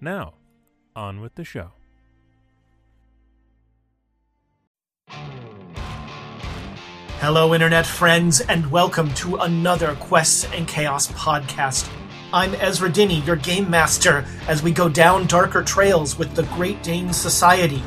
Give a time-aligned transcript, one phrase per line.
[0.00, 0.34] Now,
[0.94, 1.72] on with the show.
[7.18, 11.90] Hello, Internet friends, and welcome to another Quests and Chaos podcast.
[12.30, 16.82] I'm Ezra Dinney, your game master, as we go down darker trails with the Great
[16.82, 17.82] Dane Society.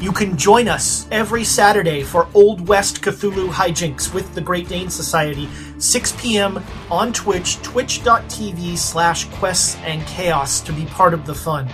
[0.00, 4.90] You can join us every Saturday for Old West Cthulhu hijinks with the Great Dane
[4.90, 5.48] Society,
[5.84, 6.64] 6 p.m.
[6.90, 11.68] on Twitch, twitch.tv slash quests and chaos to be part of the fun.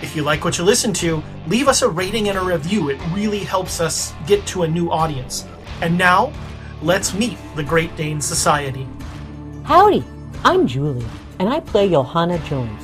[0.00, 2.90] If you like what you listen to, leave us a rating and a review.
[2.90, 5.48] It really helps us get to a new audience.
[5.82, 6.32] And now,
[6.80, 8.86] let's meet the Great Dane Society.
[9.64, 10.04] Howdy,
[10.44, 11.04] I'm Julie,
[11.40, 12.82] and I play Johanna Jones,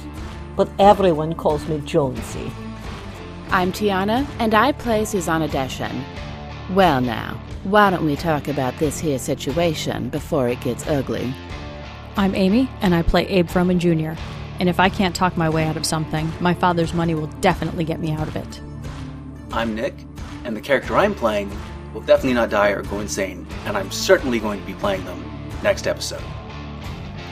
[0.57, 2.51] but everyone calls me Jonesy.
[3.51, 6.03] I'm Tiana, and I play Susanna Deshen.
[6.71, 11.35] Well, now, why don't we talk about this here situation before it gets ugly?
[12.17, 14.17] I'm Amy, and I play Abe Froman Jr.
[14.61, 17.83] And if I can't talk my way out of something, my father's money will definitely
[17.83, 18.61] get me out of it.
[19.51, 19.95] I'm Nick,
[20.45, 21.51] and the character I'm playing
[21.93, 25.21] will definitely not die or go insane, and I'm certainly going to be playing them
[25.65, 26.23] next episode.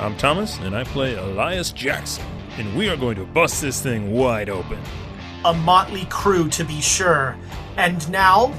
[0.01, 2.25] I'm Thomas, and I play Elias Jackson,
[2.59, 4.81] and we are going to bust this thing wide open.
[5.45, 7.37] A motley crew, to be sure.
[7.77, 8.53] And now,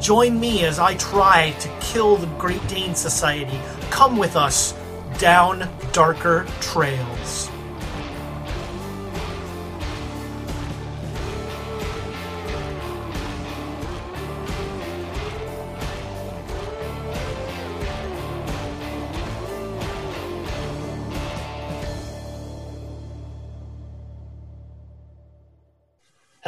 [0.00, 3.58] join me as I try to kill the Great Dane Society.
[3.90, 4.74] Come with us
[5.18, 7.49] down darker trails.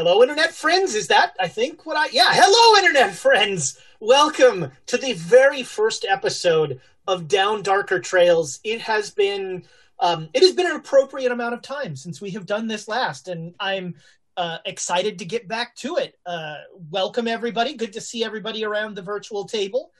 [0.04, 0.96] Hello, Internet friends.
[0.96, 2.08] Is that, I think, what I.
[2.10, 3.78] Yeah, hello, Internet friends.
[4.00, 8.58] Welcome to the very first episode of Down Darker Trails.
[8.64, 9.62] It has been.
[10.00, 13.28] Um, it has been an appropriate amount of time since we have done this last,
[13.28, 13.94] and I'm
[14.36, 16.18] uh, excited to get back to it.
[16.26, 16.56] Uh,
[16.90, 17.74] welcome, everybody.
[17.74, 19.92] Good to see everybody around the virtual table.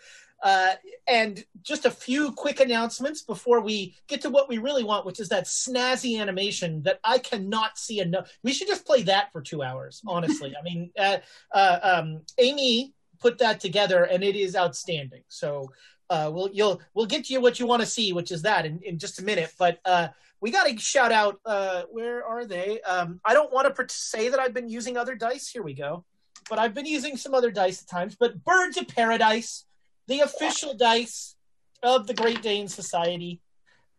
[0.42, 0.72] Uh,
[1.06, 5.20] and just a few quick announcements before we get to what we really want, which
[5.20, 8.30] is that snazzy animation that I cannot see enough.
[8.42, 10.54] We should just play that for two hours, honestly.
[10.58, 11.18] I mean, uh,
[11.52, 15.22] uh, um, Amy put that together, and it is outstanding.
[15.28, 15.70] So
[16.10, 18.66] uh, we'll you'll we'll get to you what you want to see, which is that
[18.66, 19.52] in, in just a minute.
[19.58, 20.08] But uh,
[20.40, 21.40] we got to shout out.
[21.46, 22.80] Uh, where are they?
[22.82, 25.48] Um, I don't want to say that I've been using other dice.
[25.48, 26.04] Here we go.
[26.50, 28.16] But I've been using some other dice at times.
[28.18, 29.64] But Birds of Paradise
[30.06, 31.36] the official dice
[31.82, 33.40] of the Great Dane Society.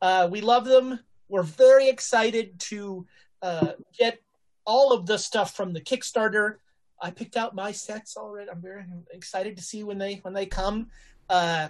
[0.01, 0.99] Uh, we love them.
[1.29, 3.05] We're very excited to
[3.41, 4.21] uh, get
[4.65, 6.57] all of the stuff from the Kickstarter.
[7.01, 8.49] I picked out my sets already.
[8.49, 10.87] I'm very excited to see when they when they come.
[11.29, 11.69] Uh,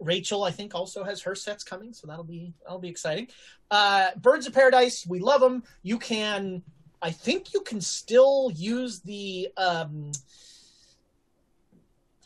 [0.00, 3.28] Rachel, I think, also has her sets coming, so that'll be that'll be exciting.
[3.70, 5.62] Uh, Birds of Paradise, we love them.
[5.82, 6.62] You can,
[7.00, 9.48] I think, you can still use the.
[9.56, 10.12] Um,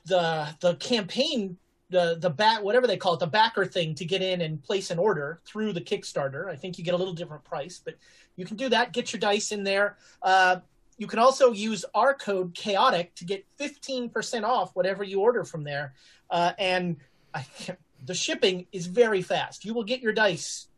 [0.06, 1.56] the the campaign
[1.90, 4.90] the the back whatever they call it the backer thing to get in and place
[4.90, 6.50] an order through the Kickstarter.
[6.50, 7.94] I think you get a little different price, but
[8.36, 8.92] you can do that.
[8.92, 9.96] Get your dice in there.
[10.22, 10.56] Uh,
[10.98, 15.64] you can also use our code chaotic to get 15% off whatever you order from
[15.64, 15.94] there
[16.30, 16.96] uh, and
[17.34, 17.46] I,
[18.06, 20.68] the shipping is very fast you will get your dice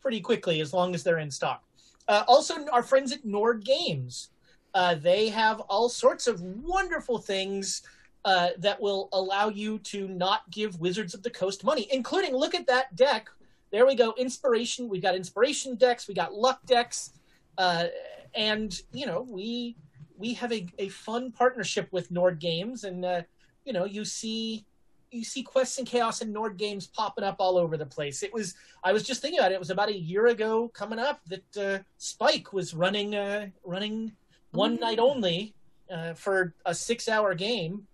[0.00, 1.64] pretty quickly as long as they're in stock
[2.06, 4.30] uh, also our friends at nord games
[4.74, 7.82] uh, they have all sorts of wonderful things
[8.24, 12.54] uh, that will allow you to not give Wizards of the Coast money, including look
[12.54, 13.28] at that deck.
[13.70, 14.14] There we go.
[14.16, 14.88] Inspiration.
[14.88, 16.08] We've got inspiration decks.
[16.08, 17.12] We got luck decks,
[17.58, 17.86] uh,
[18.34, 19.76] and you know we
[20.16, 23.22] we have a, a fun partnership with Nord Games, and uh,
[23.64, 24.64] you know you see
[25.10, 28.22] you see quests and chaos and Nord Games popping up all over the place.
[28.22, 29.56] It was I was just thinking about it.
[29.56, 34.12] It was about a year ago coming up that uh, Spike was running uh, running
[34.52, 34.82] one mm-hmm.
[34.82, 35.54] night only
[35.90, 37.86] uh, for a six hour game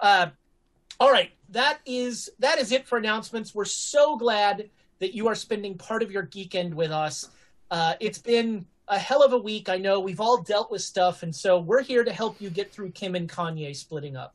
[0.00, 0.28] uh,
[0.98, 3.54] all right, that is that is it for announcements.
[3.54, 7.28] We're so glad that you are spending part of your geekend with us.
[7.70, 9.68] Uh, it's been a hell of a week.
[9.68, 12.72] I know we've all dealt with stuff, and so we're here to help you get
[12.72, 14.34] through Kim and Kanye splitting up.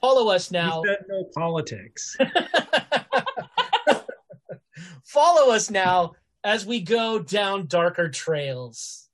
[0.00, 0.82] Follow us now.
[0.82, 2.16] You said no politics.
[5.04, 6.12] Follow us now
[6.44, 9.07] as we go down darker trails.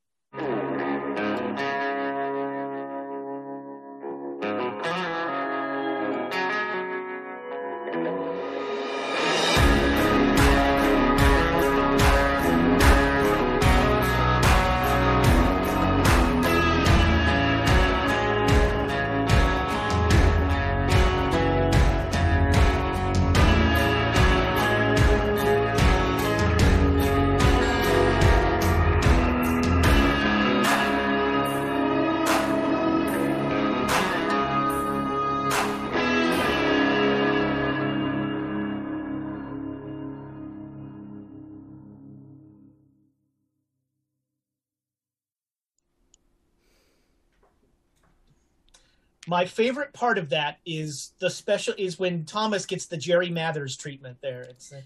[49.34, 53.76] My favorite part of that is the special is when Thomas gets the Jerry Mathers
[53.76, 54.16] treatment.
[54.22, 54.80] There, it's uh,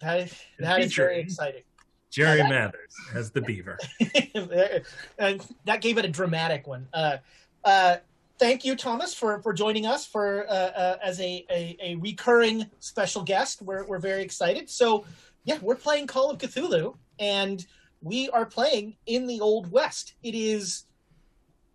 [0.00, 1.62] that that is very exciting.
[2.10, 3.78] Jerry that- Mathers as the beaver.
[5.18, 6.86] and that gave it a dramatic one.
[6.92, 7.16] Uh,
[7.64, 7.96] uh,
[8.38, 12.66] thank you, Thomas, for, for joining us for uh, uh, as a, a, a recurring
[12.80, 13.62] special guest.
[13.62, 14.68] We're, we're very excited.
[14.68, 15.06] So,
[15.44, 17.64] yeah, we're playing Call of Cthulhu, and
[18.02, 20.16] we are playing in the Old West.
[20.22, 20.84] It is,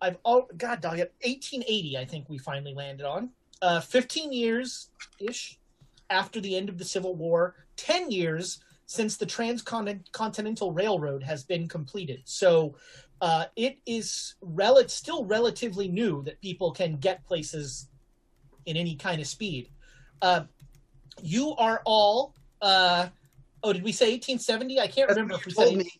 [0.00, 1.98] I've all God dog it, 1880.
[1.98, 3.30] I think we finally landed on.
[3.62, 4.88] Uh, 15 years
[5.18, 5.58] ish
[6.08, 7.54] after the end of the Civil War.
[7.76, 12.22] 10 years since the transcontinental railroad has been completed.
[12.24, 12.74] So
[13.20, 17.88] uh, it is rel- still relatively new that people can get places
[18.66, 19.68] in any kind of speed.
[20.22, 20.44] Uh,
[21.22, 22.34] you are all.
[22.60, 23.08] Uh,
[23.62, 24.80] oh, did we say 1870?
[24.80, 25.76] I can't That's remember if we you said.
[25.76, 25.90] me.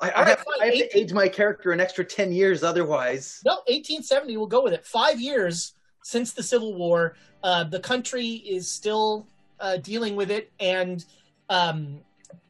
[0.00, 3.42] I, I, have, I have 18 to age my character an extra 10 years otherwise.
[3.44, 4.36] No, 1870.
[4.36, 4.86] We'll go with it.
[4.86, 5.74] Five years
[6.04, 9.26] since the Civil War, uh, the country is still
[9.60, 11.04] uh, dealing with it, and
[11.50, 11.98] um,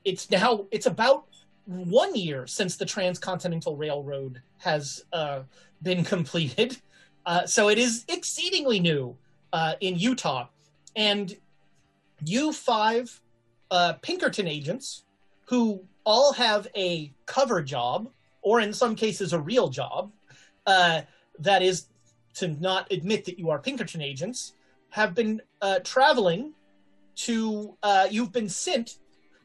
[0.05, 1.27] it's now it's about
[1.67, 5.41] one year since the Transcontinental Railroad has uh,
[5.83, 6.77] been completed.
[7.27, 9.17] Uh, so it is exceedingly new
[9.53, 10.49] uh, in Utah,
[10.97, 11.37] and
[12.25, 13.21] you five
[13.71, 15.05] uh, Pinkerton agents
[15.49, 18.11] who all have a cover job,
[18.43, 20.13] or in some cases a real job,
[20.67, 21.01] uh,
[21.39, 21.87] that is
[22.35, 24.55] to not admit that you are Pinkerton agents,
[24.91, 26.53] have been uh, traveling
[27.17, 28.99] to, uh, you've been sent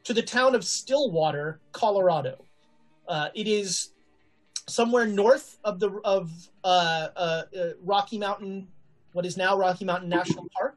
[0.04, 2.44] to the town of Stillwater, Colorado.
[3.08, 3.90] Uh, it is
[4.66, 6.30] somewhere north of the of
[6.62, 7.42] uh, uh,
[7.82, 8.68] Rocky Mountain,
[9.12, 10.76] what is now Rocky Mountain National Park,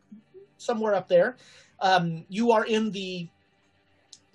[0.57, 1.37] somewhere up there.
[1.79, 3.27] Um, you are in the,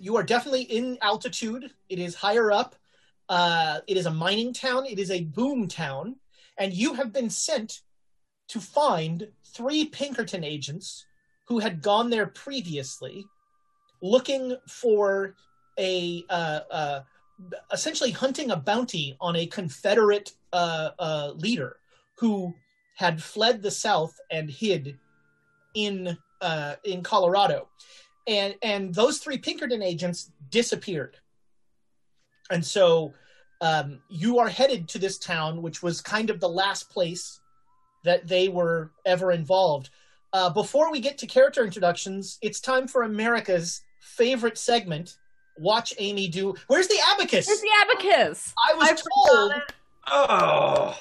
[0.03, 1.71] you are definitely in altitude.
[1.87, 2.75] It is higher up.
[3.29, 4.85] Uh, it is a mining town.
[4.85, 6.17] It is a boom town,
[6.57, 7.79] and you have been sent
[8.49, 11.05] to find three Pinkerton agents
[11.47, 13.25] who had gone there previously,
[14.01, 15.35] looking for
[15.79, 17.01] a uh, uh,
[17.71, 21.77] essentially hunting a bounty on a Confederate uh, uh, leader
[22.17, 22.53] who
[22.97, 24.97] had fled the South and hid
[25.75, 27.69] in uh, in Colorado,
[28.27, 31.17] and and those three Pinkerton agents disappeared,
[32.49, 33.13] and so
[33.61, 37.39] um, you are headed to this town, which was kind of the last place
[38.03, 39.89] that they were ever involved.
[40.33, 45.17] Uh, before we get to character introductions, it's time for America's favorite segment.
[45.57, 46.55] Watch Amy do.
[46.67, 47.47] Where's the abacus?
[47.47, 48.53] Where's the abacus?
[48.57, 49.53] I was I told.
[50.07, 50.97] Oh.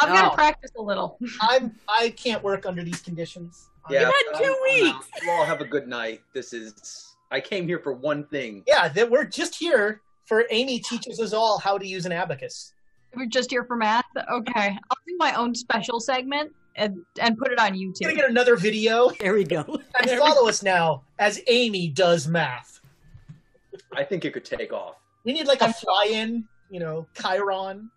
[0.00, 0.14] I'm No.
[0.14, 1.18] got to practice a little.
[1.42, 1.74] I'm.
[1.88, 3.68] I can't work under these conditions.
[3.88, 4.00] Yeah.
[4.00, 5.08] had I'm- two I'm weeks.
[5.22, 6.20] You all have a good night.
[6.34, 7.06] This is.
[7.30, 8.64] I came here for one thing.
[8.66, 12.72] Yeah, that we're just here for Amy teaches us all how to use an abacus.
[13.16, 14.04] We're just here for math.
[14.16, 18.02] Okay, I'll do my own special segment and and put it on We're YouTube.
[18.02, 19.80] gonna get another video There we go.
[20.00, 22.80] and follow us now as Amy does math.
[23.92, 24.96] I think it could take off.
[25.24, 27.90] We need like a fly-in, you know, Chiron.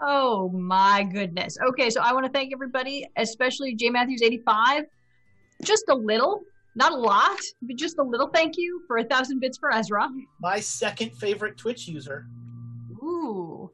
[0.00, 1.56] Oh my goodness.
[1.68, 4.84] Okay, so I want to thank everybody, especially J Matthews eighty five.
[5.62, 6.42] Just a little,
[6.74, 10.08] not a lot, but just a little thank you for a thousand bits for Ezra.
[10.40, 12.26] My second favorite Twitch user.
[13.02, 13.70] Ooh.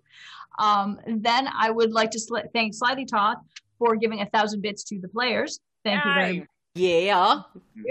[0.59, 3.37] Um, then I would like to sli- thank Slightly Todd
[3.79, 5.61] for giving a thousand bits to the players.
[5.85, 6.49] Thank you very much.
[6.75, 7.41] Yeah.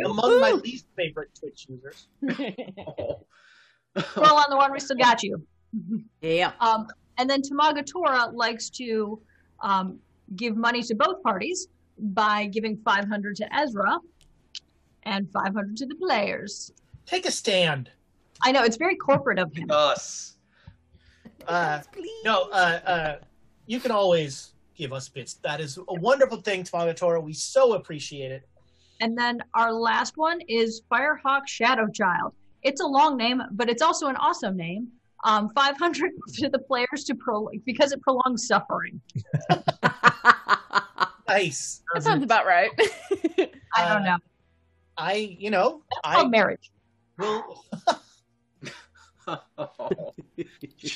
[0.05, 2.07] Among my least favorite Twitch users.
[2.21, 5.41] Roll on the one, we still got you.
[6.21, 6.51] Yeah.
[6.59, 9.19] Um, and then Tamaga Tora likes to
[9.61, 9.99] um,
[10.35, 11.67] give money to both parties
[11.99, 13.99] by giving 500 to Ezra
[15.03, 16.71] and 500 to the players.
[17.05, 17.89] Take a stand.
[18.43, 19.71] I know, it's very corporate of him.
[19.71, 20.35] Us.
[21.47, 21.81] Uh,
[22.23, 23.15] no, uh, uh,
[23.65, 25.35] you can always give us bits.
[25.35, 27.23] That is a wonderful thing, Tamagatoro.
[27.23, 28.47] We so appreciate it.
[28.99, 32.33] And then our last one is Firehawk Shadow Child.
[32.63, 34.89] It's a long name, but it's also an awesome name.
[35.27, 38.99] Um, 500 to the players to pro because it prolongs suffering.
[41.29, 41.83] Nice.
[41.93, 42.69] That sounds about right.
[43.75, 44.17] I don't Uh, know.
[44.97, 46.71] I, you know, It's called I marriage.
[47.17, 47.65] will.
[49.25, 49.43] But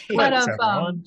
[0.09, 1.03] Thanks, um,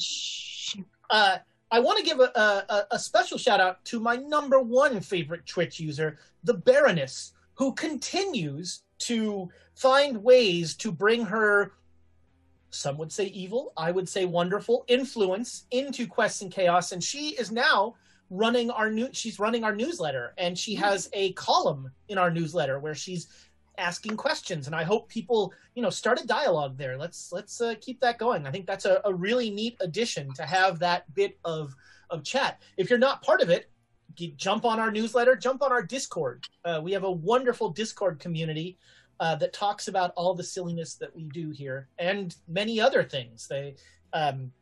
[1.09, 1.39] uh,
[1.71, 5.47] I want to give a, a, a special shout out to my number one favorite
[5.47, 11.73] Twitch user, the Baroness, who continues to find ways to bring her,
[12.75, 17.31] some would say evil, I would say wonderful influence into Quests and Chaos, and she
[17.31, 17.95] is now
[18.31, 19.09] running our new.
[19.13, 23.29] She's running our newsletter, and she has a column in our newsletter where she's
[23.77, 26.97] asking questions and i hope people you know start a dialogue there.
[26.97, 28.47] Let's let's uh, keep that going.
[28.47, 31.75] I think that's a, a really neat addition to have that bit of
[32.11, 32.63] of chat.
[32.77, 33.71] If you're not part of it
[34.37, 36.47] jump on our newsletter jump on our discord.
[36.65, 38.79] Uh, we have a wonderful discord community
[39.25, 43.49] uh, that talks about all the silliness that we do here and many other things
[43.49, 43.75] they
[44.13, 44.53] um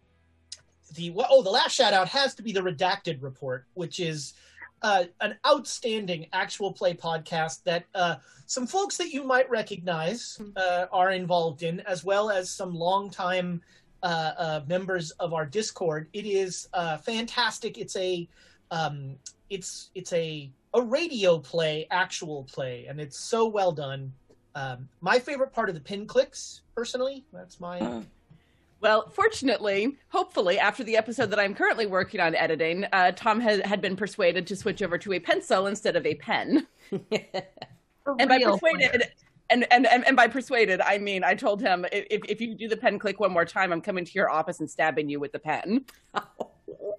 [0.95, 4.35] the oh the last shout out has to be the redacted report which is
[4.83, 8.17] uh, an outstanding actual play podcast that uh,
[8.47, 13.63] some folks that you might recognize uh, are involved in, as well as some longtime
[14.03, 16.09] uh, uh, members of our Discord.
[16.13, 17.79] It is uh, fantastic.
[17.79, 18.29] It's a
[18.73, 19.15] um,
[19.51, 24.13] it's it's a a radio play, actual play, and it's so well done.
[24.55, 28.03] Um, my favorite part of the pin clicks, personally, that's my.
[28.81, 33.65] Well, fortunately, hopefully, after the episode that I'm currently working on editing, uh, Tom had,
[33.65, 36.67] had been persuaded to switch over to a pencil instead of a pen.
[38.19, 39.13] And by persuaded,
[39.49, 42.69] and, and, and, and by persuaded, I mean I told him if, if you do
[42.69, 45.33] the pen click one more time, I'm coming to your office and stabbing you with
[45.33, 45.85] the pen.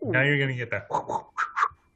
[0.06, 0.88] Now you're gonna get that.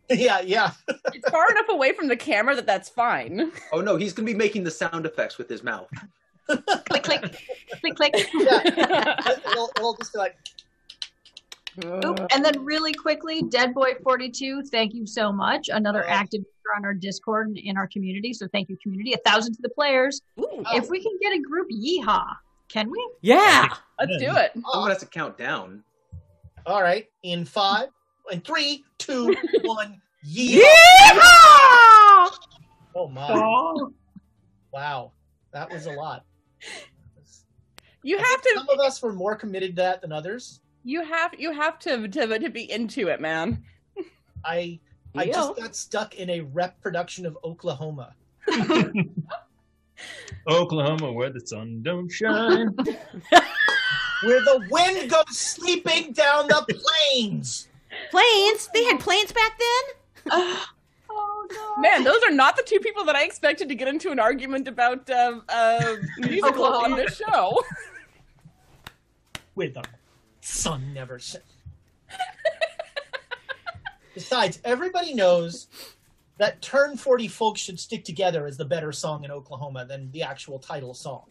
[0.09, 0.71] yeah, yeah.
[1.13, 3.51] It's far enough away from the camera that that's fine.
[3.73, 5.89] Oh no, he's gonna be making the sound effects with his mouth.
[6.47, 7.21] click, click,
[7.81, 8.13] click, click.
[8.33, 9.15] yeah.
[9.51, 10.37] it'll, it'll just be like,
[11.85, 12.19] Oop.
[12.33, 15.69] And then really quickly, Dead Boy 42, thank you so much.
[15.69, 16.09] Another Oh.
[16.09, 18.33] active user on our Discord and in our community.
[18.33, 19.13] So thank you, community.
[19.13, 20.21] A thousand to the players.
[20.39, 22.25] Ooh, If we can get a group yeehaw,
[22.69, 23.07] can we?
[23.21, 23.67] Yeah.
[23.99, 24.53] let's do it.
[24.71, 25.83] Someone has to count down.
[26.65, 27.89] all right, in five,
[28.31, 30.62] in three, two, one, yeah.
[32.96, 33.89] Oh my!
[34.74, 35.12] Wow,
[35.53, 36.25] that was a lot.
[38.03, 38.53] You I have to.
[38.55, 40.62] Some of us were more committed to that than others.
[40.84, 41.34] You have.
[41.38, 42.07] You have to.
[42.07, 43.63] To, to be into it, man.
[44.46, 44.79] I
[45.15, 45.34] I Yeah.
[45.34, 48.13] just got stuck in a rep production of Oklahoma.
[50.48, 52.75] Oklahoma, where the sun don't shine.
[54.24, 56.65] Where the wind goes sleeping down the
[57.13, 57.67] plains.
[58.11, 58.69] Planes?
[58.73, 60.57] They had planes back then?
[61.09, 61.81] Oh no.
[61.81, 64.67] Man, those are not the two people that I expected to get into an argument
[64.67, 67.63] about uh, uh, musical on this show.
[69.53, 69.83] Where the
[70.41, 71.45] sun never set.
[74.13, 75.67] Besides, everybody knows
[76.37, 80.59] that Territory Folks Should Stick Together is the better song in Oklahoma than the actual
[80.59, 81.23] title song.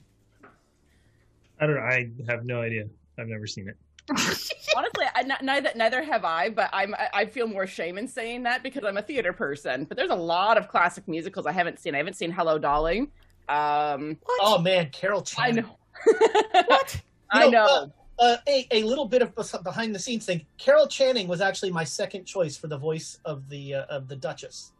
[1.60, 1.82] I don't know.
[1.82, 2.86] I have no idea.
[3.18, 3.76] I've never seen it.
[4.10, 8.06] Honestly, I, n- neither neither have I, but I'm I- I feel more shame in
[8.08, 9.84] saying that because I'm a theater person.
[9.84, 11.94] But there's a lot of classic musicals I haven't seen.
[11.94, 13.08] I haven't seen Hello Dolly.
[13.48, 15.64] Um, Oh man, Carol I Channing.
[15.64, 15.76] know.
[16.66, 17.00] What?
[17.30, 17.92] I You know.
[18.18, 20.46] Uh, a, a little bit of behind the scenes thing.
[20.56, 24.16] Carol Channing was actually my second choice for the voice of the uh, of the
[24.16, 24.72] Duchess.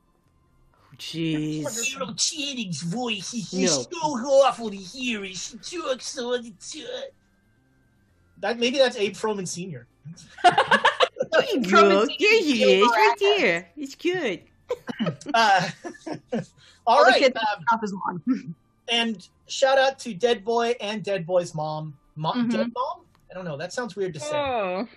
[0.97, 1.93] Jeez.
[1.93, 3.67] Carol Channing's voice is No.
[3.67, 5.25] so awful to hear.
[5.27, 6.41] She talks so.
[8.41, 9.87] That maybe that's Abe Froman Senior.
[11.33, 12.07] There you go.
[12.07, 13.69] There he is, right there.
[13.77, 14.43] It's good.
[15.35, 15.69] Uh,
[16.33, 16.41] all
[16.87, 17.95] All the right, kids um, off his
[18.89, 21.97] and shout out to Dead Boy and Dead Boy's mom.
[22.15, 22.53] Mom, Mhm.
[22.53, 23.05] Dead Mom.
[23.31, 23.57] I don't know.
[23.57, 24.37] That sounds weird to say.
[24.37, 24.89] Oh.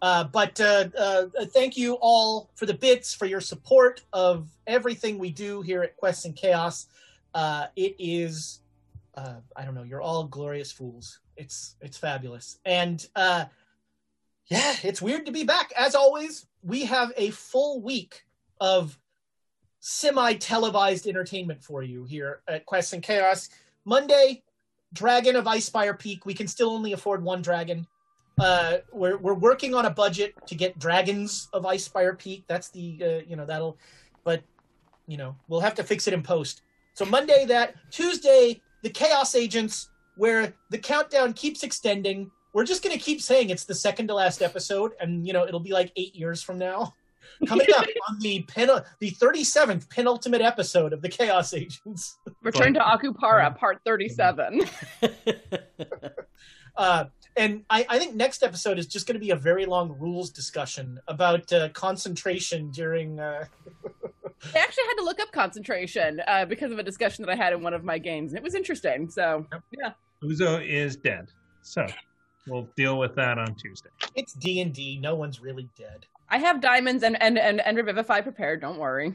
[0.00, 5.18] Uh, but uh, uh, thank you all for the bits, for your support of everything
[5.18, 6.86] we do here at Quests and Chaos.
[7.34, 8.60] Uh, it is,
[9.16, 11.18] uh, I don't know, you're all glorious fools.
[11.36, 13.46] It's it's fabulous, and uh,
[14.46, 15.72] yeah, it's weird to be back.
[15.76, 18.24] As always, we have a full week
[18.60, 18.98] of
[19.80, 23.50] semi-televised entertainment for you here at Quests and Chaos.
[23.84, 24.42] Monday,
[24.92, 26.24] Dragon of Icespire Peak.
[26.24, 27.86] We can still only afford one dragon
[28.40, 32.98] uh we're we're working on a budget to get dragons of icespire peak that's the
[33.02, 33.78] uh, you know that'll
[34.24, 34.42] but
[35.06, 36.62] you know we'll have to fix it in post
[36.94, 42.96] so monday that tuesday the chaos agents where the countdown keeps extending we're just going
[42.96, 45.92] to keep saying it's the second to last episode and you know it'll be like
[45.96, 46.92] eight years from now
[47.46, 48.68] Coming up on the pen,
[49.00, 52.18] the 37th penultimate episode of the Chaos Agents.
[52.42, 54.62] Return to Akupara, part 37.
[56.76, 57.04] Uh,
[57.36, 60.30] and I, I think next episode is just going to be a very long rules
[60.30, 63.20] discussion about uh, concentration during.
[63.20, 63.44] Uh...
[64.54, 67.52] I actually had to look up concentration uh, because of a discussion that I had
[67.52, 69.08] in one of my games, and it was interesting.
[69.08, 69.46] So,
[69.78, 69.92] yeah.
[70.22, 71.28] Uzo is dead,
[71.62, 71.86] so
[72.46, 73.90] we'll deal with that on Tuesday.
[74.14, 74.98] It's D and D.
[75.00, 76.06] No one's really dead.
[76.28, 78.60] I have diamonds and and and, and revivify prepared.
[78.60, 79.14] Don't worry.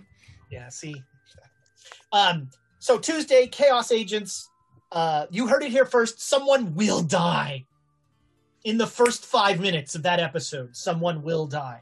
[0.49, 0.69] Yeah.
[0.69, 0.95] See.
[2.11, 2.49] Um.
[2.79, 4.49] So Tuesday, Chaos Agents.
[4.91, 6.21] Uh, you heard it here first.
[6.21, 7.65] Someone will die.
[8.63, 11.81] In the first five minutes of that episode, someone will die.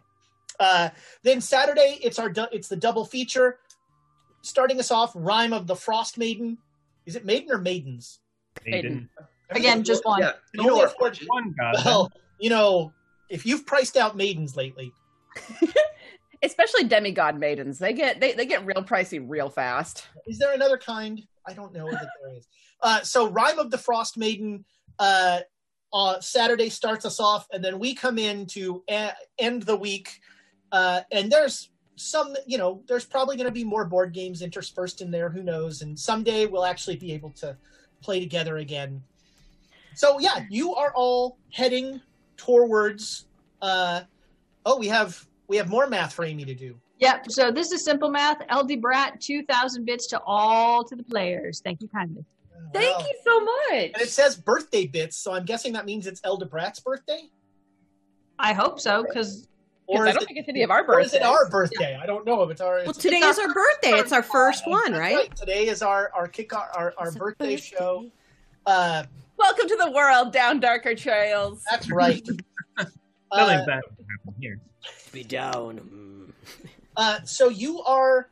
[0.59, 0.89] Uh,
[1.23, 3.59] then Saturday, it's our du- it's the double feature.
[4.41, 6.57] Starting us off, Rime of the Frost Maiden.
[7.05, 8.19] Is it Maiden or Maidens?
[8.65, 9.09] Maiden.
[9.49, 10.19] Again, just one.
[10.21, 11.27] Yeah, You you know only our afford budget.
[11.29, 11.75] One god.
[11.85, 12.91] Well, you know,
[13.29, 14.91] if you've priced out maidens lately,
[16.43, 20.05] Especially demigod maidens, they get they, they get real pricey real fast.
[20.27, 21.21] is there another kind?
[21.47, 22.47] I don't know that there is.
[22.81, 24.63] Uh, so, Rime of the Frost Maiden
[24.99, 25.39] uh,
[25.91, 30.19] uh, Saturday starts us off, and then we come in to a- end the week.
[30.71, 35.01] Uh, and there's some, you know, there's probably going to be more board games interspersed
[35.01, 35.29] in there.
[35.29, 35.81] Who knows?
[35.81, 37.57] And someday we'll actually be able to
[38.01, 39.01] play together again.
[39.95, 42.01] So, yeah, you are all heading
[42.37, 43.25] towards.
[43.61, 44.01] Uh,
[44.65, 46.75] oh, we have we have more math for Amy to do.
[46.99, 47.31] Yep.
[47.31, 48.37] So this is simple math.
[48.51, 51.61] LD Brat, 2,000 bits to all to the players.
[51.63, 52.25] Thank you kindly.
[52.73, 53.05] Thank Wow.
[53.05, 53.91] you so much.
[53.93, 57.29] And it says birthday bits, so I'm guessing that means it's Elda Brat's birthday?
[58.39, 59.47] I hope so, because
[59.89, 61.21] Or I don't it, think it's any of our or is birthdays.
[61.21, 61.97] it our birthday?
[62.01, 62.73] I don't know if it's our.
[62.75, 63.91] Well, it's- today is our birthday.
[63.91, 65.35] It's our first one, That's right?
[65.35, 68.09] Today is our our kick our our, our birthday show.
[68.65, 69.03] Uh,
[69.37, 71.63] Welcome to the world, down darker trails.
[71.69, 72.27] that's right.
[72.77, 72.91] Nothing
[73.31, 74.59] Uh, bad will happen here.
[75.13, 76.33] Be down.
[76.97, 78.29] uh, so you are,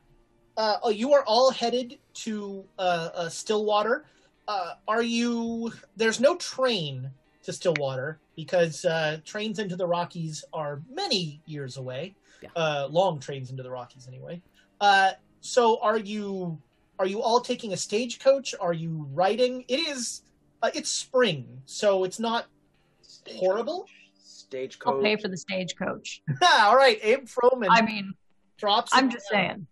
[0.56, 4.04] uh, oh, you are all headed to uh, uh, Stillwater.
[4.48, 5.72] Uh, are you?
[5.96, 7.10] There's no train
[7.44, 12.14] to Stillwater because uh, trains into the Rockies are many years away.
[12.42, 12.50] Yeah.
[12.54, 14.42] Uh, long trains into the Rockies, anyway.
[14.80, 16.58] Uh, so are you?
[16.98, 18.54] Are you all taking a stagecoach?
[18.60, 19.64] Are you riding?
[19.68, 20.22] It is.
[20.62, 22.46] Uh, it's spring, so it's not
[23.34, 23.86] horrible.
[24.22, 24.94] Stagecoach.
[24.94, 26.22] I'll pay for the stagecoach.
[26.42, 28.14] all right, Abe Froman I mean,
[28.58, 28.92] drops.
[28.94, 29.48] I'm just down.
[29.48, 29.66] saying.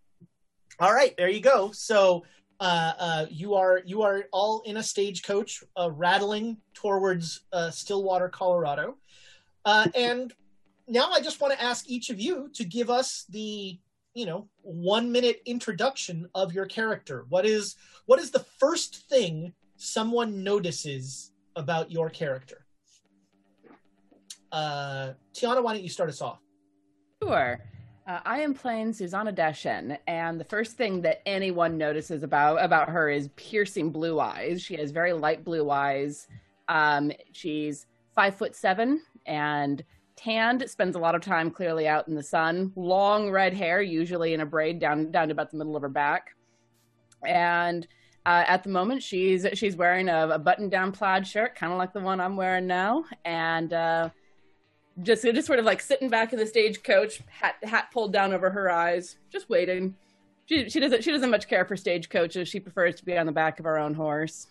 [0.81, 1.71] All right, there you go.
[1.73, 2.25] So
[2.61, 8.29] uh, uh, you are you are all in a stagecoach uh, rattling towards uh, Stillwater,
[8.29, 8.97] Colorado,
[9.65, 10.33] uh, and
[10.87, 13.79] now I just want to ask each of you to give us the
[14.15, 17.27] you know one minute introduction of your character.
[17.29, 22.65] What is what is the first thing someone notices about your character?
[24.53, 26.39] Uh, Tiana, why don't you start us off?
[27.21, 27.61] Sure.
[28.07, 32.91] Uh, I am playing Susanna Deshen, and the first thing that anyone notices about about
[32.91, 34.61] her is piercing blue eyes.
[34.61, 36.29] She has very light blue eyes.
[36.69, 39.83] Um, she's five foot seven and
[40.17, 40.69] tanned.
[40.69, 42.73] Spends a lot of time clearly out in the sun.
[42.77, 45.89] Long red hair, usually in a braid down down to about the middle of her
[45.89, 46.37] back.
[47.27, 47.89] And
[48.27, 51.79] uh, at the moment, she's she's wearing a, a button down plaid shirt, kind of
[51.79, 53.73] like the one I'm wearing now, and.
[53.73, 54.11] Uh,
[55.03, 58.51] just just sort of like sitting back in the stagecoach, hat hat pulled down over
[58.51, 59.95] her eyes, just waiting.
[60.47, 62.49] She she doesn't she doesn't much care for stagecoaches.
[62.49, 64.47] She prefers to be on the back of her own horse.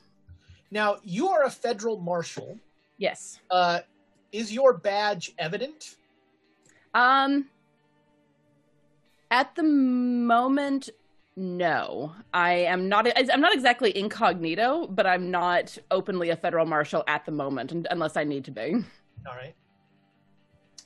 [0.72, 2.58] Now you are a federal marshal.
[2.98, 3.40] Yes.
[3.50, 3.80] Uh,
[4.32, 5.96] is your badge evident?
[6.94, 7.50] Um.
[9.32, 10.90] At the moment,
[11.36, 12.14] no.
[12.34, 13.08] I am not.
[13.32, 18.16] I'm not exactly incognito, but I'm not openly a federal marshal at the moment, unless
[18.16, 18.76] I need to be.
[19.28, 19.56] All right.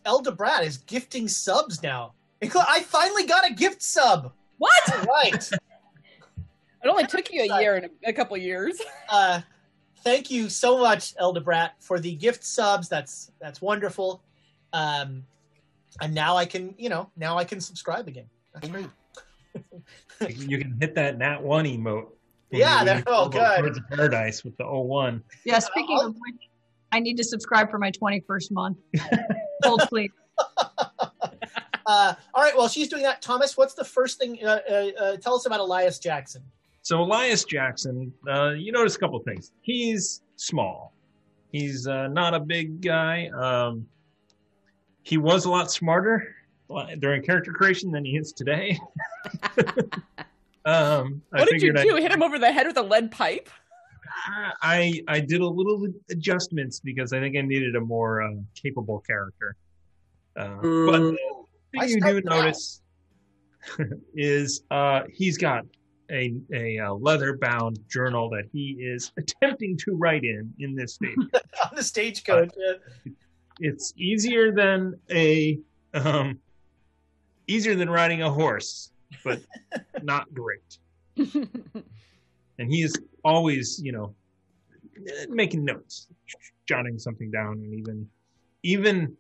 [0.08, 2.14] Elda Brad is gifting subs now.
[2.42, 4.32] I finally got a gift sub.
[4.58, 4.96] What?
[4.96, 5.50] All right.
[6.84, 8.80] It only took you a year and a, a couple years.
[9.10, 9.42] uh,
[10.04, 12.88] thank you so much, Elda Brat, for the gift subs.
[12.88, 14.22] That's that's wonderful.
[14.74, 15.26] Um,
[16.00, 18.30] and now I can, you know, now I can subscribe again.
[18.54, 18.88] That's great.
[20.30, 22.10] You can hit that nat one emote.
[22.52, 23.62] Yeah, that's that- oh, good.
[23.62, 25.24] Birds of Paradise with the 01.
[25.46, 26.50] Yeah, speaking of which,
[26.92, 28.78] I need to subscribe for my 21st month.
[29.64, 30.12] Hold please.
[31.88, 32.56] Uh, all right.
[32.56, 33.22] Well, she's doing that.
[33.22, 34.38] Thomas, what's the first thing?
[34.44, 36.44] Uh, uh, uh, tell us about Elias Jackson.
[36.82, 39.54] So Elias Jackson, uh, you notice a couple things.
[39.62, 40.94] He's small.
[41.50, 43.30] He's uh, not a big guy.
[43.30, 43.88] Um,
[45.04, 46.36] he was a lot smarter
[47.00, 48.78] during character creation than he is today.
[50.66, 51.80] um, I What did you do?
[51.96, 53.50] I'd- Hit him over the head with a lead pipe?
[54.62, 59.00] I I did a little adjustments because I think I needed a more uh, capable
[59.00, 59.56] character.
[60.36, 61.16] Uh, but
[61.78, 62.42] I thing you do now.
[62.42, 62.82] notice
[64.16, 65.66] is uh, he's got
[66.12, 70.96] a a, uh leather bound journal that he is attempting to write in in this
[70.96, 71.16] stage.
[71.64, 72.52] on the stagecoach.
[72.58, 73.12] yeah.
[73.60, 75.60] it's easier than a
[75.94, 76.40] um,
[77.48, 78.92] easier than riding a horse,
[79.24, 79.42] but
[80.04, 80.78] not great.
[82.60, 84.16] And he is always, you know,
[85.30, 86.08] making notes,
[86.68, 88.10] jotting something down, and even
[88.64, 89.16] even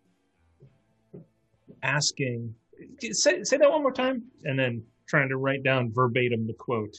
[1.84, 2.54] asking.
[3.12, 6.96] Say say that one more time, and then trying to write down verbatim the quote.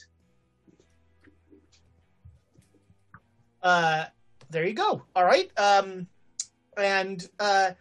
[3.61, 4.05] Uh,
[4.49, 5.03] there you go.
[5.15, 5.49] All right.
[5.57, 6.07] Um,
[6.77, 7.71] and uh,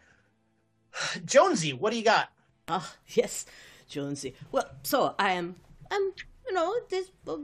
[1.25, 2.31] Jonesy, what do you got?
[2.69, 3.47] Ah, yes,
[3.89, 4.35] Jonesy.
[4.53, 5.57] Well, so I am,
[5.91, 6.13] I'm,
[6.47, 7.37] you know, this uh,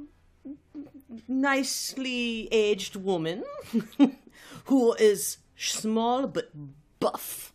[1.28, 3.44] nicely aged woman
[4.66, 6.50] who is small but
[7.00, 7.52] buff.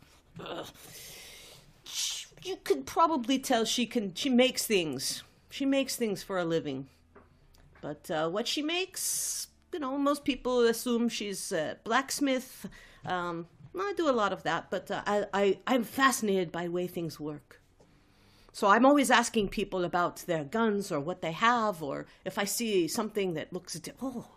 [2.44, 4.14] You could probably tell she can.
[4.14, 5.24] She makes things.
[5.50, 6.88] She makes things for a living.
[7.82, 12.68] But uh, what she makes, you know, most people assume she's a blacksmith.
[13.06, 13.48] Um,
[13.78, 16.88] I do a lot of that, but uh, I, I, I'm fascinated by the way
[16.88, 17.62] things work.
[18.60, 22.44] So I'm always asking people about their guns or what they have, or if I
[22.44, 24.28] see something that looks, di- oh,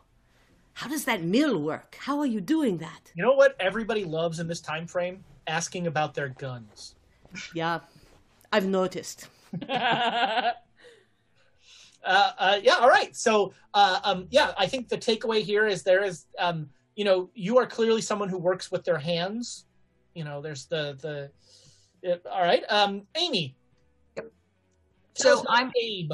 [0.75, 1.97] how does that mill work?
[1.99, 3.11] How are you doing that?
[3.17, 5.25] You know what everybody loves in this time frame?
[5.49, 6.95] Asking about their guns.
[7.53, 7.81] Yeah,
[8.53, 9.29] I've noticed.
[12.05, 13.15] Uh, uh, yeah, all right.
[13.15, 17.31] So, uh, um, yeah, I think the takeaway here is there is, um, you know,
[17.33, 19.67] you are clearly someone who works with their hands.
[20.13, 22.11] You know, there's the the.
[22.13, 23.55] uh, all right, um, Amy.
[25.15, 26.13] So I'm Abe.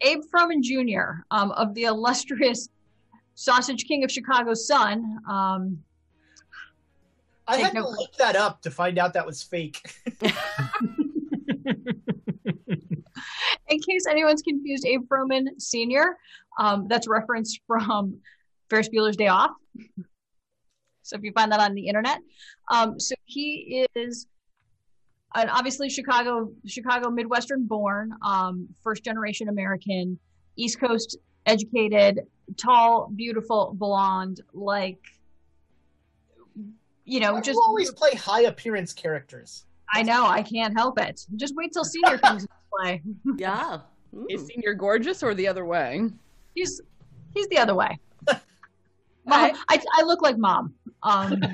[0.00, 1.22] Abe Froman Jr.
[1.30, 2.68] Um, of the illustrious
[3.34, 5.18] Sausage King of Chicago's son.
[5.28, 5.78] Um,
[7.46, 9.80] I had no to look that up to find out that was fake.
[13.68, 16.16] in case anyone's confused, Abe Froman Sr.
[16.58, 18.18] Um, that's referenced from
[18.70, 19.50] Ferris Bueller's Day Off.
[21.02, 22.20] So if you find that on the internet,
[22.70, 24.26] um, so he is
[25.34, 30.18] an obviously Chicago, Chicago Midwestern born, um, first generation American,
[30.56, 31.16] East Coast
[31.46, 32.20] educated,
[32.56, 34.98] tall, beautiful, blonde, like
[37.04, 39.64] you know, Why just you always play high appearance characters.
[39.92, 41.26] I know I can't help it.
[41.36, 43.02] Just wait till senior comes into play.
[43.36, 43.80] Yeah.
[44.28, 44.46] Is Mm.
[44.46, 46.02] senior gorgeous or the other way?
[46.54, 46.80] He's
[47.34, 47.98] he's the other way.
[48.28, 50.74] Mom, I, I look like mom.
[51.02, 51.50] Um, and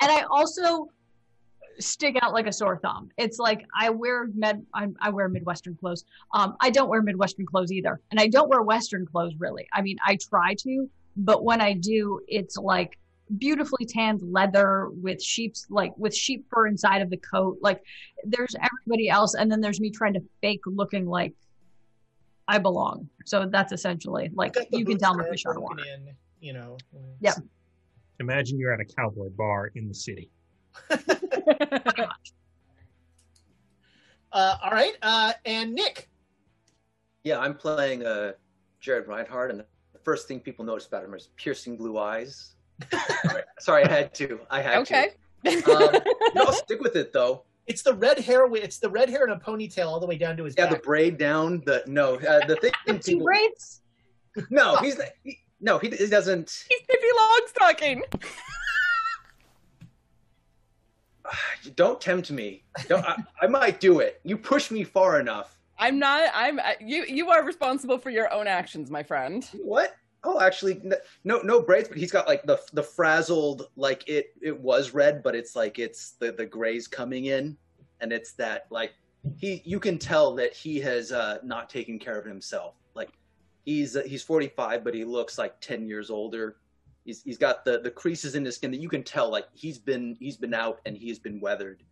[0.00, 0.88] I also
[1.78, 3.10] stick out like a sore thumb.
[3.16, 6.04] It's like I wear med I, I wear Midwestern clothes.
[6.34, 9.66] Um, I don't wear Midwestern clothes either, and I don't wear Western clothes really.
[9.72, 12.98] I mean, I try to, but when I do, it's like
[13.38, 17.58] beautifully tanned leather with sheep's like with sheep fur inside of the coat.
[17.60, 17.82] Like
[18.24, 21.34] there's everybody else, and then there's me trying to fake looking like
[22.48, 23.08] I belong.
[23.24, 25.90] So that's essentially like you can boots tell the there fish out of broken water.
[25.94, 26.76] in, you know.
[27.20, 27.36] Yep.
[28.20, 30.30] Imagine you're at a cowboy bar in the city.
[30.88, 31.04] Pretty
[32.02, 32.32] much.
[34.32, 36.08] Uh, all right, uh, and Nick.
[37.24, 38.32] Yeah, I'm playing uh,
[38.80, 42.54] Jared Reinhardt, and the first thing people notice about him is piercing blue eyes.
[42.90, 44.40] sorry, sorry, I had to.
[44.50, 45.10] I had Okay.
[45.44, 45.50] to.
[45.70, 46.02] Um,
[46.34, 47.44] no, I'll stick with it though.
[47.66, 48.46] It's the red hair.
[48.56, 50.78] It's the red hair and a ponytail all the way down to his Yeah, the
[50.78, 51.62] braid down.
[51.66, 52.72] The no, uh, the thing.
[52.86, 53.82] Two people- braids.
[54.50, 56.64] no, he's he, no, he, he doesn't.
[56.68, 58.00] He's Pippi Longstocking.
[61.76, 62.64] Don't tempt me.
[62.88, 64.20] Don't, I, I might do it.
[64.24, 65.58] You push me far enough.
[65.78, 66.30] I'm not.
[66.34, 66.60] I'm.
[66.80, 67.04] You.
[67.06, 69.48] You are responsible for your own actions, my friend.
[69.54, 69.96] What?
[70.24, 70.80] Oh, actually,
[71.24, 75.22] no, no braids, but he's got like the the frazzled, like it it was red,
[75.22, 77.56] but it's like it's the the grays coming in,
[78.00, 78.92] and it's that like
[79.36, 82.74] he you can tell that he has uh, not taken care of himself.
[82.94, 83.10] Like
[83.64, 86.56] he's uh, he's 45, but he looks like 10 years older.
[87.04, 89.78] He's he's got the the creases in his skin that you can tell like he's
[89.78, 91.82] been he's been out and he's been weathered.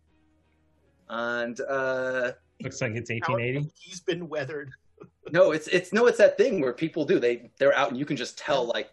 [1.09, 3.71] And uh Looks like it's 1880.
[3.75, 4.71] He's been weathered.
[5.31, 8.05] no, it's it's no, it's that thing where people do they they're out and you
[8.05, 8.89] can just tell like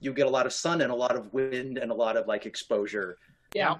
[0.00, 2.26] you get a lot of sun and a lot of wind and a lot of
[2.26, 3.16] like exposure.
[3.54, 3.74] Yeah.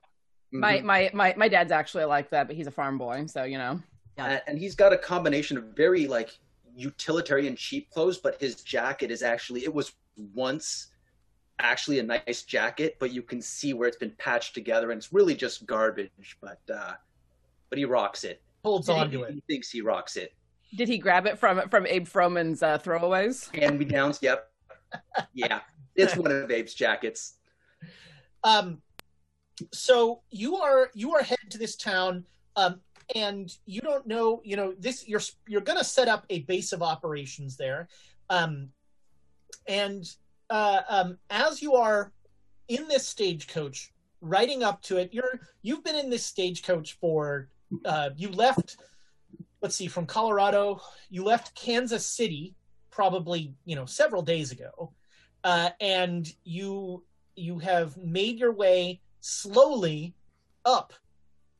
[0.54, 0.60] Mhm.
[0.60, 3.58] My my my my dad's actually like that, but he's a farm boy, so you
[3.58, 3.80] know.
[4.16, 6.30] and, and he's got a combination of very like
[6.74, 9.92] utilitarian cheap clothes, but his jacket is actually it was
[10.34, 10.88] once
[11.58, 15.12] actually a nice jacket, but you can see where it's been patched together and it's
[15.12, 16.38] really just garbage.
[16.40, 16.92] But uh
[17.70, 18.42] but he rocks it.
[18.64, 19.34] Holds on to it.
[19.34, 20.32] He thinks he rocks it.
[20.76, 23.54] Did he grab it from from Abe Froman's uh, throwaways?
[23.54, 24.50] Hand me downs, yep.
[25.34, 25.60] Yeah.
[25.96, 27.34] It's one of Abe's jackets.
[28.44, 28.80] Um,
[29.72, 32.24] so you are you are headed to this town.
[32.56, 32.80] um,
[33.14, 34.40] and you don't know.
[34.44, 35.08] You know this.
[35.08, 37.88] You're you're going to set up a base of operations there,
[38.28, 38.68] um,
[39.66, 40.04] and
[40.50, 42.12] uh, um, as you are
[42.68, 47.48] in this stagecoach, riding up to it, you're you've been in this stagecoach for.
[47.84, 48.78] Uh, you left.
[49.60, 50.80] Let's see, from Colorado,
[51.10, 52.54] you left Kansas City
[52.90, 54.92] probably you know several days ago,
[55.44, 57.04] uh, and you
[57.36, 60.14] you have made your way slowly
[60.64, 60.92] up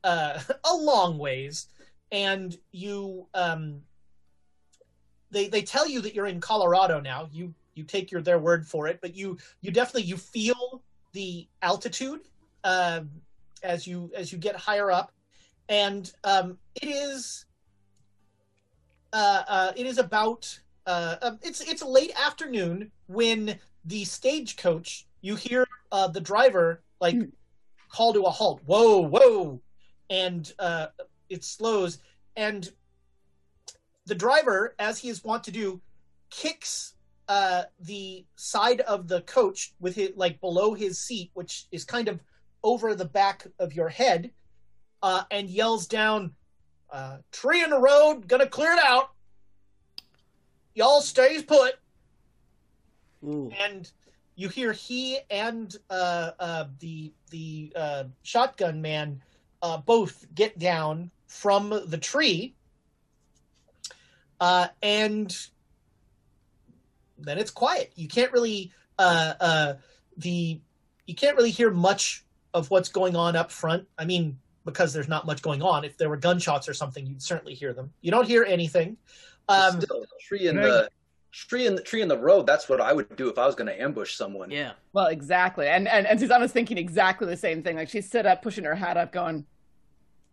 [0.03, 1.67] uh, a long ways,
[2.11, 3.81] and you um,
[5.31, 7.29] they they tell you that you're in Colorado now.
[7.31, 11.47] You you take your their word for it, but you you definitely you feel the
[11.61, 12.19] altitude
[12.63, 13.01] uh,
[13.63, 15.11] as you as you get higher up,
[15.69, 17.45] and um, it is
[19.13, 25.35] uh, uh, it is about uh, um, it's it's late afternoon when the stagecoach you
[25.35, 27.15] hear uh, the driver like
[27.89, 28.61] call to a halt.
[28.65, 29.61] Whoa, whoa,
[30.09, 30.87] and uh,
[31.29, 31.99] it slows,
[32.35, 32.69] and
[34.05, 35.79] the driver, as he is wont to do,
[36.29, 36.95] kicks
[37.29, 42.07] uh, the side of the coach with it like below his seat, which is kind
[42.07, 42.19] of
[42.63, 44.31] over the back of your head,
[45.03, 46.33] uh, and yells down,
[46.91, 49.11] uh, "Tree in the road, gonna clear it out.
[50.73, 51.75] Y'all stays put."
[53.59, 53.89] And
[54.35, 59.21] you hear he and uh, uh, the the uh, shotgun man
[59.61, 62.55] uh, both get down from the tree,
[64.39, 65.37] uh, and
[67.21, 67.91] then it's quiet.
[67.95, 69.73] You can't really uh, uh,
[70.17, 70.59] the
[71.05, 73.87] you can't really hear much of what's going on up front.
[73.97, 75.83] I mean, because there's not much going on.
[75.83, 77.91] If there were gunshots or something, you'd certainly hear them.
[78.01, 78.97] You don't hear anything.
[79.47, 80.89] Um, Still, tree in the
[81.31, 82.45] tree in the tree in the road.
[82.45, 84.51] That's what I would do if I was going to ambush someone.
[84.51, 84.73] Yeah.
[84.93, 85.67] Well, exactly.
[85.67, 87.75] And and and Susanna's thinking exactly the same thing.
[87.77, 89.45] Like she stood up, pushing her hat up, going,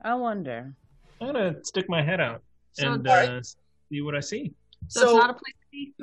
[0.03, 0.75] "I wonder."
[1.21, 3.29] I'm gonna stick my head out So- and All right.
[3.31, 3.41] uh,
[3.91, 4.53] see what I see.
[4.89, 5.95] So, So- it's not a place to be.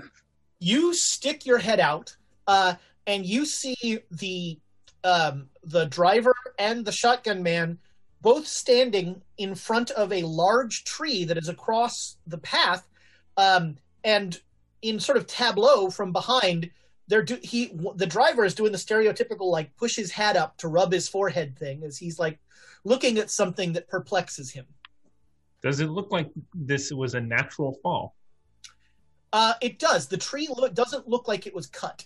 [0.63, 2.15] You stick your head out
[2.47, 2.73] uh,
[3.05, 4.57] and you see the
[5.03, 7.77] um, the driver and the shotgun man
[8.21, 12.87] both standing in front of a large tree that is across the path
[13.35, 14.39] um, and
[14.81, 16.69] in sort of tableau from behind
[17.09, 20.69] they're do- he the driver is doing the stereotypical like push his hat up to
[20.69, 22.39] rub his forehead thing as he's like
[22.85, 24.65] looking at something that perplexes him
[25.61, 28.15] Does it look like this was a natural fall?
[29.33, 32.05] Uh, it does the tree lo- doesn't look like it was cut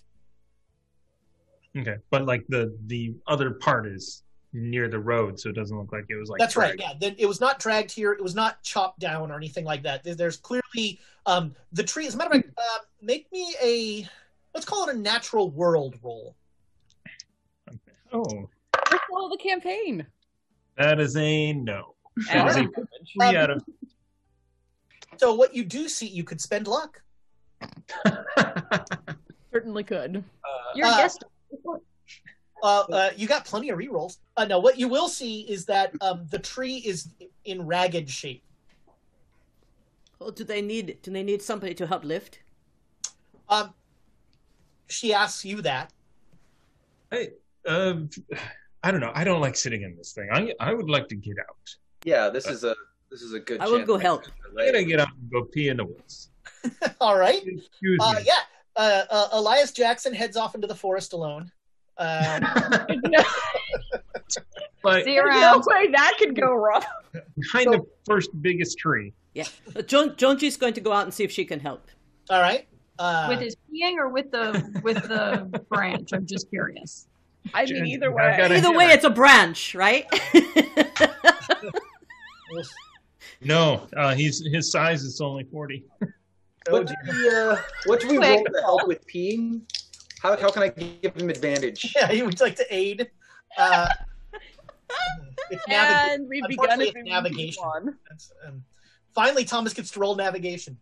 [1.76, 5.92] Okay, but like the the other part is near the road, so it doesn't look
[5.92, 6.40] like it was like.
[6.40, 6.74] That's right.
[6.78, 8.12] Yeah, Then it was not dragged here.
[8.12, 10.02] It was not chopped down or anything like that.
[10.02, 12.06] There's clearly um, the tree.
[12.06, 14.08] As a matter of fact, uh, make me a
[14.54, 16.34] let's call it a natural world roll.
[18.12, 18.48] Oh,
[18.90, 20.04] Let's follow the campaign.
[20.78, 21.94] that is a no.
[22.32, 22.72] That is a Um,
[23.14, 23.62] three out of.
[25.18, 27.02] So what you do see, you could spend luck.
[29.52, 30.24] Certainly could.
[30.74, 31.24] You're uh, a guest.
[32.62, 34.18] Uh, uh, you got plenty of rerolls.
[34.36, 37.08] Uh, no, what you will see is that um, the tree is
[37.44, 38.42] in ragged shape.
[40.20, 42.40] Oh, do they need do they need somebody to help lift?
[43.48, 43.72] Um,
[44.88, 45.92] she asks you that.
[47.12, 47.28] I,
[47.66, 47.94] uh,
[48.82, 49.12] I don't know.
[49.14, 50.28] I don't like sitting in this thing.
[50.32, 51.76] I I would like to get out.
[52.04, 52.74] Yeah, this is a
[53.10, 53.60] this is a good.
[53.60, 54.24] I will go help.
[54.46, 56.30] I'm gonna get out and go pee in the woods.
[57.00, 57.42] All right.
[57.46, 58.32] Excuse Uh, yeah.
[58.76, 61.50] Uh, uh, Elias Jackson heads off into the forest alone.
[61.96, 62.38] Uh,
[63.06, 63.22] no,
[64.82, 66.84] But See no way that could go wrong.
[67.36, 69.12] behind the first biggest tree.
[69.34, 69.46] Yeah.
[69.74, 71.88] Uh, Joan Jonesy's going to go out and see if she can help.
[72.30, 72.66] all right.
[73.00, 76.10] Uh, with his peeing or with the with the branch?
[76.12, 77.06] I'm just curious.
[77.54, 78.36] I mean, either way.
[78.42, 80.04] Either way, it's a branch, right?
[83.40, 85.84] No, uh, he's his size is only forty.
[86.68, 88.28] Oh, What do we, uh, what do we Quick.
[88.30, 89.62] roll to help with peeing?
[90.22, 91.92] How, how can I give him advantage?
[91.96, 93.10] Yeah, you would like to aid.
[93.56, 93.88] Uh,
[95.50, 97.62] it's naviga- and we've begun Unfortunately, a it's navigation.
[98.46, 98.64] um,
[99.14, 100.78] finally, Thomas gets to roll navigation.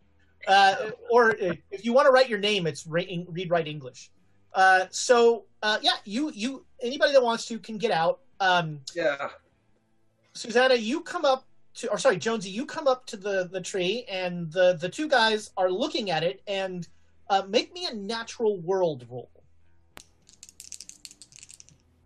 [0.49, 3.09] Uh, or uh, if you want to write your name, it's read
[3.51, 4.11] write English.
[4.55, 8.21] Uh, so uh, yeah, you you anybody that wants to can get out.
[8.41, 9.29] Um, Yeah.
[10.35, 14.05] Susanna, you come up to, or sorry, Jonesy, you come up to the the tree,
[14.11, 16.87] and the the two guys are looking at it, and
[17.29, 19.31] uh, make me a natural world roll.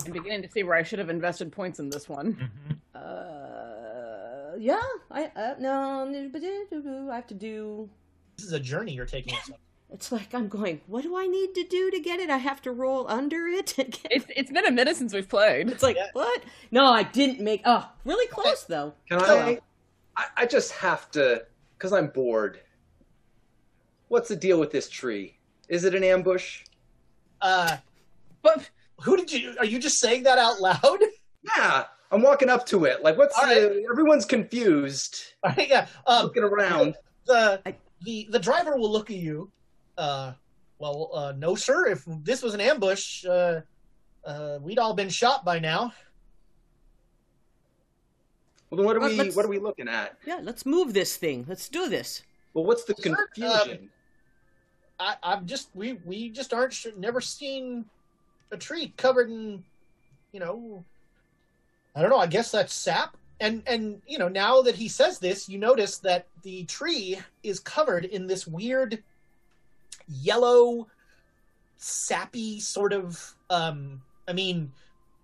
[0.04, 2.50] I'm beginning to see where I should have invested points in this one.
[2.94, 4.80] uh, yeah.
[5.11, 6.09] I uh, no.
[7.11, 7.88] I have to do.
[8.37, 9.35] This is a journey you're taking.
[9.90, 9.96] Us on.
[9.96, 10.81] It's like I'm going.
[10.87, 12.31] What do I need to do to get it?
[12.31, 13.74] I have to roll under it.
[13.79, 15.68] It's it's been a minute since we've played.
[15.70, 16.07] It's like Yeah.
[16.12, 16.42] what?
[16.70, 17.62] No, I didn't make.
[17.64, 18.94] Oh, really close though.
[19.09, 19.61] Can I,
[20.16, 20.24] I?
[20.37, 21.44] I just have to,
[21.79, 22.61] because I'm bored.
[24.09, 25.38] What's the deal with this tree?
[25.68, 26.64] Is it an ambush?
[27.40, 27.76] Uh,
[28.42, 28.68] But
[29.03, 29.55] who did you?
[29.59, 30.98] Are you just saying that out loud?
[31.57, 33.03] Yeah, I'm walking up to it.
[33.03, 33.83] Like, what's All the?
[33.90, 35.87] Everyone's confused, All right, yeah.
[36.07, 36.96] Um, looking around.
[37.24, 37.62] the
[38.03, 39.50] the the driver will look at you.
[40.00, 40.32] Uh,
[40.78, 41.88] well, uh, no, sir.
[41.88, 43.60] If this was an ambush, uh,
[44.24, 45.92] uh, we'd all been shot by now.
[48.70, 49.30] Well, then what are Well, we?
[49.30, 50.16] What are we looking at?
[50.26, 51.44] Yeah, let's move this thing.
[51.46, 52.22] Let's do this.
[52.54, 53.90] Well, what's the Sir, um, confusion?
[54.98, 57.84] I, I'm just we we just aren't sure, never seen
[58.50, 59.62] a tree covered in,
[60.32, 60.82] you know,
[61.94, 62.18] I don't know.
[62.18, 63.18] I guess that's sap.
[63.40, 67.60] And and you know now that he says this, you notice that the tree is
[67.60, 69.02] covered in this weird
[70.10, 70.86] yellow,
[71.76, 73.34] sappy sort of.
[73.48, 74.70] um I mean,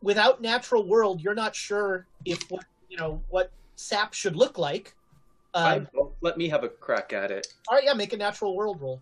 [0.03, 4.94] without natural world, you're not sure if what you know what sap should look like.
[5.55, 7.46] I, Um, well, let me have a crack at it.
[7.68, 9.01] all right, yeah, make a natural world roll.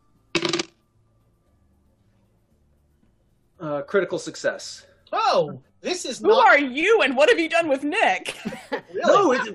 [3.61, 4.87] Uh, critical success.
[5.13, 8.37] Oh, this is who not are you and what have you done with Nick?
[8.71, 8.83] really.
[8.95, 9.51] No, it's,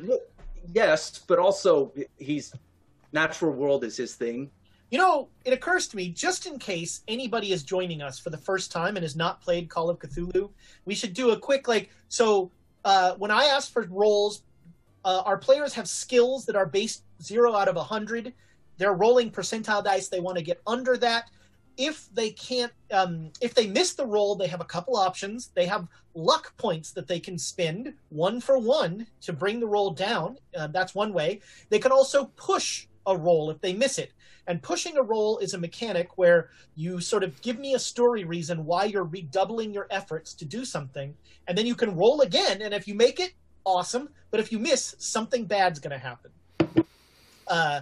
[0.74, 2.54] yes, but also he's
[3.12, 4.50] natural world is his thing.
[4.90, 8.38] You know, it occurs to me, just in case anybody is joining us for the
[8.38, 10.50] first time and has not played Call of Cthulhu,
[10.86, 11.90] we should do a quick like.
[12.08, 12.52] So,
[12.86, 14.42] uh, when I ask for roles,
[15.06, 18.34] uh, our players have skills that are based zero out of a hundred.
[18.78, 20.08] They're rolling percentile dice.
[20.08, 21.30] They want to get under that.
[21.78, 25.52] If they can't, um, if they miss the roll, they have a couple options.
[25.54, 29.92] They have luck points that they can spend one for one to bring the roll
[29.92, 30.38] down.
[30.58, 31.42] Uh, that's one way.
[31.70, 34.12] They can also push a roll if they miss it.
[34.50, 38.24] And pushing a roll is a mechanic where you sort of give me a story
[38.24, 41.14] reason why you're redoubling your efforts to do something,
[41.48, 42.64] and then you can roll again.
[42.64, 43.34] And if you make it,
[43.64, 44.10] awesome.
[44.32, 46.32] But if you miss, something bad's going to happen.
[47.48, 47.82] Uh,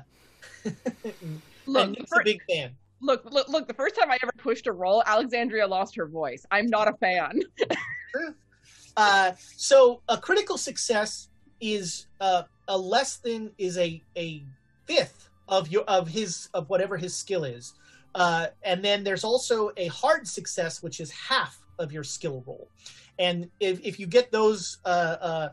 [1.65, 2.71] Look, Nick's a big fan.
[3.01, 3.67] look, look, look.
[3.67, 6.45] The first time I ever pushed a roll, Alexandria lost her voice.
[6.51, 7.41] I'm not a fan.
[8.95, 11.29] Uh, so a critical success
[11.61, 14.43] is uh, a less than is a a
[14.85, 17.73] fifth of your of his of whatever his skill is,
[18.15, 22.69] uh, and then there's also a hard success which is half of your skill roll,
[23.19, 24.79] and if if you get those.
[24.85, 25.49] Uh, uh,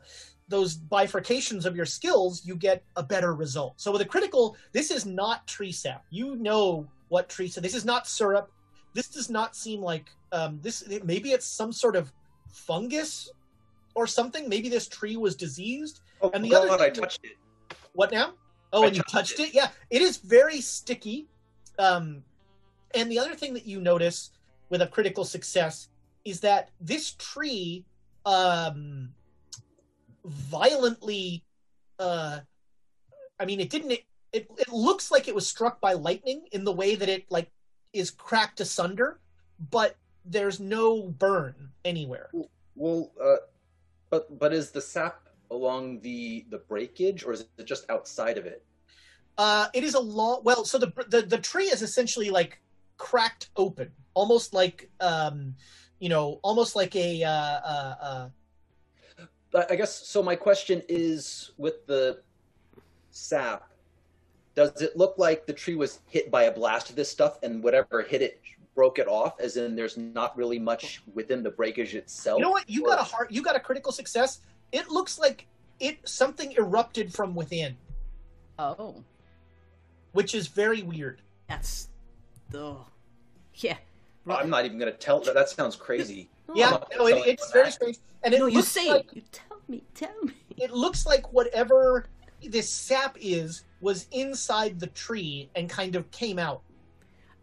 [0.49, 3.81] those bifurcations of your skills, you get a better result.
[3.81, 6.05] So with a critical, this is not tree sap.
[6.11, 7.63] You know what tree sap.
[7.63, 8.51] This is not syrup.
[8.93, 10.85] This does not seem like um, this.
[11.03, 12.13] Maybe it's some sort of
[12.53, 13.31] fungus
[13.95, 14.49] or something.
[14.49, 16.01] Maybe this tree was diseased.
[16.21, 17.37] Oh And the God, other I touched it.
[17.95, 18.35] What now?
[18.75, 19.55] Oh, I and you touched touched it?
[19.55, 21.29] Yeah, it is very sticky.
[21.79, 22.25] Um,
[22.95, 24.33] and the other thing that you notice
[24.69, 25.89] with a critical success
[26.25, 27.85] is that this tree
[28.27, 29.11] um,
[30.25, 31.45] violently.
[31.99, 32.41] Uh,
[33.39, 33.93] I mean, it didn't.
[33.93, 37.25] It, it it looks like it was struck by lightning in the way that it
[37.31, 37.51] like
[37.93, 39.21] is cracked asunder,
[39.71, 42.31] but there's no burn anywhere.
[42.75, 43.37] Well, uh,
[44.11, 48.47] but but is the sap along the the breakage, or is it just outside of
[48.47, 48.65] it?
[49.37, 50.41] Uh, it is a long.
[50.45, 52.61] Well, so the, the the tree is essentially like
[52.97, 55.55] cracked open, almost like um,
[55.99, 58.29] you know, almost like a uh, uh, uh,
[59.55, 60.23] I I guess so.
[60.23, 62.21] My question is, with the
[63.11, 63.71] sap,
[64.55, 67.63] does it look like the tree was hit by a blast of this stuff, and
[67.63, 68.41] whatever hit it
[68.75, 69.41] broke it off?
[69.41, 72.39] As in, there's not really much within the breakage itself.
[72.39, 72.69] You know what?
[72.69, 73.33] You got a heart.
[73.33, 74.41] You got a critical success.
[74.75, 75.47] It looks like
[75.79, 77.77] it something erupted from within,
[78.59, 79.05] Oh.
[80.13, 81.23] which is very weird.
[81.49, 81.89] That's,
[82.53, 82.85] oh,
[83.55, 83.77] yeah.
[84.29, 85.21] I'm not even gonna tell.
[85.21, 86.29] That, that sounds crazy.
[86.55, 87.73] Yeah, no, it, it's very that.
[87.73, 87.97] strange.
[88.23, 89.17] And it no, you say like, it.
[89.17, 89.83] You tell me.
[89.95, 90.35] Tell me.
[90.59, 92.05] It looks like whatever
[92.47, 96.61] this sap is was inside the tree and kind of came out.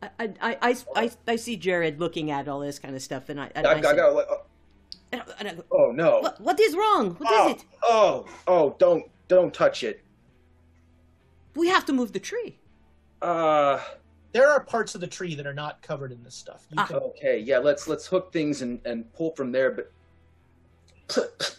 [0.04, 3.30] I, I, I, I, I, I see Jared looking at all this kind of stuff,
[3.30, 4.38] and I, and I, I, I gotta let- oh, uh,
[5.12, 6.19] and I- and I go, oh no!
[6.19, 7.15] what, what is wrong?
[7.15, 7.65] What is oh, it?
[7.84, 8.76] oh, oh!
[8.80, 10.04] Don't don't touch it.
[11.56, 12.58] We have to move the tree.
[13.21, 13.80] Uh,
[14.31, 16.65] There are parts of the tree that are not covered in this stuff.
[16.69, 16.85] You Ah.
[16.85, 17.58] can, okay, yeah.
[17.58, 19.71] Let's let's hook things and and pull from there.
[19.71, 19.92] But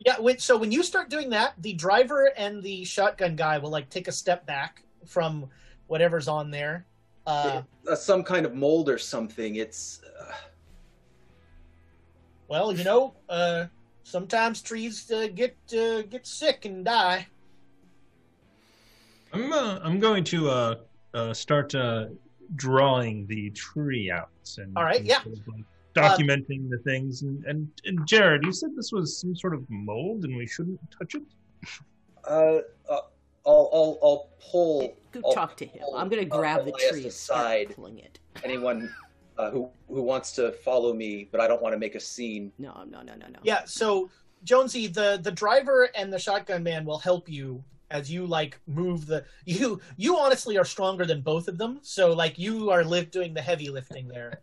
[0.00, 0.18] yeah.
[0.20, 3.88] When, so when you start doing that, the driver and the shotgun guy will like
[3.88, 5.48] take a step back from
[5.86, 6.84] whatever's on there.
[7.26, 9.56] Uh, uh, some kind of mold or something.
[9.56, 10.00] It's
[12.48, 13.66] well, you know, uh,
[14.04, 17.26] sometimes trees uh, get uh, get sick and die.
[19.32, 20.74] I'm uh, I'm going to uh,
[21.14, 22.06] uh, start uh,
[22.54, 25.22] drawing the tree out and All right, and yeah.
[25.22, 27.22] sort of, like, documenting the things.
[27.22, 30.78] And, and and Jared, you said this was some sort of mold and we shouldn't
[30.96, 31.22] touch it.
[32.28, 33.00] Uh, uh,
[33.46, 35.82] I'll, I'll, I'll pull Go I'll talk to him.
[35.82, 37.66] pull, I'm gonna uh, grab the Elias tree and aside.
[37.66, 38.18] start pulling it.
[38.44, 38.92] anyone
[39.38, 42.52] uh, who who wants to follow me, but I don't want to make a scene.
[42.58, 43.38] No, no, no, no, no.
[43.42, 44.10] Yeah, so
[44.44, 49.06] Jonesy, the the driver and the shotgun man will help you as you like move
[49.06, 51.78] the you you honestly are stronger than both of them.
[51.82, 54.40] So like you are lift doing the heavy lifting there.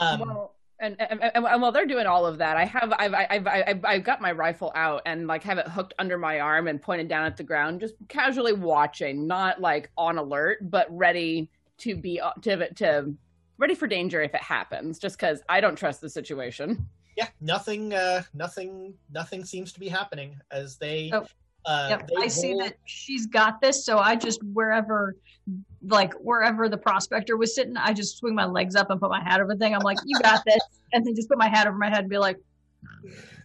[0.00, 3.14] Um, well, and, and, and, and while they're doing all of that, I have I've,
[3.14, 6.68] I've I've I've got my rifle out and like have it hooked under my arm
[6.68, 11.48] and pointed down at the ground, just casually watching, not like on alert, but ready
[11.78, 13.14] to be uh, to to
[13.58, 14.98] ready for danger if it happens.
[14.98, 16.86] Just because I don't trust the situation.
[17.16, 21.24] yeah, nothing uh nothing nothing seems to be happening as they Oh,
[21.64, 25.16] uh Yep, they I see that she's got this, so I just wherever,
[25.82, 29.22] like wherever the prospector was sitting, I just swing my legs up and put my
[29.22, 29.74] hat over the thing.
[29.74, 30.60] I'm like, "You got this,"
[30.92, 32.36] and then just put my hat over my head and be like,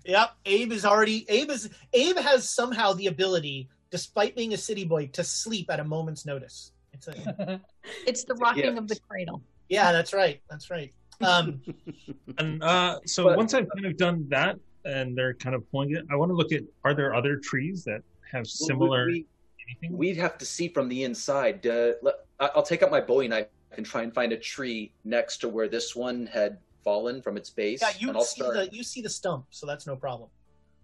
[0.05, 4.83] Yep, Abe is already Abe is Abe has somehow the ability, despite being a city
[4.83, 6.71] boy, to sleep at a moment's notice.
[6.93, 7.61] It's a,
[8.07, 8.77] "It's the rocking gift.
[8.77, 9.41] of the cradle."
[9.71, 10.41] Yeah, that's right.
[10.49, 10.93] That's right.
[11.21, 11.61] Um,
[12.37, 15.95] And uh, so But- once I've kind of done that and they're kind of pulling
[15.95, 18.01] it, I want to look at are there other trees that
[18.31, 19.25] have similar We,
[19.67, 19.97] anything?
[19.97, 21.65] we'd have to see from the inside.
[21.65, 23.47] Uh, let, I- I'll take out my Bowie knife
[23.77, 27.49] and try and find a tree next to where this one had fallen from its
[27.49, 27.81] base.
[27.81, 28.55] yeah, you and I'll see start.
[28.55, 30.29] the you see the stump, so that's no problem.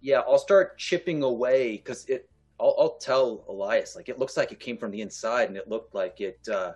[0.00, 2.28] Yeah, I'll start chipping away because it.
[2.60, 5.68] I'll, I'll tell Elias like it looks like it came from the inside, and it
[5.68, 6.38] looked like it.
[6.48, 6.72] Uh,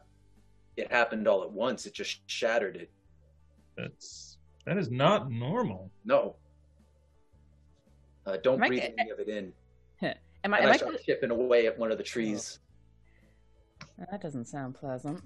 [0.77, 1.87] it happened all at once.
[1.87, 2.91] It just shattered it.
[3.77, 5.91] That's that is not normal.
[6.05, 6.37] No.
[8.27, 9.53] Uh, don't Am I- breathe any of it in.
[10.03, 10.59] Am I?
[10.59, 12.59] And Am I I start chipping away at one of the trees.
[14.11, 15.21] that doesn't sound pleasant.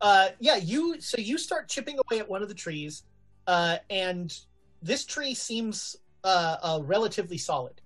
[0.00, 3.04] Uh, yeah, you so you start chipping away at one of the trees,
[3.46, 4.38] uh, and
[4.82, 7.80] this tree seems uh, uh, relatively solid.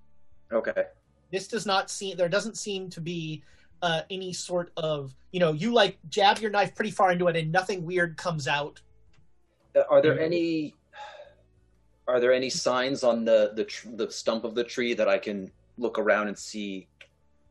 [0.53, 0.85] Okay.
[1.33, 3.43] This does not seem there doesn't seem to be
[3.83, 7.37] uh, any sort of you know you like jab your knife pretty far into it
[7.37, 8.81] and nothing weird comes out.
[9.77, 10.75] Uh, Are there any?
[12.07, 15.19] Are there any signs on the the tr- the stump of the tree that I
[15.19, 16.87] can look around and see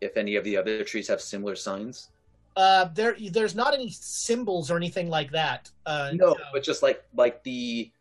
[0.01, 2.09] if any of the other trees have similar signs?
[2.55, 5.71] Uh, there there's not any symbols or anything like that.
[5.85, 7.91] Uh, No, but just like like the.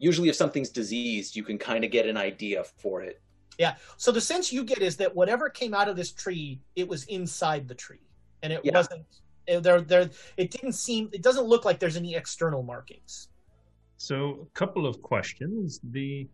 [0.00, 3.20] Usually, if something's diseased, you can kind of get an idea for it.
[3.58, 3.74] Yeah.
[3.96, 7.04] So the sense you get is that whatever came out of this tree, it was
[7.04, 8.00] inside the tree,
[8.42, 8.72] and it Yeah.
[8.74, 9.04] wasn't.
[9.48, 10.10] It, there, there.
[10.36, 11.10] It didn't seem.
[11.12, 13.28] It doesn't look like there's any external markings.
[13.96, 15.80] So a couple of questions.
[15.90, 16.28] The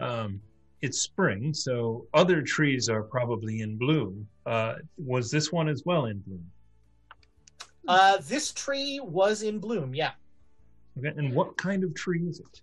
[0.00, 0.40] um,
[0.82, 4.28] it's spring, so other trees are probably in bloom.
[4.44, 6.44] Uh, was this one as well in bloom?
[7.88, 9.94] Uh, this tree was in bloom.
[9.94, 10.10] Yeah.
[10.98, 12.60] Okay, and what kind of tree is it?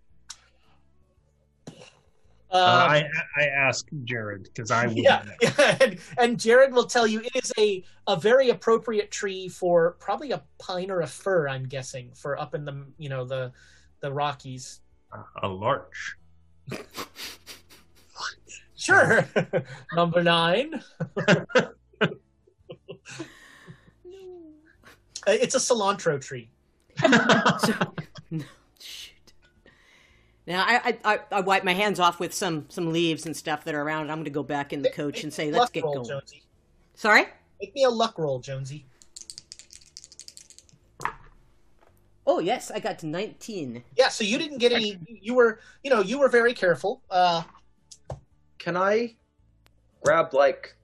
[2.54, 6.86] Uh, Uh, I I ask Jared because I wouldn't yeah, yeah, and, and Jared will
[6.86, 11.08] tell you it is a a very appropriate tree for probably a pine or a
[11.08, 11.48] fir.
[11.50, 13.52] I'm guessing for up in the you know the
[14.02, 14.82] the Rockies.
[15.42, 16.16] a larch.
[18.76, 19.26] Sure,
[19.96, 20.84] number nine.
[21.18, 21.62] Uh,
[25.28, 26.50] It's a cilantro tree.
[30.46, 30.54] No.
[30.54, 33.64] Now I, I I I wipe my hands off with some some leaves and stuff
[33.66, 34.12] that are around.
[34.12, 36.08] I'm going to go back in the coach Make and say, "Let's get roll, going."
[36.08, 36.44] Jonesy.
[36.96, 37.26] Sorry.
[37.62, 38.86] Make me a luck roll, Jonesy.
[42.26, 43.84] Oh yes, I got to 19.
[43.98, 44.98] Yeah, so you didn't get any.
[45.08, 47.02] You were, you know, you were very careful.
[47.10, 47.44] Uh,
[48.60, 49.16] Can I
[50.04, 50.76] grab like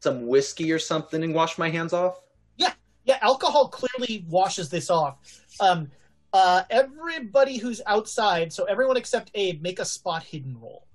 [0.00, 2.20] some whiskey or something and wash my hands off?
[2.56, 2.72] Yeah,
[3.04, 5.18] yeah, alcohol clearly washes this off.
[5.60, 5.90] Um,
[6.32, 10.86] uh, everybody who's outside, so everyone except Abe, make a spot hidden roll.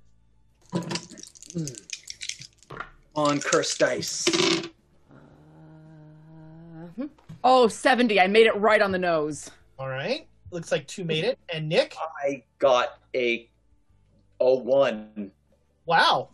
[3.15, 4.27] On cursed dice.
[4.27, 4.67] Uh,
[7.47, 8.19] Oh, 70.
[8.19, 9.51] I made it right on the nose.
[9.77, 11.95] All right, looks like two made it, and Nick.
[12.25, 13.47] I got a
[14.39, 15.31] a one.
[15.85, 16.29] Wow,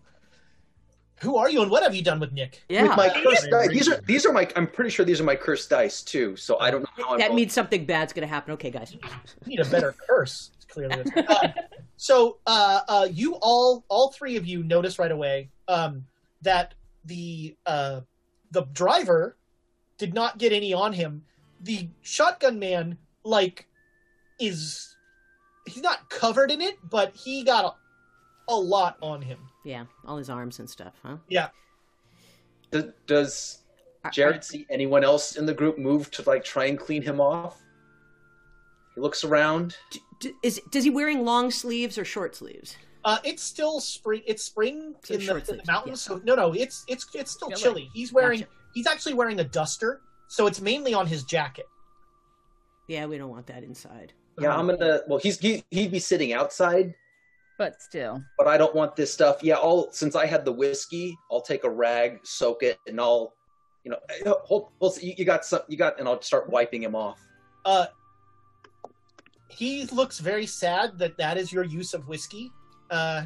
[1.22, 2.62] who are you, and what have you done with Nick?
[2.68, 3.70] yeah, With my cursed dice.
[3.70, 6.60] These are these are my I'm pretty sure these are my cursed dice too, so
[6.60, 7.36] I don't know how I'm that rolling.
[7.36, 8.54] means something bad's going to happen.
[8.54, 8.94] Okay, guys.
[8.94, 9.00] You
[9.46, 10.52] need a better curse.
[10.68, 11.50] Clearly, uh,
[11.98, 16.06] so uh, uh, you all, all three of you, notice right away um,
[16.44, 18.02] that the uh,
[18.52, 19.36] the driver
[19.98, 21.24] did not get any on him.
[21.60, 23.68] The shotgun man, like,
[24.40, 24.96] is
[25.68, 29.38] he's not covered in it, but he got a, a lot on him.
[29.64, 31.18] Yeah, all his arms and stuff, huh?
[31.30, 31.50] Yeah,
[32.72, 33.60] Does, does
[34.12, 37.62] Jared see anyone else in the group move to like try and clean him off?
[38.96, 39.76] He looks around.
[40.20, 42.76] D- is is he wearing long sleeves or short sleeves?
[43.06, 44.22] Uh, it's still spring.
[44.28, 46.02] It's spring So in the, short in the sleeves, mountains.
[46.02, 47.62] So no, no, it's it's it's still Chilly.
[47.62, 47.90] chilly.
[47.94, 48.40] He's wearing.
[48.40, 48.52] Gotcha.
[48.74, 51.68] He's actually wearing a duster, so it's mainly on his jacket.
[52.88, 54.14] Yeah, we don't want that inside.
[54.40, 55.02] Yeah, I'm gonna.
[55.08, 56.94] Well, he's he, he'd be sitting outside,
[57.62, 58.24] But still.
[58.40, 59.44] but I don't want this stuff.
[59.44, 63.36] Yeah, I'll since I had the whiskey, I'll take a rag, soak it, and I'll,
[63.84, 66.82] you know, eh, hold, hold, you, you got some, you got, and I'll start wiping
[66.82, 67.20] him off.
[67.64, 67.86] Uh,
[69.48, 72.52] he looks very sad that that is your use of whiskey.
[72.90, 73.26] Uh,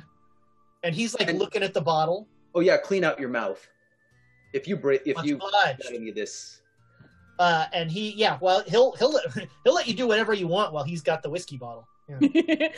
[0.83, 2.27] and he's like And- looking at the bottle.
[2.53, 3.65] Oh yeah, clean out your mouth.
[4.53, 5.83] If you break, if Much you obliged.
[5.83, 6.59] got any of this,
[7.39, 9.25] Uh, and he, yeah, well, he'll he'll let,
[9.63, 11.87] he'll let you do whatever you want while he's got the whiskey bottle.
[12.09, 12.67] Yeah.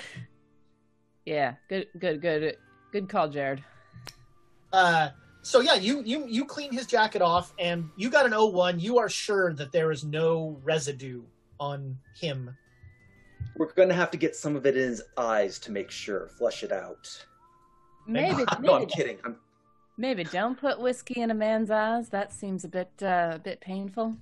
[1.27, 2.55] yeah, good, good, good,
[2.93, 3.61] good call, Jared.
[4.71, 5.09] Uh,
[5.41, 8.79] so yeah, you you you clean his jacket off, and you got an O1.
[8.79, 11.23] You are sure that there is no residue
[11.59, 12.55] on him.
[13.57, 16.63] we're gonna have to get some of it in his eyes to make sure, flush
[16.63, 17.25] it out.
[18.07, 19.17] Maybe, no, I'm maybe, kidding.
[19.25, 19.35] I'm,
[19.97, 22.07] maybe don't put whiskey in a man's eyes.
[22.09, 24.15] That seems a bit, uh, a bit painful.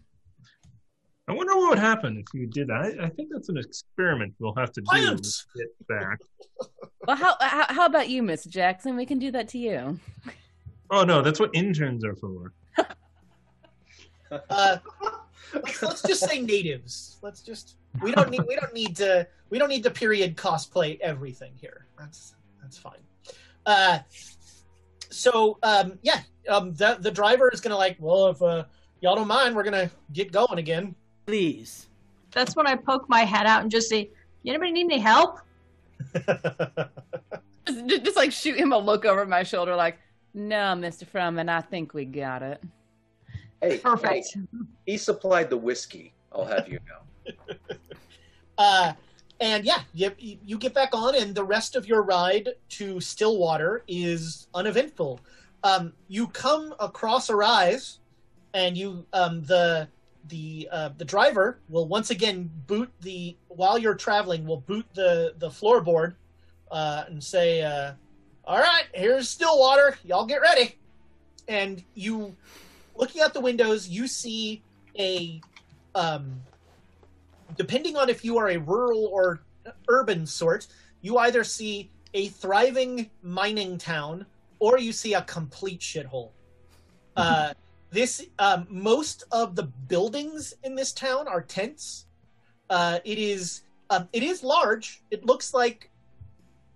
[1.28, 2.76] I wonder what would happen if you did that.
[2.76, 5.22] I, I think that's an experiment we'll have to do when we
[5.56, 6.20] get back.
[7.08, 8.96] Well, how, how, how about you, Miss Jackson?
[8.96, 10.00] We can do that to you.
[10.90, 12.54] Oh no, that's what interns are for.
[14.50, 14.78] Uh,
[15.54, 17.18] let's, let's just say natives.
[17.22, 21.00] Let's just we don't need we don't need to we don't need to period cosplay
[21.00, 21.86] everything here.
[21.98, 22.98] That's that's fine.
[23.68, 24.00] Uh,
[25.12, 28.66] so um, yeah, um, the the driver is gonna like, well, if uh,
[29.02, 30.96] y'all don't mind, we're gonna get going again.
[31.26, 31.88] Please.
[32.32, 34.10] That's when I poke my head out and just say,
[34.46, 35.40] "Anybody need any help?"
[37.68, 39.98] Just, just, just, like shoot him a look over my shoulder, like,
[40.36, 42.62] no, Mister Froman, I think we got it.
[43.60, 44.36] hey, Perfect.
[44.36, 44.42] hey,
[44.86, 46.14] he supplied the whiskey.
[46.32, 47.34] I'll have you know.
[48.58, 48.94] Uh,
[49.42, 53.84] and yeah, you, you get back on, and the rest of your ride to Stillwater
[53.86, 55.20] is uneventful.
[55.64, 58.00] Um, you come across a rise,
[58.54, 59.90] and you um, the
[60.30, 65.34] the uh, the driver will once again boot the while you're traveling will boot the
[65.38, 66.16] the floorboard
[66.72, 67.94] uh, and say, uh,
[68.46, 69.98] "All right, here's Stillwater.
[70.04, 70.78] Y'all get ready."
[71.48, 72.36] And you,
[72.96, 74.64] looking out the windows, you see
[74.98, 75.42] a
[75.94, 76.42] um,
[77.56, 79.42] depending on if you are a rural or
[79.88, 80.68] urban sort,
[81.02, 84.26] you either see a thriving mining town
[84.60, 86.30] or you see a complete shithole.
[87.96, 92.08] This um, most of the buildings in this town are tents.
[92.70, 95.02] Uh, it is um, it is large.
[95.12, 95.90] It looks like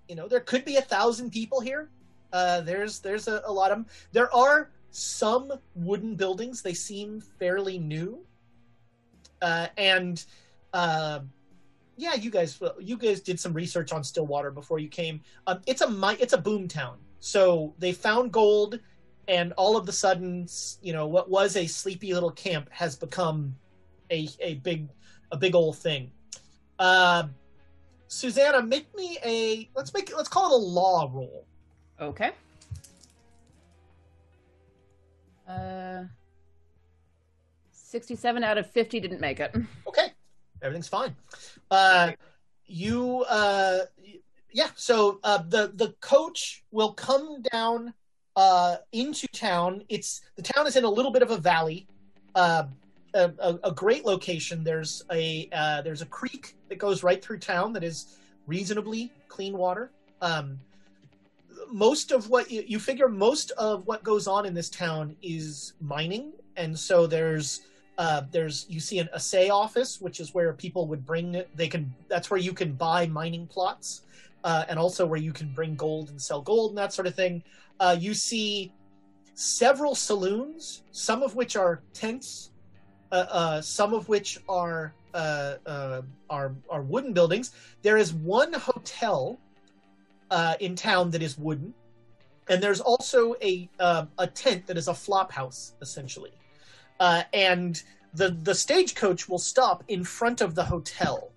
[0.07, 1.89] you know there could be a thousand people here.
[2.31, 3.85] Uh, there's there's a, a lot of them.
[4.13, 6.61] There are some wooden buildings.
[6.61, 8.25] They seem fairly new.
[9.41, 10.23] Uh, and
[10.71, 11.19] uh,
[11.97, 15.19] yeah, you guys, you guys did some research on Stillwater before you came.
[15.47, 16.97] Um, it's a it's a boom town.
[17.19, 18.79] So they found gold,
[19.29, 20.47] and all of the sudden,
[20.81, 23.55] you know, what was a sleepy little camp has become
[24.11, 24.89] a a big
[25.31, 26.11] a big old thing.
[26.79, 27.27] Uh,
[28.07, 31.45] Susanna, make me a let's make let's call it a law roll.
[32.01, 32.31] Okay.
[35.47, 36.03] Uh,
[37.71, 39.55] sixty-seven out of fifty didn't make it.
[39.87, 40.07] Okay,
[40.61, 41.15] everything's fine.
[41.71, 42.11] Uh,
[42.65, 43.79] you, uh,
[44.51, 44.69] yeah.
[44.75, 47.93] So uh, the the coach will come down
[48.39, 49.83] uh, into town.
[49.89, 51.87] It's the town is in a little bit of a valley.
[52.35, 52.63] Uh,
[53.13, 54.63] a, a, a great location.
[54.63, 58.17] There's a uh, there's a creek that goes right through town that is
[58.47, 59.91] reasonably clean water.
[60.21, 60.57] Um,
[61.69, 65.73] most of what you, you figure most of what goes on in this town is
[65.81, 67.63] mining, and so there's
[67.97, 71.93] uh, there's you see an assay office, which is where people would bring they can
[72.07, 74.03] that's where you can buy mining plots,
[74.43, 77.15] uh, and also where you can bring gold and sell gold and that sort of
[77.15, 77.43] thing.
[77.79, 78.71] Uh, you see
[79.33, 82.51] several saloons, some of which are tents,
[83.11, 87.51] uh, uh, some of which are uh, uh, are are wooden buildings.
[87.81, 89.39] There is one hotel
[90.59, 91.73] in town that is wooden,
[92.49, 96.31] and there's also a uh, a tent that is a flop house essentially
[96.99, 97.81] and
[98.13, 101.31] the the stagecoach will stop in front of the hotel.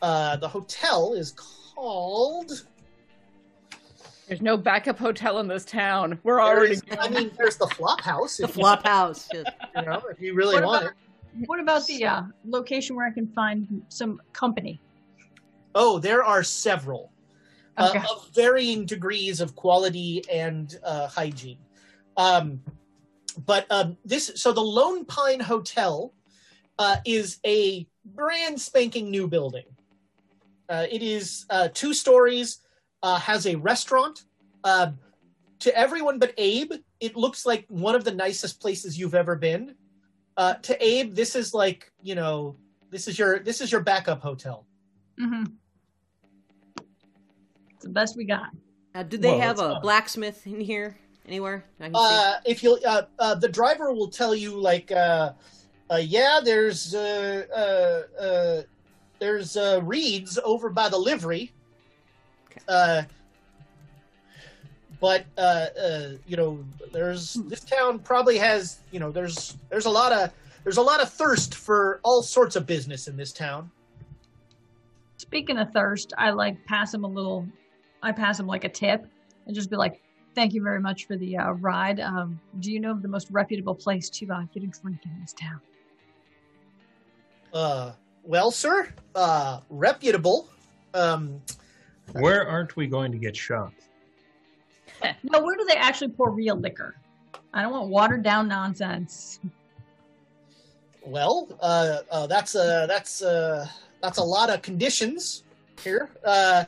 [0.00, 1.32] The hotel is
[1.80, 2.66] called.
[4.28, 6.18] There's no backup hotel in this town.
[6.22, 6.72] We're there already.
[6.74, 8.36] is- I mean, there's the flop house.
[8.36, 9.28] The flop house.
[9.32, 9.44] Yes.
[9.76, 10.96] you know, if you really What want about- it.
[11.46, 14.80] What about the uh, location where I can find some company?
[15.76, 17.12] Oh, there are several
[17.76, 21.58] uh, of varying degrees of quality and uh, hygiene.
[22.16, 22.60] Um,
[23.46, 26.12] but um, this so the Lone Pine Hotel
[26.80, 29.66] uh, is a brand spanking new building.
[30.70, 32.60] Uh, it is uh, two stories,
[33.02, 34.24] uh, has a restaurant.
[34.62, 34.92] Uh,
[35.58, 39.74] to everyone but Abe, it looks like one of the nicest places you've ever been.
[40.36, 42.56] Uh, to Abe, this is like you know,
[42.88, 44.64] this is your this is your backup hotel.
[45.20, 45.44] Mm-hmm.
[47.74, 48.50] It's the best we got.
[48.94, 49.82] Uh, do they Well, have a not.
[49.82, 50.96] blacksmith in here
[51.26, 51.64] anywhere?
[51.80, 52.00] I can see?
[52.00, 55.32] Uh, if you, uh, uh, the driver will tell you like, uh,
[55.90, 58.62] uh, yeah, there's, uh, uh, uh,
[59.20, 61.52] there's uh, reeds over by the livery.
[62.66, 63.02] Uh,
[64.98, 69.90] but uh, uh, you know, there's this town probably has, you know, there's there's a
[69.90, 70.32] lot of
[70.64, 73.70] there's a lot of thirst for all sorts of business in this town.
[75.16, 77.46] Speaking of thirst, I like pass him a little.
[78.02, 79.06] I pass him like a tip
[79.46, 80.02] and just be like,
[80.34, 82.00] "Thank you very much for the uh, ride.
[82.00, 85.20] Um, do you know of the most reputable place to uh, get a drink in
[85.20, 85.60] this town?"
[87.52, 87.92] Uh,
[88.24, 90.48] well, sir, uh, reputable.
[90.94, 91.40] Um,
[92.12, 93.72] Where aren't we going to get shot?
[95.22, 96.96] no, where do they actually pour real liquor?
[97.52, 99.40] I don't want watered down nonsense.
[101.04, 103.66] Well, uh, uh, that's uh, that's uh,
[104.02, 105.44] that's a lot of conditions
[105.82, 106.10] here.
[106.24, 106.64] Uh,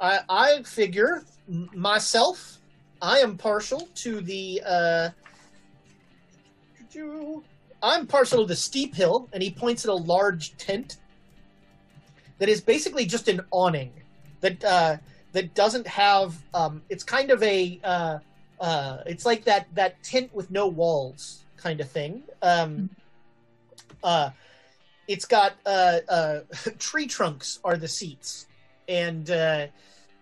[0.00, 2.58] I, I figure m- myself,
[3.02, 4.62] I am partial to the.
[4.64, 5.08] Uh,
[7.86, 10.96] I'm partial to the steep hill, and he points at a large tent
[12.38, 13.92] that is basically just an awning
[14.40, 14.96] that uh,
[15.32, 16.34] that doesn't have.
[16.52, 17.80] Um, it's kind of a.
[17.84, 18.18] Uh,
[18.60, 22.22] uh, it's like that that tent with no walls kind of thing.
[22.42, 22.90] Um,
[24.02, 24.30] uh,
[25.06, 26.40] it's got uh, uh,
[26.78, 28.46] tree trunks are the seats,
[28.88, 29.66] and uh,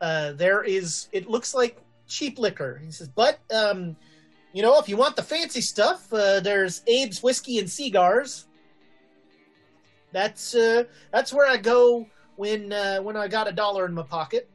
[0.01, 1.09] uh, there is.
[1.13, 2.81] It looks like cheap liquor.
[2.85, 3.97] He says, but um,
[4.55, 8.47] you know, if you want the fancy stuff, uh, there's Abe's whiskey and cigars.
[10.13, 14.05] That's uh, that's where I go when uh, when I got a dollar in my
[14.05, 14.49] pocket.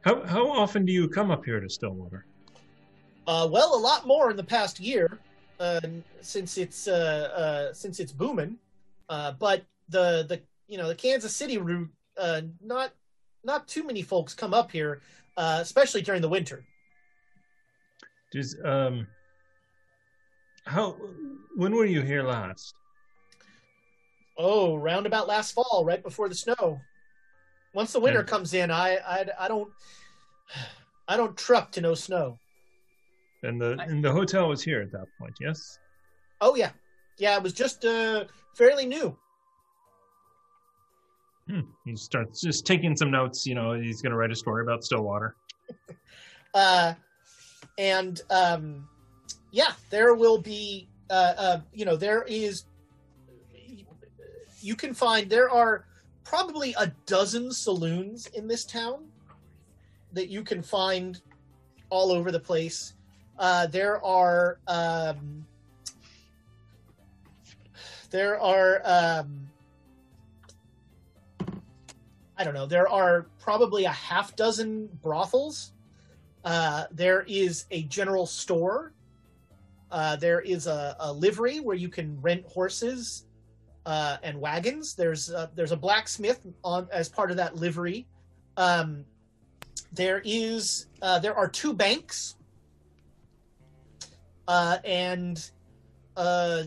[0.00, 2.24] How how often do you come up here to Stillwater?
[3.26, 5.18] Uh, well, a lot more in the past year,
[5.60, 5.80] uh,
[6.22, 8.56] since it's uh, uh, since it's booming.
[9.10, 12.92] Uh, but the the you know the Kansas City route, uh, not
[13.44, 15.02] not too many folks come up here,
[15.38, 16.62] uh, especially during the winter.
[18.32, 19.06] Does um
[20.66, 20.96] how
[21.56, 22.74] when were you here last?
[24.36, 26.80] Oh, roundabout last fall, right before the snow.
[27.74, 29.70] Once the winter And- comes in, I, I I don't
[31.08, 32.38] I don't truck to no snow.
[33.42, 35.78] And the and the hotel was here at that point, yes?
[36.40, 36.70] Oh yeah,
[37.18, 37.36] yeah.
[37.36, 38.24] It was just uh,
[38.56, 39.16] fairly new.
[41.48, 41.60] Hmm.
[41.84, 43.46] He starts just taking some notes.
[43.46, 45.34] You know, he's going to write a story about Stillwater.
[46.54, 46.94] uh,
[47.78, 48.86] and um,
[49.50, 52.64] yeah, there will be, uh, uh, you know, there is,
[54.60, 55.86] you can find there are
[56.24, 59.06] probably a dozen saloons in this town
[60.12, 61.22] that you can find
[61.88, 62.94] all over the place.
[63.38, 65.46] Uh, there are, um,
[68.10, 69.47] there are, um,
[72.38, 75.72] I don't know, there are probably a half dozen brothels.
[76.44, 78.92] Uh, there is a general store.
[79.90, 83.26] Uh, there is a, a livery where you can rent horses
[83.86, 84.94] uh, and wagons.
[84.94, 88.06] There's a, there's a blacksmith on as part of that livery.
[88.56, 89.04] Um,
[89.92, 92.36] there is uh, there are two banks,
[94.46, 95.50] uh, and
[96.16, 96.64] uh,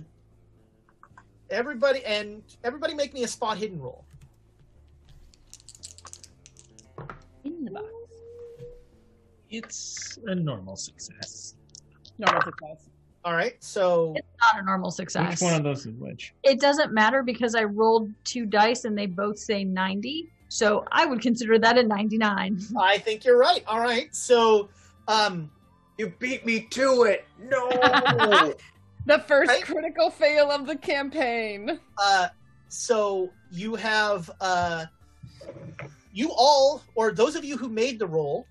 [1.49, 4.03] everybody and everybody make me a spot hidden roll.
[9.51, 11.55] It's a normal success.
[12.17, 12.89] Normal success.
[13.23, 15.41] All right, so It's not a normal success.
[15.41, 16.33] Which one of those is which?
[16.43, 20.27] It doesn't matter because I rolled two dice and they both say 90.
[20.49, 22.59] So I would consider that a 99.
[22.79, 23.63] I think you're right.
[23.67, 24.69] All right, so
[25.07, 25.51] um,
[25.97, 27.25] You beat me to it.
[27.39, 28.53] No.
[29.07, 29.63] The first Right?
[29.63, 31.79] critical fail of the campaign.
[31.97, 32.27] uh,
[32.69, 34.85] so you have uh,
[36.13, 38.45] you all, or those of you who made the roll,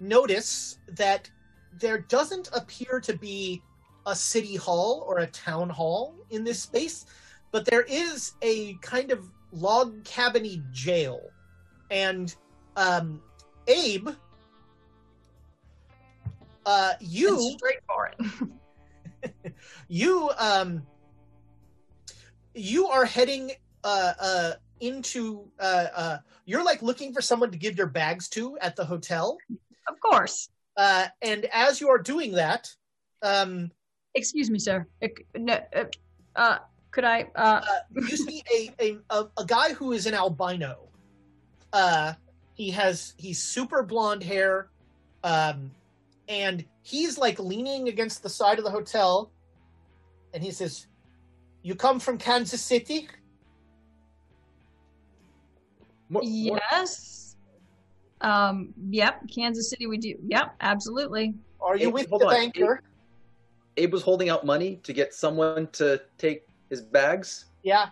[0.00, 1.30] notice that
[1.78, 3.62] there doesn't appear to be
[4.06, 7.06] a city hall or a town hall in this space,
[7.50, 11.20] but there is a kind of log cabiny jail,
[11.90, 12.34] and
[12.76, 13.22] um,
[13.66, 14.10] Abe,
[16.66, 18.52] uh, you It's straight for it.
[19.88, 20.86] you um
[22.54, 23.52] you are heading
[23.84, 28.58] uh uh into uh uh you're like looking for someone to give your bags to
[28.58, 29.38] at the hotel
[29.88, 30.48] Of course.
[30.76, 32.68] Uh, and as you are doing that,
[33.22, 33.70] um,
[34.14, 34.86] Excuse me, sir.
[35.02, 35.84] Uh, no, uh,
[36.36, 36.58] uh,
[36.92, 37.22] could I?
[37.34, 40.88] Uh, uh, you see a, a, a, a guy who is an albino.
[41.72, 42.12] Uh,
[42.54, 44.68] he has he's super blonde hair,
[45.24, 45.72] um,
[46.28, 49.32] and he's like leaning against the side of the hotel,
[50.32, 50.86] and he says,
[51.62, 53.08] "You come from Kansas City?"
[56.08, 57.23] More- more- yes.
[58.24, 58.72] Um.
[58.90, 59.22] Yep.
[59.34, 59.86] Kansas City.
[59.86, 60.14] We do.
[60.26, 60.54] Yep.
[60.60, 61.34] Absolutely.
[61.60, 62.32] Are you Hey, with the on.
[62.34, 62.82] banker?
[63.76, 67.46] Abe was holding out money to get someone to take his bags.
[67.62, 67.86] Yeah.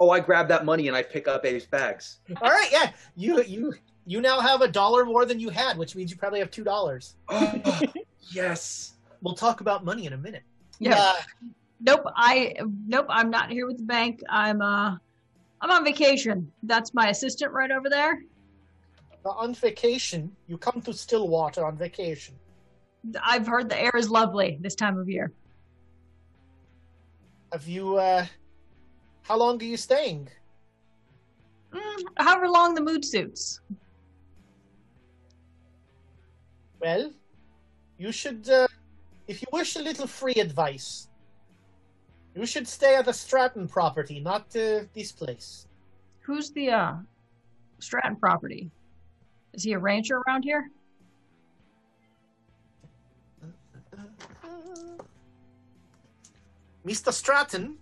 [0.00, 2.18] Oh, I grab that money and I pick up Abe's bags.
[2.42, 2.68] All right.
[2.72, 2.90] Yeah.
[3.16, 3.74] You you
[4.06, 6.64] you now have a dollar more than you had, which means you probably have two
[6.64, 7.16] dollars.
[7.30, 7.80] Oh,
[8.32, 8.94] yes.
[9.22, 10.42] We'll talk about money in a minute.
[10.78, 10.96] Yeah.
[10.98, 11.14] Uh,
[11.80, 12.02] Nope.
[12.16, 12.54] I.
[12.88, 13.06] Nope.
[13.08, 14.20] I'm not here with the bank.
[14.28, 14.60] I'm.
[14.60, 14.96] Uh.
[15.60, 16.50] I'm on vacation.
[16.64, 18.22] That's my assistant right over there.
[19.36, 22.34] On vacation, you come to Stillwater on vacation.
[23.22, 25.32] I've heard the air is lovely this time of year.
[27.52, 27.96] Have you?
[27.96, 28.26] uh
[29.22, 30.28] How long are you staying?
[31.72, 33.60] Mm, however long the mood suits.
[36.80, 37.12] Well,
[37.98, 38.68] you should, uh,
[39.26, 41.08] if you wish a little free advice,
[42.34, 45.66] you should stay at the Stratton property, not uh, this place.
[46.20, 46.94] Who's the uh
[47.80, 48.70] Stratton property?
[49.58, 50.70] Is he a rancher around here?
[56.86, 57.12] Mr.
[57.12, 57.76] Stratton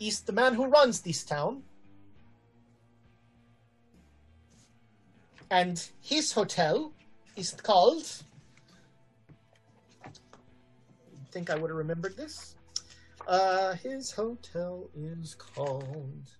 [0.00, 1.62] is the man who runs this town.
[5.50, 6.94] And his hotel
[7.36, 8.06] is called.
[10.02, 10.08] I
[11.30, 12.56] think I would have remembered this.
[13.28, 16.30] Uh, his hotel is called.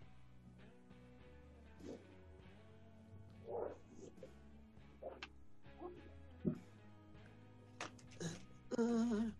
[8.76, 9.30] Uh,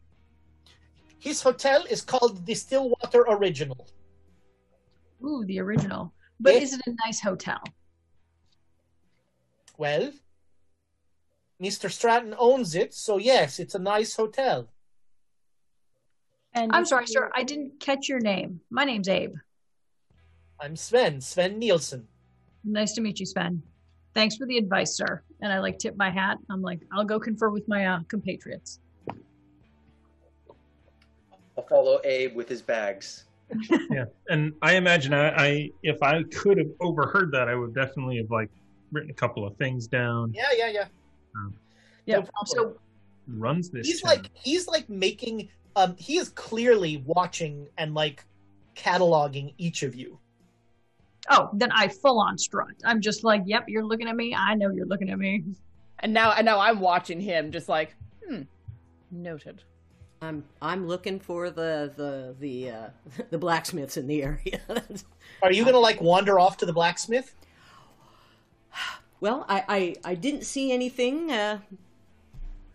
[1.18, 3.87] his hotel is called the Stillwater Original.
[5.24, 6.12] Ooh, the original.
[6.41, 6.61] But Yeah.
[6.61, 7.62] is it a nice hotel?
[9.78, 10.12] Well,
[11.61, 11.91] Mr.
[11.91, 14.68] Stratton owns it, so yes, it's a nice hotel.
[16.53, 17.30] And I'm sorry, sir.
[17.35, 18.61] I didn't catch your name.
[18.70, 19.35] My name's Abe.
[20.61, 22.07] I'm Sven, Sven Nielsen.
[22.62, 23.62] Nice to meet you, Sven.
[24.14, 25.24] Thanks for the advice, sir.
[25.41, 26.39] And I like tip my hat.
[26.51, 28.78] I'm like, I'll go confer with my uh, compatriots.
[31.57, 33.24] I'll follow Abe with his bags.
[33.90, 38.16] yeah, and I imagine I, I if I could have overheard that, I would definitely
[38.16, 38.50] have like
[38.90, 40.32] written a couple of things down.
[40.34, 40.84] Yeah, yeah, yeah.
[42.07, 42.20] Yeah.
[42.20, 42.28] problem.
[42.46, 42.76] so
[43.26, 43.86] Runs this.
[43.86, 44.16] He's town.
[44.16, 48.24] like he's like making um he is clearly watching and like
[48.74, 50.18] cataloging each of you.
[51.30, 52.74] oh, then I full on strut.
[52.84, 54.34] I'm just like, yep, you're looking at me.
[54.34, 55.44] I know you're looking at me.
[56.00, 57.94] and now and now I'm watching him just like,
[58.26, 58.42] hmm,
[59.11, 59.62] noted.
[60.22, 62.88] I'm I'm looking for the the the uh,
[63.30, 64.60] the blacksmiths in the area.
[65.42, 67.34] Are you gonna like wander off to the blacksmith?
[69.20, 69.64] well, I,
[70.04, 71.58] I I didn't see anything uh,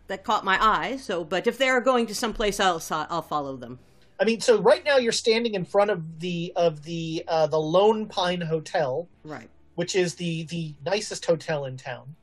[0.07, 0.97] that caught my eye.
[0.97, 3.79] So, but if they're going to someplace else, I'll follow them.
[4.19, 7.59] I mean, so right now you're standing in front of the of the uh, the
[7.59, 9.49] Lone Pine Hotel, Right.
[9.75, 12.15] which is the the nicest hotel in town.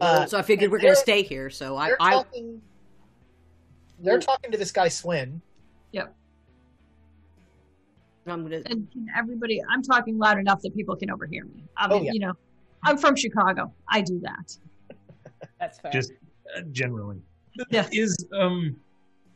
[0.00, 1.48] Uh, so I figured we're going to stay here.
[1.50, 2.60] So I talking.
[4.00, 5.40] They're talking to this guy Swin.
[8.26, 11.62] I'm gonna And can everybody, I'm talking loud enough that people can overhear me.
[11.76, 12.12] I mean, Oh, yeah.
[12.12, 12.32] you know,
[12.82, 13.70] I'm from Chicago.
[13.88, 14.56] I do that.
[15.60, 15.90] That's fair.
[15.92, 16.12] just
[16.56, 17.20] uh, generally.
[17.70, 17.86] Yeah.
[17.92, 18.76] Is um,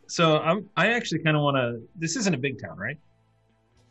[0.07, 1.83] so I'm I actually kind of want to.
[1.97, 2.99] This isn't a big town, right?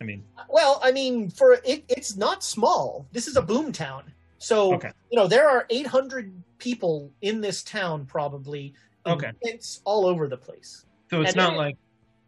[0.02, 3.08] I mean, Well, I mean, for it, it's not small.
[3.12, 4.12] This is a boom town.
[4.40, 4.92] So Okay.
[5.12, 8.74] you know there are 800 people in this town, probably.
[9.08, 9.32] In Okay.
[9.42, 10.86] It's all over the place.
[11.10, 11.78] so it's And not it- like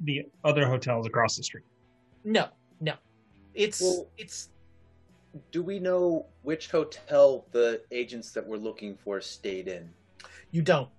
[0.01, 1.65] the other hotels across the street.
[2.23, 2.47] No,
[2.79, 2.93] no.
[3.53, 4.49] It's Well- it's
[5.51, 9.93] Do we know which hotel the agents that we're looking for stayed in?
[10.51, 10.89] you don't.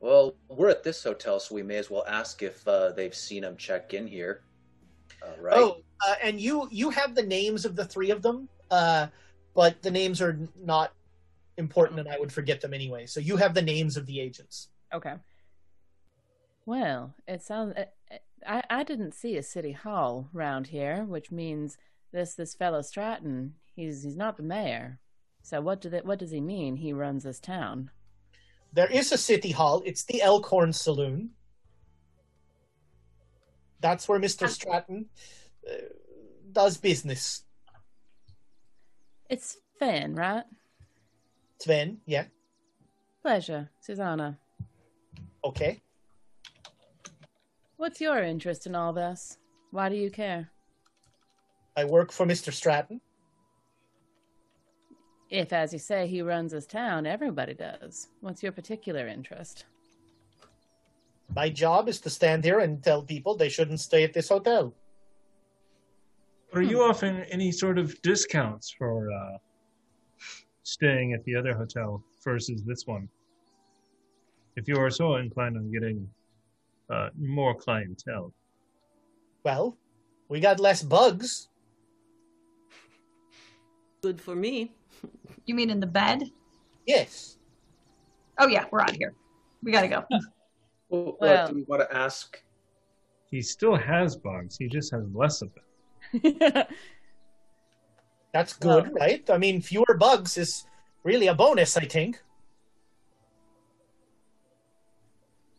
[0.00, 3.42] Well, we're at this hotel, so we may as well ask if uh, they've seen
[3.42, 4.42] them check in here.
[5.22, 5.56] Uh, right?
[5.56, 9.06] Oh, uh, and you you have the names of the three of them, uh,
[9.54, 10.92] but the names are not
[11.56, 13.06] important, and I would forget them anyway.
[13.06, 14.68] So you have the names of the agents.
[14.92, 15.14] Okay.
[16.66, 17.74] Well, it sounds.
[17.76, 21.76] uh, uh, I I didn't see a city hall round here, which means
[22.12, 23.54] this this fellow Stratton.
[23.74, 25.00] He's he's not the mayor.
[25.42, 26.76] So what do they, what does he mean?
[26.76, 27.90] He runs this town.
[28.72, 29.82] There is a city hall.
[29.84, 31.30] It's the Elkhorn Saloon.
[33.80, 35.06] That's where Mister Stratton
[35.68, 35.74] uh,
[36.50, 37.42] does business.
[39.28, 40.44] It's Finn, right?
[41.64, 42.24] Sven, yeah.
[43.22, 44.38] Pleasure, Susanna.
[45.42, 45.80] Okay.
[47.78, 49.38] What's your interest in all this?
[49.70, 50.50] Why do you care?
[51.74, 52.52] I work for Mr.
[52.52, 53.00] Stratton.
[55.30, 58.08] If, as you say, he runs his town, everybody does.
[58.20, 59.64] What's your particular interest?
[61.34, 64.74] My job is to stand here and tell people they shouldn't stay at this hotel.
[66.52, 69.38] Are you offering any sort of discounts for uh,
[70.68, 73.08] staying at the other hotel versus this one?
[74.56, 76.08] If you are so inclined on getting
[76.90, 78.32] uh, more clientele.
[79.44, 79.76] Well,
[80.28, 81.48] we got less bugs.
[84.02, 84.74] Good for me.
[85.46, 86.24] You mean in the bed?
[86.86, 87.38] Yes.
[88.38, 89.14] Oh yeah, we're out here.
[89.62, 90.04] We gotta go.
[90.90, 92.40] Well, Well- do we want to ask?
[93.30, 94.56] He still has bugs.
[94.56, 96.64] He just has less of them.
[98.34, 99.22] That's good, right?
[99.30, 100.66] I mean, fewer bugs is
[101.04, 102.20] really a bonus, I think.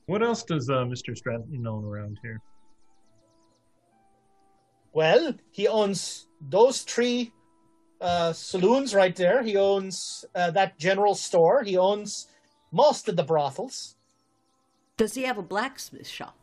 [0.08, 1.16] What else does uh, Mr.
[1.16, 2.42] Stratton own around here?
[4.92, 7.32] Well, he owns those three
[8.02, 9.42] uh, saloons right there.
[9.42, 11.64] He owns uh, that general store.
[11.64, 12.28] He owns
[12.74, 13.96] most of the brothels.
[14.98, 16.38] Does he have a blacksmith shop?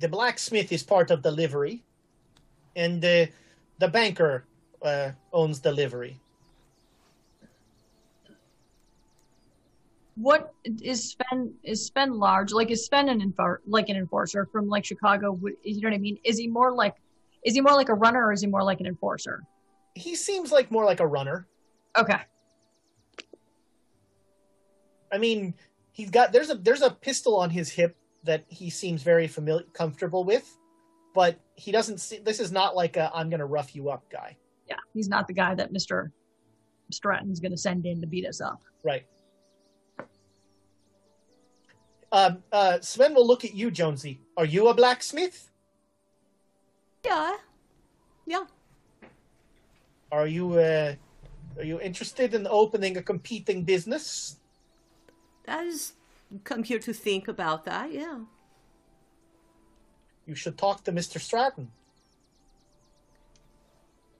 [0.00, 1.84] The blacksmith is part of the livery,
[2.76, 3.28] and the
[3.78, 4.44] the banker
[4.82, 6.18] uh, owns the livery.
[10.16, 11.54] What is Sven?
[11.62, 12.52] Is Sven large?
[12.52, 15.38] Like is Sven an enfor- like an enforcer from like Chicago?
[15.64, 16.18] You know what I mean?
[16.24, 16.94] Is he more like
[17.44, 19.42] is he more like a runner or is he more like an enforcer?
[19.94, 21.46] He seems like more like a runner.
[21.96, 22.20] Okay.
[25.12, 25.54] I mean,
[25.92, 29.64] he's got there's a there's a pistol on his hip that he seems very familiar
[29.72, 30.56] comfortable with,
[31.14, 32.18] but he doesn't see.
[32.18, 34.36] This is not like a I'm gonna rough you up guy,
[34.68, 36.12] Yeah, he's not the guy that Mister
[36.90, 38.60] Stratton's going to send in to beat us up.
[38.84, 39.06] right?
[42.10, 44.20] Um, uh, Sven will look at you, Jonesy.
[44.36, 45.50] Are you a blacksmith?
[47.04, 47.36] Yeah.
[48.26, 48.44] Yeah.
[50.10, 50.94] Are you uh,
[51.56, 54.36] are you interested in opening a competing business?
[55.48, 55.94] I just
[56.44, 58.18] come here to think about that, yeah.
[60.26, 61.20] You should talk to Mr.
[61.20, 61.70] Stratton.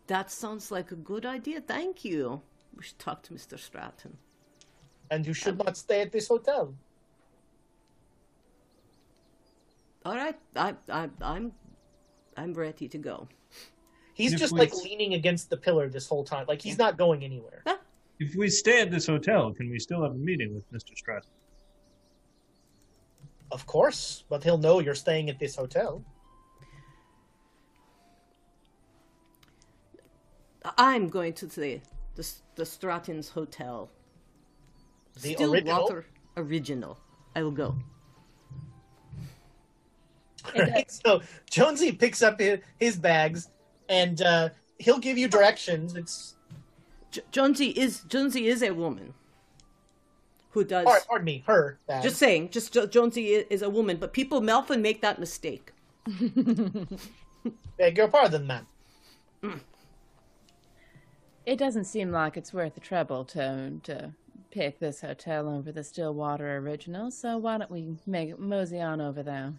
[0.09, 1.61] That sounds like a good idea.
[1.61, 2.43] Thank you.
[2.77, 3.59] We should talk to Mr.
[3.59, 4.17] Stratton.
[5.11, 6.75] And you should um, not stay at this hotel.
[10.05, 10.39] All right.
[10.57, 11.53] I, I, I'm,
[12.37, 13.29] I'm ready to go.
[14.15, 16.47] He's If just we- like leaning against the pillar this whole time.
[16.49, 17.63] Like he's not going anywhere.
[18.19, 20.97] If we stay at this hotel, can we still have a meeting with Mr.
[20.97, 21.31] Stratton?
[23.53, 26.03] Of course, but he'll know you're staying at this hotel.
[30.79, 31.81] I'm going to the
[32.15, 33.91] the, the Stratton's Hotel.
[35.21, 36.05] The Stillwater original?
[36.37, 36.99] original.
[37.37, 37.77] I will go.
[40.57, 40.91] Right?
[41.05, 43.49] So Jonesy picks up his, his bags
[43.89, 44.49] and uh,
[44.79, 45.95] he'll give you directions.
[45.95, 46.35] It's
[47.13, 49.15] J- Jonesy is Jonesy is a woman
[50.53, 50.85] who does.
[50.85, 52.03] pardon, pardon me, her bag.
[52.03, 55.73] Just saying, just Jonesy is a woman, but people often make that mistake.
[57.79, 58.67] Beg your pardon, ma'am.
[61.45, 64.13] It doesn't seem like it's worth the trouble to to
[64.51, 69.23] pick this hotel over the Stillwater original, so why don't we make mosey on over
[69.23, 69.53] there?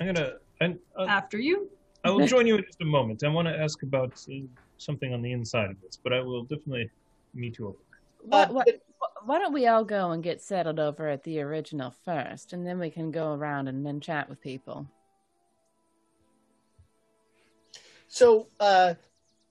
[0.00, 0.32] I'm gonna.
[0.60, 1.70] And uh, After you.
[2.02, 3.22] I will join you in just a moment.
[3.24, 4.34] I want to ask about uh,
[4.78, 6.90] something on the inside of this, but I will definitely
[7.34, 7.78] meet you over.
[8.22, 8.64] Why, Uh, why,
[9.24, 12.78] why don't we all go and get settled over at the original first, and then
[12.78, 14.86] we can go around and then chat with people.
[18.08, 18.94] So uh,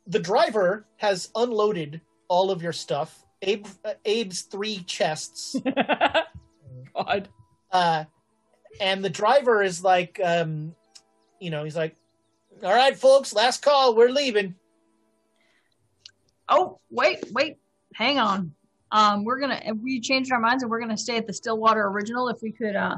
[0.08, 3.26] the driver has unloaded all of your stuff.
[3.42, 5.56] Abe, uh, Abe's three chests.
[6.96, 7.30] God.
[7.72, 8.04] uh,
[8.82, 10.76] and the driver is like, um,
[11.40, 11.96] you know, he's like,
[12.64, 13.96] "All right, folks, last call.
[13.96, 14.56] We're leaving."
[16.50, 17.58] Oh, wait, wait,
[17.94, 18.54] hang on.
[18.92, 22.28] Um, we're gonna we changed our minds and we're gonna stay at the Stillwater Original.
[22.28, 22.98] If we could, uh,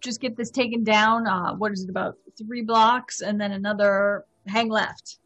[0.00, 1.26] just get this taken down.
[1.26, 5.18] Uh, what is it about three blocks and then another hang left.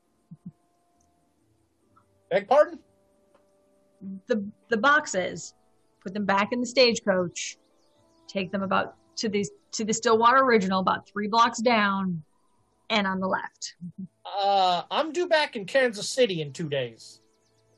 [2.30, 2.78] Beg pardon?
[4.26, 5.54] The the boxes,
[6.02, 7.56] put them back in the stagecoach.
[8.28, 12.22] Take them about to the to the Stillwater Original, about three blocks down,
[12.90, 13.76] and on the left.
[14.24, 17.20] Uh, I'm due back in Kansas City in two days.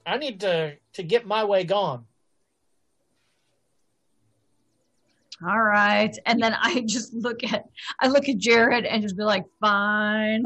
[0.08, 2.06] I need to to get my way gone.
[5.46, 6.16] All right.
[6.26, 7.64] And then I just look at
[8.00, 10.44] I look at Jared and just be like, fine.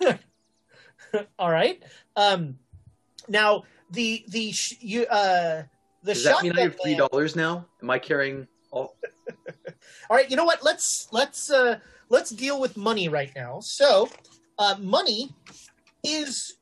[1.38, 1.82] All right.
[2.16, 2.58] Um,
[3.28, 5.62] now the the sh- you uh
[6.02, 7.66] the Does that mean I have three dollars now?
[7.82, 8.96] Am I carrying all?
[10.10, 10.62] All right, you know what?
[10.62, 11.78] Let's let's uh
[12.10, 13.60] let's deal with money right now.
[13.60, 14.10] So,
[14.58, 15.34] uh, money
[16.04, 16.58] is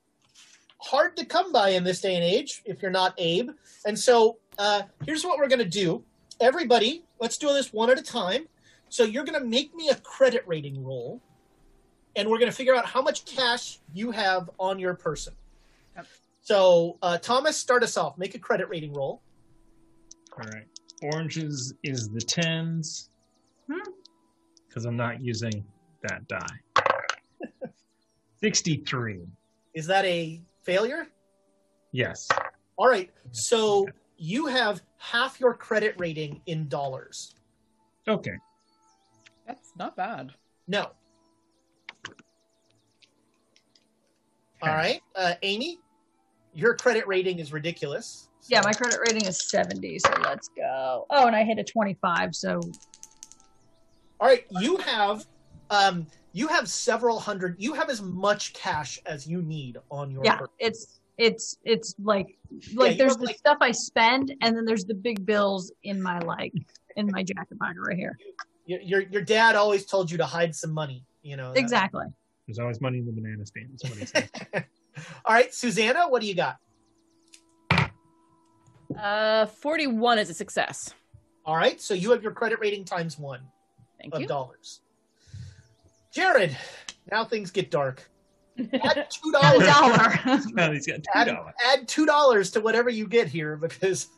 [0.81, 3.51] hard to come by in this day and age if you're not Abe.
[3.85, 6.05] And so, uh, here's what we're gonna do.
[6.41, 8.47] Everybody, let's do this one at a time.
[8.89, 11.21] So you're gonna make me a credit rating roll,
[12.17, 15.35] and we're gonna figure out how much cash you have on your person.
[16.43, 18.19] So, uh, Thomas, start us off.
[18.19, 19.23] Make a credit rating roll.
[20.33, 20.67] All right.
[21.03, 23.11] Oranges is the tens.
[23.71, 23.79] Hmm.
[24.67, 25.65] Because I'm not using
[26.03, 26.47] that die.
[28.41, 29.21] 63.
[29.75, 31.07] Is that a failure?
[31.93, 32.29] Yes.
[32.77, 33.11] All right.
[33.33, 33.87] So
[34.17, 37.35] you have half your credit rating in dollars.
[38.07, 38.37] Okay.
[39.47, 40.33] That's not bad.
[40.69, 40.91] No.
[44.63, 45.01] All right.
[45.17, 45.79] Uh, Amy,
[46.53, 48.29] your credit rating is ridiculous.
[48.49, 51.07] Yeah, my credit rating is 70, so let's go.
[51.11, 52.61] Oh, and I hit a 25, so
[54.19, 54.45] All right.
[54.51, 55.27] You have,
[55.71, 57.57] um, you have several hundred.
[57.59, 60.25] You have as much cash as you need on your.
[60.25, 60.55] yeah, person.
[60.59, 62.37] it's it's it's like
[62.75, 66.01] like you there's the like- stuff I spend, and then there's the big bills in
[66.03, 66.53] my like
[66.97, 68.17] in my jacket pocket right here.
[68.67, 71.05] Your, your your dad always told you to hide some money.
[71.23, 71.53] You know.
[71.53, 72.07] that- Exactly.
[72.47, 73.79] There's always money in the banana stand.
[74.53, 74.65] What.
[75.25, 76.57] All right, Susanna, what do you got?
[78.99, 80.93] Uh, 41 is a success.
[81.47, 83.41] All right, so you have your credit rating times one.
[84.01, 84.27] Thank of you.
[84.27, 84.81] dollars.
[86.13, 86.57] Jared,
[87.11, 88.09] now things get dark.
[88.83, 90.19] Add two Got a dollars.
[90.25, 90.41] dollar.
[90.55, 91.55] Now he's got two Add, dollars.
[91.73, 94.09] add two dollars to whatever you get here because.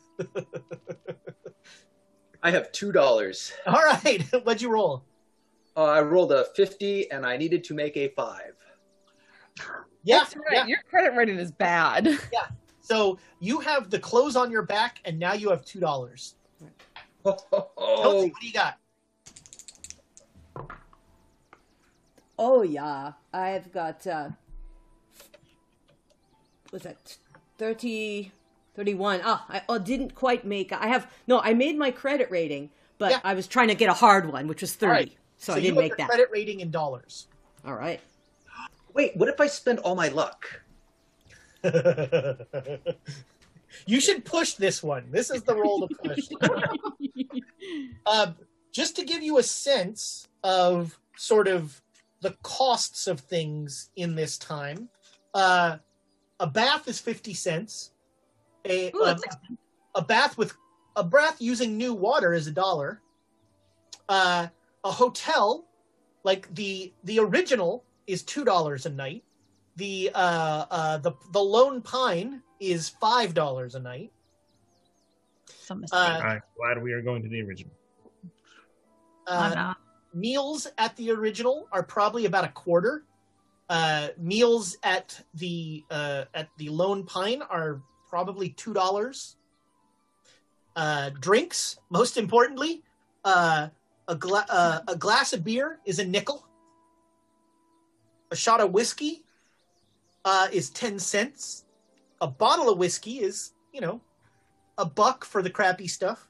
[2.41, 3.53] I have two dollars.
[3.67, 5.03] All right, what'd you roll?
[5.77, 8.53] Uh, I rolled a fifty, and I needed to make a five.
[10.03, 10.45] Yeah, That's right.
[10.51, 10.65] yeah.
[10.65, 12.05] Your credit rating is bad.
[12.33, 12.47] Yeah.
[12.81, 16.35] So you have the clothes on your back, and now you have two dollars.
[17.25, 17.37] Oh,
[17.77, 18.77] Kelsey, what do you got?
[22.37, 24.29] Oh yeah, I've got uh
[26.71, 27.17] was that
[27.57, 28.31] 30
[28.75, 29.21] 31.
[29.23, 33.11] Ah, I oh, didn't quite make I have no, I made my credit rating, but
[33.11, 33.19] Yeah.
[33.23, 34.85] I was trying to get a hard one, which was 30.
[34.85, 35.11] All right.
[35.37, 36.07] So, I you didn't have make your that.
[36.07, 37.27] credit rating in dollars.
[37.65, 37.99] All right.
[38.93, 40.61] Wait, what if I spend all my luck?
[43.85, 45.05] you should push this one.
[45.11, 46.29] This is the roll to push.
[48.05, 48.35] um,
[48.71, 51.81] just to give you a sense of sort of
[52.23, 54.89] the costs of things in this time,
[55.35, 55.77] uh,
[56.39, 57.91] a bath is fifty cents.
[58.65, 59.17] A, Ooh, a,
[59.95, 60.53] a bath with
[60.95, 63.01] a bath using new water is a dollar.
[64.09, 64.47] Uh,
[64.83, 65.65] a hotel,
[66.23, 69.23] like the the original, is two dollars a night.
[69.75, 74.11] The uh, uh, the the Lone Pine is five dollars a night.
[75.47, 75.99] Some mistake.
[75.99, 77.73] Uh, I'm glad we are going to the original.
[79.27, 79.77] I'm Uh, not.
[80.13, 83.03] Meals at the original are probably about a quarter.
[83.69, 89.37] Uh, meals at the uh, at the Lone Pine are probably two dollars.
[90.75, 92.83] Uh, drinks, most importantly,
[93.23, 93.67] uh,
[94.07, 96.45] a gla- uh, a glass of beer is a nickel.
[98.31, 99.23] A shot of whiskey
[100.25, 101.65] uh, is ten cents.
[102.21, 104.01] A bottle of whiskey is, you know,
[104.77, 106.29] a buck for the crappy stuff.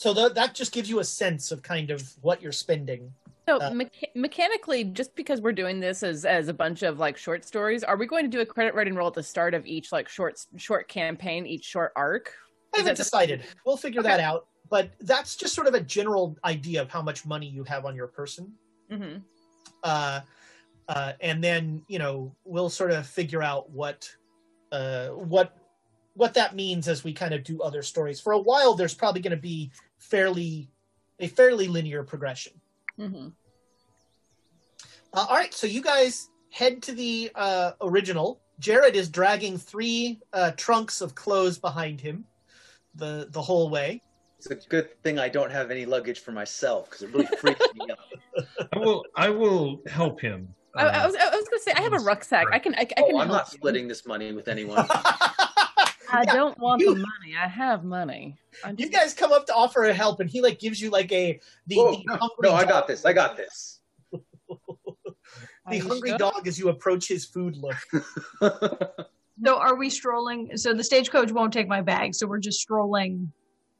[0.00, 3.12] So tha- that just gives you a sense of kind of what you're spending.
[3.46, 7.18] So Uh, mecha- mechanically, just because we're doing this as as a bunch of like
[7.18, 9.66] short stories, are we going to do a credit rating roll at the start of
[9.66, 12.32] each like short short campaign, each short arc?
[12.72, 13.42] I haven't that the- decided.
[13.66, 14.46] We'll figure that out.
[14.70, 17.94] But that's just sort of a general idea of how much money you have on
[17.94, 18.54] your person.
[18.90, 19.16] hmm
[19.82, 20.20] Uh,
[20.88, 24.10] uh, and then you know we'll sort of figure out what
[24.72, 25.58] uh, what
[26.14, 28.20] what that means as we kind of do other stories.
[28.20, 30.68] For a while, there's probably going to be fairly
[31.18, 32.52] a fairly linear progression.
[32.96, 33.28] hmm
[35.12, 38.40] Uh, all right, so you guys head to the uh, original.
[38.58, 42.24] Jared is dragging three uh, trunks of clothes behind him
[42.94, 44.02] the the whole way.
[44.38, 47.66] It's a good thing I don't have any luggage for myself because it really freaks
[47.74, 48.46] me out.
[48.72, 49.04] I will.
[49.16, 50.54] I will help him.
[50.74, 52.46] I, I was I was going to say I have a rucksack.
[52.52, 53.04] I can I, I can.
[53.12, 53.58] Oh, I'm not you.
[53.58, 54.86] splitting this money with anyone.
[56.12, 57.36] I Yeah, don't want you- the money.
[57.40, 58.36] I have money.
[58.64, 60.90] I'm You just- guys come up to offer a help, and he like gives you
[60.90, 63.04] like a the, Whoa, the no, hungry no, I got this.
[63.04, 63.80] I got this.
[65.70, 66.18] The hungry sure?
[66.18, 67.76] dog as you approach his food look.
[69.42, 70.54] So are we strolling?
[70.58, 73.32] So the stagecoach won't take my bag, so we're just strolling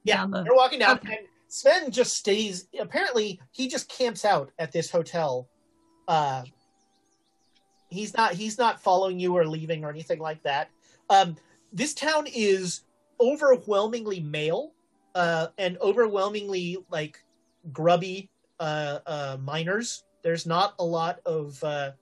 [0.05, 0.43] Yeah, down the.
[0.45, 1.19] they're walking down, Okay.
[1.19, 2.67] and Sven just stays.
[2.81, 5.49] Apparently, he just camps out at this hotel.
[6.09, 6.45] Uh,
[7.91, 8.33] he's not.
[8.33, 10.71] He's not following you or leaving or anything like that.
[11.11, 11.37] Um,
[11.73, 12.83] this town is
[13.21, 14.73] overwhelmingly male
[15.15, 17.19] uh, and overwhelmingly like
[17.73, 20.05] grubby uh, uh, miners.
[20.23, 21.63] There's not a lot of.
[21.63, 21.93] Uh,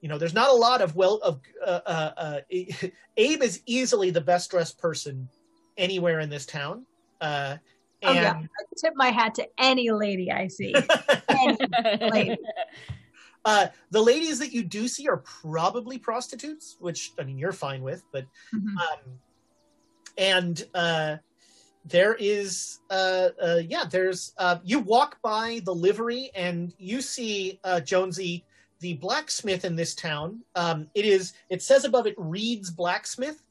[0.00, 2.40] you know, there's not a lot of well of uh, uh, uh,
[3.18, 5.28] Abe is easily the best dressed person
[5.76, 6.86] anywhere in this town.
[7.20, 7.58] Uh,
[8.02, 10.74] Oh and yeah, I tip my hat to any lady I see.
[11.28, 11.58] Any
[12.00, 12.38] lady.
[13.44, 17.82] uh, the ladies that you do see are probably prostitutes, which I mean you're fine
[17.82, 18.76] with, but Mhm.
[18.76, 19.20] um,
[20.18, 21.16] and uh,
[21.84, 27.58] there is uh, uh, yeah, there's uh, you walk by the livery and you see
[27.64, 28.44] uh, Jonesy,
[28.80, 30.40] the blacksmith in this town.
[30.54, 33.42] Um, it is it says above it Reed's blacksmith,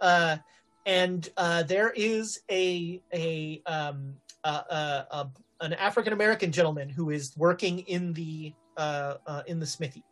[0.00, 0.36] uh,
[0.84, 4.62] and uh, there is a a um, uh,
[5.10, 5.24] uh,
[5.60, 8.52] an African American gentleman who is working in the
[9.46, 10.04] in the smithy,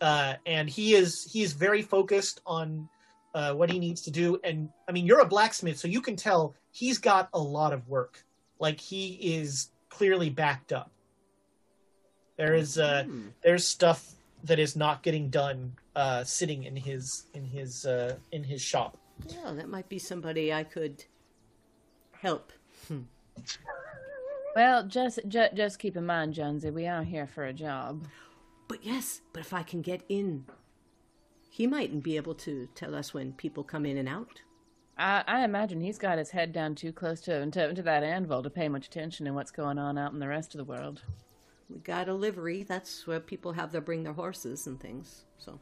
[0.00, 2.88] uh, and he is he is very focused on
[3.34, 4.38] uh, what he needs to do.
[4.44, 7.86] And I mean, you're a blacksmith, so you can tell he's got a lot of
[7.88, 8.24] work.
[8.58, 10.90] Like he is clearly backed up.
[12.36, 13.28] There is uh, Hmm.
[13.42, 14.12] there's stuff
[14.44, 18.96] that is not getting done uh, sitting in his in his uh, in his shop.
[19.28, 21.04] Yeah, that might be somebody I could
[22.20, 22.52] help.
[24.56, 28.06] Well, just, just just keep in mind, Jonesy, we are here for a job.
[28.68, 30.46] But yes, but if I can get in,
[31.50, 34.40] he mightn't be able to tell us when people come in and out.
[34.96, 38.42] I, I imagine he's got his head down too close to, to to that anvil
[38.42, 41.02] to pay much attention to what's going on out in the rest of the world.
[41.68, 42.62] We got a livery.
[42.62, 45.26] That's where people have their bring their horses and things.
[45.36, 45.60] So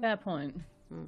[0.00, 0.54] Fair point.
[0.88, 1.06] Hmm.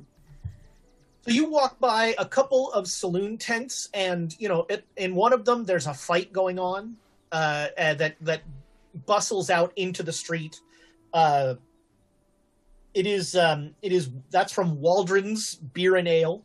[1.21, 5.33] So you walk by a couple of saloon tents, and you know, it, in one
[5.33, 6.97] of them, there's a fight going on
[7.33, 8.43] uh, uh, that that
[9.07, 10.61] bustles out into the street.
[11.13, 11.55] Uh,
[12.95, 16.45] it is um, it is that's from Waldron's Beer and Ale.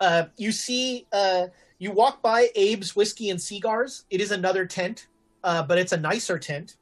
[0.00, 1.46] Uh, you see, uh,
[1.78, 4.04] you walk by Abe's Whiskey and Cigars.
[4.10, 5.06] It is another tent,
[5.44, 6.76] uh, but it's a nicer tent,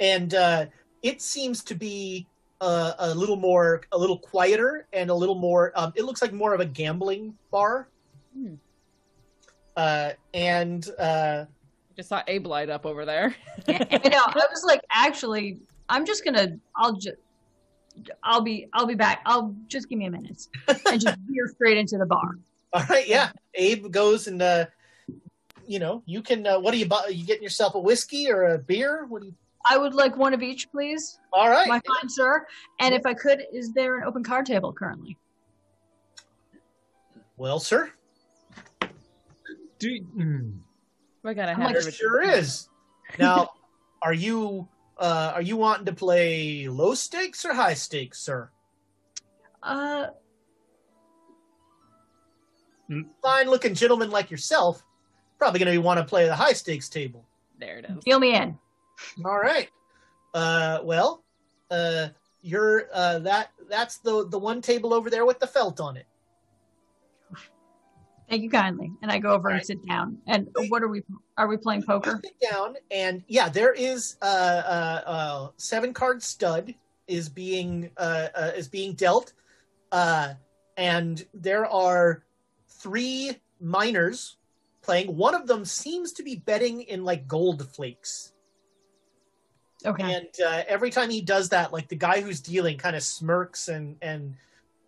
[0.00, 0.66] and uh,
[1.02, 2.26] it seems to be
[2.60, 5.72] uh, a little more, a little quieter, and a little more.
[5.74, 7.88] Um, it looks like more of a gambling bar.
[9.76, 11.44] Uh, and uh,
[11.96, 13.34] Just saw Abe light up over there.
[13.68, 13.72] I
[14.10, 14.20] know.
[14.26, 16.58] I was like, actually, I'm just gonna.
[16.76, 17.16] I'll just.
[18.22, 18.68] I'll be.
[18.74, 19.22] I'll be back.
[19.24, 22.32] I'll just give me a minute and just veer straight into the bar.
[22.74, 24.66] all right, yeah, Abe goes and uh,
[25.66, 26.46] you know, you can.
[26.46, 26.86] Uh, what are you?
[26.86, 29.06] bu- You getting yourself a whiskey or a beer?
[29.08, 29.34] What do you?
[29.68, 32.46] I would like one of each, please, All right, my fine sir.
[32.78, 35.16] And if I could, is there an open card table currently?
[37.36, 37.90] well, sir,
[39.78, 40.52] Do mm,
[41.26, 42.68] We're gonna I'm have like, sure is.
[43.18, 43.50] Now,
[44.02, 48.50] are you uh, are you wanting to play low stakes or high stakes, sir?
[49.62, 50.06] Uh,
[53.22, 54.84] Fine looking gentleman like yourself,
[55.38, 57.24] probably going to want to play the high stakes table.
[57.58, 58.04] There it is.
[58.04, 58.56] deal me in.
[59.24, 59.68] All right.
[60.32, 61.24] Uh, well,
[61.72, 62.08] uh,
[62.42, 66.06] you're uh, that that's the the one table over there with the felt on it.
[68.28, 68.90] Thank you kindly.
[69.02, 70.18] And I go over and sit down.
[70.26, 71.02] And what are we?
[71.36, 72.20] Are we playing poker?
[72.24, 76.74] Sit down, and yeah, there is uh, uh, uh, seven card stud
[77.06, 79.32] is being uh, uh, is being dealt,
[79.92, 80.34] uh,
[80.76, 82.24] and there are
[82.68, 84.38] three miners
[84.82, 85.16] playing.
[85.16, 88.32] One of them seems to be betting in like gold flakes.
[89.84, 90.14] Okay.
[90.14, 93.68] and uh, every time he does that like the guy who's dealing kind of smirks
[93.68, 94.34] and and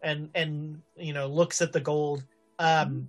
[0.02, 2.24] and and you know looks at the gold
[2.58, 3.08] um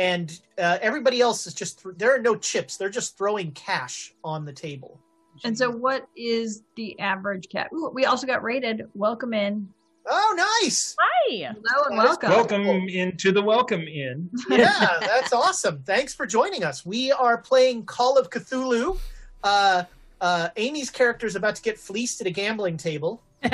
[0.00, 4.14] and uh, everybody else is just th- there are no chips they're just throwing cash
[4.24, 4.98] on the table
[5.44, 7.68] And so, what is the average cat?
[7.72, 8.76] Ooh, we also got rated.
[8.94, 9.68] Welcome in.
[10.08, 10.30] oh
[10.62, 11.52] nice Hi.
[11.52, 12.30] Hello and That is welcome.
[12.30, 14.16] welcome into the welcome in.
[14.50, 18.98] yeah that's awesome thanks for joining us we are playing call of cthulhu
[19.44, 19.84] uh
[20.26, 23.22] uh amy's character is about to get fleeced at a gambling table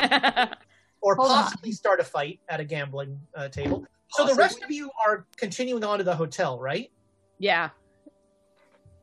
[1.06, 1.42] or Hold on.
[1.44, 3.48] possibly start a fight at a gambling uh,
[4.16, 6.90] table so the rest of you are continuing on to the hotel right
[7.38, 7.70] yeah.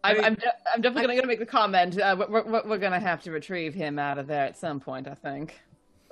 [0.03, 1.97] I I'm, mean- I'm, de- I'm definitely gonna, gonna make the comment.
[1.99, 5.07] Uh, we're, we're, we're gonna have to retrieve him out of there at some point,
[5.07, 5.59] I think.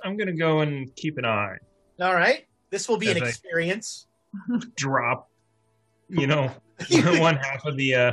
[0.04, 1.56] I'm gonna go and keep an eye.
[2.00, 2.46] All right.
[2.70, 4.06] This will be an As I- experience.
[4.76, 5.28] Drop,
[6.08, 6.50] you know,
[6.90, 8.12] one half of the uh,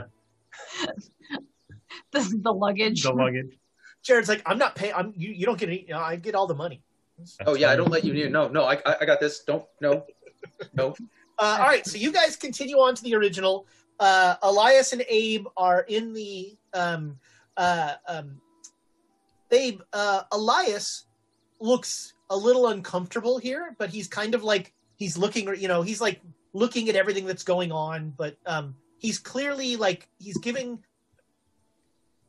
[2.11, 3.03] the, the luggage.
[3.03, 3.57] the luggage.
[4.03, 4.93] Jared's like, I'm not paying.
[4.95, 5.31] I'm you.
[5.31, 5.81] You don't get any.
[5.81, 6.81] You know, I get all the money.
[7.45, 8.13] Oh yeah, I don't let you.
[8.13, 9.41] near- No, no, I, I I got this.
[9.43, 10.05] Don't no,
[10.73, 10.95] no.
[11.37, 11.85] Uh, all right.
[11.85, 13.65] So you guys continue on to the original.
[13.99, 17.17] uh, Elias and Abe are in the um,
[17.57, 18.41] uh, um,
[19.51, 19.81] Abe.
[19.91, 21.05] Uh, Elias
[21.59, 25.99] looks a little uncomfortable here, but he's kind of like he's looking, you know, he's
[25.99, 26.21] like
[26.53, 30.79] looking at everything that's going on, but um, he's clearly like he's giving.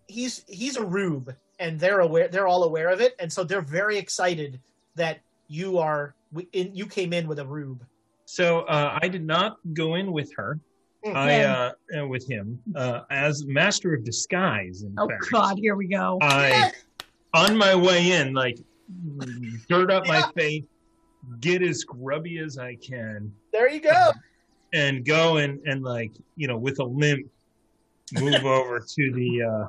[0.09, 2.27] He's he's a rube, and they're aware.
[2.27, 4.61] They're all aware of it, and so they're very excited
[4.97, 6.17] that you are
[6.53, 7.87] in, you came in with a rube.
[8.33, 10.61] So uh, I did not go in with her.
[11.05, 11.17] Mm.
[11.17, 14.83] I uh, uh, with him uh, as master of disguise.
[14.83, 16.17] In Oh fact, God, here we go.
[16.23, 16.71] I
[17.35, 18.57] on my way in, like
[19.69, 20.13] dirt up Yeah.
[20.21, 20.63] my face,
[21.41, 24.13] get as grubby as I can, There you go.
[24.73, 27.27] and go and and like you know with a limp
[28.13, 29.69] move over to the uh,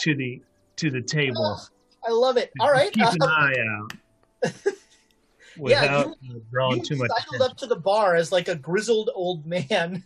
[0.00, 0.42] to the
[0.76, 1.56] to the table.
[2.04, 2.50] I love it.
[2.58, 2.92] All right.
[2.92, 4.52] Keep an uh, eye out.
[5.56, 7.50] Yeah, Without uh, drawing you too much sidled attention.
[7.50, 10.04] up to the bar as like a grizzled old man.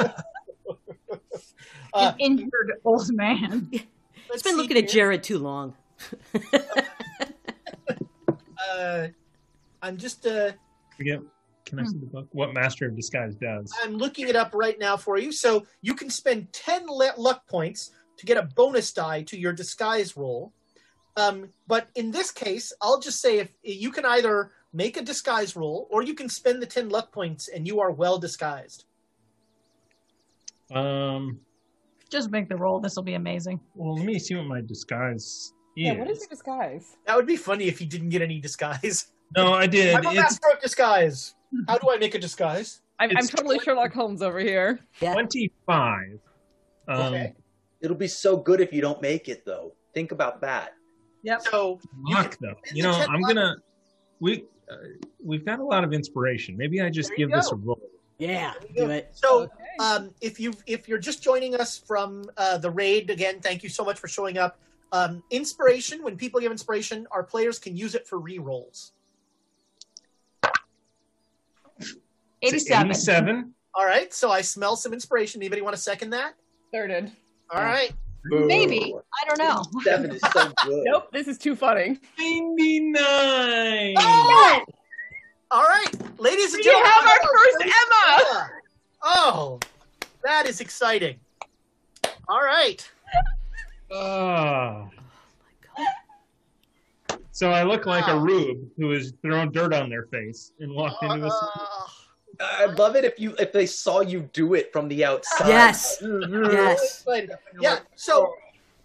[1.92, 3.70] Uh, An injured old man.
[4.32, 4.88] It's been see looking at.
[4.88, 5.74] Jared too long.
[8.72, 9.08] Uh,
[9.82, 10.52] I'm just uh,
[10.96, 11.20] Forget.
[11.66, 12.26] Can I see the book?
[12.32, 13.72] What Master of Disguise does?
[13.82, 15.30] I'm looking it up right now for you.
[15.32, 19.52] So you can spend 10 le- luck points to get a bonus die to your
[19.52, 20.52] disguise roll.
[21.16, 25.54] Um, but in this case, I'll just say if you can either make a disguise
[25.56, 28.84] roll or you can spend the 10 luck points and you are well disguised.
[30.74, 31.40] Um.
[32.10, 32.80] Just make the roll.
[32.80, 33.58] This will be amazing.
[33.74, 35.52] Well, let me see what my disguise is.
[35.76, 36.96] Yeah, what is your disguise?
[37.06, 39.06] That would be funny if you didn't get any disguise.
[39.36, 39.94] No, I did.
[39.96, 41.34] I'm a It's master of disguise.
[41.66, 42.82] How do I make a disguise?
[43.00, 44.78] I'm, I'm It's totally Sherlock Holmes over here.
[45.00, 45.12] Yeah.
[45.14, 46.20] twenty-five.
[46.86, 47.34] Um, Okay.
[47.80, 49.72] It'll be so good if you don't make it, though.
[49.92, 50.74] Think about that.
[51.24, 51.42] Yep.
[51.50, 52.54] So you luck can- though.
[52.72, 53.56] You know, I'm gonna.
[54.20, 54.76] We uh,
[55.22, 56.56] we've got a lot of inspiration.
[56.56, 57.80] Maybe I just There you give this a roll.
[58.18, 58.84] Yeah, There you go.
[58.86, 59.10] do it.
[59.12, 59.52] So Okay.
[59.80, 63.68] um, if you if you're just joining us from uh, the raid again, thank you
[63.68, 64.58] so much for showing up.
[64.92, 66.02] Um, inspiration.
[66.04, 68.92] When people give inspiration, our players can use it for re-rolls.
[72.42, 72.86] 87.
[72.90, 73.54] Eighty-seven.
[73.74, 74.12] All right.
[74.12, 75.40] So I smell some inspiration.
[75.42, 76.34] Anybody want to second that?
[76.72, 77.10] Thirded.
[77.50, 77.92] All right.
[78.26, 78.94] Maybe.
[79.22, 79.62] I don't know.
[79.82, 80.84] Seven is so good.
[80.84, 81.98] Nope, this is too funny.
[82.18, 83.94] Ninety-nine.
[83.98, 84.64] Oh!
[85.50, 88.24] All right, ladies and We gentlemen, We have our first Emma.
[88.30, 88.50] Emma.
[89.02, 89.60] Oh,
[90.24, 91.18] that is exciting.
[92.28, 92.90] All right.
[93.92, 94.88] Ah.
[97.30, 101.02] So I look like a rube who has thrown dirt on their face and walked
[101.02, 101.30] into a.
[102.40, 105.48] I'd love it if you if they saw you do it from the outside.
[105.48, 106.02] Yes.
[106.02, 106.52] Mm-hmm.
[106.52, 107.04] Yes.
[107.60, 107.78] Yeah.
[107.94, 108.34] So,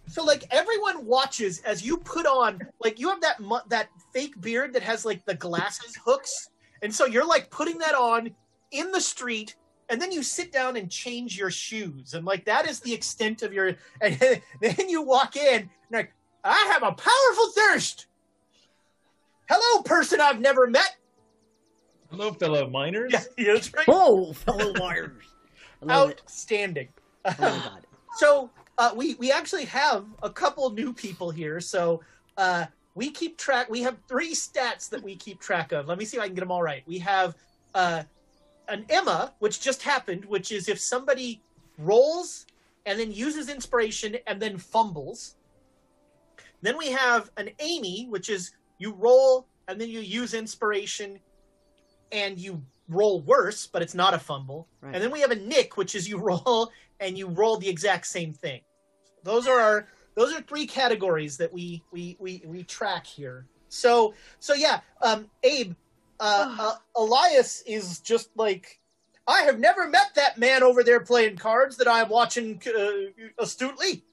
[0.06, 4.40] so like everyone watches as you put on like you have that mu- that fake
[4.40, 6.50] beard that has like the glasses hooks,
[6.82, 8.30] and so you're like putting that on
[8.70, 9.56] in the street,
[9.88, 13.42] and then you sit down and change your shoes, and like that is the extent
[13.42, 13.76] of your.
[14.02, 14.18] And
[14.60, 16.12] then you walk in, and like
[16.44, 18.06] I have a powerful thirst.
[19.48, 20.96] Hello, person I've never met.
[22.10, 23.12] Hello, fellow miners.
[23.12, 23.84] Yeah, that's right.
[23.88, 25.24] Oh, fellow warriors.
[25.82, 26.20] I love it.
[26.22, 26.88] Outstanding.
[27.24, 27.86] Oh my god.
[28.16, 31.60] So uh, we we actually have a couple new people here.
[31.60, 32.02] So
[32.36, 32.66] uh,
[32.96, 33.70] we keep track.
[33.70, 35.86] We have three stats that we keep track of.
[35.86, 36.82] Let me see if I can get them all right.
[36.86, 37.36] We have
[37.74, 38.02] uh,
[38.68, 41.40] an Emma, which just happened, which is if somebody
[41.78, 42.46] rolls
[42.86, 45.36] and then uses inspiration and then fumbles.
[46.62, 51.20] Then we have an Amy, which is you roll and then you use inspiration
[52.12, 54.66] and you roll worse, but it's not a fumble.
[54.80, 54.94] Right.
[54.94, 58.06] And then we have a Nick, which is you roll and you roll the exact
[58.06, 58.60] same thing.
[59.22, 63.46] Those are our those are three categories that we we we, we track here.
[63.68, 65.74] So so yeah, um, Abe,
[66.18, 68.80] uh, uh, Elias is just like
[69.26, 74.04] I have never met that man over there playing cards that I'm watching uh, astutely.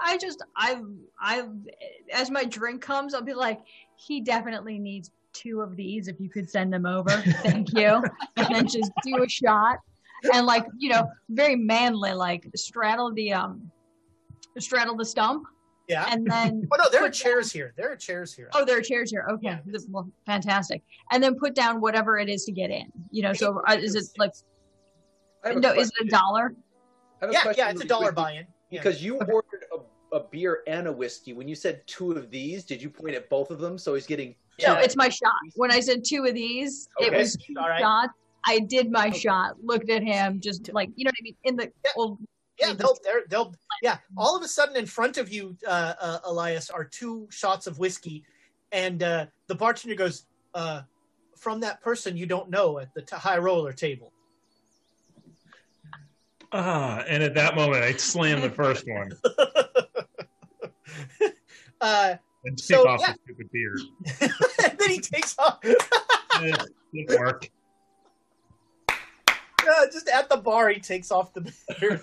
[0.00, 0.84] I just, I've,
[1.20, 1.50] I've,
[2.12, 3.60] as my drink comes, I'll be like,
[3.96, 6.08] he definitely needs two of these.
[6.08, 7.10] If you could send them over,
[7.42, 8.02] thank you.
[8.36, 9.78] and then just do a shot,
[10.32, 13.70] and like, you know, very manly, like straddle the um,
[14.58, 15.44] straddle the stump,
[15.88, 16.06] Yeah.
[16.10, 17.74] and then oh no, there are put chairs here.
[17.76, 18.48] There are chairs here.
[18.54, 19.26] Oh, there are chairs here.
[19.32, 20.82] Okay, This- well, fantastic.
[21.10, 22.86] And then put down whatever it is to get in.
[23.10, 24.32] You know, so uh, is it like
[25.44, 25.72] I have a no?
[25.72, 26.54] Is it a dollar?
[27.22, 28.14] I have a yeah, yeah, it's a dollar quick.
[28.16, 28.46] buy-in.
[28.70, 28.80] Yeah.
[28.82, 31.32] Because you ordered a, a beer and a whiskey.
[31.32, 33.78] When you said two of these, did you point at both of them?
[33.78, 34.34] So he's getting.
[34.62, 34.80] No, two?
[34.82, 35.32] it's my shot.
[35.54, 37.80] When I said two of these, it was two All right.
[37.80, 38.12] shots.
[38.46, 39.54] I did my shot.
[39.62, 41.36] Looked at him, just like you know what I mean.
[41.44, 41.90] In the Yeah.
[41.96, 42.18] old,
[42.60, 43.98] Yeah, they'll, they're, they'll, yeah.
[44.16, 47.78] All of a sudden, in front of you, uh, uh, Elias, are two shots of
[47.78, 48.24] whiskey,
[48.72, 50.24] and uh, the bartender goes,
[50.54, 50.82] uh,
[51.36, 54.12] "From that person you don't know at the t- high roller table."
[56.52, 59.10] Ah, and at that moment, I slam the first one
[61.80, 62.14] uh,
[62.46, 63.12] and take So, off yeah.
[63.12, 63.80] the stupid beard.
[64.64, 65.58] and then he takes off.
[66.38, 66.54] It
[66.92, 67.48] didn't work.
[68.90, 71.50] Uh, just at the bar, he takes off the
[71.80, 72.02] beard.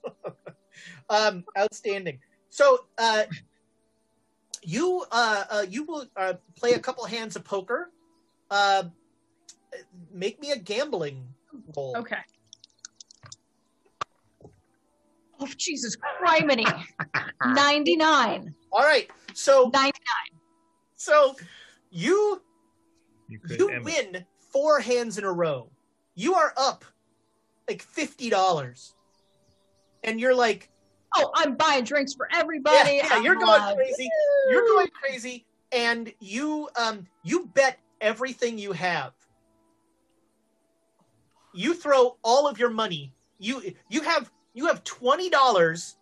[1.10, 2.18] um, outstanding.
[2.48, 3.24] So, uh,
[4.62, 7.90] you uh, uh, you will uh, play a couple hands of poker.
[8.50, 8.84] Uh,
[10.10, 11.22] make me a gambling
[11.76, 11.94] roll.
[11.98, 12.16] Okay.
[15.42, 16.64] Oh Jesus criminy!
[17.44, 18.54] Ninety nine.
[18.70, 19.10] All right.
[19.34, 19.92] So, 99.
[20.94, 21.34] so
[21.90, 22.40] you
[23.28, 25.70] You you win four hands in a row.
[26.14, 26.84] You are up
[27.68, 28.94] like fifty dollars,
[30.04, 30.70] and you're like,
[31.16, 32.96] Oh, I'm buying drinks for everybody.
[32.96, 34.10] Yeah, yeah, you're going like, crazy.
[34.50, 39.12] You're going crazy, and you um you bet everything you have.
[41.52, 43.12] You throw all of your money.
[43.38, 45.96] You you have you have twenty dollars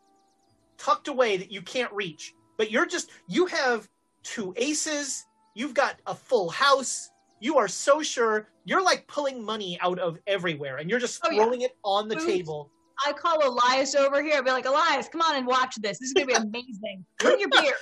[0.78, 3.88] tucked away that you can't reach, but you're just you have
[4.22, 5.26] two aces.
[5.54, 7.10] You've got a full house.
[7.40, 8.48] You are so sure.
[8.64, 11.42] You're like pulling money out of everywhere, and you're just Oh, yeah.
[11.44, 12.70] throwing it on the table.
[13.06, 14.36] I call Elias over here.
[14.36, 15.98] I'd be like, Elias, come on and watch this.
[15.98, 17.04] This is gonna be amazing.
[17.18, 17.72] Bring your beer.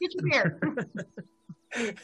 [0.00, 0.60] Get your beer.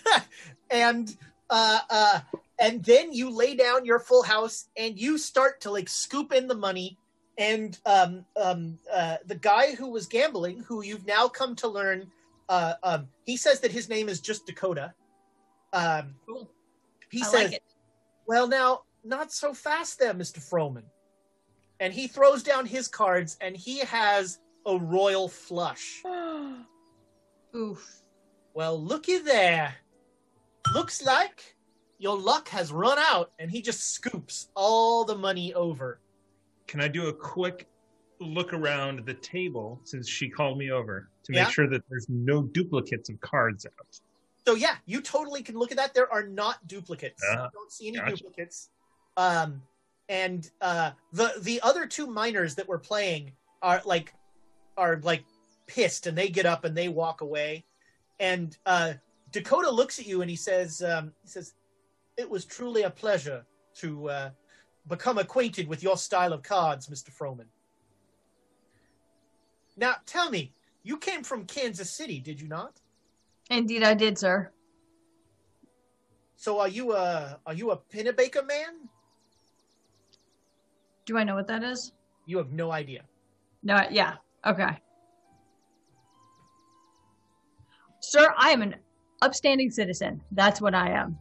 [0.71, 1.17] and
[1.49, 2.21] uh uh
[2.59, 6.47] and then you lay down your full house and you start to like scoop in
[6.49, 6.99] the money
[7.41, 12.07] and um um uh the guy who was gambling who you've now come to learn
[12.49, 14.93] uh um he says that his name is just Dakota
[15.73, 16.51] um Cool.
[17.11, 17.63] he I says like it.
[18.27, 20.39] well now not so fast there Mr.
[20.39, 20.85] Froman
[21.81, 26.03] and he throws down his cards and he has a royal flush
[27.57, 28.03] Oof.
[28.55, 29.75] well, looky there.
[30.73, 31.57] Looks like
[31.99, 35.99] your luck has run out, and he just scoops all the money over.
[36.71, 37.67] Can I do a quick
[38.21, 41.43] look around the table since she called me over to Yeah.
[41.43, 44.01] make sure that there's no duplicates of cards out?
[44.47, 45.95] So yeah, you totally can look at that.
[45.95, 47.25] There are not duplicates.
[47.29, 48.19] You don't see any gotcha.
[48.19, 48.71] duplicates.
[49.17, 49.63] Um,
[50.09, 53.33] and uh, the the other two miners that were playing
[53.63, 54.15] are like
[54.77, 55.25] are like
[55.67, 57.65] pissed, and they get up and they walk away.
[58.21, 58.95] And uh,
[59.33, 61.55] Dakota looks at you and he says, um, he says,
[62.17, 63.45] "It was truly a pleasure
[63.79, 64.31] to uh,
[64.91, 67.47] become acquainted with your style of cards, Mister Froman."
[69.77, 70.53] Now, tell me,
[70.83, 72.81] you came from Kansas City, did you not?
[73.49, 74.51] Indeed, I did, sir.
[76.37, 78.89] So are you a are you a Pinnabaker man?
[81.07, 81.93] Do I know what that is?
[82.27, 83.03] You have no idea.
[83.63, 84.15] No, yeah.
[84.47, 84.79] Okay.
[88.01, 88.77] Sir, I am an
[89.21, 90.23] upstanding citizen.
[90.33, 91.19] That's what I am.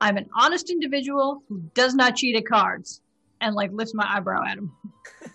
[0.00, 3.02] I'm an honest individual who does not cheat at cards.
[3.42, 4.72] And like lifts my eyebrow at him.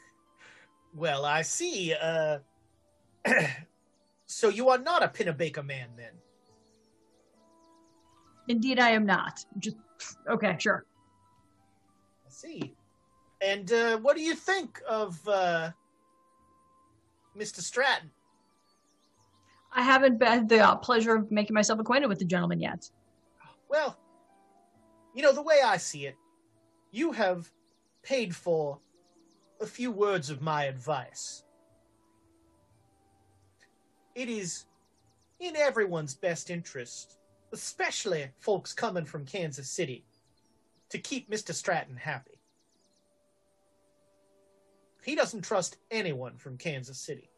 [0.95, 1.93] Well, I see.
[1.93, 2.39] Uh,
[4.25, 6.11] so you are not a Pinnabaker man then?
[8.47, 9.43] Indeed, I am not.
[9.59, 9.75] Just
[10.29, 10.85] okay, sure.
[12.25, 12.73] I see.
[13.41, 15.71] And uh, what do you think of uh,
[17.37, 17.59] Mr.
[17.59, 18.09] Stratton?
[19.73, 22.89] I haven't had the uh, pleasure of making myself acquainted with the gentleman yet.
[23.67, 23.97] Well,
[25.15, 26.17] you know the way I see it,
[26.91, 27.49] you have
[28.03, 28.79] paid for
[29.61, 31.43] a few words of my advice.
[34.13, 34.65] It is
[35.39, 37.17] in everyone's best interest,
[37.53, 40.05] especially folks coming from Kansas City,
[40.89, 41.53] to keep Mr.
[41.53, 42.39] Stratton happy.
[45.03, 47.29] He doesn't trust anyone from Kansas City.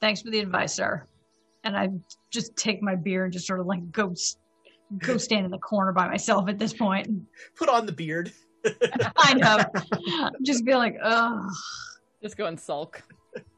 [0.00, 1.06] Thanks for the advice, sir.
[1.66, 1.88] And I
[2.30, 4.14] just take my beer and just sort of like go
[4.98, 7.08] go stand in the corner by myself at this point.
[7.56, 8.32] Put on the beard.
[9.16, 9.64] I know.
[10.42, 11.50] just be like, ugh.
[12.22, 13.02] Just go and sulk.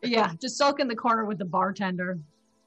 [0.03, 2.19] Yeah, just sulk in the corner with the bartender.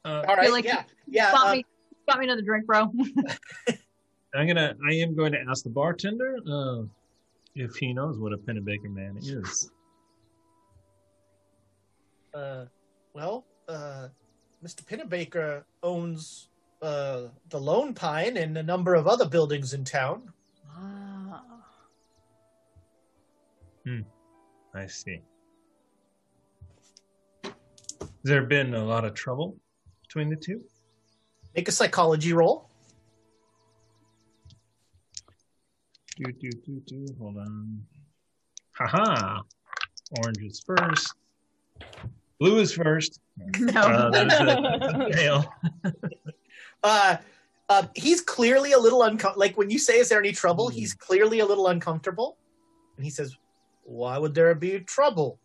[0.05, 1.30] Uh, All right, like yeah, yeah.
[1.30, 1.65] Spot uh, me,
[2.03, 2.84] spot me another drink, bro.
[4.35, 4.76] I'm gonna.
[4.88, 6.84] I am going to ask the bartender uh,
[7.55, 9.72] if he knows what a Pinnabaker man is.
[12.34, 12.65] Uh,
[13.13, 14.07] well, uh,
[14.64, 14.84] Mr.
[14.84, 16.50] Pinnebaker owns
[16.82, 20.32] uh, the Lone Pine and a number of other buildings in town.
[20.70, 21.42] Ah.
[24.76, 25.22] I see.
[27.44, 27.54] Has
[28.24, 29.58] there been a lot of trouble
[30.04, 30.62] between the two?
[31.56, 32.70] Make a psychology roll.
[36.18, 37.06] Do do do do.
[37.20, 37.82] Hold on.
[38.74, 39.42] Haha.
[40.20, 41.16] Orange is first.
[42.41, 43.19] Blue is first.
[43.59, 43.81] No.
[43.81, 45.53] Uh, that is a fail.
[46.84, 47.18] Uh,
[47.69, 49.39] Uh, he's clearly a little uncomfortable.
[49.39, 52.38] Like when you say, "Is there any trouble?" He's clearly a little uncomfortable,
[52.97, 53.38] and he says,
[53.84, 55.39] "Why would there be trouble?"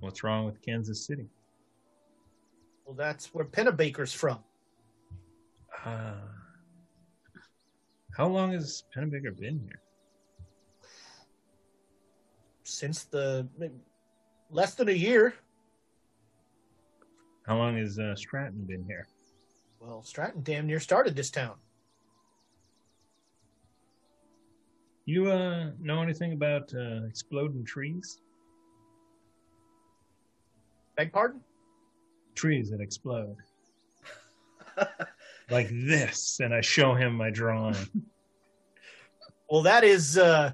[0.00, 1.28] What's wrong with Kansas City?
[2.86, 4.38] Well, that's where Pennebaker's from.
[5.84, 6.14] Ah.
[8.16, 9.82] how long has Pennebaker been here?
[12.62, 13.46] Since the
[14.54, 15.34] less than a year.
[17.46, 19.06] How long has uh, Stratton been here?
[19.80, 21.56] Well, Stratton damn near started this town.
[25.04, 28.20] You uh, know anything about uh, exploding trees?
[30.96, 31.40] Beg pardon?
[32.34, 33.36] Trees that explode.
[35.50, 37.76] like this, and I show him my drawing.
[39.50, 40.52] Well, that is uh,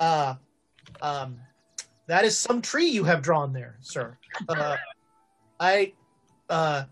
[0.00, 0.36] uh,
[1.02, 1.38] um,
[2.06, 4.16] that is some tree you have drawn there, sir.
[4.48, 4.76] Uh,
[5.58, 5.92] I,
[6.48, 6.84] uh,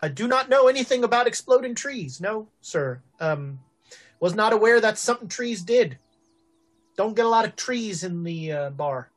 [0.00, 2.20] I do not know anything about exploding trees.
[2.20, 3.00] No, sir.
[3.20, 3.58] Um,
[4.20, 5.98] was not aware that's something trees did.
[6.96, 9.10] Don't get a lot of trees in the uh, bar.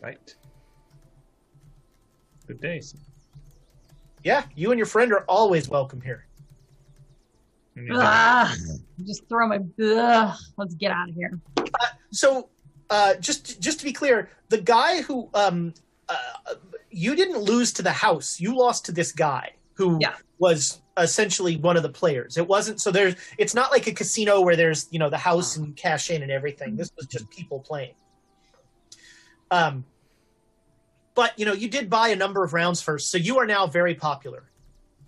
[0.00, 0.34] Right.
[2.46, 2.80] Good day.
[2.80, 2.98] sir.
[4.22, 6.26] Yeah, you and your friend are always welcome here.
[7.76, 8.58] And you- Ugh.
[9.04, 9.58] Just throw my.
[9.82, 10.36] Ugh.
[10.56, 11.38] Let's get out of here.
[12.10, 12.48] so
[12.90, 15.74] uh, just just to be clear, the guy who um,
[16.08, 16.54] uh,
[16.90, 20.14] you didn't lose to the house, you lost to this guy who Yeah.
[20.38, 22.36] was essentially one of the players.
[22.36, 25.56] It wasn't so there's it's not like a casino where there's you know the house
[25.56, 26.76] and cash in and everything.
[26.76, 27.94] This was just people playing.
[29.50, 29.84] Um,
[31.16, 33.66] but you know you did buy a number of rounds first, so you are now
[33.66, 34.44] very popular.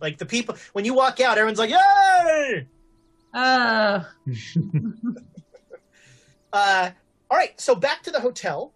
[0.01, 2.66] Like the people when you walk out, everyone's like, "Yay!"
[3.35, 4.05] Uh,
[6.56, 6.90] Uh,
[7.31, 8.73] all right, so back to the hotel.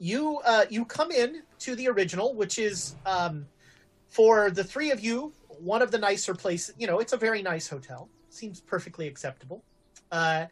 [0.00, 3.46] You uh, you come in to the original, which is um,
[4.08, 6.74] for the three of you one of the nicer places.
[6.78, 8.08] You know, it's a very nice hotel.
[8.28, 9.62] Seems perfectly acceptable.
[10.10, 10.46] Uh,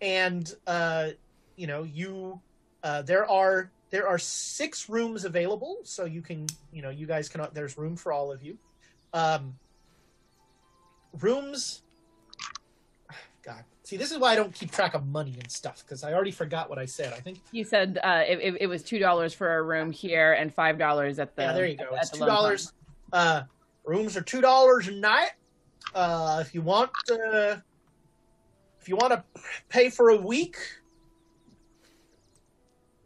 [0.00, 1.08] and uh,
[1.56, 2.40] you know, you
[2.84, 7.28] uh, there are there are six rooms available, so you can you know you guys
[7.28, 8.56] can there's room for all of you.
[9.12, 9.54] Um,
[11.20, 11.82] rooms
[13.46, 13.64] God.
[13.84, 16.32] See, this is why I don't keep track of money and stuff because I already
[16.32, 17.12] forgot what I said.
[17.12, 20.52] I think You said uh, it, it- was two dollars for a room here and
[20.52, 21.42] five dollars at the.
[21.42, 21.94] yeah, there you go.
[21.94, 22.72] at It's the two dollars.
[23.12, 23.42] Uh,
[23.84, 25.30] rooms are two dollars a night.
[25.94, 27.56] Uh, if you want, uh,
[28.80, 29.22] if you want to
[29.68, 30.56] pay for a week,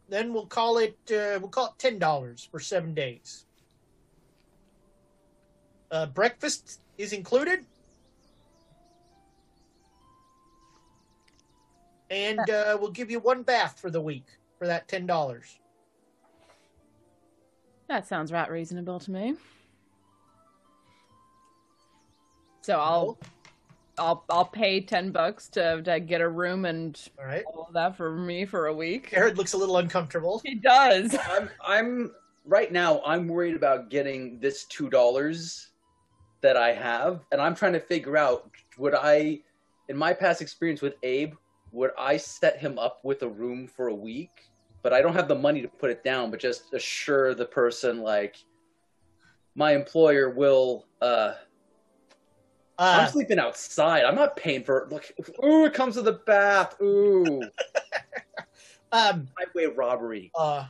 [0.09, 3.45] then we'll call it uh, we'll call it ten dollars for seven days.
[5.91, 7.65] Uh, breakfast is included,
[12.09, 14.25] and uh, we'll give you one bath for the week
[14.57, 15.59] for that ten dollars.
[17.89, 19.35] That sounds right reasonable to me.
[22.61, 23.17] So I'll
[23.97, 27.43] I'll I'll pay ten bucks to to get a room and All right.
[27.45, 29.11] all of that for me for a week.
[29.11, 30.41] Jared looks a little uncomfortable.
[30.45, 31.17] He does.
[31.27, 32.11] I'm I'm
[32.45, 35.70] right now I'm worried about getting this two dollars
[36.41, 39.39] that I have, and I'm trying to figure out would I,
[39.89, 41.33] in my past experience with Abe,
[41.71, 44.31] would I set him up with a room for a week?
[44.83, 46.31] But I don't have the money to put it down.
[46.31, 48.35] But just assure the person like
[49.55, 50.87] my employer will.
[51.01, 51.33] uh
[52.79, 54.05] I'm Uh, sleeping outside.
[54.05, 55.11] I'm not paying for look.
[55.45, 56.75] Ooh, it comes with a bath.
[56.81, 57.41] Ooh,
[58.91, 60.31] um, highway robbery.
[60.35, 60.65] uh,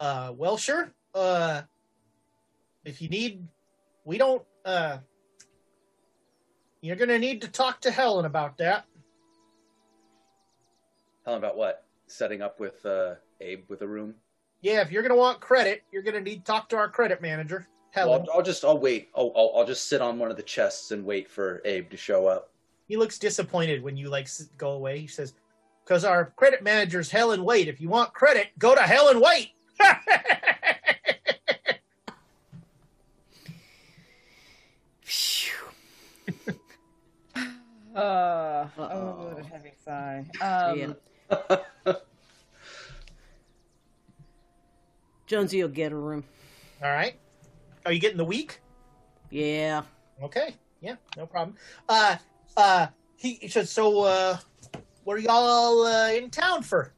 [0.00, 0.92] uh, well, sure.
[1.14, 1.62] Uh,
[2.84, 3.46] if you need,
[4.06, 4.98] we don't, uh,
[6.80, 8.86] you're gonna need to talk to Helen about that.
[11.26, 11.84] Helen, about what?
[12.06, 14.14] Setting up with uh, Abe with a room.
[14.62, 17.66] Yeah, if you're gonna want credit, you're gonna need to talk to our credit manager,
[17.96, 18.26] Well, Helen.
[18.30, 19.08] I'll, I'll just I'll wait.
[19.16, 21.96] I'll, I'll I'll just sit on one of the chests and wait for Abe to
[21.96, 22.52] show up.
[22.86, 25.00] He looks disappointed when you like go away.
[25.00, 25.34] He says,
[25.84, 27.66] "Because our credit manager's Helen Wait.
[27.66, 29.50] If you want credit, go to Helen Wait."
[37.94, 39.34] Uh, oh, Uh-oh.
[39.38, 40.26] the heavy sigh.
[40.42, 40.96] Um,
[41.30, 41.94] Yeah.
[45.26, 46.22] Jonesy will get a room.
[46.82, 47.14] All right.
[47.86, 48.60] Are you getting the week?
[49.30, 49.82] Yeah.
[50.22, 50.56] Okay.
[50.82, 51.56] Yeah, no problem.
[51.88, 52.16] Uh,
[52.58, 54.36] uh, he, he said, so, uh,
[55.04, 56.92] what are y'all uh, in town for?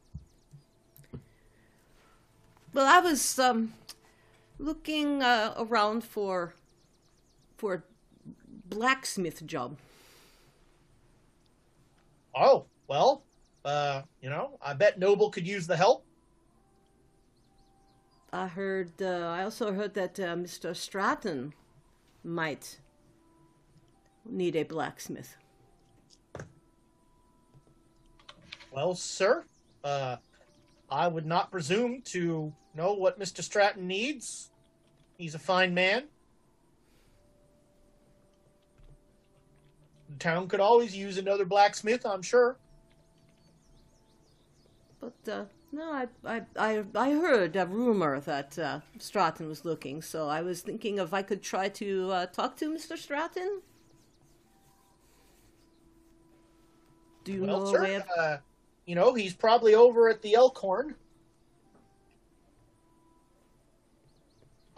[2.72, 3.72] Well, I was um
[4.59, 6.55] looking uh, around for
[7.56, 7.82] for a
[8.69, 9.77] blacksmith job.
[12.35, 13.23] Oh, well,
[13.65, 16.05] uh, you know, I bet Noble could use the help.
[18.32, 18.93] I heard.
[19.01, 20.77] Uh, I also heard that uh, Mr.
[20.77, 21.55] Stratton
[22.23, 22.78] might
[24.28, 25.36] need a blacksmith.
[28.70, 29.45] Well, sir,
[29.82, 30.16] uh,
[30.90, 33.43] I would not presume to know what Mr.
[33.43, 34.51] Stratton needs.
[35.16, 36.05] He's a fine man.
[40.09, 42.56] The town could always use another blacksmith, I'm sure.
[45.01, 50.02] But uh, no, I, I, I, I heard a rumor that uh, Stratton was looking,
[50.02, 52.97] so I was thinking if I could try to uh, talk to Mr.
[52.97, 53.60] Stratton.
[57.24, 58.02] Do you well, know sir, of...
[58.18, 58.36] uh,
[58.86, 60.94] you know, he's probably over at the Elkhorn.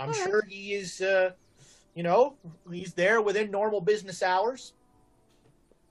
[0.01, 0.29] I'm All right.
[0.29, 1.31] sure he is, uh,
[1.95, 2.35] you know,
[2.73, 4.73] he's there within normal business hours,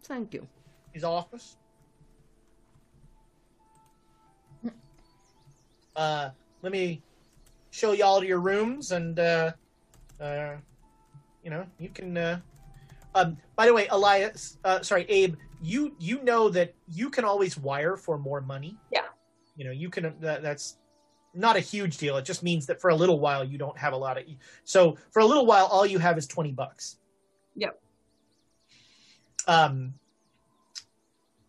[0.10, 0.45] Thank you.
[0.91, 1.56] his office.
[5.95, 6.30] Uh,
[6.61, 7.02] let me
[7.72, 9.52] show y'all to your rooms, and uh,
[10.19, 10.56] uh,
[11.44, 12.18] you know, you can.
[12.18, 12.40] Uh,
[13.15, 17.57] um, by the way, Elias, uh, sorry, Abe, you you know that you can always
[17.57, 18.77] wire for more money.
[18.91, 19.07] Yeah.
[19.57, 20.15] You know, you can.
[20.22, 20.77] That, that's
[21.34, 22.18] not a huge deal.
[22.18, 24.23] It just means that for a little while you don't have a lot of.
[24.64, 26.98] So for a little while, all you have is twenty bucks.
[27.56, 27.77] Yep.
[29.48, 29.95] Um.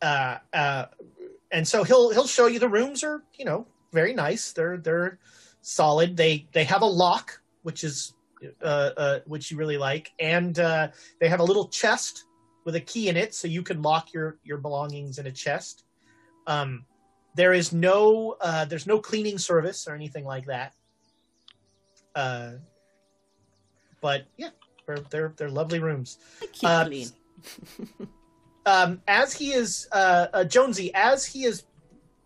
[0.02, 0.38] Uh.
[0.52, 0.86] Uh.
[1.52, 4.52] And so he'll he'll show you the rooms are you know very nice.
[4.52, 5.18] They're they're
[5.62, 6.16] solid.
[6.16, 8.14] They they have a lock, which is
[8.62, 10.88] uh, uh which you really like, and uh,
[11.20, 12.24] they have a little chest
[12.64, 15.84] with a key in it, so you can lock your your belongings in a chest.
[16.46, 16.84] Um,
[17.34, 20.74] there is no uh, there's no cleaning service or anything like that.
[22.14, 22.52] Uh,
[24.00, 24.50] but yeah,
[24.86, 26.18] they're they're, they're lovely rooms.
[26.42, 27.08] I keep Uh, clean.
[28.66, 31.64] um, as he is uh, uh, Jonesy, as he is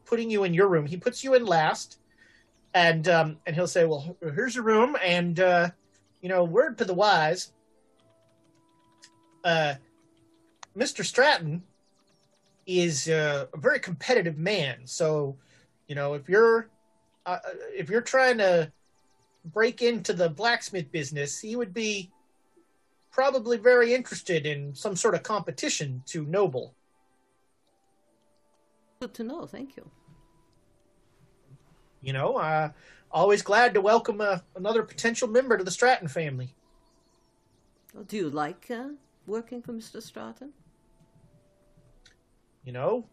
[0.04, 1.98] putting you in your room, he puts you in last,
[2.74, 5.70] and um, and he'll say, "Well, here's your room, and uh,
[6.20, 7.52] you know, word to the wise,
[9.44, 9.74] uh,
[10.74, 11.62] Mister Stratton
[12.66, 14.86] is uh, a very competitive man.
[14.86, 15.36] So,
[15.86, 16.68] you know, if you're
[17.26, 17.38] uh,
[17.72, 18.72] if you're trying to
[19.44, 22.10] break into the blacksmith business, he would be."
[23.14, 26.74] Probably very interested in some sort of competition to Noble.
[29.00, 29.46] Good to know.
[29.46, 29.88] Thank you.
[32.02, 32.70] You know, uh,
[33.12, 36.54] always glad to welcome uh, another potential member to the Stratton family.
[37.94, 38.88] Well, do you like uh,
[39.26, 40.02] working for Mr.
[40.02, 40.52] Stratton?
[42.64, 43.06] You know,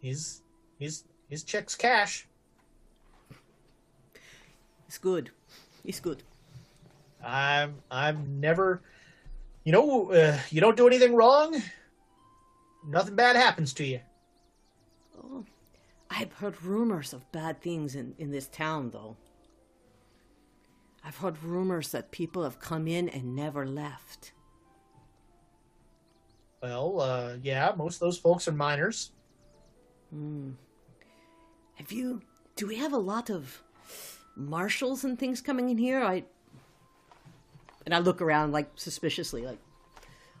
[0.00, 0.42] his
[0.78, 2.26] his his checks cash.
[4.88, 5.30] It's good.
[5.84, 6.24] It's good.
[7.24, 8.82] I'm I've never,
[9.64, 11.60] you know, uh, you don't do anything wrong,
[12.86, 14.00] nothing bad happens to you.
[15.22, 15.44] Oh,
[16.10, 19.16] I've heard rumors of bad things in, in this town, though.
[21.04, 24.32] I've heard rumors that people have come in and never left.
[26.62, 29.10] Well, uh, yeah, most of those folks are miners.
[30.10, 30.52] Hmm.
[31.74, 32.22] Have you?
[32.56, 33.62] Do we have a lot of
[34.34, 36.02] marshals and things coming in here?
[36.02, 36.24] I.
[37.84, 39.58] And I look around like suspiciously, like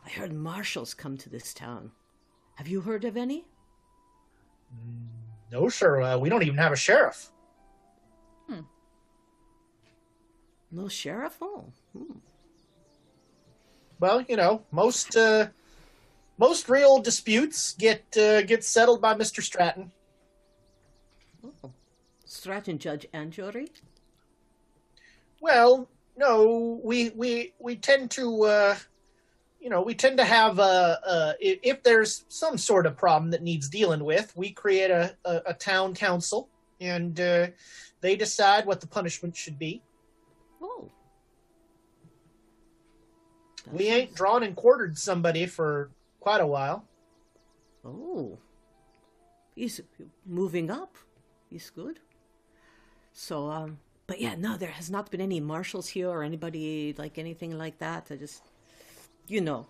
[0.06, 1.90] I heard marshals come to this town.
[2.56, 3.44] Have you heard of any?
[5.52, 7.30] No, sir, uh, we don't even have a sheriff.
[10.74, 11.36] No sheriff?
[11.40, 11.66] Oh.
[11.96, 12.18] Hmm.
[14.00, 15.46] Well, you know, most uh,
[16.36, 19.92] most real disputes get uh, get settled by Mister Stratton.
[21.62, 21.70] oh.
[22.24, 23.68] Stratton Judge and jury?
[25.40, 28.76] Well, no, we we we tend to, uh,
[29.60, 33.42] you know, we tend to have uh, uh, if, there's some sort of problem that
[33.42, 36.48] needs dealing with, we create a, a, a town council,
[36.80, 37.48] and uh,
[38.00, 39.82] they decide what the punishment should be.
[40.62, 40.90] Oh.
[43.72, 46.84] We ain't drawn and quartered somebody for quite a while.
[47.84, 48.38] Oh.
[49.54, 49.80] He's
[50.26, 50.96] moving up.
[51.48, 52.00] He's good.
[53.12, 57.18] So, um, but yeah, no, there has not been any marshals here or anybody like
[57.18, 58.08] anything like that.
[58.10, 58.42] I just,
[59.26, 59.66] you know,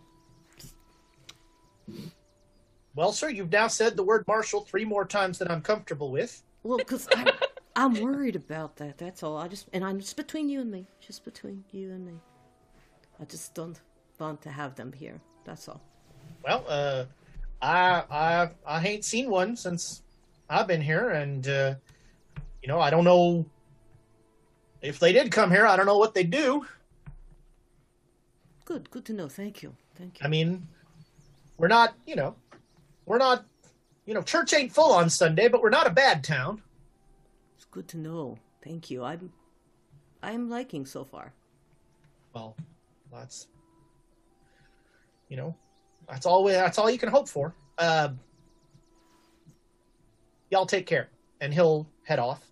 [2.95, 6.43] Well, sir, you've now said the word marshal three more times than I'm comfortable with.
[6.63, 7.29] well, because I'm,
[7.77, 8.99] I'm worried about that.
[8.99, 9.37] That's all.
[9.37, 12.21] I just, and I'm just between you and me, just between you and me.
[13.21, 13.81] I just don't
[14.19, 15.21] want to have them here.
[15.45, 15.81] That's all.
[16.45, 17.05] Well, uh,
[17.63, 20.03] I I I ain't seen one since
[20.49, 21.75] I've been here, and uh,
[22.63, 23.47] you know I don't know
[24.85, 25.67] if they did come here.
[25.67, 26.67] I don't know what they'd do.
[28.67, 29.29] Good, good to know.
[29.29, 29.75] Thank you.
[29.97, 30.27] Thank you.
[30.27, 30.69] I mean,
[31.57, 32.37] we're not, you know,
[33.07, 33.45] we're not,
[34.07, 36.63] you know, church ain't full on Sunday, but we're not a bad town.
[37.57, 38.39] It's good to know.
[38.63, 39.03] Thank you.
[39.03, 39.33] I'm
[40.23, 41.33] I'm liking so far.
[42.35, 42.57] Well,
[43.13, 43.47] that's
[45.29, 45.55] you know,
[46.09, 46.45] that's all.
[46.45, 47.55] We, that's all you can hope for.
[47.79, 48.11] Uh,
[50.51, 51.09] y'all take care,
[51.41, 52.43] and he'll head off.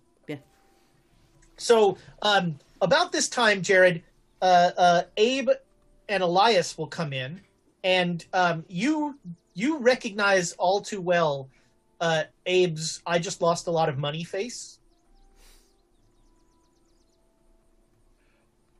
[1.55, 1.61] Yeah.
[1.61, 4.03] So, um, about this time, Jared,
[4.41, 5.49] uh, uh, Abe
[6.09, 7.41] and Elias will come in,
[7.83, 9.17] and um, you
[9.53, 11.49] you recognize all too well
[12.01, 14.79] uh, Abe's "I just lost a lot of money" face.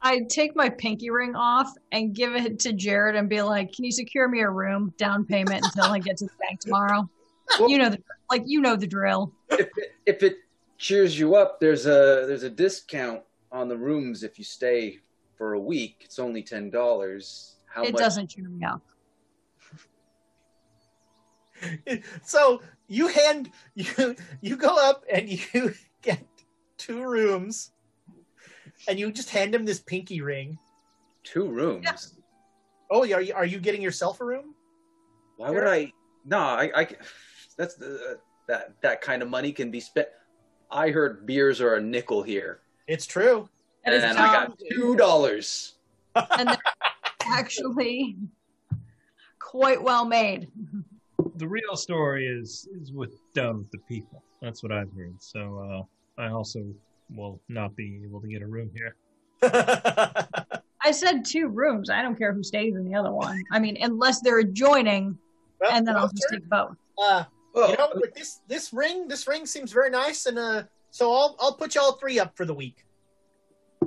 [0.02, 3.86] I take my pinky ring off and give it to Jared and be like, "Can
[3.86, 7.10] you secure me a room down payment until I get to the bank tomorrow?"
[7.68, 9.32] you know, the, like you know the drill.
[9.52, 10.38] If it, if it
[10.78, 13.22] cheers you up, there's a there's a discount
[13.52, 15.00] on the rooms if you stay
[15.38, 16.02] for a week.
[16.02, 17.56] It's only ten dollars.
[17.68, 18.02] How it much?
[18.02, 18.82] doesn't cheer me up.
[22.24, 26.24] so you hand you you go up and you get
[26.78, 27.72] two rooms
[28.88, 30.58] and you just hand him this pinky ring
[31.24, 32.16] Two rooms.
[32.91, 34.54] oh are you are you getting yourself a room
[35.38, 35.91] Why would I?
[36.26, 36.72] No, I.
[36.76, 36.88] I
[37.58, 40.08] that's the that that kind of money can be spent.
[40.74, 43.48] I heard beers are a nickel here, it's true
[43.86, 45.76] That is and I got two dollars.
[46.16, 46.58] and they're
[47.28, 48.16] actually
[49.40, 50.50] quite well made.
[51.36, 54.24] The real story is is with down the people.
[54.41, 55.16] That's what I've heard.
[55.20, 55.86] So
[56.18, 56.66] uh, I also
[57.16, 58.95] will not be able to get a room here.
[60.86, 61.90] I said two rooms.
[61.90, 63.41] I don't care who stays in the other one.
[63.52, 65.18] I mean, unless they're adjoining,
[65.62, 66.76] Well, and then I'll just take both.
[66.98, 67.24] uh
[67.55, 71.13] Oh, you know with this this ring this ring seems very nice and uh so
[71.13, 72.85] i'll i'll put y'all three up for the week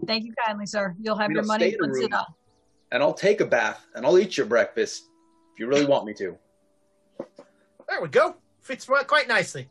[0.07, 0.95] Thank you kindly, sir.
[1.01, 2.05] You'll have We your money stay in a once room.
[2.05, 2.29] it up.
[2.93, 5.05] and I'll take a bath and I'll eat your breakfast
[5.55, 6.37] if you really want me to.
[7.89, 9.69] there we go fits quite nicely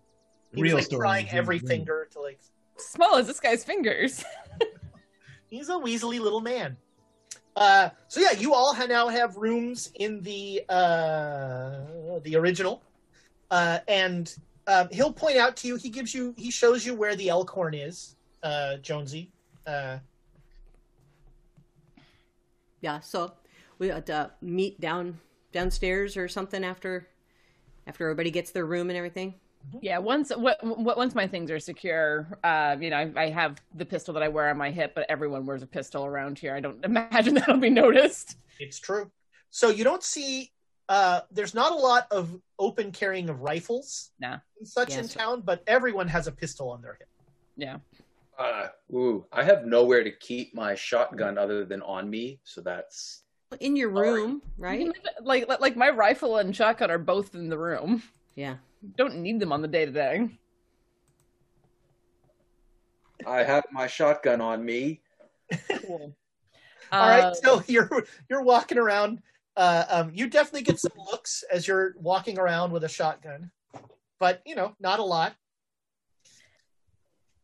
[0.51, 0.99] The he real was like story.
[1.01, 2.39] trying every the finger to like
[2.77, 4.22] Small as this guy's fingers.
[5.49, 6.76] He's a weaselly little man.
[7.55, 12.81] Uh, so yeah, you all ha- now have rooms in the uh, the original,
[13.51, 14.35] uh, and
[14.67, 15.76] uh, he'll point out to you.
[15.76, 16.34] He gives you.
[16.38, 19.31] He shows you where the Elkhorn is, uh, Jonesy.
[19.65, 19.99] Uh,
[22.81, 23.34] Yeah, so
[23.80, 25.19] we had to meet down
[25.51, 27.07] downstairs or something after
[27.88, 29.34] after everybody gets their room and everything.
[29.81, 33.59] Yeah, once what, what once my things are secure, uh, you know, I, I have
[33.73, 36.53] the pistol that I wear on my hip, but everyone wears a pistol around here.
[36.53, 38.38] I don't imagine that'll be noticed.
[38.59, 39.09] it's true.
[39.49, 40.51] So you don't see.
[40.88, 44.38] Uh, there's not a lot of open carrying of rifles Nah.
[44.60, 45.14] and such in Yes.
[45.14, 47.10] town, but everyone has a pistol on their hip.
[47.57, 47.80] Yeah.
[48.38, 53.24] Uh, ooh, I have nowhere to keep my shotgun other than on me, so that's
[53.62, 54.80] In your room, You right?
[54.80, 58.03] can leave it- Like like- like my rifle and shotgun are both in the room.
[58.36, 58.57] Yeah.
[58.98, 60.30] Don't need them on the day to day.
[63.26, 65.02] I have my shotgun on me.
[65.86, 66.16] Cool.
[66.91, 69.22] All right, Uh, so you're you're walking around.
[69.57, 73.52] Uh, um, you definitely get some looks as you're walking around with a shotgun,
[74.19, 75.36] but you know, not a lot.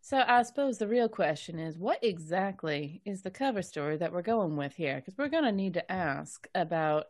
[0.02, 4.22] So I suppose the real question is, what exactly is the cover story that we're
[4.24, 4.96] going with here?
[4.96, 7.06] Because we're going to need to ask about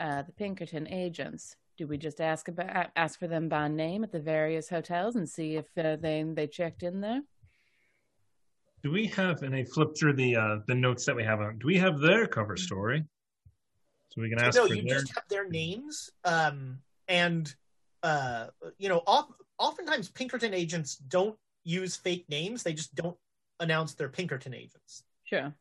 [0.00, 1.56] uh, the Pinkerton agents.
[1.76, 5.28] Do we just ask about ask for them by name at the various hotels and
[5.28, 7.20] see if uh, they they checked in there?
[8.82, 9.42] Do we have?
[9.42, 11.58] And I flip through the uh, the notes that we have on.
[11.58, 13.04] Do we have their cover story?
[14.16, 15.00] So we can ask no, for you their.
[15.00, 17.54] just have their names, um, and
[18.02, 18.46] uh,
[18.78, 22.62] you know, oft, oftentimes Pinkerton agents don't use fake names.
[22.62, 23.16] They just don't
[23.60, 25.04] announce they're Pinkerton agents.
[25.24, 25.52] Sure.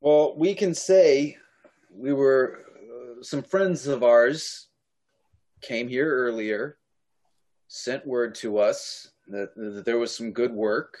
[0.00, 1.36] Well, we can say
[1.92, 4.68] we were uh, some friends of ours
[5.60, 6.78] came here earlier,
[7.68, 10.96] sent word to us that, that there was some good work,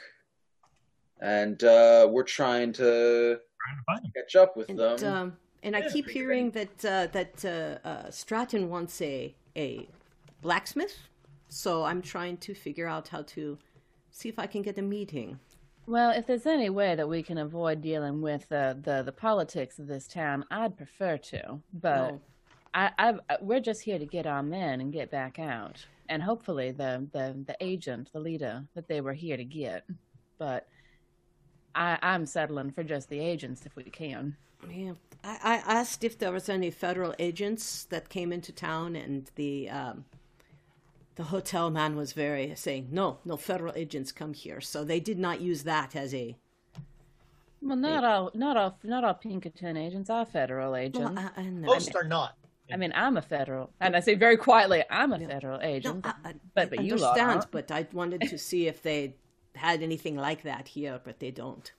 [1.22, 3.38] and uh, we're trying to
[3.86, 5.04] Trying to catch up with And them.
[5.04, 9.34] um, and I Yeah, keep pretty hearing that uh, that uh, uh, Stratton wants a
[9.56, 9.88] a
[10.42, 10.96] blacksmith,
[11.48, 13.58] so I'm trying to figure out how to
[14.10, 15.40] see if I can get a meeting.
[15.86, 19.78] Well, if there's any way that we can avoid dealing with uh, the the politics
[19.78, 21.60] of this town, I'd prefer to.
[21.72, 22.20] But No.
[22.74, 26.72] I, I, we're just here to get our men and get back out, and hopefully
[26.72, 29.84] the the the agent, the leader that they were here to get.
[30.38, 30.66] But
[31.74, 34.36] I, I'm settling for just the agents if we can.
[34.70, 39.30] Yeah, I, I asked if there was any federal agents that came into town, and
[39.36, 40.04] the um,
[41.16, 44.60] the hotel man was very saying no, no federal agents come here.
[44.60, 46.36] So they did not use that as a.
[47.62, 50.98] Well, not all, not all, not all Pinkerton agents are federal agents.
[50.98, 51.66] Well, I, I know.
[51.68, 52.36] Most are not.
[52.72, 56.06] I mean, I'm a federal, and I say very quietly, I'm a federal agent.
[56.06, 57.50] I, I, but but I you lot understand, aren't.
[57.50, 59.16] but I wanted to see if they
[59.54, 61.70] had anything like that here, but they don't.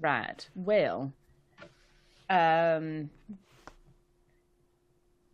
[0.00, 0.48] Right.
[0.54, 1.12] Well,
[2.30, 3.10] um,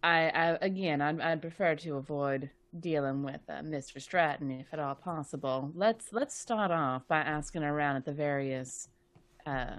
[0.02, 4.00] I, I again, I'd, I'd prefer to avoid dealing with uh, Mr.
[4.00, 5.72] Stratton if at all possible.
[5.74, 8.88] Let's let's start off by asking around at the various
[9.46, 9.76] uh,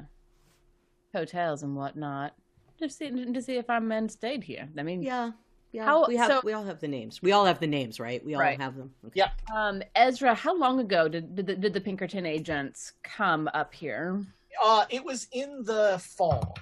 [1.14, 2.34] hotels and whatnot
[2.80, 4.68] to see to see if our men stayed here.
[4.78, 5.32] I mean, Yeah.
[5.72, 5.86] Yeah.
[5.86, 7.22] How- we have so- we all have the names.
[7.22, 8.24] We all have the names, right?
[8.26, 8.60] We all Right.
[8.60, 8.94] have them.
[9.08, 9.14] Okay.
[9.22, 9.30] Yeah.
[9.56, 14.22] Um, Ezra, how long ago did did the, did the Pinkerton agents come up here?
[14.64, 16.56] Uh, it was in the fall.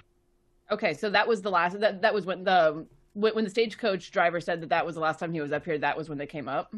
[0.71, 1.79] Okay, so that was the last.
[1.79, 5.19] That that was when the when the stagecoach driver said that that was the last
[5.19, 5.77] time he was up here.
[5.77, 6.73] That was when they came up.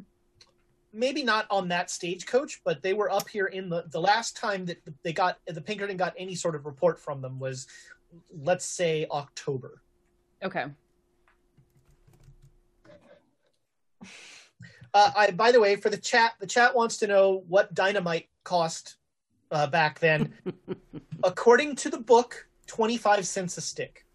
[0.94, 4.66] Maybe not on that stagecoach, but they were up here in the the last time
[4.66, 7.68] that they got the Pinkerton got any sort of report from them was,
[8.44, 9.82] let's say October.
[10.44, 10.66] Okay.
[14.94, 18.28] Uh, I by the way, for the chat, the chat wants to know what dynamite
[18.44, 18.98] cost
[19.52, 20.34] uh, back then.
[21.24, 24.06] According to the book, twenty five cents a stick.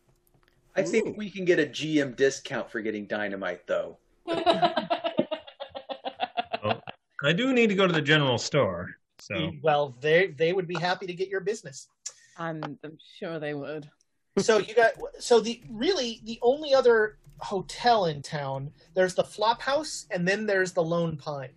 [0.75, 3.99] I think we can get a GM discount for getting dynamite, though.
[6.65, 6.83] Well,
[7.23, 8.97] I do need to go to the general store.
[9.19, 11.89] So Well, they they would be happy to get your business.
[12.39, 13.89] I'm, I'm sure they would.
[14.39, 19.61] so you got so the really the only other hotel in town there's the flop
[19.63, 21.51] house and then there's the lone pine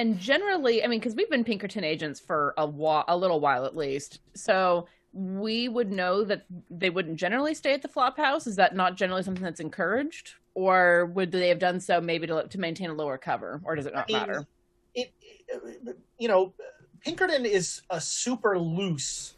[0.00, 3.66] And generally, I mean, because we've been Pinkerton agents for a while, a little while
[3.66, 8.46] at least, so we would know that they wouldn't generally stay at the flop house.
[8.46, 12.48] Is that not generally something that's encouraged, or would they have done so maybe to
[12.48, 14.46] to maintain a lower cover, or does it not I mean, matter?
[14.94, 15.12] it,
[15.48, 16.54] it you know
[17.00, 19.34] pinkerton is a super loose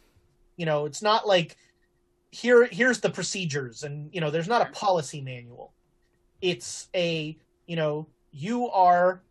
[0.57, 1.57] you know it's not like
[2.31, 5.73] here here's the procedures and you know there's not a policy manual.
[6.41, 7.37] It's a
[7.67, 9.21] you know you are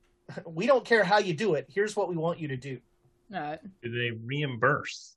[0.47, 2.79] we don't care how you do it here's what we want you to do
[3.31, 3.59] No.
[3.83, 5.17] do they reimburse?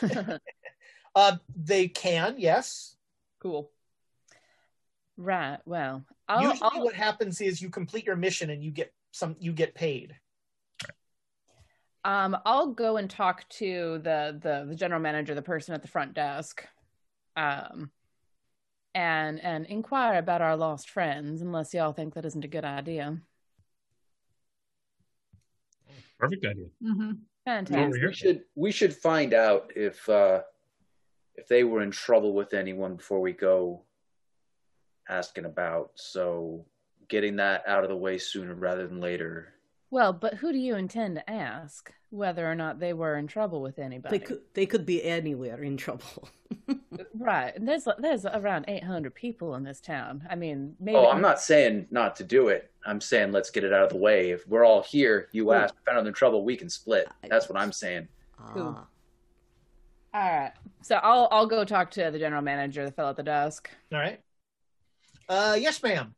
[1.14, 2.96] uh they can yes
[3.40, 3.70] cool.
[5.16, 5.58] Right.
[5.64, 9.36] Well, I'll, usually I'll, what happens is you complete your mission and you get some
[9.38, 10.16] you get paid
[12.04, 15.88] Um, I'll go and talk to the, the the general manager, the person at the
[15.88, 16.66] front desk,
[17.36, 17.90] um,
[18.94, 21.40] and and inquire about our lost friends.
[21.42, 23.18] Unless y'all think that isn't a good idea.
[26.18, 26.66] Perfect idea.
[26.82, 27.12] Mm-hmm.
[27.44, 28.02] Fantastic.
[28.02, 30.42] We should we should find out if uh,
[31.34, 33.82] if they were in trouble with anyone before we go
[35.08, 35.90] asking about.
[35.94, 36.64] So
[37.08, 39.54] getting that out of the way sooner rather than later.
[39.90, 43.60] Well, but who do you intend to ask whether or not they were in trouble
[43.60, 44.18] with anybody?
[44.18, 46.28] They could they could be anywhere in trouble.
[47.16, 47.54] Right.
[47.56, 50.24] And there's there's around 800 people in this town.
[50.30, 50.96] I mean, maybe.
[50.96, 52.70] Oh, I'm not saying not to do it.
[52.86, 54.30] I'm saying let's get it out of the way.
[54.30, 55.54] If we're all here, you Cool.
[55.54, 57.08] ask, found in trouble, we can split.
[57.28, 58.08] That's what I'm saying.
[58.52, 58.76] Cool.
[58.78, 58.86] Ah.
[60.14, 60.52] All right.
[60.82, 63.70] So I'll I'll go talk to the general manager, the fellow at the desk.
[63.92, 64.20] all right
[65.28, 66.14] uh yes ma'am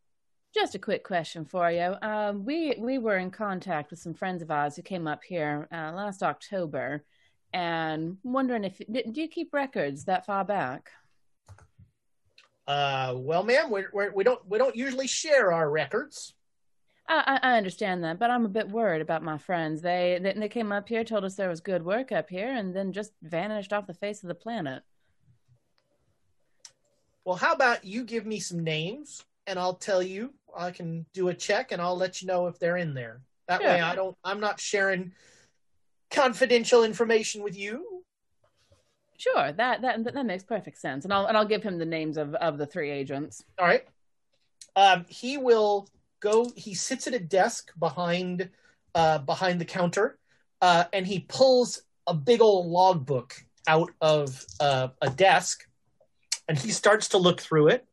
[0.55, 1.95] Just a quick question for you.
[2.01, 5.69] Um, we we were in contact with some friends of ours who came up here
[5.71, 7.05] uh, last October,
[7.53, 10.91] and wondering if do you keep records that far back?
[12.67, 16.35] uh well ma'am we're, we're, we don't we don't usually share our records
[17.09, 19.81] I, I I understand that, but I'm a bit worried about my friends.
[19.81, 22.75] They, they they came up here, told us there was good work up here, and
[22.75, 24.83] then just vanished off the face of the planet.
[27.25, 30.33] Well, how about you give me some names and I'll tell you.
[30.57, 33.21] I can do a check and I'll let you know if they're in there.
[33.47, 35.13] That way I don't I'm not sharing
[36.11, 38.03] confidential information with you.
[39.19, 42.17] Sure, that that that makes perfect sense, and I'll and I'll give him the names
[42.17, 43.45] of of the three agents.
[43.59, 43.85] All right.
[44.75, 45.89] Um, he will
[46.21, 48.49] go he sits at a desk behind
[48.95, 50.19] uh, behind the counter
[50.63, 53.35] uh, and he pulls a big old logbook
[53.69, 55.67] out of uh, a desk
[56.49, 57.87] and he starts to look through it.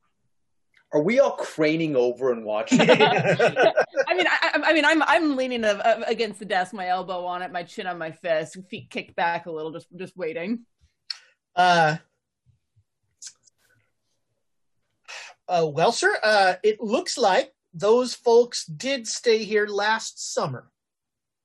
[0.94, 2.80] Are we all craning over and watching?
[2.82, 7.42] I mean, I, I- I mean, I'm I'm leaning against the desk, my elbow on
[7.42, 10.66] it, my chin on my fist, feet kicked back a little, just just waiting.
[11.56, 11.98] Uh,
[15.48, 20.70] uh, well, sir, uh, it looks like those folks did stay here last summer.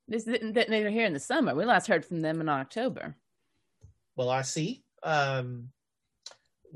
[0.06, 1.54] This that they were here in the summer.
[1.54, 3.16] We last heard from them in October.
[4.16, 4.82] Well, I see.
[5.02, 5.70] Um,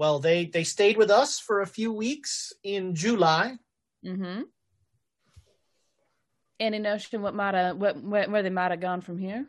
[0.03, 3.57] well, they they stayed with us for a few weeks in July.
[4.05, 4.41] Mm-hmm.
[6.59, 9.47] Any notion what might have what where, where they might have gone from here?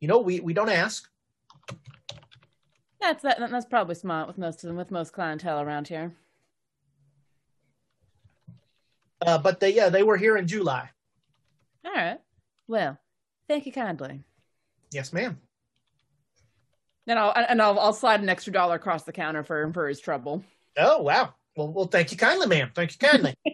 [0.00, 1.08] You know, we we don't ask.
[3.00, 6.16] That's that, that's probably smart with most of them, with most clientele around here.
[9.24, 10.90] Uh, but they yeah they were here in July.
[11.84, 12.18] All right.
[12.66, 12.98] Well,
[13.46, 14.24] thank you kindly.
[14.90, 15.38] Yes, ma'am.
[17.06, 19.88] And I'll and I'll I'll slide an extra dollar across the counter for him for
[19.88, 20.42] his trouble.
[20.76, 21.34] Oh wow.
[21.56, 22.70] Well, well, thank you kindly, ma'am.
[22.74, 23.34] Thank you kindly.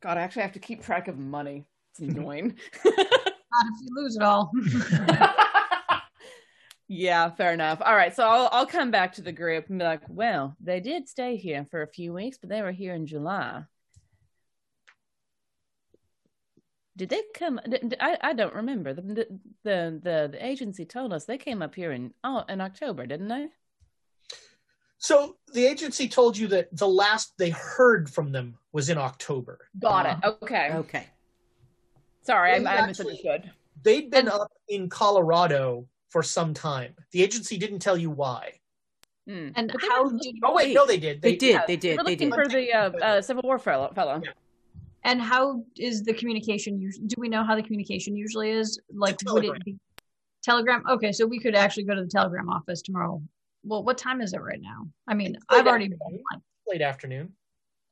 [0.00, 1.66] God, I actually have to keep track of money.
[1.90, 2.56] It's annoying.
[2.84, 4.50] Not if you lose it all.
[6.88, 7.82] yeah, fair enough.
[7.84, 10.80] All right, so I'll I'll come back to the group and be like, well, they
[10.80, 13.64] did stay here for a few weeks, but they were here in July.
[16.96, 17.60] Did they come?
[18.00, 18.92] I I don't remember.
[18.92, 19.26] The the
[19.64, 23.28] the, the, the agency told us they came up here in oh in October, didn't
[23.28, 23.48] they?
[24.98, 29.58] so the agency told you that the last they heard from them was in October.
[29.78, 30.16] Got it.
[30.42, 30.70] Okay.
[30.74, 31.06] Okay.
[32.22, 33.50] Sorry, Well, I, I actually- misunderstood.
[33.82, 36.94] They'd been up in Colorado for some time.
[37.12, 38.60] The agency didn't tell you why.
[39.26, 39.48] Hmm.
[39.56, 41.22] And how were- did Oh wait, no, they did.
[41.22, 41.52] They did.
[41.54, 41.96] Yeah, They did.
[41.96, 42.34] We're They looking did.
[42.34, 43.90] for the uh, uh, Civil War fellow.
[43.94, 44.20] fellow.
[45.04, 49.44] And how is the communication do we know how the communication usually is like would
[49.44, 49.76] it be
[50.42, 53.22] telegram okay so we could actually go to the telegram office tomorrow
[53.64, 56.22] well what time is it right now i mean i've already afternoon.
[56.66, 57.32] Late afternoon.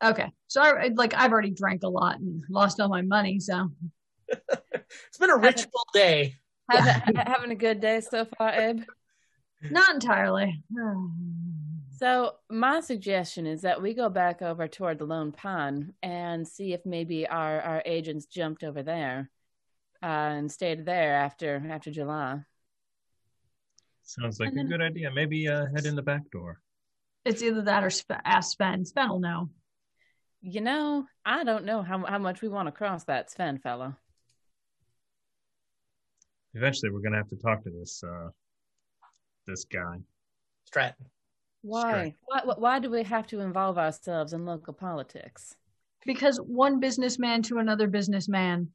[0.05, 3.41] okay so I, I- like i've already drank a lot and lost all my money
[3.41, 3.71] so
[5.09, 6.37] It's been a rich full day.
[6.71, 8.83] Having, having a good day so far, Abe.
[9.71, 10.63] not entirely
[11.99, 16.73] So my suggestion is that we go back over toward the Lone Pine and see
[16.73, 19.31] if maybe our, our agents jumped over there
[20.01, 22.41] uh, and stayed there after after July.
[24.05, 25.11] Sounds like And a good idea.
[25.11, 26.61] Maybe uh, head in the back door.
[27.25, 29.51] it's either that or Sp- ask sven sven will know
[30.41, 33.99] You know, I don't know how how much we want to cross that Sven fella.
[36.55, 38.29] Eventually, we're gonna have to talk to this uh,
[39.49, 39.97] this guy.
[40.65, 41.07] Stratton.
[41.63, 42.15] Why?
[42.27, 42.43] Why?
[42.45, 45.57] Why do we have to involve ourselves in local politics?
[46.09, 48.69] because one businessman to another businessman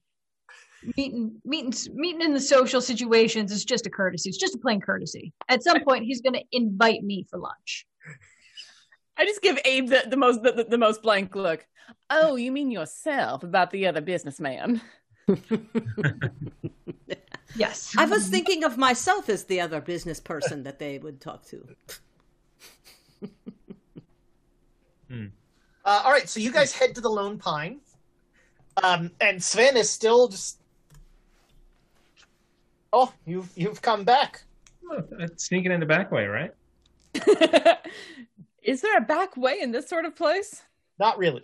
[0.98, 4.80] meeting meeting meeting in the social situations is just a courtesy it's just a plain
[4.82, 7.86] courtesy at some point he's going to invite me for lunch
[9.16, 11.68] I just give Abe the, the most the, the, the most blank look.
[12.10, 14.82] Oh, you mean yourself about the other businessman?
[17.56, 21.46] yes I was thinking of myself as the other business person that they would talk
[21.50, 21.64] to.
[25.86, 27.80] Uh, all right, so you guys head to the Lone Pine,
[28.84, 30.60] um, and Sven is still just.
[32.92, 34.44] Oh, you've you've come back.
[34.90, 35.02] Oh,
[35.38, 36.52] sneaking in the back way, right?
[38.64, 40.62] Is there a back way in this sort of place?
[41.00, 41.44] Not really.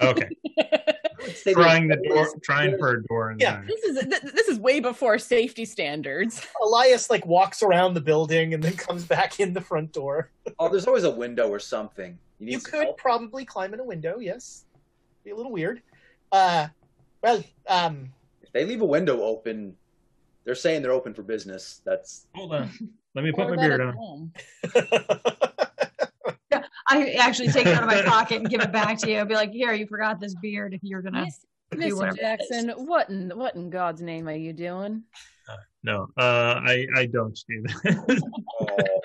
[0.00, 0.28] Okay.
[1.52, 3.56] Trying the door, trying for a door in Yeah.
[3.60, 3.66] there.
[3.68, 6.44] This is th- this is way before safety standards.
[6.62, 10.30] Elias like walks around the building and then comes back in the front door.
[10.58, 12.18] Oh, there's always a window or something.
[12.46, 12.98] You You could help?
[12.98, 14.18] probably climb in a window.
[14.18, 14.64] Yes,
[15.24, 15.82] be a little weird.
[16.30, 16.68] Uh,
[17.22, 18.12] well, um,
[18.42, 19.76] If they leave a window open,
[20.44, 21.80] they're saying they're open for business.
[21.84, 22.70] That's Hold on.
[23.14, 23.94] Let me put my beard on.
[23.94, 24.32] home.
[26.88, 29.24] i actually take it out of my pocket and give it back to you i'll
[29.24, 31.96] be like here you forgot this beard if you're gonna Miss, do Mr.
[31.96, 32.48] whatever it is.
[32.48, 35.04] Jackson, what in what in God's name are you doing?
[35.82, 38.22] No, uh, I I don't do that.
[38.60, 39.00] oh,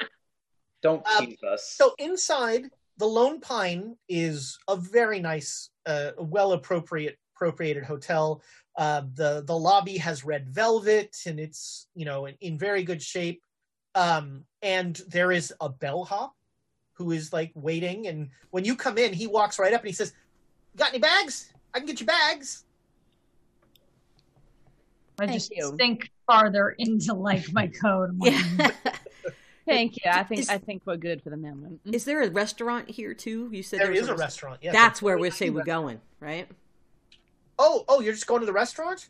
[0.82, 1.72] don't Um, tease us.
[1.78, 8.42] so inside the Lone Pine is a very nice, uh, well appropriate appropriated hotel.
[8.76, 13.02] Uh, the the lobby has red velvet and it's you know in, in very good
[13.02, 13.42] shape.
[13.96, 16.34] Um, and there is a bellhop
[16.94, 19.94] who is like waiting, and when you come in, he walks right up and he
[19.94, 20.14] says,
[20.76, 21.52] "Got any bags?
[21.74, 22.64] I can get you bags."
[25.20, 25.76] i Thank just you.
[25.78, 28.72] think farther into like my code Yeah.
[29.68, 30.10] Thank you.
[30.12, 31.82] I think Is- I think we're good for the moment.
[31.86, 33.50] Is there a restaurant here too?
[33.52, 34.60] You said There was is a restaurant.
[34.62, 36.48] Yes, That's where we say tiny we're going, right?
[37.60, 39.10] Oh, oh, you're just going to the restaurant?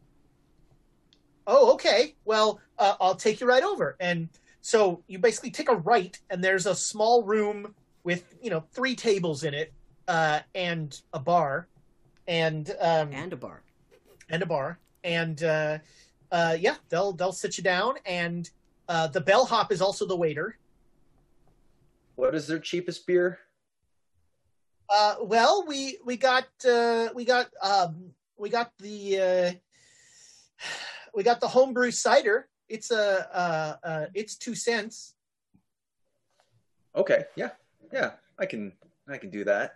[1.45, 2.15] Oh, okay.
[2.25, 3.95] Well, uh, I'll take you right over.
[3.99, 4.29] And
[4.61, 7.73] so you basically take a right, and there's a small room
[8.03, 9.71] with you know three tables in it,
[10.07, 11.67] uh, and a bar,
[12.27, 13.61] and um, And a bar.
[14.29, 15.77] and a bar, and uh,
[16.31, 18.49] uh, yeah, they'll they'll sit you down, and
[18.87, 20.57] uh, the bellhop is also the waiter.
[22.15, 23.39] what is their cheapest beer?
[24.89, 29.51] Uh, well, we we got uh, we got um, we got the uh,
[31.15, 32.47] we got the homebrew cider.
[32.69, 35.15] It's a uh, uh, it's two cents.
[36.95, 37.51] Okay, yeah,
[37.93, 38.73] yeah, I can,
[39.07, 39.75] I can do that.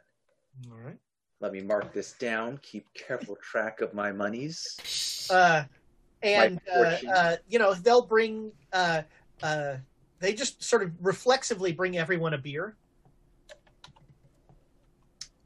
[0.70, 0.98] All right.
[1.40, 2.60] Let me mark this down.
[2.62, 5.28] Keep careful track of my monies.
[5.30, 5.64] Uh,
[6.24, 9.02] and uh, uh, you know they'll bring uh,
[9.42, 9.76] uh,
[10.20, 12.76] they just sort of reflexively bring everyone a beer.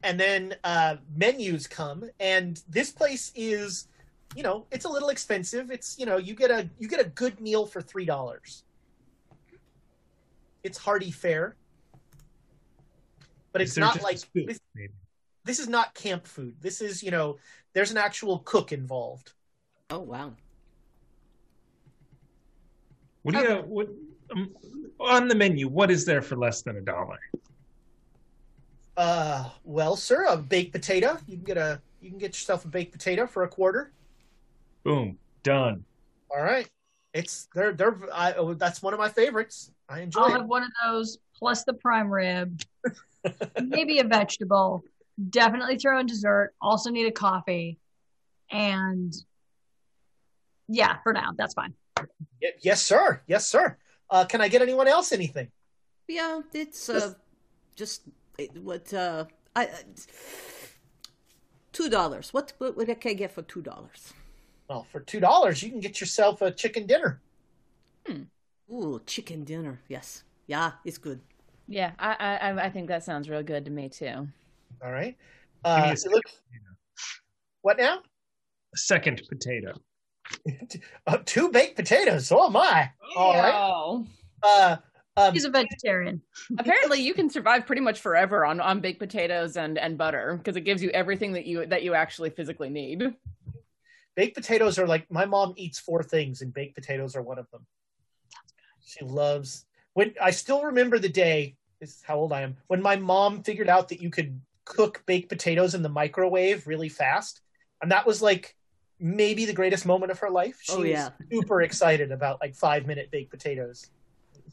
[0.03, 3.87] And then uh, menus come, and this place is
[4.35, 5.71] you know, it's a little expensive.
[5.71, 8.63] It's you know, you get a you get a good meal for three dollars.
[10.63, 11.55] It's hearty fare,
[13.51, 14.59] but Is it's not like scoop, this,
[15.45, 16.55] this is not camp food.
[16.59, 17.37] This is you know,
[17.73, 19.31] there's an actual cook involved.
[19.89, 20.33] Oh wow.
[23.25, 23.89] What do you what
[24.35, 24.51] um,
[24.99, 25.67] on the menu?
[25.67, 27.17] What is there for less than a dollar?
[28.95, 31.17] Uh, well, sir, a baked potato.
[31.25, 33.91] You can get a you can get yourself a baked potato for a quarter.
[34.83, 35.83] Boom, done.
[36.29, 36.69] All right,
[37.15, 39.71] it's they're they're I, oh, that's one of my favorites.
[39.89, 40.31] I enjoy I'll it.
[40.33, 42.61] have one of those plus the prime rib,
[43.59, 44.83] maybe a vegetable.
[45.31, 46.53] Definitely throw in dessert.
[46.61, 47.79] Also need a coffee,
[48.51, 49.11] and
[50.67, 51.73] yeah, for now that's fine.
[51.97, 53.21] Y- yes, sir.
[53.27, 53.77] Yes, sir.
[54.09, 55.49] Uh, can I get anyone else anything?
[56.07, 57.13] Yeah, it's uh,
[57.75, 58.03] just
[58.37, 59.69] it, what uh, I uh,
[61.71, 62.33] two dollars.
[62.33, 64.13] What, what what can I get for two dollars?
[64.69, 67.21] Well, for two dollars, you can get yourself a chicken dinner.
[68.71, 69.79] Ooh, chicken dinner.
[69.87, 71.19] Yes, yeah, it's good.
[71.67, 74.27] Yeah, I, I I think that sounds real good to me too.
[74.83, 75.15] All right.
[75.63, 76.23] Uh, a it
[77.61, 77.97] what now?
[78.73, 79.73] A second potato.
[81.07, 82.31] Uh, two baked potatoes.
[82.31, 82.89] Oh my!
[83.15, 84.03] All right.
[84.41, 84.77] Uh,
[85.17, 86.21] um, He's a vegetarian.
[86.57, 90.55] Apparently, you can survive pretty much forever on, on baked potatoes and, and butter because
[90.55, 93.13] it gives you everything that you that you actually physically need.
[94.15, 97.49] baked potatoes are like my mom eats four things, and baked potatoes are one of
[97.51, 97.65] them.
[98.83, 99.65] She loves.
[99.93, 101.55] When I still remember the day.
[101.79, 102.55] This is how old I am.
[102.67, 106.87] When my mom figured out that you could cook baked potatoes in the microwave really
[106.87, 107.41] fast,
[107.81, 108.55] and that was like
[108.99, 110.57] maybe the greatest moment of her life.
[110.61, 111.09] She Oh, yeah.
[111.09, 113.89] was super excited about like five minute baked potatoes.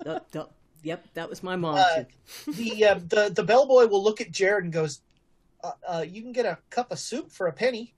[0.05, 0.44] Uh, uh,
[0.82, 1.78] yep, that was my mom.
[1.78, 2.05] Uh,
[2.52, 5.01] the uh, the the bellboy will look at Jared and goes,
[5.62, 7.94] uh, uh, "You can get a cup of soup for a penny."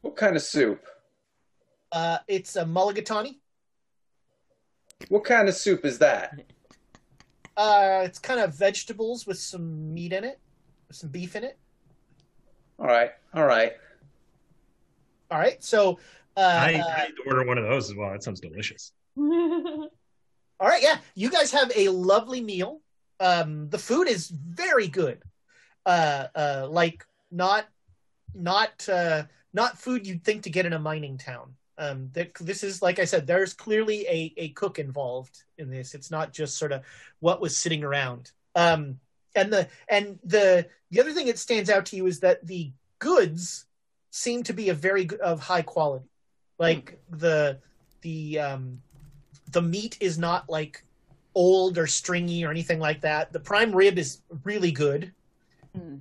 [0.00, 0.84] What kind of soup?
[1.90, 3.38] Uh, it's a mulligatawny.
[5.08, 6.40] What kind of soup is that?
[7.56, 10.40] Uh, it's kind of vegetables with some meat in it,
[10.90, 11.58] some beef in it.
[12.78, 13.72] All right, all right.
[15.30, 15.98] All right, so
[16.36, 18.10] uh, I, I need to order one of those as well.
[18.10, 18.92] That sounds delicious.
[19.16, 19.88] all
[20.60, 22.80] right, yeah, you guys have a lovely meal.
[23.20, 25.22] Um, the food is very good.
[25.86, 27.66] Uh, uh, like not
[28.34, 31.54] not uh, not food you'd think to get in a mining town.
[31.76, 35.94] Um, th- this is like I said, there's clearly a, a cook involved in this.
[35.94, 36.82] It's not just sort of
[37.20, 38.32] what was sitting around.
[38.54, 38.98] Um,
[39.34, 42.72] and the and the the other thing that stands out to you is that the
[42.98, 43.66] goods
[44.10, 46.06] seem to be of very of high quality.
[46.58, 47.58] Like the
[48.02, 48.80] the um,
[49.50, 50.84] the meat is not like
[51.34, 53.32] old or stringy or anything like that.
[53.32, 55.12] The prime rib is really good.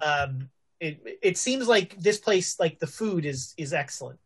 [0.02, 0.50] Um,
[0.80, 4.20] it it seems like this place, like the food is is excellent.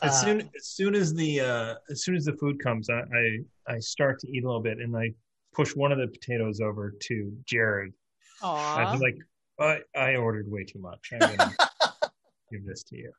[0.00, 3.02] As Uh, soon as soon as the uh, as soon as the food comes, I,
[3.12, 5.12] I I start to eat a little bit, and I
[5.52, 7.92] push one of the potatoes over to Jared.
[8.42, 8.76] Aww.
[8.76, 9.18] I'd be like,
[9.60, 11.10] I I ordered way too much.
[11.12, 11.56] I'm gonna
[12.52, 13.12] give this to you.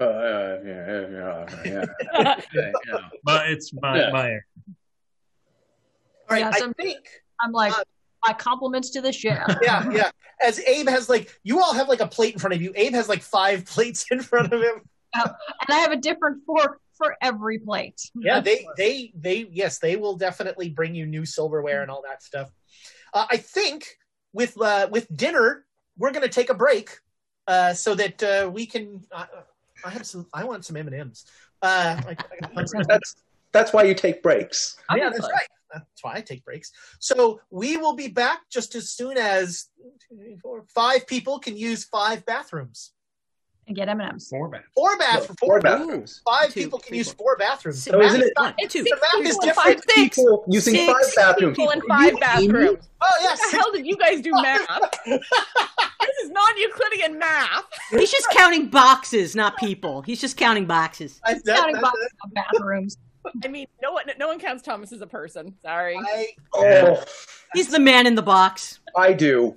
[0.00, 1.84] Uh, yeah, yeah, yeah,
[2.14, 2.34] yeah.
[2.54, 2.98] yeah.
[3.24, 4.10] But it's my Yeah.
[4.10, 4.38] my All
[6.30, 6.98] right, Yeah, I think
[7.40, 7.74] I'm like,
[8.26, 9.46] my compliments to the chef.
[9.62, 10.10] yeah, yeah.
[10.42, 12.72] As Abe has like, you all have like a plate in front of you.
[12.74, 14.82] Abe has like five plates in front of him.
[15.14, 15.34] and
[15.68, 18.00] I have a different fork for every plate.
[18.14, 22.22] Yeah, they they they yes, they will definitely bring you new silverware and all that
[22.22, 22.50] stuff.
[23.12, 23.98] Uh, I think
[24.32, 25.64] with uh, with dinner,
[25.98, 26.98] we're gonna take a break
[27.46, 29.04] uh, so that uh, we can.
[29.12, 29.26] Uh,
[29.84, 30.26] I have some.
[30.32, 31.26] I want some M and M's.
[31.60, 32.14] Uh, I- I
[32.54, 33.16] got some- That's
[33.52, 34.76] that's why you take breaks.
[34.96, 35.48] yeah, that's right.
[35.72, 36.72] That's why I take breaks.
[36.98, 39.68] So we will be back just as soon as
[40.74, 42.92] five people can use five bathrooms.
[43.72, 44.28] And get M&Ms.
[44.28, 44.64] four bath.
[44.76, 45.38] Four bathrooms.
[45.40, 46.20] Four bathrooms.
[46.26, 47.24] Five Two, people can three, use four.
[47.32, 47.82] four bathrooms.
[47.82, 48.82] Six, The math isn't it- not- It's two.
[48.82, 49.56] the math is different.
[49.56, 49.94] five, six.
[50.16, 51.56] People using Six five bathrooms.
[51.56, 52.84] People in five bathrooms.
[53.00, 54.90] Oh yes, What the hell did you guys do math?
[55.06, 57.64] this is non-Euclidean math.
[57.92, 60.02] He's just counting boxes, not people.
[60.02, 61.18] He's just counting boxes.
[61.24, 62.98] I, that, Counting that- boxes of bathrooms.
[63.44, 65.54] I mean, no one no one counts Thomas as a person.
[65.62, 65.96] Sorry.
[65.96, 67.02] I, Oh,
[67.54, 68.80] He's the man in the box.
[68.96, 69.56] I do.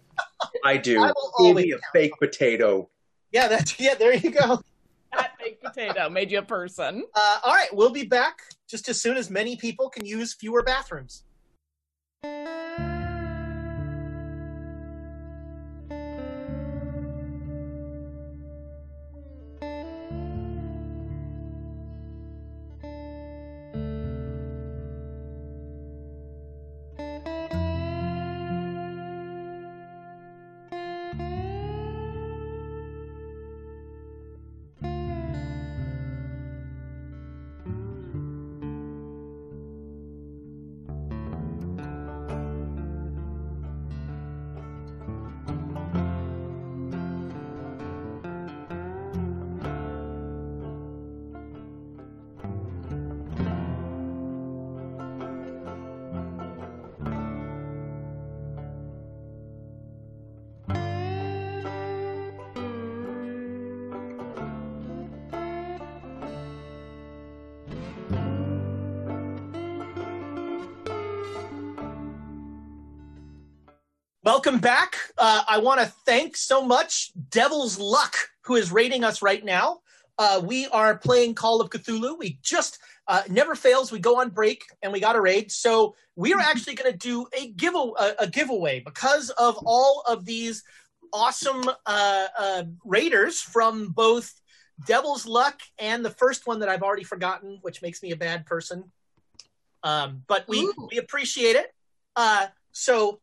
[0.63, 1.01] I do.
[1.01, 1.83] I will Give me a count.
[1.91, 2.87] fake potato.
[3.35, 3.95] Yeah, that's yeah.
[3.95, 4.61] There you go.
[5.13, 7.03] That baked potato made you a person.
[7.13, 10.63] Uh, all right, we'll be back just as soon as many people can use fewer
[10.63, 11.23] bathrooms.
[74.45, 74.95] Welcome back.
[75.17, 79.79] Uh, I want to thank so much Devil's Luck, who is rating us right now.
[80.19, 82.15] Uh, we are playing Call of Cthulhu.
[82.19, 82.77] We just
[83.07, 83.91] uh, never fails.
[83.91, 85.51] We go on break and we got a raid.
[85.51, 90.03] So we are actually going to do a give a, a giveaway because of all
[90.07, 90.63] of these
[91.11, 94.31] awesome uh, uh, raiders from both
[94.85, 98.45] Devil's Luck and the first one that I've already forgotten, which makes me a bad
[98.45, 98.91] person.
[99.81, 100.87] Um, but we Ooh.
[100.91, 101.73] we appreciate it.
[102.15, 103.21] Uh, so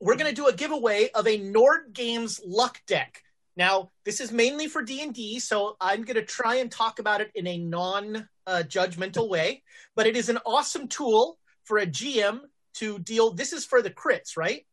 [0.00, 3.22] we're going to do a giveaway of a Nord Games luck deck.
[3.56, 7.30] Now, this is mainly for D&D, so I'm going to try and talk about it
[7.34, 9.62] in a non-judgmental way,
[9.94, 12.40] but it is an awesome tool for a GM
[12.74, 14.66] to deal this is for the crits, right?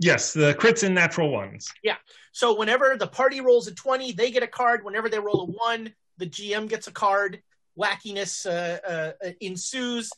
[0.00, 1.68] Yes, the crits and natural ones.
[1.82, 1.96] Yeah.
[2.32, 4.84] So whenever the party rolls a 20, they get a card.
[4.84, 7.42] Whenever they roll a 1, the GM gets a card.
[7.78, 10.10] Wackiness uh, uh, ensues.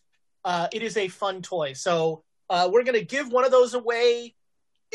[0.45, 1.73] Uh, it is a fun toy.
[1.73, 4.35] So uh, we're going to give one of those away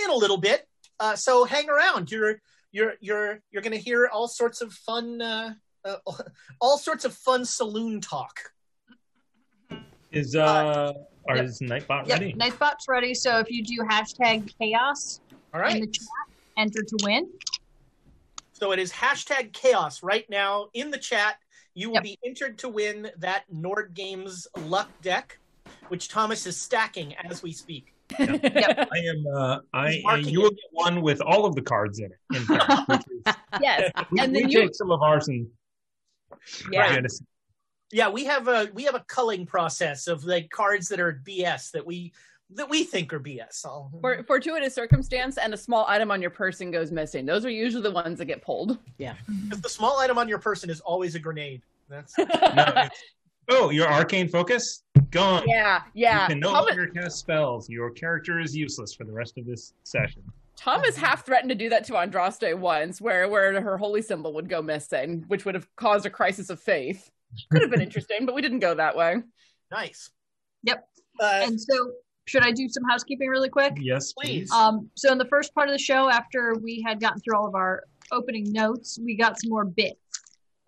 [0.03, 0.68] in a little bit.
[0.99, 2.11] Uh, so hang around.
[2.11, 2.41] You're
[2.72, 5.53] you're you're you're going to hear all sorts of fun uh,
[5.84, 5.95] uh,
[6.61, 8.40] all sorts of fun saloon talk.
[10.11, 10.94] Is uh,
[11.27, 11.45] are Yep.
[11.45, 12.34] is Nightbot Yep, ready?
[12.34, 13.14] Nightbot's ready.
[13.14, 15.22] So if you do hashtag chaos
[15.53, 16.27] All in the chat,
[16.57, 17.27] enter to win.
[18.53, 21.38] So it is hashtag chaos right now in the chat.
[21.73, 22.03] You will Yep.
[22.03, 25.40] be entered to win that Nord Games luck deck,
[25.90, 27.91] which Thomas is stacking as we speak.
[28.20, 28.40] Yep.
[28.94, 29.26] I am.
[29.36, 30.56] Uh, I He's marking you will it.
[30.57, 32.20] get one with all of the cards in it.
[32.36, 33.91] In fact, which is, yes.
[34.12, 35.48] we, And we then you, take some of ours and
[36.72, 36.88] yeah.
[36.88, 37.02] try
[37.91, 41.72] Yeah, we have a we have a culling process of like cards that are BS
[41.72, 42.14] that we
[42.52, 43.66] that we think are BS.
[43.66, 47.26] I'll, For, fortuitous circumstance and a small item on your person goes missing.
[47.26, 48.78] Those are usually the ones that get pulled.
[48.99, 49.16] Yeah.
[49.45, 51.64] Because the small item on your person is always a grenade.
[51.90, 52.91] That's No, it's-
[53.49, 55.43] oh, your arcane focus gone.
[55.47, 56.23] Yeah, yeah.
[56.23, 57.69] You can no Thomas, longer cast spells.
[57.69, 60.22] Your character is useless for the rest of this session.
[60.57, 64.47] Thomas half threatened to do that to Andraste once, where where her holy symbol would
[64.49, 67.11] go missing, which would have caused a crisis of faith.
[67.51, 69.17] Could have been interesting, but we didn't go that way.
[69.72, 70.09] nice.
[70.63, 70.88] Yep.
[71.19, 71.91] Uh, And so,
[72.26, 73.73] should I do some housekeeping really quick?
[73.80, 74.49] Yes, Please.
[74.49, 74.51] please.
[74.51, 77.47] Um, so in the first part of the show, after we had gotten through all
[77.47, 79.99] of our opening notes, we got some more bits.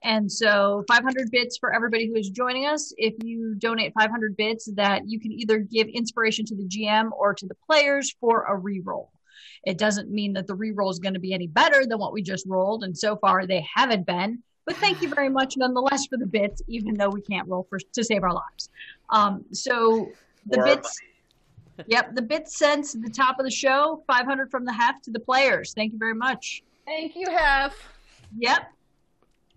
[0.03, 2.93] And so 500 bits for everybody who is joining us.
[2.97, 7.33] If you donate 500 bits, that you can either give inspiration to the GM or
[7.33, 9.09] to the players for a reroll.
[9.65, 12.21] It doesn't mean that the reroll is going to be any better than what we
[12.21, 14.43] just rolled, and so far they haven't been.
[14.65, 17.79] But thank you very much nonetheless for the bits, even though we can't roll for
[17.79, 18.69] to save our lives.
[19.09, 20.09] Um, so
[20.45, 20.95] the More bits.
[21.85, 25.11] Yep, the bits sent to the top of the show, 500 from the half to
[25.11, 25.73] the players.
[25.75, 26.63] Thank you very much.
[26.87, 27.77] Thank you, Half.
[28.35, 28.71] Yep.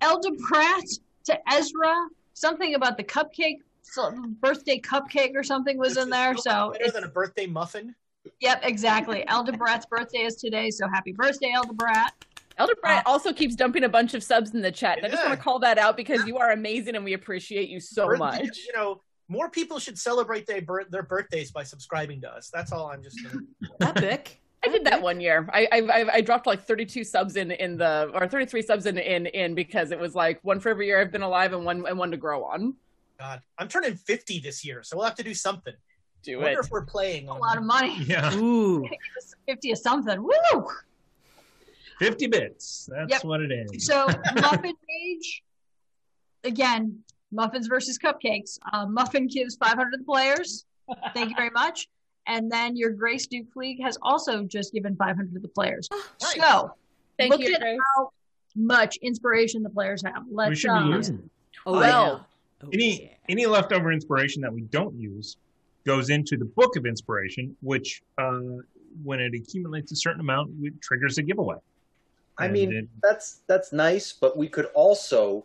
[0.01, 0.85] Elder Pratt
[1.24, 2.09] to Ezra.
[2.35, 6.36] Something about the cupcake, so- birthday cupcake or something was this in there.
[6.36, 7.94] so So, much better than a birthday muffin.
[8.40, 9.27] yep, exactly.
[9.28, 12.12] Elder Brat's birthday is today, so happy birthday, Elder Brat.
[12.59, 14.98] Elder Brett uh, also keeps dumping a bunch of subs in the chat.
[14.98, 17.70] and I just want to call that out because you are amazing and we appreciate
[17.70, 18.59] you so Birth- much.
[18.66, 20.60] You know, more people should celebrate their
[20.90, 22.51] their birthdays by subscribing to us.
[22.52, 23.18] That's all I'm just.
[23.22, 23.44] Gonna...
[23.81, 24.40] Epic.
[24.65, 25.49] I did that one year.
[25.53, 28.99] I, I I I dropped like 32 subs in in the or 33 subs in
[28.99, 31.87] in in because it was like one for every year I've been alive and one
[31.87, 32.74] and one to grow on.
[33.19, 35.74] God, I'm turning 50 this year, so we'll have to do something.
[36.23, 36.65] Do I wonder it.
[36.66, 37.97] if we're playing A lot of money.
[38.05, 38.87] Yeah, Ooh.
[39.49, 40.23] 50 of something.
[40.23, 40.66] Woo!
[41.99, 42.89] 50 bits.
[42.91, 43.24] That's Yep.
[43.24, 43.85] what it is.
[43.87, 44.07] So,
[44.37, 45.43] Muffin Rage,
[46.45, 46.99] again,
[47.31, 48.59] muffins versus cupcakes.
[48.73, 50.65] Uh, Muffin gives 500 to the players.
[51.15, 51.89] Thank you very much.
[52.31, 55.89] And then your Grace Duke League has also just given 500 to the players.
[56.23, 56.35] Nice.
[56.36, 56.74] So,
[57.19, 57.52] Thank look you.
[57.52, 57.78] at Grace.
[57.97, 58.11] how
[58.55, 60.23] much inspiration the players have.
[60.31, 61.31] Let's we should um, be using it.
[61.66, 62.27] Oh, Well,
[62.62, 62.66] yeah.
[62.66, 63.09] Oh, Any yeah.
[63.28, 65.39] any leftover inspiration that we don't use
[65.85, 68.39] goes into the book of inspiration, which uh,
[69.02, 71.57] when it accumulates a certain amount, it triggers a giveaway.
[72.39, 75.44] I And mean, it- that's that's nice, but we could also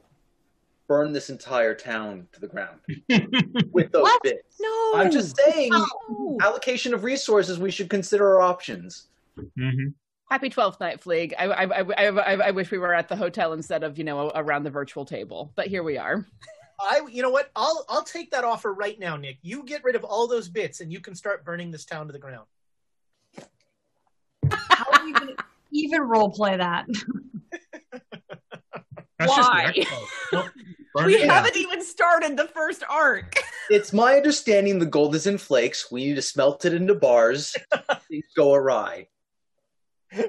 [0.88, 2.80] burn this entire town to the ground
[3.72, 4.24] with those What?
[4.24, 4.58] bits.
[4.60, 4.92] No.
[4.96, 7.60] I'm just saying, Oh, allocation of resources.
[7.60, 9.08] We should consider our options.
[9.38, 9.94] Mhm.
[10.30, 11.34] Happy 12th night, Fleeg.
[11.38, 14.04] I, I, I, I, I, I wish we were at the hotel instead of, you
[14.04, 15.52] know, around the virtual table.
[15.56, 16.26] But here we are.
[16.80, 17.52] I, you know what?
[17.56, 19.38] I'll I'll take that offer right now, Nick.
[19.42, 22.12] You get rid of all those bits, and you can start burning this town to
[22.12, 22.48] the ground.
[24.52, 26.86] how are you going to even role play that?
[29.20, 29.86] That's just the Why?
[30.34, 30.50] Well,
[30.96, 33.36] burn We it haven't even started the first arc.
[33.68, 35.92] It's my understanding the gold is in flakes.
[35.92, 37.56] We need to smelt it into bars.
[38.08, 39.08] Things go awry.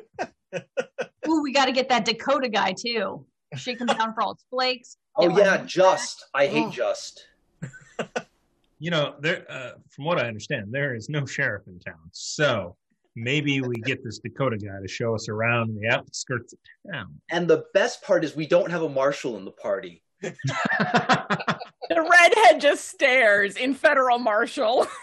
[1.29, 3.27] Ooh, we got to get that Dakota guy too.
[3.55, 4.97] Shake him down for all its flakes.
[5.17, 6.25] Oh Get yeah, one- just.
[6.35, 6.71] I hate Oh.
[6.71, 7.27] just.
[8.79, 9.45] You know, there.
[9.51, 12.11] Uh, from what I understand, there is no sheriff in town.
[12.13, 12.77] So
[13.15, 16.59] maybe we get this Dakota guy to show us around the outskirts of
[16.93, 17.19] town.
[17.31, 20.03] And the best part is we don't have a marshal in the party.
[20.23, 24.87] The redhead just stares in federal marshal.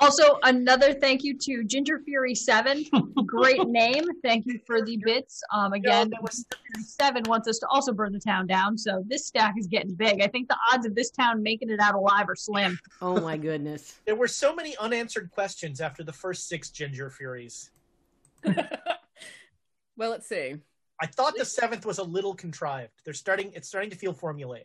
[0.00, 2.84] Also, another thank you to Ginger Fury Seven.
[3.26, 4.04] Great name.
[4.22, 5.42] Thank you for the bits.
[5.52, 8.78] Um, again, Ginger Fury Seven wants us to also burn the town down.
[8.78, 10.22] So this stack is getting big.
[10.22, 12.78] I think the odds of this town making it out alive are slim.
[13.02, 13.98] Oh my goodness.
[14.06, 17.70] There were so many unanswered questions after the first six Ginger Furies.
[18.44, 20.58] well, let's see.
[21.00, 22.92] I thought the seventh was a little contrived.
[23.04, 23.52] They're starting.
[23.54, 24.64] It's starting to feel formulaic.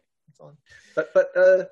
[0.95, 1.65] But but uh,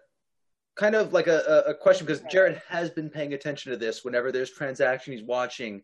[0.75, 4.05] kind of like a, a a question because Jared has been paying attention to this.
[4.05, 5.81] Whenever there's transaction, he's watching.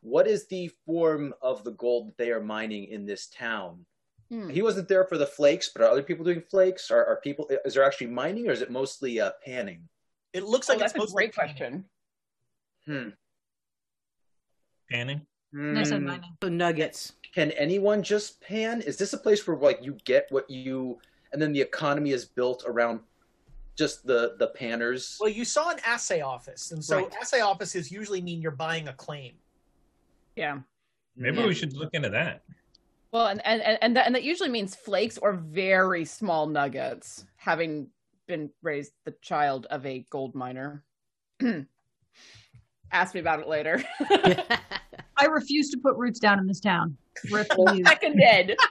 [0.00, 3.84] What is the form of the gold that they are mining in this town?
[4.30, 4.48] Hmm.
[4.48, 6.90] He wasn't there for the flakes, but are other people doing flakes?
[6.90, 7.50] Are, are people?
[7.64, 9.88] Is there actually mining, or is it mostly uh, panning?
[10.34, 11.84] It looks Oh, like that's it's a mostly great question.
[12.86, 13.08] Hmm.
[14.90, 15.26] Panning?
[15.54, 16.06] I said Hmm.
[16.06, 16.36] mining.
[16.42, 17.14] So nuggets.
[17.34, 18.80] Can anyone just pan?
[18.82, 20.98] Is this a place where like you get what you,
[21.32, 23.00] and then the economy is built around
[23.76, 25.18] just the the panners?
[25.20, 27.12] Well, you saw an assay office, and so Right.
[27.20, 29.34] assay offices usually mean you're buying a claim.
[30.36, 30.60] Yeah.
[31.16, 32.42] Maybe we should look into that.
[33.12, 37.24] Well, and and and and that, and that usually means flakes or very small nuggets,
[37.36, 37.88] having
[38.26, 40.84] been raised the child of a gold miner.
[42.92, 43.82] Ask me about it later.
[45.20, 46.96] I refuse to put roots down in this town.
[47.30, 47.82] Refuse.
[47.86, 48.56] Seconded.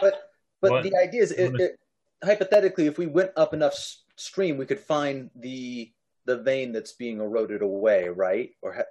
[0.00, 0.30] But
[0.62, 1.78] but What- the idea is, it, it,
[2.24, 5.92] hypothetically, if we went up enough s- stream, we could find the
[6.24, 8.50] the vein that's being eroded away, right?
[8.62, 8.82] Or ha-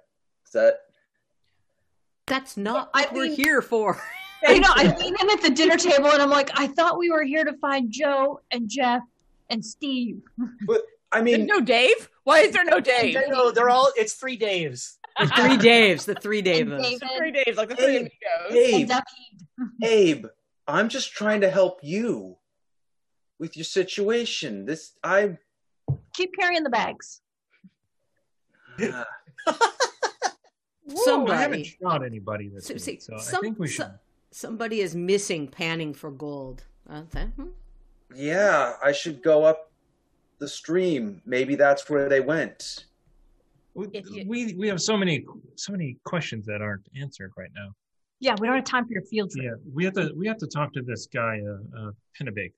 [0.46, 0.78] is that?
[2.26, 4.00] That's not I what we're here for.
[4.46, 4.68] I know.
[4.72, 7.44] I lean in at the dinner table and I'm like, I thought we were here
[7.44, 9.02] to find Joe and Jeff
[9.50, 10.22] and Steve.
[10.66, 12.08] But I There's mean, no Dave.
[12.22, 13.16] Why is there no Dave?
[13.28, 13.90] No, they're all.
[13.96, 14.96] It's three Daves.
[15.20, 16.04] The three Daves.
[16.06, 16.82] The three And Davis.
[16.82, 18.10] David Three Daves, like the three
[18.48, 19.00] Hey, amigos.
[19.82, 20.26] Abe, Abe,
[20.66, 22.36] I'm just trying to help you
[23.38, 24.64] with your situation.
[24.66, 25.36] This I.
[26.14, 27.20] Keep carrying the bags.
[28.82, 29.04] Uh,
[29.46, 31.38] I Somebody.
[31.38, 33.92] haven't shot anybody this So- week, see, so I think we so- should.
[34.32, 36.64] somebody is missing panning for gold.
[36.88, 37.48] That- hmm?
[38.14, 39.70] yeah, I should go up
[40.38, 41.22] the stream.
[41.24, 42.86] Maybe that's where they went.
[43.74, 45.24] We, If you- we we have so many
[45.56, 47.72] so many questions that aren't answered right now.
[48.18, 49.44] Yeah, we don't have time for your field trip.
[49.44, 52.52] Yeah, we have to we have to talk to this guy, uh, uh Pennebaker.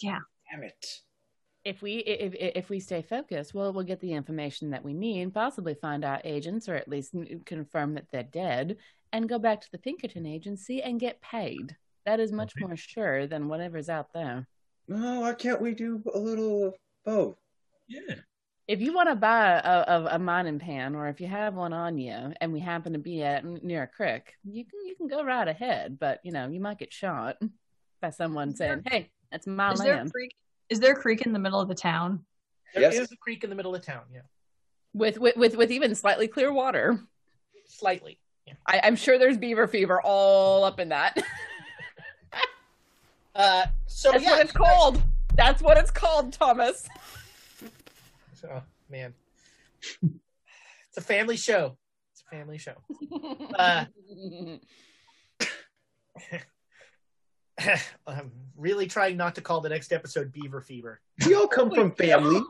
[0.00, 0.18] Yeah.
[0.50, 0.86] Damn it.
[1.64, 4.92] If we if if if we stay focused, well, we'll get the information that we
[4.94, 7.14] need, possibly find out agents, or at least
[7.46, 8.76] confirm that they're dead,
[9.12, 11.76] and go back to the Pinkerton agency and get paid.
[12.06, 12.66] That is much Okay.
[12.66, 14.46] more sure than whatever's out there.
[14.88, 16.74] No, why can't we do a little of
[17.04, 17.38] both?
[17.86, 18.16] Yeah.
[18.66, 21.72] If you want to buy a, a, a mining pan, or if you have one
[21.74, 25.06] on you, and we happen to be at near a creek, you can you can
[25.06, 25.98] go right ahead.
[25.98, 27.36] But you know, you might get shot
[28.00, 30.34] by someone Is there- saying, "Hey, that's my Is there a land." creek?
[30.70, 32.24] Is there a creek in the middle of the town?
[32.74, 33.12] There is Yes.
[33.12, 34.02] a creek in the middle of town.
[34.12, 34.20] Yeah,
[34.94, 36.98] with, with with with even slightly clear water.
[37.66, 38.18] slightly.
[38.46, 38.54] Yeah.
[38.66, 41.16] I, I'm sure there's beaver fever all up in that.
[43.36, 45.02] Uh, so That's yeah, what it's you guys- called.
[45.36, 46.86] That's what it's called, Thomas.
[48.50, 49.14] Oh man,
[50.02, 51.76] it's a family show.
[52.12, 52.74] It's a family show.
[53.58, 53.84] Uh,
[58.06, 61.00] I'm really trying not to call the next episode Beaver Fever.
[61.26, 62.40] We all come from family.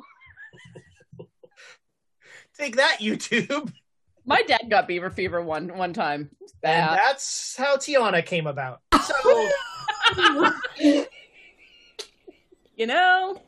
[2.56, 3.72] Take that, YouTube.
[4.26, 6.30] My dad got beaver fever one one time.
[6.40, 8.80] It's And that's how Tiana came about.
[9.04, 9.44] So
[12.76, 13.40] You know,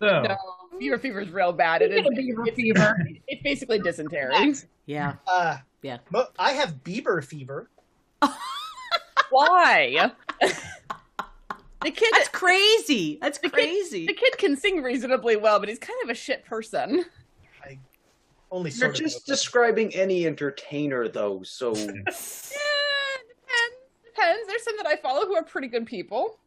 [0.00, 0.36] So no,
[0.78, 1.82] beaver fever is real bad.
[1.82, 2.04] It is.
[2.06, 2.96] Speaking of beaver fever.
[3.28, 4.54] It's basically dysentery.
[4.86, 5.14] Yeah.
[5.26, 5.98] uh, Yeah.
[6.10, 7.68] mo- I have Bieber fever.
[9.30, 10.12] Why?
[10.40, 12.08] the kid.
[12.12, 13.18] That's crazy.
[13.20, 14.06] That's the kid- crazy.
[14.06, 17.04] the kid can sing reasonably well, but he's kind of a shit person.
[18.50, 19.00] Only You're sort of.
[19.04, 21.42] just describing any entertainer, though.
[21.42, 22.06] So Yeah, depends.
[24.06, 24.46] Depends.
[24.48, 26.38] There's some that I follow who are pretty good people.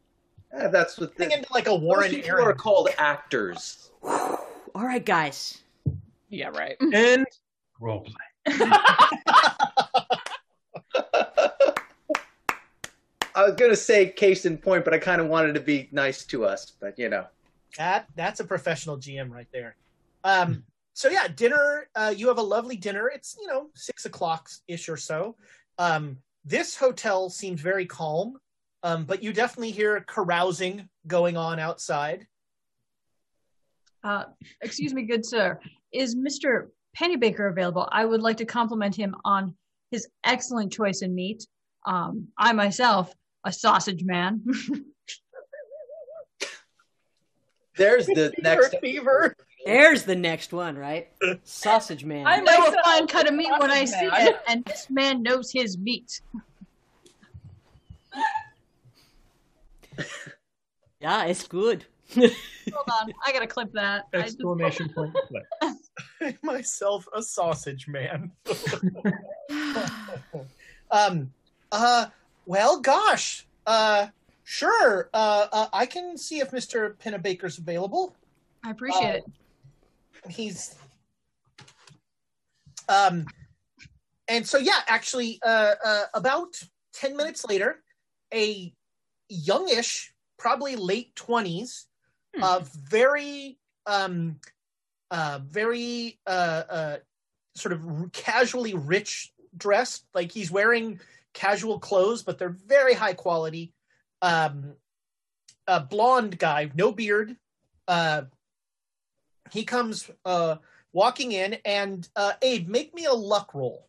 [0.52, 2.46] Eh, that's what the, Getting into like a those Warren people Aaron.
[2.46, 3.90] are called actors.
[4.02, 4.38] All
[4.74, 5.58] right, guys.
[6.28, 6.76] Yeah, right.
[6.80, 7.26] and
[7.80, 8.14] roleplay.
[13.34, 16.24] I was gonna say case in point, but I kind of wanted to be nice
[16.26, 16.72] to us.
[16.80, 17.26] But you know,
[17.78, 19.76] That that's a professional GM right there.
[20.24, 21.88] Um, so yeah, dinner.
[21.94, 23.08] Uh, you have a lovely dinner.
[23.08, 25.36] It's you know six o'clock ish or so.
[25.78, 28.38] Um, this hotel seems very calm,
[28.82, 32.26] um, but you definitely hear carousing going on outside.
[34.04, 34.24] Uh,
[34.60, 35.60] excuse me, good sir.
[35.92, 39.54] Is Mister Pennybaker available, I would like to compliment him on
[39.90, 41.46] his excellent choice in meat.
[41.86, 43.14] Um, I myself,
[43.44, 44.44] a sausage man.
[47.76, 49.34] There's the next fever.
[49.64, 51.08] There's the next one, right?
[51.44, 52.26] Sausage man.
[52.26, 54.28] I know a fine cut of meat when I see man.
[54.28, 56.20] it, and this man knows his meat.
[61.02, 61.84] Yeah, it's good.
[62.14, 62.30] Hold
[63.00, 64.06] on, I gotta clip that.
[64.14, 65.14] I just- Exclamation point.
[65.28, 66.36] click.
[66.42, 68.30] myself a sausage man.
[70.90, 71.32] um.
[71.70, 72.06] Uh.
[72.46, 73.46] Well, gosh.
[73.66, 74.08] Uh.
[74.44, 75.08] Sure.
[75.14, 75.46] Uh.
[75.52, 78.14] uh I can see if Mister Pennebaker's available.
[78.64, 79.24] I appreciate Uh, it.
[80.30, 80.74] He's.
[82.88, 83.26] Um.
[84.28, 86.54] And so, yeah, actually, uh, uh, about
[86.92, 87.82] ten minutes later,
[88.32, 88.72] a
[89.28, 90.11] youngish,
[90.42, 91.86] probably late twenties,
[92.42, 92.60] uh,
[92.90, 94.40] very um,
[95.12, 96.96] uh, very uh, uh,
[97.54, 100.04] sort of r- casually rich dressed.
[100.14, 100.98] Like he's wearing
[101.32, 103.72] casual clothes, but they're very high quality.
[104.20, 104.74] Um,
[105.68, 107.36] a blonde guy, no beard.
[107.86, 108.22] Uh,
[109.52, 110.56] he comes uh,
[110.92, 113.86] walking in, and uh, Abe, make me a luck roll.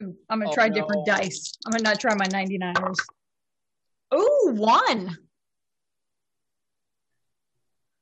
[0.00, 1.52] I'm gonna Oh, try different dice.
[1.66, 2.98] I'm gonna not try my 99ers.
[4.14, 5.16] Ooh, one.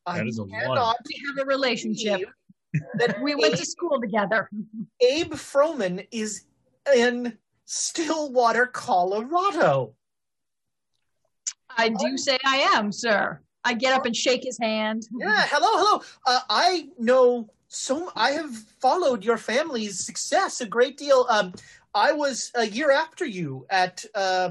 [0.07, 2.21] That is a I cannot We have a relationship.
[2.99, 4.49] that We went to school together.
[5.01, 6.45] Abe Froman is
[6.95, 9.95] in Stillwater, Colorado.
[11.77, 13.41] I do say I am, sir.
[13.65, 15.05] I get up and shake his hand.
[15.17, 16.03] Yeah, hello, hello.
[16.27, 18.11] Uh, I know so.
[18.17, 21.27] I have followed your family's success a great deal.
[21.31, 21.55] Um,
[21.95, 24.51] I was a year after you at uh,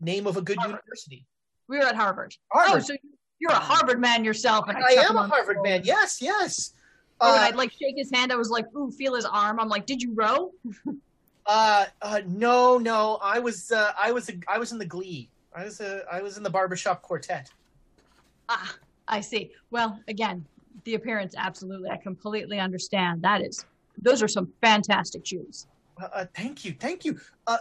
[0.00, 1.26] name of a good university.
[1.68, 2.34] We were at Harvard.
[2.52, 2.76] Harvard.
[2.76, 2.94] Oh, so
[3.38, 4.68] you're a Harvard man yourself.
[4.68, 5.82] And I, I am a Harvard man.
[5.84, 6.72] Yes, yes.
[7.20, 8.32] Oh, and Uh, I'd like shake his hand.
[8.32, 9.58] I was like, ooh, feel his arm.
[9.60, 10.52] I'm like, did you row?
[11.46, 13.18] uh, uh, no, no.
[13.22, 15.28] I was, uh, I was, I was in the Glee.
[15.54, 17.50] I was, uh, I was in the barbershop quartet.
[18.48, 18.74] Ah,
[19.08, 19.52] I see.
[19.70, 20.44] Well, again,
[20.84, 21.90] the appearance, absolutely.
[21.90, 23.22] I completely understand.
[23.22, 23.64] That is,
[24.00, 25.66] those are some fantastic shoes.
[26.00, 27.18] Uh, uh, thank you, thank you.
[27.46, 27.58] Uh,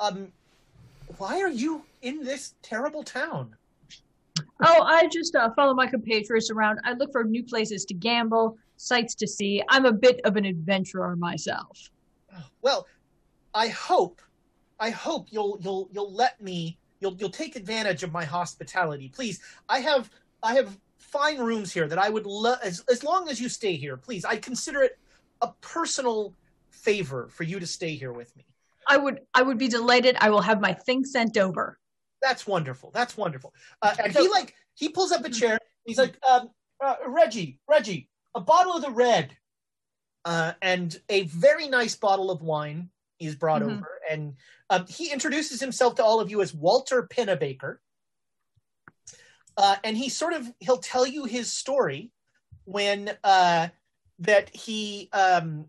[0.00, 0.32] um,
[1.18, 3.54] why are you in this terrible town?
[4.60, 6.80] Oh, I just uh, follow my compatriots around.
[6.84, 9.62] I look for new places to gamble, sights to see.
[9.68, 11.90] I'm a bit of an adventurer myself.
[12.62, 12.86] Well,
[13.54, 14.20] I hope,
[14.80, 19.40] I hope you'll you'll you'll let me you'll you'll take advantage of my hospitality, please.
[19.68, 20.10] I have
[20.42, 23.76] I have fine rooms here that I would love as as long as you stay
[23.76, 24.24] here, please.
[24.24, 24.98] I consider it
[25.40, 26.34] a personal
[26.70, 28.44] favor for you to stay here with me.
[28.88, 30.16] I would, I would be delighted.
[30.20, 31.78] I will have my things sent over.
[32.22, 32.90] That's wonderful.
[32.92, 33.54] That's wonderful.
[33.82, 35.58] Uh, and he like he pulls up a chair.
[35.84, 36.50] He's like, um,
[36.84, 39.36] uh, Reggie, Reggie, a bottle of the red,
[40.24, 43.78] uh, and a very nice bottle of wine is brought Mhm.
[43.78, 44.00] over.
[44.10, 44.36] And
[44.70, 47.78] um, he introduces himself to all of you as Walter Pennebaker.
[49.56, 52.12] Uh, and he sort of he'll tell you his story
[52.64, 53.68] when uh,
[54.20, 55.68] that he um,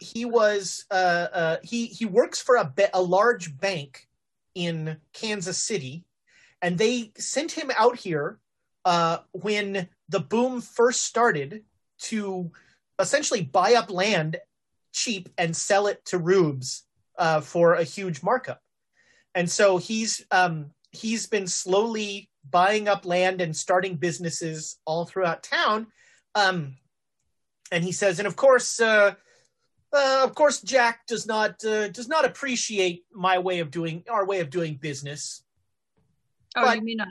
[0.00, 0.94] he was uh,
[1.32, 4.06] uh, he he works for a ba- a large bank
[4.54, 6.04] in Kansas City,
[6.62, 8.38] and they sent him out here
[8.84, 11.64] uh, when the boom first started
[12.02, 12.50] to
[12.98, 14.36] essentially buy up land
[14.92, 16.84] cheap and sell it to rubes
[17.18, 18.60] uh, for a huge markup.
[19.34, 25.42] And so he's um, he's been slowly buying up land and starting businesses all throughout
[25.42, 25.86] town.
[26.34, 26.76] Um,
[27.70, 29.14] and he says, and of course, uh,
[29.92, 34.24] uh, of course, Jack does not uh, does not appreciate my way of doing our
[34.26, 35.42] way of doing business.
[36.56, 37.06] Oh, But- you mean uh,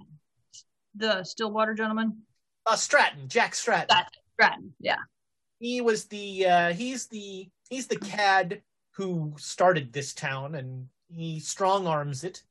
[0.95, 2.23] the Stillwater gentleman?
[2.65, 3.87] Uh, Stratton, Jack Stratton.
[3.89, 4.97] That Stratton, yeah.
[5.59, 8.61] he was the uh, he's the he's the cad
[8.91, 12.43] who started this town and he strong arms it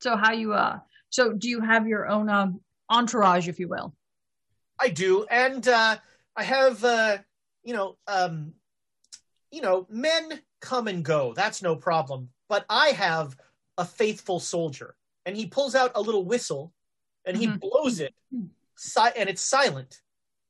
[0.00, 0.80] So how you uh?
[1.10, 2.60] So do you have your own um
[2.90, 3.94] entourage, if you will?
[4.80, 5.96] i do and uh
[6.36, 7.18] i have uh
[7.62, 8.52] you know um
[9.50, 11.32] you know men come and go.
[11.34, 12.30] That's no problem.
[12.48, 13.36] But i have
[13.78, 14.94] a faithful soldier
[15.26, 16.72] and he pulls out a little whistle
[17.24, 17.60] and he Mhm.
[17.60, 18.14] blows it.
[18.76, 20.00] Si- and it's silent.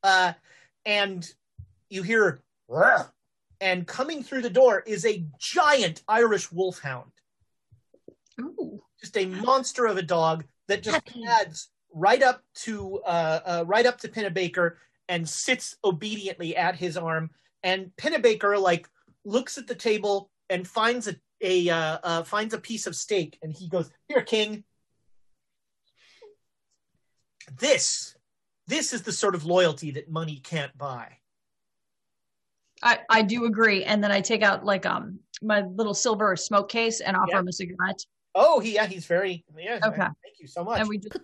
[0.03, 0.33] Uh
[0.85, 1.33] and
[1.91, 2.41] you hear
[3.61, 7.13] and coming through the door is a giant irish wolfhound.
[8.41, 8.83] Ooh.
[9.01, 13.85] just a monster of a dog that just pads right up to uh, uh, right
[13.85, 14.77] up to Pennebaker
[15.13, 17.31] and sits obediently at his arm.
[17.63, 18.89] And Pennebaker like
[19.27, 23.39] looks at the table and finds a a uh, uh, finds a piece of steak,
[23.43, 24.65] and he goes, "Here, King.
[27.59, 28.17] This
[28.67, 31.19] this is the sort of loyalty that money can't buy.
[32.83, 33.85] I, I do agree.
[33.85, 37.41] And then I take out like um my little silver smoke case and offer Yeah.
[37.41, 38.01] him a cigarette.
[38.35, 39.79] Oh, he, yeah, he's very yeah.
[39.85, 39.97] Okay.
[39.97, 40.81] Thank you so much.
[40.81, 41.19] And we just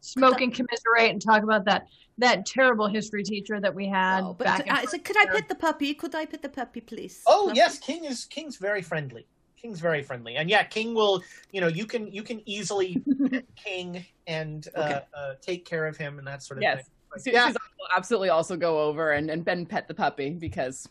[0.00, 1.86] smoke and commiserate and talk about that
[2.18, 5.26] that terrible history teacher that we had Oh, but back in I said, could I
[5.26, 5.94] pet the puppy?
[5.94, 7.22] Could I pet the puppy, please?
[7.26, 7.58] Oh Puppy?
[7.58, 9.26] yes, King is King's very friendly.
[9.60, 11.22] King's very friendly, and yeah, King will.
[11.50, 13.02] You know, you can you can easily
[13.64, 15.00] King and uh, Okay.
[15.16, 16.76] uh, take care of him and that sort of Yes.
[16.76, 16.84] thing.
[17.12, 20.86] But, Su- yeah, will absolutely also go over and, and Ben pet the puppy because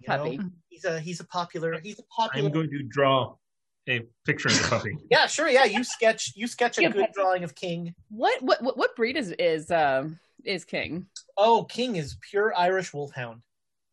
[0.00, 0.40] you know, puppy.
[0.68, 2.48] he's a he's a popular he's a popular.
[2.48, 3.34] I'm going to draw
[3.88, 4.96] a picture of the puppy.
[5.10, 5.48] Yeah, sure.
[5.48, 7.94] Yeah, you sketch you sketch a Yeah, good drawing of King.
[8.08, 11.06] What what what, what breed is is um is King?
[11.36, 13.42] Oh, King is pure Irish Wolfhound.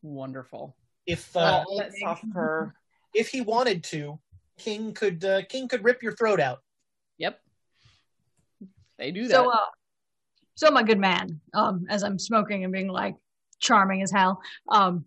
[0.01, 0.75] Wonderful.
[1.05, 2.73] If uh, Oh, that soft fur.
[3.13, 4.19] if he wanted to,
[4.57, 6.59] King could uh, King could rip your throat out.
[7.17, 7.39] Yep.
[8.97, 9.31] They do that.
[9.31, 9.65] So, uh,
[10.55, 13.15] so my good man, um, as I'm smoking and being like
[13.59, 14.41] charming as hell.
[14.69, 15.05] Um,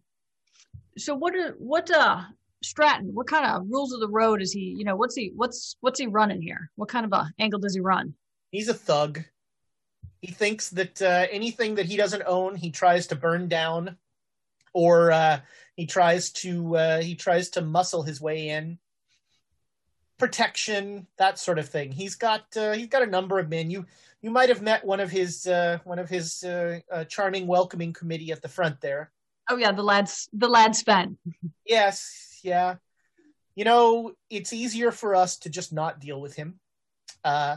[0.98, 1.34] so what?
[1.34, 1.90] Are, what?
[1.90, 2.22] Uh,
[2.62, 3.10] Stratton.
[3.14, 4.74] What kind of rules of the road is he?
[4.76, 5.32] You know, what's he?
[5.36, 6.70] What's what's he running here?
[6.76, 8.14] What kind of a angle does he run?
[8.50, 9.22] He's a thug.
[10.20, 13.96] He thinks that uh, anything that he doesn't own, he tries to burn down,
[14.72, 15.40] or uh,
[15.76, 18.78] he tries to uh, he tries to muscle his way in.
[20.18, 21.92] Protection, that sort of thing.
[21.92, 23.70] He's got uh, he's got a number of men.
[23.70, 23.86] You
[24.22, 28.32] you might have met one of his uh, one of his uh, charming welcoming committee
[28.32, 29.12] at the front there.
[29.48, 31.18] Oh yeah, the lads, the lads Sven.
[31.66, 32.76] Yes, yeah.
[33.54, 36.60] You know, it's easier for us to just not deal with him.
[37.24, 37.56] Uh,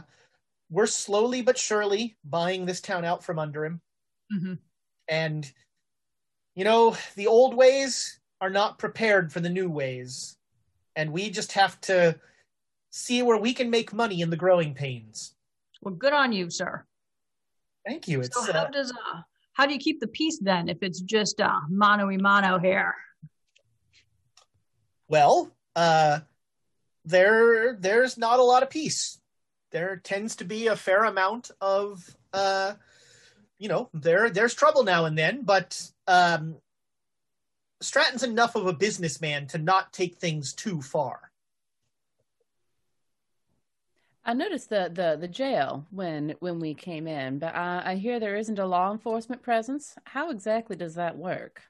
[0.70, 3.80] we're slowly but surely buying this town out from under him.
[4.32, 4.58] Mhm.
[5.08, 5.52] And,
[6.54, 10.36] you know, the old ways are not prepared for the new ways.
[10.96, 12.18] And we just have to
[12.90, 15.34] see where we can make money in the growing pains.
[15.80, 16.86] Well, good on you, sir.
[17.86, 18.20] Thank you.
[18.20, 19.22] It's So how uh, does uh,
[19.52, 22.94] how do you keep the peace then if it's just uh, mano y mano here?
[25.08, 26.20] Well, uh,
[27.04, 29.19] there there's not a lot of peace.
[29.70, 32.74] There tends to be a fair amount of uh,
[33.60, 36.56] you know, there there's trouble now and then, but um,
[37.82, 41.30] Stratton's enough of a businessman to not take things too far.
[44.24, 48.18] I noticed the, the, the jail when when we came in, but I, I hear
[48.18, 49.94] there isn't a law enforcement presence.
[50.04, 51.62] How exactly does that work?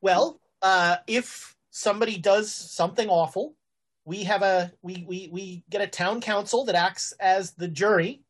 [0.00, 3.54] Well, uh, if somebody does something awful,
[4.04, 8.22] we have a we, we we get a town council that acts as the jury,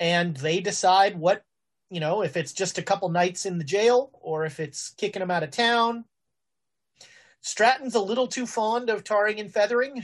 [0.00, 1.42] and they decide what
[1.90, 5.20] you know if it's just a couple nights in the jail or if it's kicking
[5.20, 6.04] them out of town.
[7.40, 10.02] Stratton's a little too fond of tarring and feathering.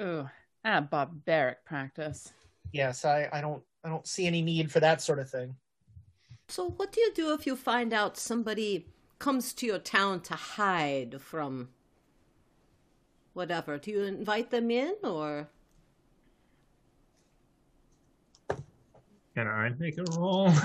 [0.00, 0.28] Ooh,
[0.64, 2.32] ah, barbaric practice.
[2.72, 5.56] Yes, I, I don't I don't see any need for that sort of thing.
[6.48, 8.86] So, what do you do if you find out somebody
[9.18, 11.68] comes to your town to hide from
[13.34, 13.78] whatever?
[13.78, 15.48] Do you invite them in or?
[19.34, 20.48] Can I make a roll?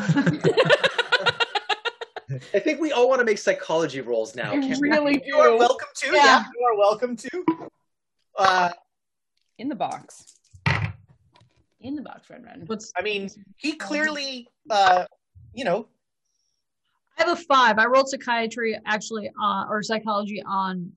[2.53, 4.51] I think we all want to make psychology rolls now.
[4.51, 4.89] can't we?
[4.89, 6.07] really You are welcome to.
[6.07, 6.13] Yeah.
[6.25, 7.45] Yeah, you are welcome to.
[8.37, 8.69] Uh,
[9.59, 10.35] In the box.
[11.81, 12.63] In the box, Red Red.
[12.67, 15.05] What's I mean, he clearly, uh,
[15.53, 15.87] you know,
[17.17, 17.77] I have a five.
[17.77, 20.91] I rolled psychiatry actually on or psychology on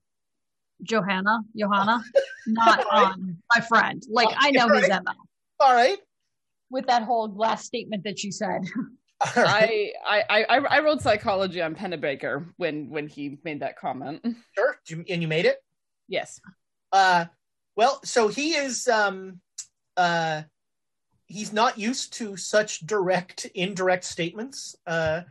[0.83, 2.03] Johanna, Johanna,
[2.47, 4.03] not on my friend.
[4.09, 5.03] Like I know his Right.
[5.05, 5.13] MO
[5.61, 5.99] all right.
[6.71, 8.63] with that whole last statement that she said.
[9.37, 9.91] All right.
[10.09, 14.25] I, I, I, I wrote psychology on Pennebaker when when he made that comment.
[14.55, 14.79] Sure.
[15.09, 15.57] And you made it?
[16.07, 16.41] Yes.
[16.93, 17.25] Uh,
[17.75, 19.41] well, so he is, um,
[19.97, 20.43] uh,
[21.27, 24.77] he's not used to such direct, indirect statements.
[24.87, 25.23] Uh,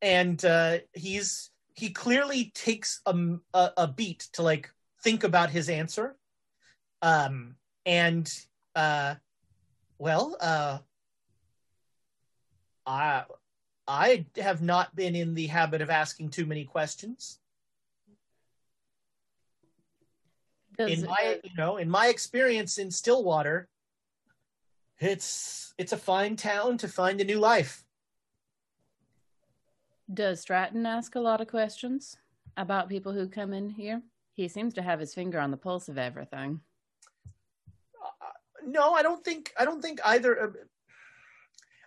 [0.00, 3.14] and, uh, he's, he clearly takes a,
[3.54, 4.70] a, a beat to like
[5.08, 6.16] think about his answer.
[7.00, 7.56] Um,
[7.86, 8.30] and,
[8.74, 9.14] uh,
[9.98, 10.78] well, uh,
[12.86, 13.24] I,
[13.86, 17.38] I have not been in the habit of asking too many questions.
[20.76, 23.68] Does, in my you know in my experience in stillwater
[25.00, 27.82] it's it's a fine town to find a new life
[30.14, 32.16] does Stratton ask a lot of questions
[32.56, 34.02] about people who come in here?
[34.38, 36.60] He seems to have his finger on the pulse of everything.
[38.64, 40.50] no i don't think i don't think either uh,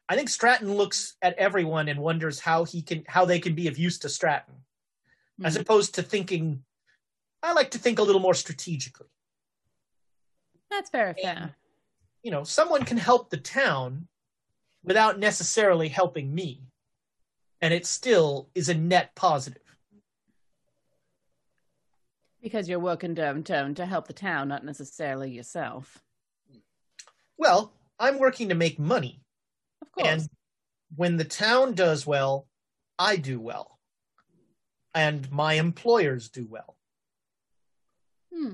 [0.10, 3.68] i think stratton looks at everyone and wonders how he can how they can be
[3.68, 4.56] of use to stratton
[5.44, 5.61] as Mhm.
[5.61, 6.64] opposed to thinking
[7.44, 9.07] i like to think a little more strategically
[10.72, 11.56] That's very fair.
[12.23, 14.07] you know someone can help the town
[14.84, 16.64] without necessarily helping me.
[17.61, 19.70] And it still is a net positive.
[22.41, 26.01] Because you're working downtown to, help the town, not necessarily yourself.
[27.38, 29.22] Well, I'm working to make money.
[29.81, 30.07] Of course.
[30.07, 30.30] And
[30.95, 32.47] when the town does well,
[32.97, 33.80] I do well.
[34.93, 36.76] And my employers do well.
[38.34, 38.53] Hmm.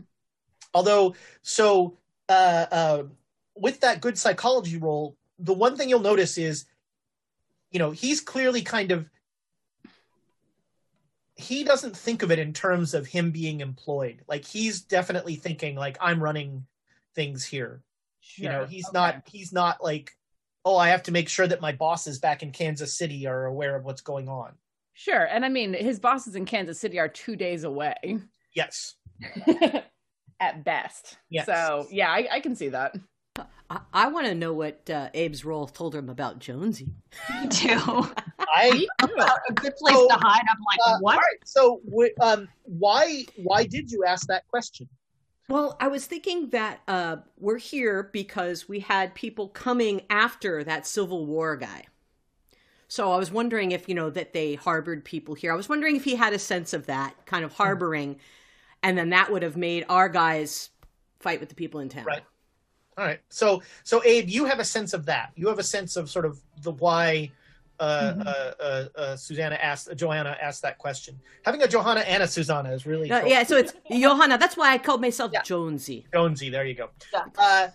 [0.73, 1.97] Although, so
[2.29, 3.03] uh, uh,
[3.55, 6.65] with that good psychology roll, the one thing you'll notice is,
[7.71, 9.09] you know, he's clearly kind of
[11.37, 14.21] he doesn't think of it in terms of him being employed.
[14.27, 16.65] Like he's definitely thinking like I'm running
[17.15, 17.81] things here.
[18.35, 18.93] You know, he's Okay.
[18.97, 20.11] not he's not like,
[20.65, 23.75] oh, I have to make sure that my bosses back in Kansas City are aware
[23.75, 24.53] of what's going on.
[24.93, 25.25] Sure.
[25.25, 28.19] And I mean, his bosses in Kansas City are two days away
[28.53, 28.95] Yes.
[30.39, 31.17] at best.
[31.29, 31.45] Yes.
[31.45, 32.95] So, yeah, I, I can see that.
[33.69, 36.95] I, I want to know what uh, Abe's roll told him about Jonesy.
[37.41, 38.07] Me too.
[38.55, 40.41] I a good place So, to hide.
[40.49, 41.15] I'm like, uh, what?
[41.15, 41.37] All right.
[41.45, 41.81] So,
[42.21, 44.87] um, why why did you ask that question?
[45.49, 50.85] Well, I was thinking that uh, we're here because we had people coming after that
[50.85, 51.85] Civil War guy.
[52.89, 55.51] So I was wondering if, you know, that they harbored people here.
[55.51, 58.17] I was wondering if he had a sense of that kind of harboring,
[58.83, 60.69] and then that would have made our guys
[61.19, 62.05] fight with the people in town.
[62.05, 62.23] Right.
[62.97, 63.19] All right.
[63.29, 65.31] So, so Abe, you have a sense of that.
[65.35, 67.31] You have a sense of sort of the why
[67.79, 68.25] uh, Mhm.
[68.27, 71.19] uh, uh, uh, Susanna asked, Joanna asked that question.
[71.45, 73.29] Having a Johanna and a Susanna is really Uh, cool.
[73.29, 74.37] yeah, so it's Johanna.
[74.37, 76.05] That's why I called myself Jonesy.
[76.13, 76.49] Jonesy.
[76.49, 76.89] There you go.
[77.13, 77.23] Yeah.
[77.37, 77.67] Uh,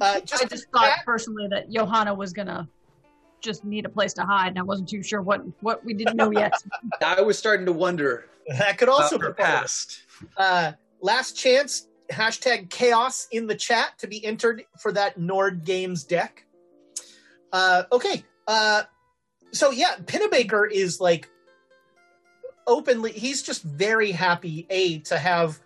[0.00, 2.68] uh, just, I just thought personally that Johanna was gonna
[3.40, 6.16] just need a place to hide, and I wasn't too sure what what we didn't
[6.16, 6.52] know yet.
[7.04, 8.26] I was starting to wonder.
[8.58, 9.60] that could also about be her part of it.
[9.62, 10.02] past.
[10.36, 11.88] Uh, last chance.
[12.12, 16.44] Hashtag chaos in the chat to be entered for that Nord Games deck.
[17.52, 18.24] Uh, okay.
[18.46, 18.84] Uh,
[19.52, 21.28] so yeah, Pennebaker is like
[22.66, 23.12] openly.
[23.12, 24.66] He's just very happy.
[24.70, 25.60] A to have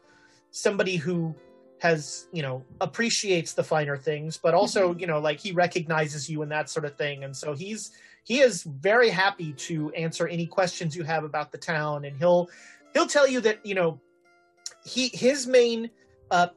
[0.51, 1.35] somebody who
[1.79, 6.43] has you know appreciates the finer things, but also you know like he recognizes you
[6.43, 7.25] and that sort of thing.
[7.25, 7.93] And so he's
[8.25, 12.49] he is very happy to answer any questions you have about the town, and he'll
[12.93, 14.01] he'll tell you that you know
[14.85, 15.91] he his main
[16.31, 16.49] uh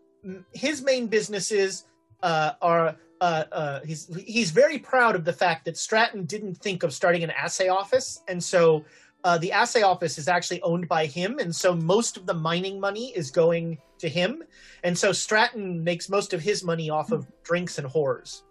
[0.54, 1.86] his main businesses
[2.22, 6.84] uh are uh, uh, he's he's very proud of the fact that Stratton didn't think
[6.84, 8.84] of starting an assay office, and so
[9.24, 12.82] uh, the assay office is actually owned by him, and so most of the mining
[12.82, 14.44] money is going to him,
[14.84, 18.42] and so Stratton makes most of his money off of drinks and whores.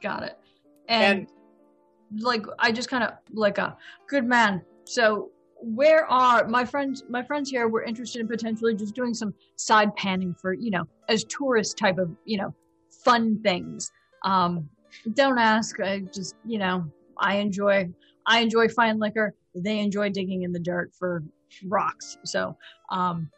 [0.00, 0.38] Got it.
[0.88, 1.26] And,
[2.20, 3.76] like I just kind of like a
[4.06, 4.62] good man.
[4.84, 5.30] So
[5.60, 7.02] where are my friends?
[7.08, 10.86] My friends here were interested in potentially just doing some side panning for you know
[11.08, 12.54] as tourist type of you know
[13.08, 13.90] fun things.
[14.24, 14.68] Um,
[15.14, 15.80] don't ask.
[15.80, 16.84] I just you know
[17.18, 17.88] I enjoy
[18.26, 19.34] I enjoy fine liquor.
[19.54, 21.22] They enjoy digging in the dirt for
[21.66, 22.18] rocks.
[22.24, 22.56] So
[22.90, 23.30] um,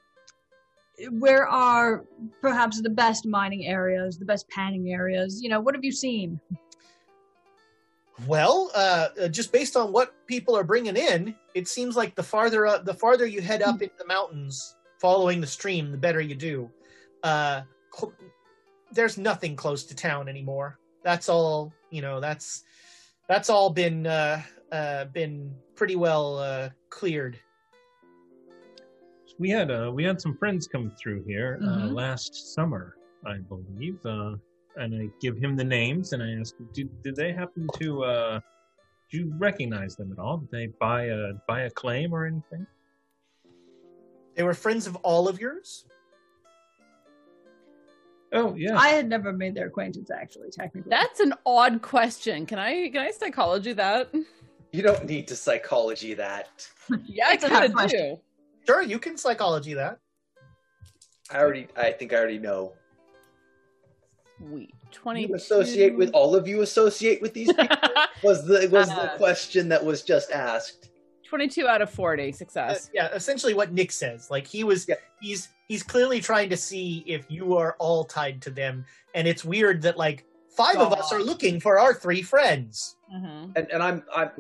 [1.11, 2.05] where are
[2.41, 5.43] perhaps the best mining areas, the best panning areas?
[5.43, 6.41] You know, what have you seen?
[8.27, 12.23] Well, uh, uh, just based on what people are bringing in, it seems like the
[12.23, 16.21] farther up, the farther you head up into the mountains, following the stream, the better
[16.21, 16.71] you do.
[17.23, 17.63] Uh,
[18.93, 20.79] there's nothing close to town anymore.
[21.03, 21.73] That's all.
[21.91, 22.65] You know, that's
[23.29, 24.43] that's all been uh,
[24.73, 27.39] uh, been pretty well uh, cleared.
[29.39, 31.95] We had uh, we had some friends come through here uh, Mhm.
[31.95, 34.35] last summer, I believe, uh,
[34.77, 38.41] and I give him the names and I ask, did, did they happen to uh,
[39.11, 40.39] do you recognize them at all?
[40.39, 42.67] Did they buy a buy a claim or anything?
[44.35, 45.87] They were friends of all of yours.
[48.33, 48.77] Oh yeah.
[48.79, 50.89] I had never made their acquaintance actually, technically.
[50.91, 52.47] That's an odd question.
[52.47, 54.13] Can I can I psychology that?
[54.73, 56.49] You don't need to psychology that.
[57.07, 58.15] Yeah, It's a I kind of question.
[58.17, 58.21] do.
[58.67, 59.99] Sure, you can psychology that.
[61.33, 61.67] I already.
[61.77, 62.73] I think I already know.
[64.39, 64.75] Sweet.
[64.93, 65.27] Twenty.
[65.27, 67.77] You associate with all of you associate with these people
[68.23, 70.90] was the was the Uh, question that was just asked.
[71.31, 72.91] Twenty-two out of forty Uh, success.
[72.93, 74.31] yeah, essentially what Nick says.
[74.31, 74.91] Like he was,
[75.21, 78.85] he's he's clearly trying to see if you are all tied to them,
[79.15, 80.25] and it's weird that like
[80.57, 82.97] five of us are looking for our three friends.
[83.15, 83.53] Mm-hmm.
[83.55, 84.31] And and I'm I'm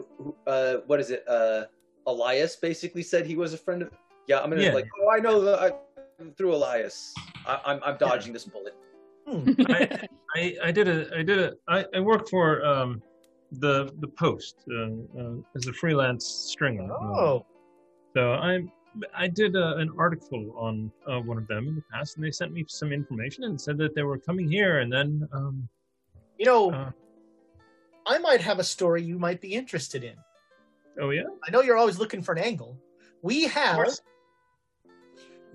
[0.49, 1.25] uh what is it?
[1.29, 1.67] Uh
[2.09, 3.91] Elias basically said he was a friend of
[4.27, 4.75] Yeah, I'm gonna Yeah.
[4.75, 5.71] like, oh I know the I,
[6.37, 7.15] through Elias.
[7.47, 8.75] I, I'm I'm dodging this bullet.
[9.29, 13.01] I, I, I did a I did a I, I worked for um,
[13.53, 16.91] the the Post uh, uh, as a freelance stringer.
[16.93, 17.45] Oh,
[18.15, 18.71] So I'm
[19.15, 22.31] I did uh, an article on uh, one of them in the past, and they
[22.31, 25.69] sent me some information and said that they were coming here, and then um,
[26.39, 26.91] you know, uh,
[28.07, 30.15] I might have a story you might be interested in.
[31.01, 31.25] Oh yeah.
[31.47, 32.77] I know you're always looking for an angle.
[33.23, 33.91] We have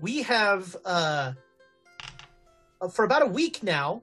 [0.00, 1.32] we have uh,
[2.80, 4.02] uh, for about a week now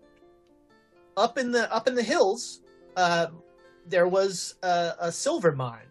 [1.16, 2.62] up in the up in the hills
[2.96, 3.28] uh,
[3.88, 5.88] there was a, a silver mine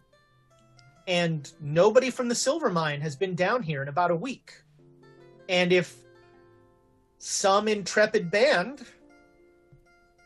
[1.09, 4.55] and nobody from the silver mine has been down here in about a week
[5.48, 5.97] and if
[7.19, 8.85] some intrepid band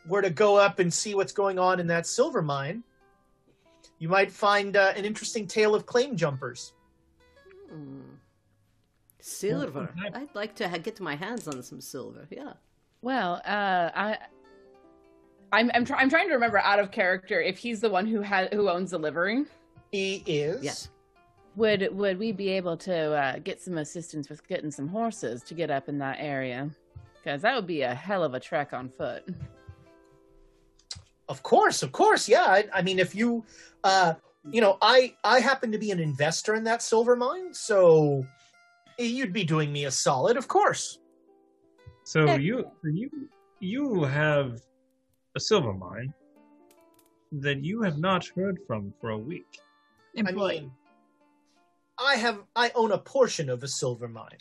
[0.07, 2.83] were to go up and see what's going on in that silver mine
[3.99, 6.73] you might find uh, an interesting tale of claim jumpers
[7.71, 8.01] Hmm.
[9.21, 9.93] Silver.
[9.97, 12.29] Well, I'd like to ha- get my hands on some silver.
[12.31, 12.53] Yeah.
[13.03, 14.19] Well, uh, I,
[15.53, 18.21] I'm I'm, try- I'm trying to remember out of character if he's the one who
[18.21, 19.45] has who owns the livery.
[19.93, 20.89] he is Yes.
[21.57, 25.55] Would would we be able to uh, get some assistance with getting some horses to
[25.55, 26.71] get up in that area?
[27.15, 29.25] Because that would be a hell of a trek on foot.
[31.29, 32.45] Of course, of course, yeah.
[32.47, 33.45] I, I mean, if you,
[33.83, 34.15] uh,
[34.51, 38.25] you know, I I happen to be an investor in that silver mine, so
[38.99, 40.99] you'd be doing me a solid, of course.
[42.05, 43.11] So you you
[43.61, 44.61] you have
[45.37, 46.13] a silver mine
[47.31, 49.61] that you have not heard from for a week.
[50.19, 50.73] I mean,
[51.99, 54.39] I have I own a portion of a silver mine.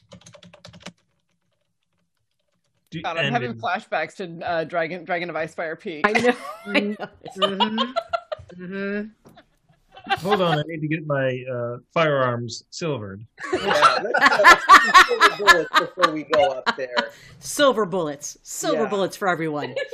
[2.92, 6.06] Do, God, I'm having it- flashbacks to uh, Dragon Dragon of Icespire Peak.
[6.08, 6.36] I know.
[6.66, 6.96] I know.
[7.38, 8.64] Mm-hmm.
[8.64, 10.18] mm-hmm.
[10.26, 13.26] hold on, I need to get my uh, firearms silvered.
[13.52, 17.12] Yeah, let's, uh, let's silver bullets before we go up there.
[17.40, 18.38] Silver bullets.
[18.44, 18.90] Silver Yeah.
[18.90, 19.76] bullets for everyone.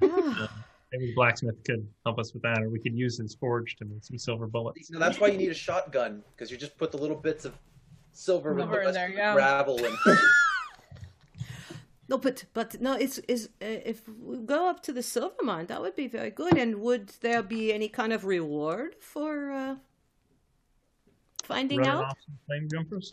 [0.92, 3.84] Maybe the blacksmith could help us with that, or we could use his forge to
[3.84, 4.90] make some silver bullets.
[4.90, 7.54] No, that's why you need a shotgun because you just put the little bits of
[8.12, 9.32] silver with the in there, yeah.
[9.34, 9.96] gravel and
[12.10, 15.66] No, but but no, it's is uh, if we go up to the silver mine,
[15.66, 16.58] that would be very good.
[16.58, 19.76] And would there be any kind of reward for uh,
[21.44, 22.04] finding Running out?
[22.06, 23.12] off claim jumpers.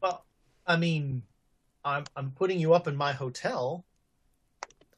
[0.00, 0.24] Well,
[0.64, 1.24] I mean,
[1.84, 3.84] I'm I'm putting you up in my hotel.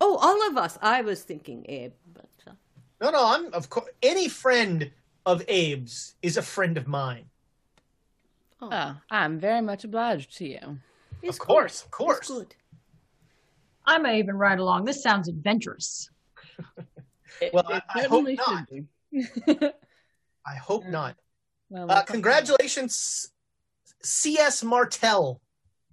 [0.04, 0.76] Oh, all of us.
[0.82, 2.52] I was thinking Abe, but uh,
[3.00, 4.90] No, no, I'm of course any friend
[5.24, 7.26] of Abe's is a friend of mine.
[8.60, 10.78] Oh, I'm very much obliged to you.
[11.22, 12.18] it's of course, of course.
[12.18, 12.54] It's good.
[13.86, 14.84] I may even ride along.
[14.84, 16.10] This sounds adventurous.
[17.52, 18.68] Well, I- it I hope not.
[20.46, 21.14] I hope not.
[21.70, 23.30] Well, Uh, congratulations,
[24.02, 24.62] C.S.
[24.64, 25.40] Martell.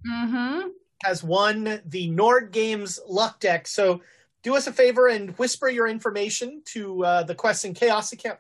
[0.05, 0.67] Mm-hmm.
[1.03, 3.67] Has won the Nord Games Luck Deck.
[3.67, 4.01] So
[4.43, 8.39] do us a favor and whisper your information to uh, the Quest and Chaos account,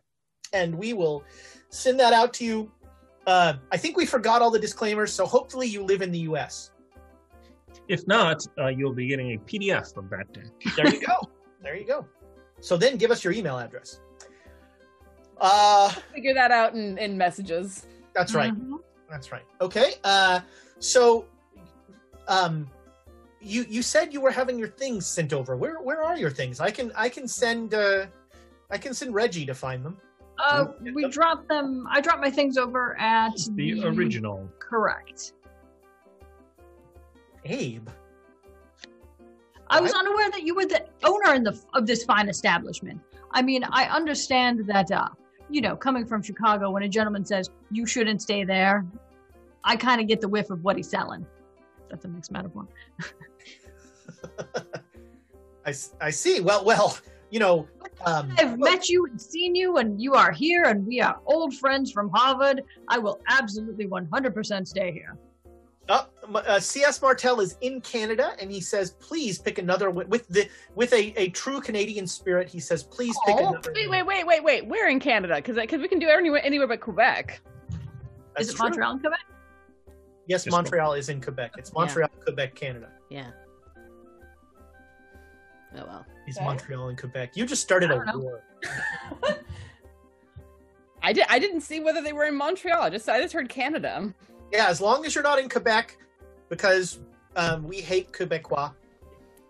[0.53, 1.23] and we will
[1.69, 2.71] send that out to you.
[3.27, 6.71] Uh, I think we forgot all the disclaimers, so hopefully you live in the U.S.
[7.87, 10.45] If not, uh, you'll be getting a PDF of that deck.
[10.75, 11.17] There you go.
[11.61, 12.05] there you go.
[12.61, 13.99] So then give us your email address.
[15.39, 17.87] Uh, Figure that out in, in messages.
[18.13, 18.53] that's right.
[18.53, 18.75] Mm-hmm.
[19.09, 19.45] That's right.
[19.61, 19.93] Okay.
[20.03, 20.41] Uh,
[20.79, 21.25] so,
[22.29, 22.69] um,
[23.41, 25.57] you you said you were having your things sent over.
[25.57, 26.59] Where where are your things?
[26.61, 28.05] I can I can send uh,
[28.69, 29.97] I can send Reggie to find them.
[30.41, 31.85] Uh, we dropped them.
[31.89, 34.49] I dropped my things over at The original.
[34.59, 35.33] Correct.
[37.43, 37.89] Abe.
[39.69, 42.99] I was unaware that you were the owner in the, of this fine establishment.
[43.31, 45.09] I mean, I understand that, uh,
[45.49, 48.85] you know, coming from Chicago, when a gentleman says you shouldn't stay there,
[49.63, 51.25] I kind of get the whiff of what he's selling.
[51.89, 52.67] That's a mixed metaphor.
[56.01, 56.39] I see.
[56.41, 56.97] Well well,
[57.29, 57.67] you know.
[58.05, 61.53] Um, I've met you and seen you, and you are here, and we are old
[61.53, 62.63] friends from Harvard.
[62.87, 65.17] I will absolutely 100% stay here.
[65.89, 67.01] uh, uh, C.S.
[67.01, 71.13] Martell is in Canada, and he says, "Please pick another wi- with the with a,
[71.19, 74.65] a true Canadian spirit." He says, "Please pick Oh, another." Wait, wait, wait, wait, wait.
[74.67, 77.41] We're in Canada because because we can do anywhere anywhere but Quebec.
[78.35, 78.65] That's Is it true.
[78.65, 79.19] Montreal Quebec?
[80.29, 81.53] Yes, Yes, Montreal is in Quebec.
[81.57, 82.89] It's Montreal, Quebec, Canada.
[83.09, 83.31] Yeah.
[85.75, 86.05] Oh well.
[86.27, 86.45] He's Okay.
[86.45, 87.35] Montreal and Quebec.
[87.35, 88.19] You just started a know.
[88.19, 88.43] war.
[91.01, 91.25] I did.
[91.29, 92.79] I didn't see whether they were in Montreal.
[92.81, 94.13] I just I just heard Canada.
[94.53, 95.97] Yeah, as long as you're not in Quebec,
[96.49, 96.99] because
[97.35, 98.71] um, we hate Quebecois.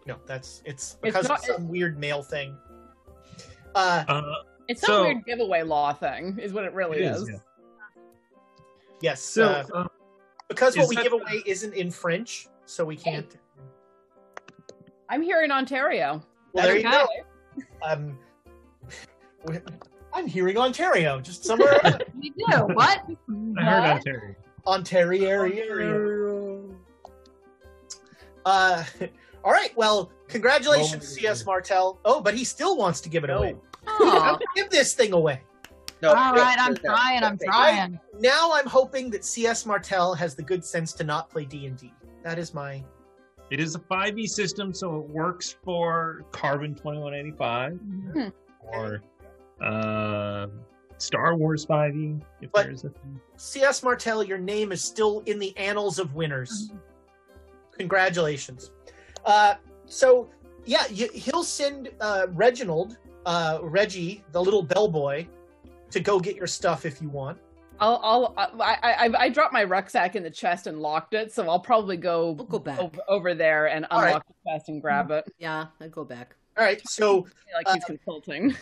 [0.06, 2.56] No, that's it's because not- of some weird male thing.
[3.75, 4.22] Uh, Uh,
[4.69, 7.22] It's So- some weird giveaway law thing, is what it really it is.
[7.24, 7.38] is, yeah.
[9.01, 9.88] yes, So, uh, uh,
[10.50, 13.38] because what is we that- give away isn't in French, so we can't.
[15.08, 16.22] I'm here in Ontario.
[16.53, 17.08] Well, there you go.
[17.84, 18.18] Um,
[20.14, 22.02] I'm hearing Ontario, just somewhere else.
[22.19, 22.58] You do.
[22.74, 23.02] What?
[23.58, 23.90] I heard What?
[23.98, 24.36] Ontario.
[24.68, 26.61] Ontario area.
[28.45, 28.84] Uh,
[29.44, 29.76] all right.
[29.78, 31.03] Well, Congratulations, Moment.
[31.06, 31.45] C.S.
[31.45, 32.00] Martell.
[32.06, 33.56] Oh, but he still wants to give it away.
[33.88, 34.38] Aw.
[34.56, 35.42] Give this thing away.
[36.02, 37.24] No, All no, right, I'm no, no, trying.
[37.24, 38.00] I'm trying.
[38.19, 39.66] Now I'm hoping that C.S.
[39.66, 41.92] Martell has the good sense to not play D&D.
[42.24, 42.84] That is my
[43.52, 47.74] It is a 5e system, so it works for Carbon 2185
[48.14, 48.28] Hmm.
[48.61, 49.02] or
[49.61, 50.48] uh,
[50.98, 53.19] Star Wars 5e, if But- there's a thing.
[53.36, 53.84] C.S.
[53.84, 56.72] Martell, your name is still in the annals of winners.
[57.78, 58.72] Congratulations.
[59.26, 59.56] Uh,
[59.86, 60.30] so,
[60.66, 65.26] yeah, you, he'll send uh, Reginald, uh, Reggie, the little bellboy,
[65.92, 67.38] to go get your stuff if you want.
[67.82, 71.32] I'll, I'll, I, I, I- I dropped my rucksack in the chest and locked it,
[71.32, 72.80] so I'll probably go, We'll go back.
[72.80, 74.22] over, over there and unlock right.
[74.45, 75.26] the chest and grab it.
[75.38, 76.35] Yeah, I'd go back.
[76.58, 78.53] All right, so Like he's consulting.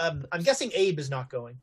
[0.00, 1.56] um, I'm guessing Abe is not going.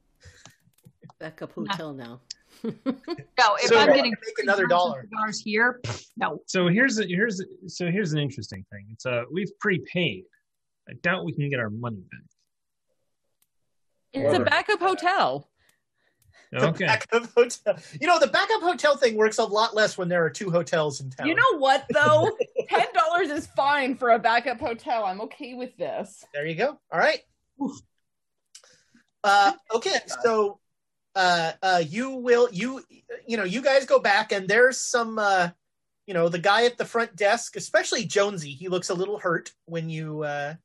[1.19, 2.21] Back up hotel now.
[2.63, 5.07] No, if So I'm we're getting make another dollar.
[5.17, 5.81] dollars here,
[6.15, 6.39] no.
[6.45, 8.85] So here's a, here's a, so here's an interesting thing.
[8.91, 10.25] It's uh we've prepaid.
[10.87, 12.21] I doubt we can get our money back.
[14.13, 15.47] It's a backup hotel.
[16.51, 16.85] The Okay.
[16.85, 17.77] backup hotel.
[17.99, 20.99] You know, the backup hotel thing works a lot less when there are two hotels
[20.99, 21.27] in town.
[21.27, 22.37] You know what though?
[22.69, 25.05] Ten dollars is fine for a backup hotel.
[25.05, 26.25] I'm okay with this.
[26.33, 26.77] There you go.
[26.91, 27.19] All right.
[29.23, 30.59] Uh, okay, so
[31.15, 32.83] uh, uh, you will you
[33.27, 35.49] you know you guys go back and there's some uh,
[36.05, 38.51] you know the guy at the front desk, especially Jonesy.
[38.51, 40.55] He looks a little hurt when you uh,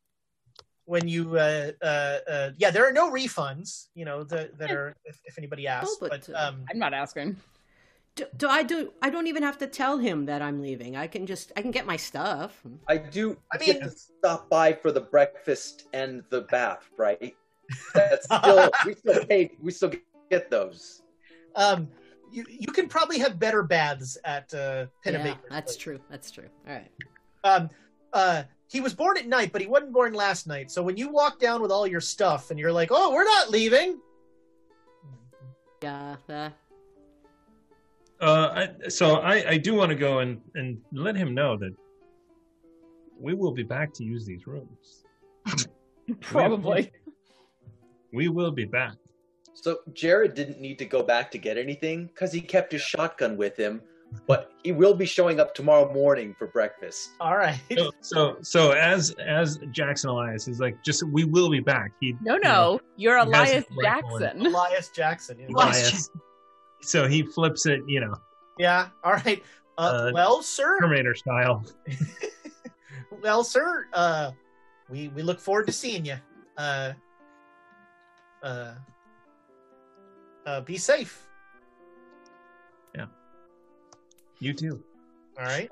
[0.86, 2.70] when you uh, uh, uh, yeah.
[2.70, 3.88] There are no refunds.
[3.94, 6.94] You know the, that are if, if anybody asks, Oh, but, but, um, I'm not
[6.94, 7.36] asking.
[8.14, 8.92] Do, do I do?
[9.02, 10.96] I don't even have to tell him that I'm leaving.
[10.96, 12.62] I can just I can get my stuff.
[12.88, 17.34] I do I get mean- to stop by for the breakfast and the bath, right?
[17.94, 19.92] That's still we still pay we still
[20.30, 21.02] get those.
[21.56, 21.88] um,
[22.32, 25.38] you you can probably have better baths at uh, Yeah, Pennebaker.
[25.50, 26.00] that's true.
[26.10, 26.48] That's true.
[26.66, 26.90] All right.
[27.44, 27.68] um
[28.12, 31.08] uh he was born at night but he wasn't born last night so when you
[31.08, 33.98] walk down with all your stuff and you're like oh we're not leaving
[35.82, 36.16] Yeah.
[36.28, 36.50] Uh,
[38.20, 41.74] Uh, I, so I, I do want to go and, and let him know that
[43.18, 45.04] we will be back to use these rooms.
[46.20, 46.92] Probably.
[48.12, 48.94] We will be back.
[49.52, 53.36] So Jared didn't need to go back to get anything because he kept his shotgun
[53.36, 53.82] with him,
[54.26, 57.10] but he will be showing up tomorrow morning for breakfast.
[57.20, 61.60] all right So, so so as as Jackson Elias is like, just we will be
[61.60, 61.92] back.
[62.00, 64.46] He No, no, you're He has Elias Jackson.
[64.46, 65.46] elias jackson yeah.
[65.50, 66.10] Elias.
[66.82, 68.14] So he flips it, you know,
[68.58, 69.42] yeah all right
[69.78, 71.64] uh, Uh, well sir Terminator style.
[73.22, 74.30] well sir uh
[74.88, 76.16] we we look forward to seeing you
[76.58, 76.92] uh
[78.42, 78.74] uh
[80.46, 81.26] uh be safe
[84.38, 84.82] You too.
[85.38, 85.70] all right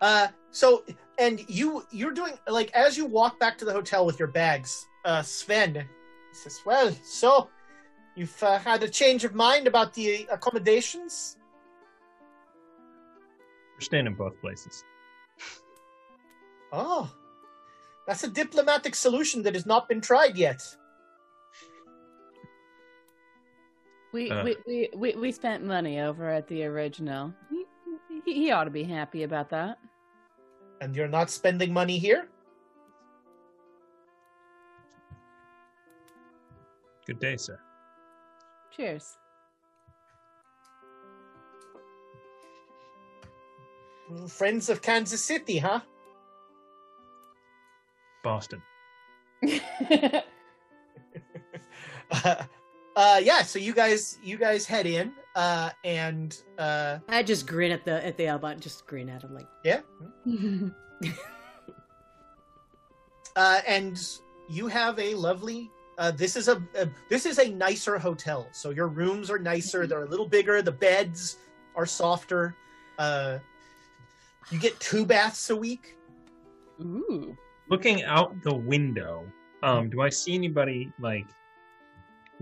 [0.00, 0.84] uh so
[1.18, 4.86] and you you're doing like as you walk back to the hotel with your bags
[5.06, 5.86] uh sven
[6.32, 7.48] says well so
[8.14, 11.38] you've uh, had a change of mind about the accommodations
[13.74, 14.84] We're staying in both places.
[16.72, 17.10] oh
[18.06, 20.60] that's a diplomatic solution that has not been tried yet
[24.12, 24.44] We, Uh.
[24.44, 27.34] we, we, we, we spent money over at the original.
[28.26, 29.78] He, he, he ought to be happy about that.
[30.82, 32.28] and you're not spending money here
[37.06, 37.58] Good day, sir.
[38.76, 39.16] Cheers.
[44.28, 45.80] friends of kansas city huh
[48.22, 48.60] Boston.
[52.10, 52.34] uh,
[52.96, 57.70] uh yeah so you guys you guys head in uh and uh I just grin
[57.70, 58.58] at the at the albot.
[58.58, 59.46] Just grin at him like.
[59.64, 59.80] yeah
[63.36, 64.02] uh and
[64.48, 68.70] you have a lovely uh this is a, a this is a nicer hotel so
[68.70, 71.36] your rooms are nicer they're a little bigger the beds
[71.76, 72.56] are softer
[72.98, 73.38] uh
[74.50, 75.96] you get two baths a week
[76.80, 77.36] Ooh.
[77.68, 79.24] Looking out the window,
[79.62, 81.26] um, do I see anybody like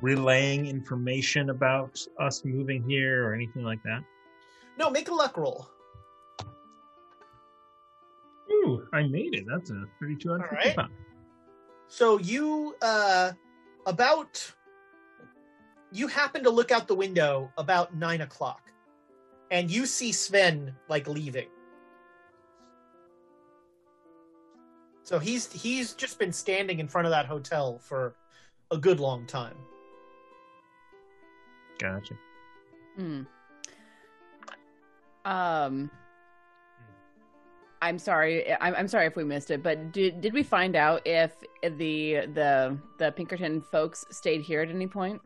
[0.01, 4.03] relaying information about us moving here or anything like that?
[4.79, 5.69] no make a luck roll
[8.51, 9.45] Ooh, I made it.
[9.47, 10.77] That's a 32 out of 55.
[10.77, 10.89] right.
[11.89, 13.33] So you uh
[13.87, 14.53] about
[15.93, 18.63] you happen to look out the window about nine o'clock
[19.51, 21.49] and you see Sven like leaving.
[25.03, 28.15] So he's he's just been standing in front of that hotel for
[28.71, 29.57] a good long time.
[31.79, 32.15] Gotcha.
[32.97, 33.23] Hmm.
[35.25, 35.91] Um.
[37.83, 38.51] I'm sorry.
[38.61, 42.27] I'm, I'm sorry if we missed it, but did did we find out if the
[42.33, 45.21] the the Pinkerton folks stayed here at any point?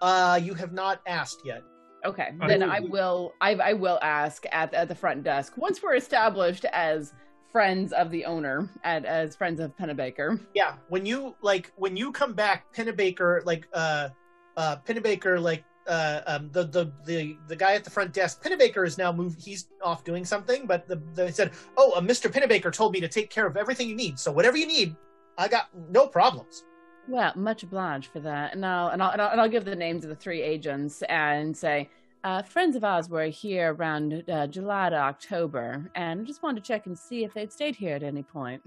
[0.00, 1.62] Uh, you have not asked yet.
[2.04, 3.32] Okay, I then I will.
[3.40, 7.14] I, I will ask at at the front desk once we're established as
[7.50, 10.38] friends of the owner, and as friends of Pennebaker.
[10.54, 14.10] Yeah, when you like when you come back, Pennebaker like uh
[14.56, 18.86] uh Pennebaker like uh um the the the the guy at the front desk, Pennebaker
[18.86, 19.42] is now moved.
[19.42, 22.30] He's off doing something, but the, they said, "Oh, uh, Mr.
[22.30, 24.18] Pennebaker told me to take care of everything you need.
[24.18, 24.96] So whatever you need,
[25.36, 26.64] I got no problems."
[27.06, 28.54] Well, much obliged for that.
[28.54, 31.02] And I'll and I'll and I'll, and I'll give the names of the three agents
[31.08, 31.90] and say.
[32.22, 36.66] Uh, friends of ours were here around uh, July to October, and just wanted to
[36.66, 38.62] check and see if they'd stayed here at any point.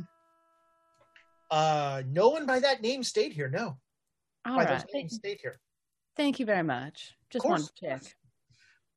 [1.49, 3.49] Uh, no one by that name stayed here.
[3.49, 3.75] No,
[4.45, 4.69] All by right.
[4.69, 5.59] those names stayed here.
[6.17, 7.15] Thank you very much.
[7.29, 8.01] Just one check.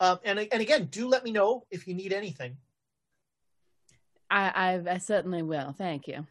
[0.01, 2.57] Um, and and again, do let me know if you need anything.
[4.31, 5.75] I, I I certainly will.
[5.77, 6.27] Thank you.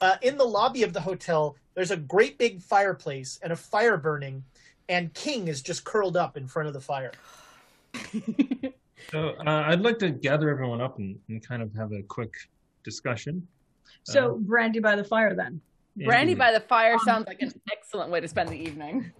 [0.00, 3.98] uh, in the lobby of the hotel, there's a great big fireplace and a fire
[3.98, 4.42] burning,
[4.88, 7.12] and King is just curled up in front of the fire.
[9.10, 12.32] So uh, I'd like to gather everyone up and, and kind of have a quick
[12.84, 13.46] discussion.
[14.04, 15.60] So brandy by the fire then.
[15.96, 16.38] Brandy Indeed.
[16.38, 19.12] by the fire sounds like an excellent way to spend the evening.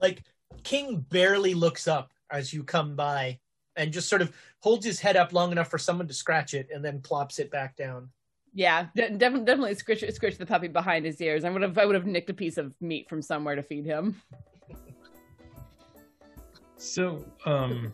[0.00, 0.22] Like
[0.64, 3.38] King barely looks up as you come by,
[3.76, 6.68] and just sort of holds his head up long enough for someone to scratch it,
[6.72, 8.10] and then plops it back down.
[8.54, 11.44] Yeah, de- definitely, definitely scritch, scritch the puppy behind his ears.
[11.44, 13.84] I would have, I would have nicked a piece of meat from somewhere to feed
[13.84, 14.20] him.
[16.76, 17.92] So, um,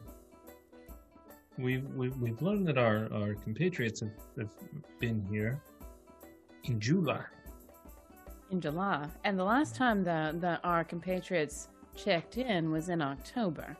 [1.59, 4.51] we've, we've, we've learned that our, our compatriots have, have
[5.01, 5.61] been here
[6.65, 7.25] in July.
[8.51, 13.77] in July, and the last time that that our compatriots checked in was in October.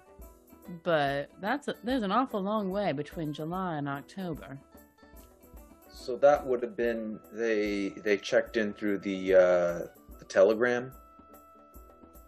[0.83, 4.59] But that's a, there's an awful long way between July and October.
[5.93, 9.79] So that would have been they they checked in through the uh,
[10.19, 10.93] the telegram.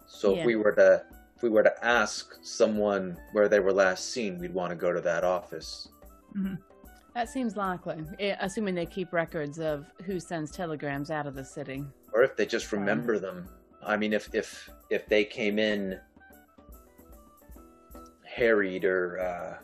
[0.06, 0.40] So Yeah.
[0.40, 1.02] if we were to
[1.36, 4.92] if we were to ask someone where they were last seen, we'd want to go
[4.92, 5.88] to that office.
[7.16, 11.42] That seems likely, eh, assuming they keep records of who sends telegrams out of the
[11.42, 11.82] city.
[12.12, 13.48] Or if they just remember them.
[13.82, 15.98] I mean if if if they came in
[18.22, 19.56] harried or uh,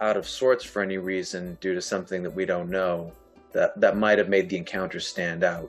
[0.00, 3.12] out of sorts for any reason due to something that we don't know,
[3.52, 5.68] that that might have made the encounter stand out.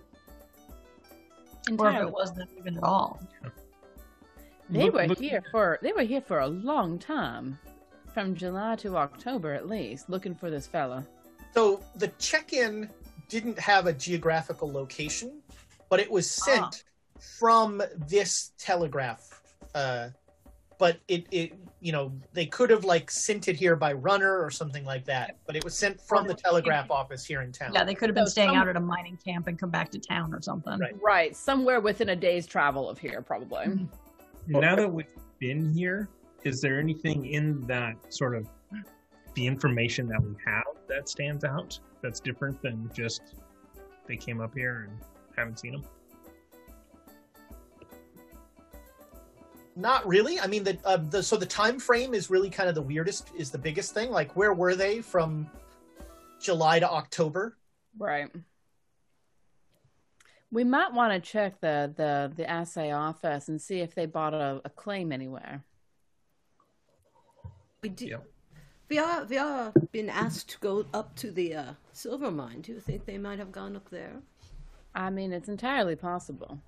[1.80, 3.20] Or if it wasn't even at all.
[4.70, 7.58] They were here for they were here for a long time,
[8.16, 11.06] from July to October at least, looking for this fella.
[11.54, 12.90] So the check-in
[13.28, 15.42] didn't have a geographical location,
[15.90, 16.86] but it was sent
[17.20, 19.42] from this telegraph.
[19.76, 20.10] Uh,
[20.78, 24.50] but it, it, you know, they could have like sent it here by runner or
[24.50, 25.36] something like that.
[25.46, 27.72] But it was sent from the telegraph office here in town.
[27.74, 29.70] Yeah, they could have been So staying some- out at a mining camp and come
[29.72, 30.80] back to town or something.
[30.80, 30.96] Right.
[31.02, 33.66] Right, somewhere within a day's travel of here, probably.
[33.66, 33.88] Mhm.
[34.48, 35.06] Now that we've
[35.40, 36.08] been here,
[36.46, 38.48] is there anything in that sort of
[39.34, 43.22] the information that we have that stands out that's different than just
[44.08, 45.00] they came up here and
[45.36, 45.84] haven't seen them?
[49.76, 50.40] Not really.
[50.40, 53.32] I mean, the, uh, the so the time frame is really kind of the weirdest.
[53.38, 54.10] Is the biggest thing.
[54.10, 55.50] Like, where were they from
[56.40, 57.58] July to October?
[57.98, 58.30] Right.
[60.52, 64.34] We might want to check the, the, the assay office and see if they bought
[64.34, 65.66] a, a claim anywhere.
[67.86, 68.06] We do.
[68.08, 68.26] Yep.
[68.90, 72.62] We are we are been asked to go up to the uh, silver mine.
[72.62, 74.14] Do you think they might have gone up there?
[74.96, 76.60] I mean, it's entirely possible.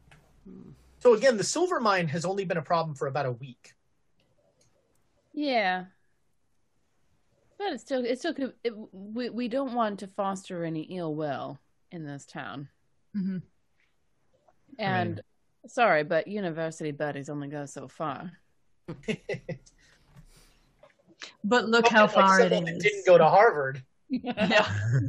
[1.00, 3.74] So again, the silver mine has only been a problem for about a week.
[5.34, 5.86] Yeah.
[7.58, 11.16] But it's still, it's still could, it, we, we don't want to foster any ill
[11.16, 11.58] will
[11.92, 12.70] in this town.
[13.16, 13.42] Mhm.
[14.78, 15.22] And
[15.66, 18.34] sorry, but university buddies only go so far.
[21.44, 22.78] But look how Like far it someone.
[22.80, 23.84] Didn't go to Harvard.
[24.10, 24.68] Yeah.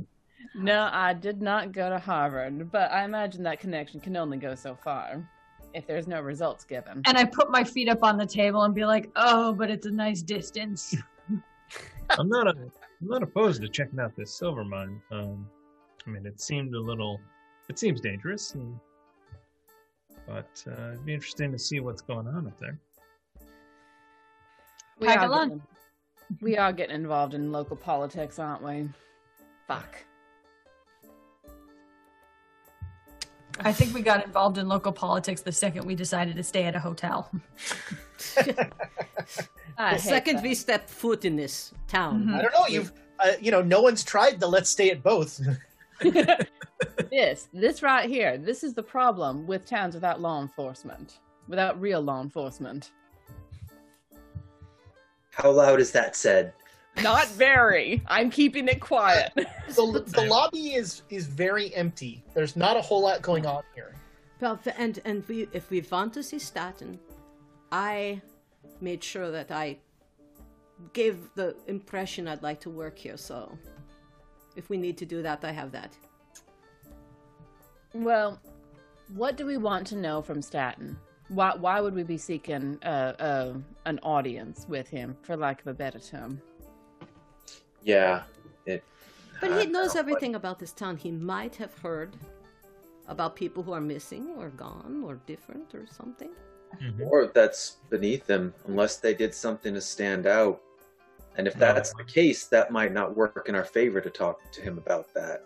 [0.55, 4.57] No, I did not go to Harvard, but I imagine that connection can only go
[4.57, 5.25] so far
[5.73, 7.03] if there's no results given.
[7.07, 9.87] And I put my feet up on the table and be like, "Oh, but it's
[9.87, 10.97] a nice distance."
[12.11, 15.01] I'm not a, I'm not opposed to checking out this silver mine.
[15.13, 15.49] Um,
[16.07, 17.21] I mean, it seemed a little,
[17.69, 18.81] it seems dangerous, and,
[20.27, 22.79] but uh, it'd be interesting to see what's going on up there.
[24.99, 25.63] We Pack a are, lunch.
[26.29, 28.89] Getting, we are getting involved in local politics, aren't we?
[29.67, 30.05] Fuck.
[33.61, 36.77] I think we got involved in local politics the second we decided to stay at
[36.77, 37.31] a hotel.
[39.79, 40.43] The second that.
[40.43, 42.35] we step foot in this town.
[42.35, 42.67] I don't know.
[42.67, 45.41] You've, uh, you know, no one's tried the let's stay at both.
[47.11, 52.01] this, this right here, this is the problem with towns without law enforcement, without real
[52.01, 52.91] law enforcement.
[55.39, 56.53] How loud is that said?
[57.01, 58.03] Not very.
[58.09, 59.33] I'm keeping it quiet.
[59.37, 62.25] the, the lobby is is very empty.
[62.35, 63.95] There's not a whole lot going on here.
[64.41, 66.99] Well, and and we, if we want to see Stratton,
[67.71, 68.21] I
[68.81, 69.79] made sure that I
[70.93, 73.17] gave the impression I'd like to work here.
[73.17, 73.57] So,
[74.57, 75.97] if we need to do that, I have that.
[77.95, 78.41] Well,
[79.15, 80.97] what do we want to know from Stratton?
[81.29, 85.67] Why, why would we be seeking uh, uh, an audience with him, for lack of
[85.67, 86.41] a better term?
[87.83, 88.23] Yeah,
[88.65, 88.83] it.
[89.41, 90.97] But I he knows know, everything about this town.
[90.97, 92.17] He might have heard
[93.09, 96.31] about people who are missing or gone or different or something.
[96.83, 97.07] Mhm.
[97.11, 100.61] Or that's beneath them, unless they did something to stand out.
[101.37, 104.61] And if that's the case, that might not work in our favor to talk to
[104.61, 105.45] him about that.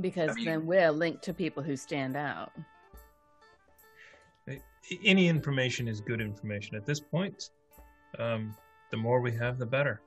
[0.00, 2.52] Because then we're linked to people who stand out.
[5.04, 7.50] Any information is good information at this point.
[8.18, 8.54] Um,
[8.90, 10.00] the more we have, the better.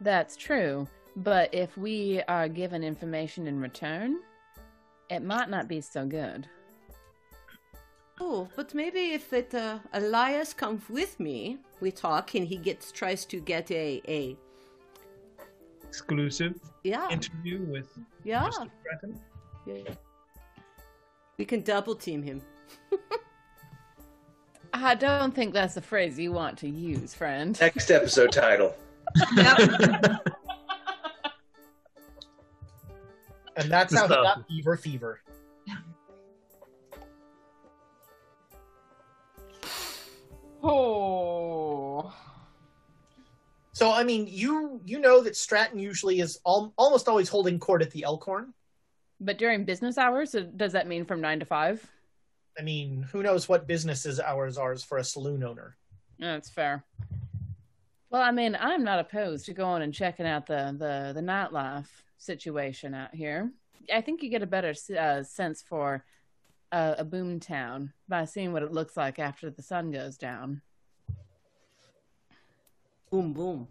[0.00, 0.86] That's true.
[1.16, 4.20] But if we are given information in return,
[5.10, 6.46] it might not be so good.
[8.20, 12.92] Oh, but maybe if it uh, Elias comes with me, we talk and he gets
[12.92, 14.36] tries to get a a
[15.88, 16.54] Exclusive
[16.84, 17.88] yeah interview with
[18.22, 18.44] yeah.
[18.44, 18.70] Mr.
[18.84, 19.20] Breton.
[19.66, 19.94] yeah.
[21.38, 22.42] We can double team him.
[24.72, 27.58] I don't think that's the phrase you want to use, friend.
[27.60, 28.74] Next episode title.
[33.56, 35.20] And that's how he got fever fever.
[40.62, 42.12] Oh.
[43.72, 47.82] So I mean, you you know that Stratton usually is al- almost always holding court
[47.82, 48.54] at the Elkhorn.
[49.20, 51.86] But during business hours, uh, does that mean from 9 to 5?
[52.60, 55.78] I mean, who knows what businesses hours are for a saloon owner?
[56.18, 56.84] That's fair.
[58.10, 61.88] Well, I mean, I'm not opposed to going and checking out the the the nightlife
[62.18, 63.50] situation out here.
[63.90, 66.04] I think you get a better uh, sense for
[66.70, 70.60] uh, a boom town by seeing what it looks like after the sun goes down.
[73.10, 73.68] Boom boom.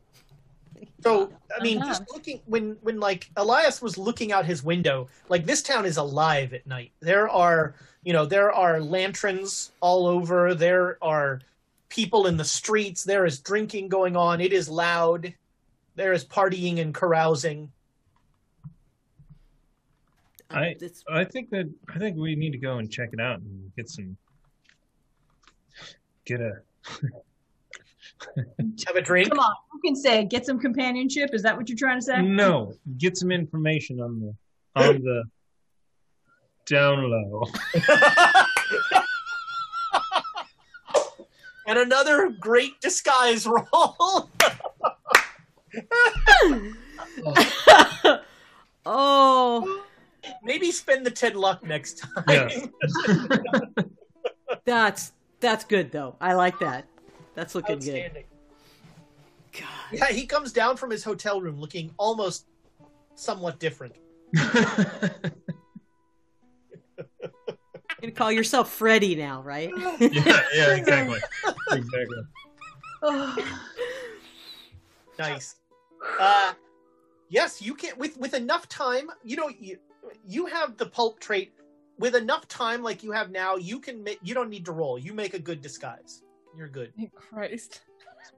[1.03, 1.87] So I mean, Uh-huh.
[1.87, 5.97] just looking when when like Elias was looking out his window, like this town is
[5.97, 6.91] alive at night.
[6.99, 10.53] There are you know there are lanterns all over.
[10.55, 11.41] There are
[11.89, 13.03] people in the streets.
[13.03, 14.41] There is drinking going on.
[14.41, 15.33] It is loud.
[15.95, 17.71] There is partying and carousing.
[20.51, 20.75] I
[21.11, 23.89] I think that I think we need to go and check it out and get
[23.89, 24.17] some
[26.25, 26.61] get a
[28.87, 29.29] Have a drink.
[29.29, 31.31] Come on, who can say get some companionship?
[31.33, 32.21] Is that what you're trying to say?
[32.21, 34.35] no get some information on the
[34.75, 35.23] on the
[36.65, 37.45] down low.
[41.67, 43.65] and another great disguise roll.
[48.85, 49.83] oh,
[50.43, 52.23] Maybe spend the ten luck next time.
[52.27, 52.49] Yeah.
[54.65, 56.15] that's that's good though.
[56.21, 56.85] I like that.
[57.39, 57.95] That's looking good.
[57.95, 58.25] Outstanding.
[59.93, 62.47] Yeah, he comes down from his hotel room looking almost
[63.15, 63.95] somewhat different.
[64.33, 64.41] You
[68.01, 69.71] can call yourself Freddy now, right?
[70.01, 71.19] yeah, yeah, exactly.
[71.71, 72.23] Exactly.
[75.17, 75.55] Nice.
[76.19, 76.53] Uh,
[77.29, 79.09] yes, you can with with enough time.
[79.23, 79.77] You know, you
[80.27, 81.53] you have the pulp trait.
[81.97, 84.19] With enough time, like you have now, you can make.
[84.23, 84.97] You don't need to roll.
[84.97, 86.23] You make a good disguise.
[86.57, 86.93] You're good.
[87.15, 87.81] Christ.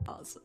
[0.08, 0.42] awesome.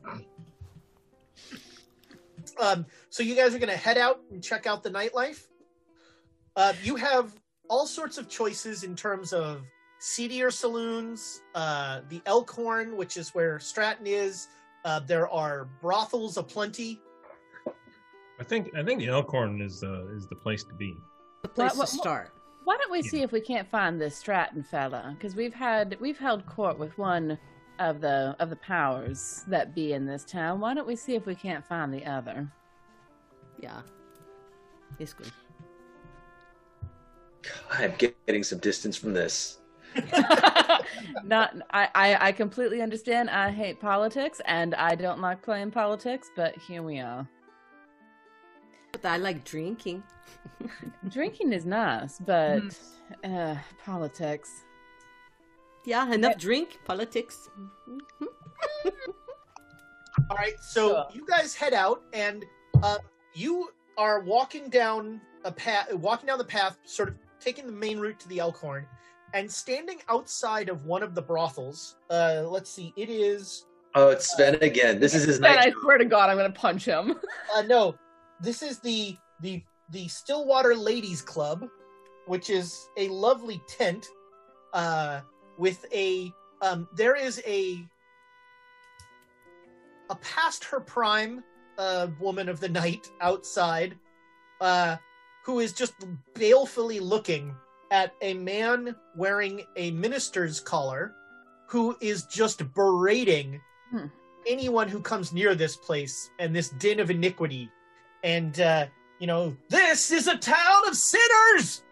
[2.59, 5.45] Um, so you guys are going to head out and check out the nightlife.
[6.55, 7.33] Uh, you have
[7.69, 9.62] all sorts of choices in terms of
[9.99, 14.49] seedier saloons, uh, the Elkhorn, which is where Stratton is.
[14.85, 17.01] Uh, there are brothels aplenty.
[18.39, 20.95] I think I think the Elkhorn is uh, is the place to be.
[21.43, 22.33] The place What- what- to start.
[22.65, 25.15] Why don't we see if we can't find this Stratton fella?
[25.17, 27.39] Because we've had we've held court with one
[27.78, 30.60] of the of the powers that be in this town.
[30.60, 32.50] Why don't we see if we can't find the other?
[33.60, 33.80] Yeah,
[34.98, 35.32] it's good.
[37.70, 39.58] I'm getting some distance from this.
[41.24, 43.30] Not, I, I, I completely understand.
[43.30, 47.26] I hate politics and I don't like playing politics, but here we are.
[48.92, 50.02] But I like drinking.
[51.08, 52.62] Drinking is nice, but
[53.24, 54.64] uh, politics.
[55.86, 57.48] Yeah, enough drink, politics.
[60.31, 61.06] All right, so Sure.
[61.12, 62.44] you guys head out, and
[62.82, 62.98] uh,
[63.34, 67.98] you are walking down a path, walking down the path, sort of taking the main
[67.98, 68.86] route to the Elkhorn,
[69.34, 71.97] and standing outside of one of the brothels.
[72.10, 75.00] Uh, let's see, it is Oh, it's Sven again.
[75.00, 77.15] This is his Then I swear to God, I'm gonna punch him.
[77.56, 77.94] uh, no,
[78.40, 81.66] this is the the the Stillwater Ladies Club,
[82.26, 84.06] which is a lovely tent,
[84.74, 85.20] uh,
[85.59, 87.86] with a um, there is a
[90.09, 91.43] a past her prime
[91.78, 93.97] uh, woman of the night outside,
[94.60, 94.97] uh,
[95.44, 95.94] who is just
[96.35, 97.55] balefully looking
[97.91, 101.15] at a man wearing a minister's collar,
[101.68, 103.60] who is just berating
[103.91, 104.07] Hmm.
[104.49, 107.70] anyone who comes near this place and this den of iniquity.
[108.25, 108.86] And, uh,
[109.20, 111.85] you know, this is a town of sinners!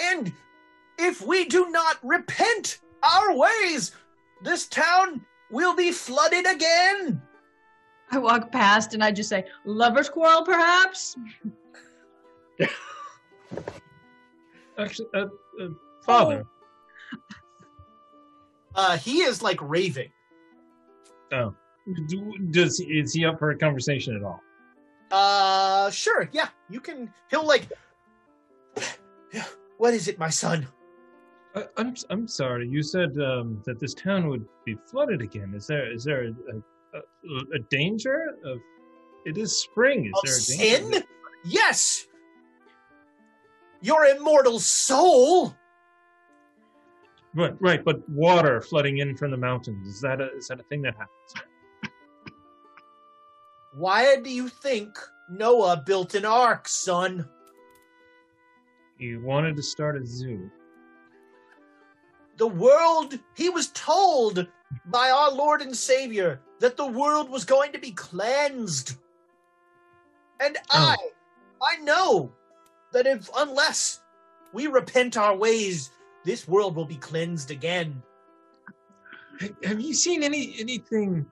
[0.00, 0.32] And
[1.02, 3.92] if we do not repent our ways,
[4.42, 7.20] this town will be flooded again!
[8.10, 11.16] I walk past and I just say, "Lovers' quarrel, perhaps."
[14.78, 15.26] Actually, uh,
[15.60, 15.68] uh,
[16.04, 16.44] Father.
[18.74, 20.10] Uh, he is like raving.
[21.32, 21.54] Oh,
[22.08, 24.40] Do, does is he up for a conversation at all?
[25.10, 27.12] Uh, sure, yeah, you can.
[27.30, 27.68] He'll like.
[29.78, 30.68] What is it, my son?
[31.76, 32.66] I'm I'm sorry.
[32.68, 35.52] You said um, that this town would be flooded again.
[35.54, 38.58] Is there is there a, a, a, a danger of?
[39.24, 40.06] It is spring.
[40.06, 40.92] Is Of there a danger?
[40.92, 41.04] sin?
[41.44, 42.06] Yes!
[43.80, 45.54] Your immortal soul!
[47.34, 47.84] Right, right.
[47.84, 50.94] But water flooding in from the mountains is that a is that a thing that
[50.94, 51.46] happens?
[53.74, 54.98] Why do you think
[55.30, 57.26] Noah built an ark, son?
[58.98, 60.50] He wanted to start a zoo.
[62.36, 64.46] The world, he was told
[64.86, 68.96] by our Lord and Savior that the world was going to be cleansed.
[70.40, 70.96] And I,
[71.62, 72.32] I know
[72.92, 74.02] that if, unless
[74.52, 75.90] we repent our ways,
[76.24, 78.02] this world will be cleansed again.
[79.64, 81.26] Have you seen any anything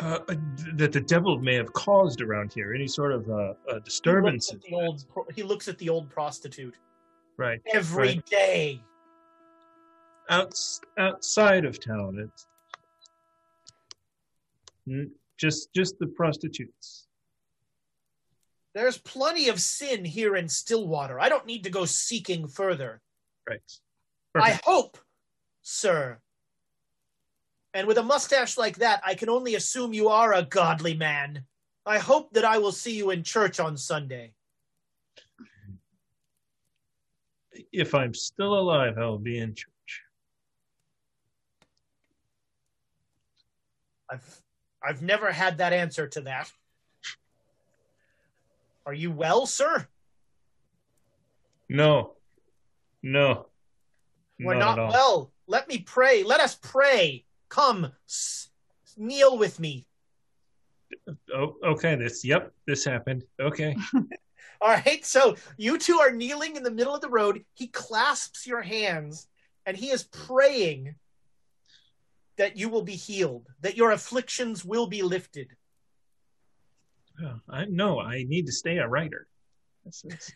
[0.00, 0.34] uh, uh,
[0.74, 2.74] that the devil may have caused around here?
[2.74, 6.10] Any sort of uh, uh, He looks, at the old, he looks at the old
[6.10, 6.76] prostitute
[7.36, 7.60] Right.
[7.72, 8.26] every Right.
[8.26, 8.82] day.
[10.28, 12.46] Outs, outside of town, it's
[14.86, 15.04] hmm,
[15.38, 17.06] just just the prostitutes.
[18.74, 21.18] There's plenty of sin here in Stillwater.
[21.18, 23.00] I don't need to go seeking further.
[23.48, 23.60] Right.
[24.34, 24.98] I hope,
[25.62, 26.18] sir.
[27.72, 31.44] And with a mustache like that, I can only assume you are a godly man.
[31.84, 34.32] I hope that I will see you in church on Sunday.
[37.72, 39.70] If I'm still alive, I'll be in church.
[44.10, 44.42] I've
[44.82, 46.50] I've never had that answer to that.
[48.84, 49.88] Are you well, sir?
[51.68, 52.12] No,
[53.02, 53.46] no,
[54.38, 55.32] We're not not well.
[55.48, 56.22] Let me pray.
[56.22, 57.24] Let us pray.
[57.48, 58.50] Come, s-
[58.96, 59.86] kneel with me.
[61.34, 61.96] Oh, okay.
[61.96, 62.24] This.
[62.24, 62.52] Yep.
[62.66, 63.24] This happened.
[63.40, 63.76] Okay.
[64.60, 67.44] All right, so you two are kneeling in the middle of the road.
[67.54, 69.28] He clasps your hands
[69.66, 70.94] and he is praying
[72.36, 75.48] that you will be healed, that your afflictions will be lifted.
[77.22, 78.00] Oh, I no.
[78.00, 79.26] I need to stay a writer.
[79.84, 80.32] That's, that's,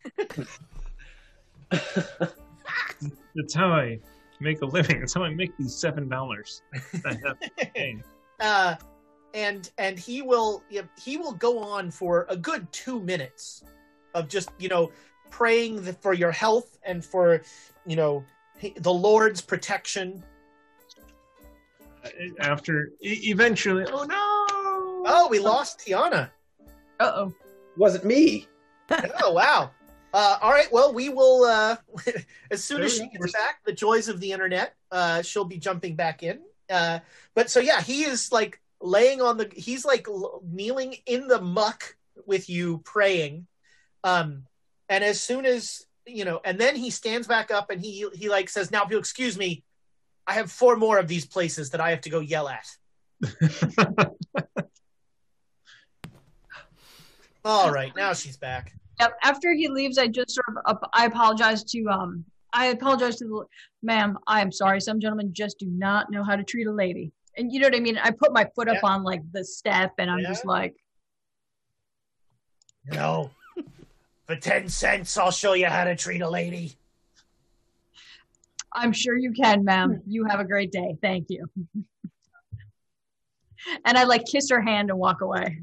[3.35, 3.99] that's how I
[4.41, 5.01] make a living.
[5.01, 6.63] That's how I make these seven dollars.
[7.05, 8.03] I have to pay.
[8.41, 8.75] Uh,
[9.35, 10.65] and and he will
[10.99, 13.63] he will go on for a good two minutes
[14.15, 14.91] of just you know
[15.29, 17.43] praying the, for your health and for
[17.87, 18.25] you know
[18.79, 20.23] the Lord's protection.
[22.41, 24.15] After e- eventually, oh no!
[25.07, 26.31] Oh, we lost Tiana.
[26.99, 27.35] Uh oh.
[27.77, 28.47] Was it me.
[29.23, 29.71] oh wow
[30.13, 31.77] uh, all right well we will uh,
[32.51, 33.23] as soon as There she we go.
[33.25, 36.99] gets back the joys of the internet uh, she'll be jumping back in uh,
[37.37, 41.41] but so yeah he is like laying on the he's like l- kneeling in the
[41.41, 41.95] muck
[42.27, 43.47] with you praying
[44.03, 44.43] um
[44.89, 48.29] and as soon as you know and then he stands back up and he he
[48.29, 49.63] like says now if you'll excuse me
[50.27, 52.67] i have four more of these places that i have to go yell at
[57.45, 59.17] all right now she's back Yep.
[59.23, 63.25] After he leaves, I just sort of up, I apologize to um I apologize to
[63.25, 63.45] the
[63.83, 64.19] ma'am.
[64.27, 64.81] I am sorry.
[64.81, 67.77] Some gentlemen just do not know how to treat a lady, and you know what
[67.77, 67.97] I mean.
[67.97, 70.75] I put my foot up on like the step, and I'm just like,
[72.87, 73.31] no
[74.27, 76.77] For ten cents, I'll show you how to treat a lady.
[78.73, 79.95] I'm sure you can, ma'am.
[79.95, 80.11] Hmm.
[80.11, 80.97] You have a great day.
[81.03, 81.47] Thank you.
[83.85, 85.59] and I like kiss her hand and walk away.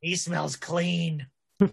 [0.00, 1.26] He smells clean.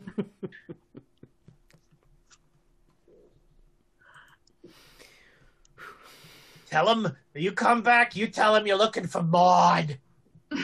[6.69, 8.15] tell him you come back.
[8.15, 9.97] You tell him you're looking for Maud.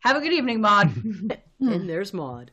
[0.00, 0.92] Have a good evening, Maud.
[1.60, 2.50] and there's Maud.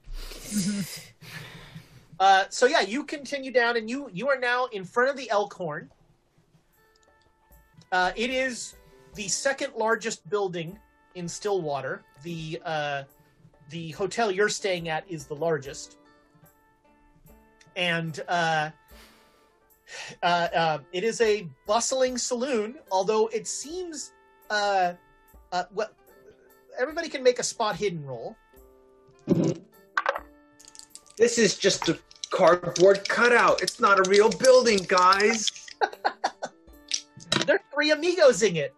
[2.21, 5.27] Uh, so yeah, you continue down, and you you are now in front of the
[5.31, 5.89] Elkhorn.
[7.91, 8.75] Uh, it is
[9.15, 10.77] the second largest building
[11.15, 12.03] in Stillwater.
[12.21, 13.03] The uh,
[13.71, 15.97] the hotel you're staying at is the largest,
[17.75, 18.69] and uh,
[20.21, 22.75] uh, it is a bustling saloon.
[22.91, 24.11] Although it seems,
[24.47, 25.95] what
[26.79, 28.35] everybody can make a spot hidden roll.
[31.17, 31.99] This is just a
[32.31, 33.61] cardboard cutout.
[33.61, 35.67] It's not a real building, guys.
[37.45, 38.73] There are three amigos in it.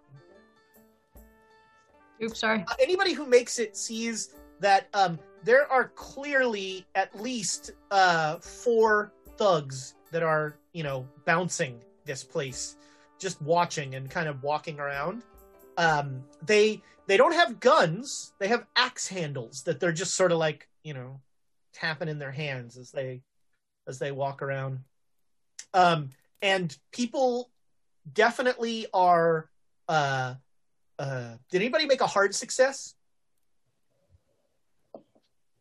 [2.22, 2.66] Oops, sorry.
[2.68, 9.12] Uh, anybody who makes it sees that um, there are clearly at least uh, four
[9.38, 12.78] thugs that are, you know, bouncing this place,
[13.20, 15.24] just watching and kind of walking around.
[15.78, 20.38] Um, they they don't have guns; they have axe handles that they're just sort of
[20.38, 21.20] like, you know,
[21.74, 23.22] tapping in their hands as they
[23.88, 24.80] as they walk around.
[25.74, 26.10] Um,
[26.42, 27.50] and people
[28.12, 29.50] definitely are.
[29.88, 30.36] Uh,
[31.00, 32.95] uh, did anybody make a hard success?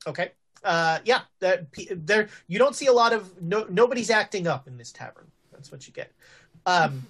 [0.06, 0.32] Okay.
[0.64, 4.76] Uh, yeah, that there you don't see a lot of no nobody's acting up in
[4.76, 5.26] this tavern.
[5.50, 6.12] That's what you get.
[6.66, 7.06] Um,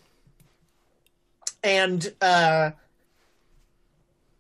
[1.63, 2.71] and uh,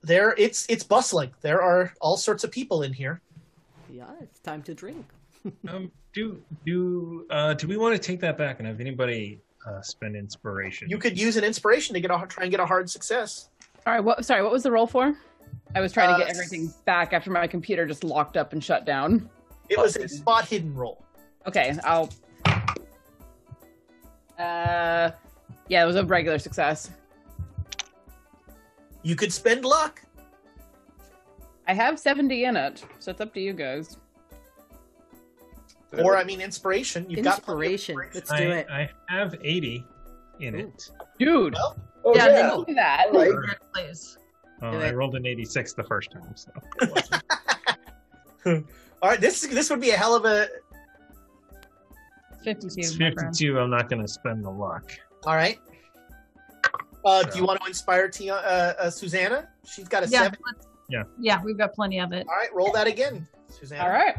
[0.03, 1.33] there it's it's bustling.
[1.43, 3.21] There are all sorts of people in here.
[3.91, 5.07] Yeah, it's time to drink.
[5.69, 9.81] Um, do do uh, do we want to take that back and have anybody uh,
[9.81, 10.89] spend inspiration?
[10.89, 13.51] You could use an inspiration to get a try and get a hard success.
[13.87, 14.01] All right.
[14.01, 14.25] What?
[14.25, 14.43] Sorry.
[14.43, 15.15] What was the roll for?
[15.75, 18.63] I was trying to get Uh, everything back after my computer just locked up and
[18.63, 19.29] shut down.
[19.69, 21.05] It was a spot hidden roll.
[21.47, 21.75] Okay.
[21.85, 22.11] I'll.
[24.39, 25.11] Uh,
[25.69, 26.91] yeah, it was a regular success.
[29.03, 30.03] You could spend luck.
[31.67, 33.97] I have seventy in it, so it's up to you guys.
[35.99, 37.09] Or I mean inspiration.
[37.11, 37.97] You've got Inspiration.
[38.15, 38.67] Let's do I, it.
[38.71, 39.85] I have 80
[40.41, 40.91] in it.
[41.19, 41.55] Dude.
[41.55, 42.33] Well, Oh, Yeah, yeah.
[42.33, 43.07] then Look at that.
[43.13, 43.57] All right.
[43.75, 44.19] Please.
[44.63, 44.95] Uh, Do I it.
[44.97, 46.51] rolled an 86 the first time, so
[49.03, 50.47] all right, this this would be a hell of a.
[52.45, 52.75] Fifty-two.
[52.81, 53.59] it's 52.
[53.59, 54.91] I'm not going to spend the luck.
[55.27, 55.59] All right.
[57.05, 59.49] Uh, do you want to inspire Tia, uh, uh, Susanna?
[59.65, 60.23] She's got a Yeah.
[60.25, 60.39] seven.
[60.89, 61.03] Yeah.
[61.21, 62.27] Yeah, we've got plenty of it.
[62.29, 63.83] All right, roll that again, Susanna.
[63.85, 64.17] All right.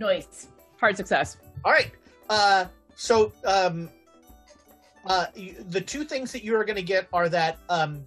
[0.00, 0.48] Nice.
[0.80, 1.36] Hard success.
[1.64, 1.92] All right.
[2.30, 2.64] Uh,
[2.96, 3.90] so um,
[5.06, 5.26] uh,
[5.68, 8.04] the two things that you are going to get are that um,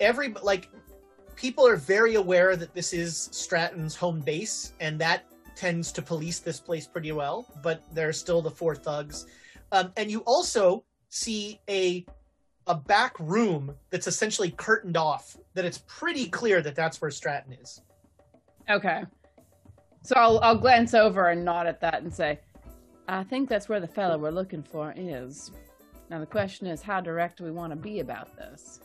[0.00, 0.68] every like
[1.36, 6.40] people are very aware that this is Stratton's home base, and that tends to police
[6.40, 7.46] this place pretty well.
[7.62, 9.26] But there's still the four thugs,
[9.70, 12.04] um, and you also see a
[12.66, 15.36] a back room that's essentially curtained off.
[15.54, 17.80] That it's pretty clear that that's where Stratton is.
[18.68, 19.04] Okay.
[20.02, 22.40] So I'll I'll glance over and nod at that and say,
[23.08, 25.50] I think that's where the fellow we're looking for is.
[26.10, 28.80] Now the question is, how direct do we want to be about this?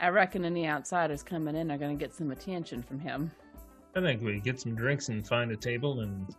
[0.00, 3.30] I reckon any outsiders coming in are going to get some attention from him.
[3.94, 6.34] I think we get some drinks and find a table and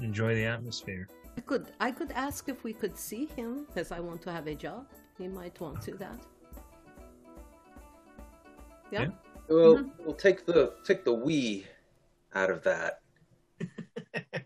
[0.00, 1.08] enjoy the atmosphere.
[1.36, 4.46] I could I could ask if we could see him because I want to have
[4.46, 4.86] a job.
[5.18, 6.20] He might want to that.
[8.90, 9.02] Yeah.
[9.02, 9.08] Yeah.
[9.50, 11.66] Well, we'll take the take the we
[12.34, 13.00] out of that.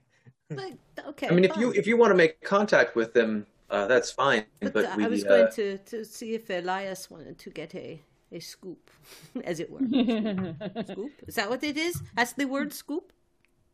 [0.50, 0.72] But,
[1.08, 1.28] okay.
[1.28, 4.44] I mean, if you if you want to make contact with them, uh, that's fine.
[4.60, 7.50] But, But, uh, we I was uh, going to, to see if Elias wanted to
[7.50, 8.00] get a,
[8.30, 8.90] a scoop,
[9.44, 9.80] as it were.
[10.86, 11.12] scoop?
[11.26, 12.00] Is that what it is?
[12.14, 13.12] That's the word scoop?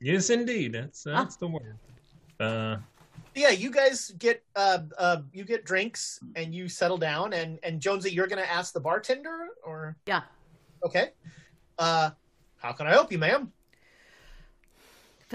[0.01, 0.73] Yes, indeed.
[0.73, 1.23] That's Ah.
[1.23, 1.77] that's the word.
[2.39, 2.77] Uh,
[3.35, 7.81] yeah, you guys get uh, uh, you get drinks and you settle down, and and
[7.81, 10.23] Jonesy, you're gonna ask the bartender, or Yeah.
[10.85, 11.11] Okay,
[11.79, 12.11] uh,
[12.59, 13.53] how can I help you, ma'am?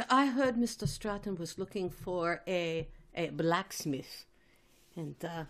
[0.10, 0.88] I heard Mr.
[0.88, 4.26] Stratton was looking for a, a blacksmith,
[4.96, 5.46] and uh,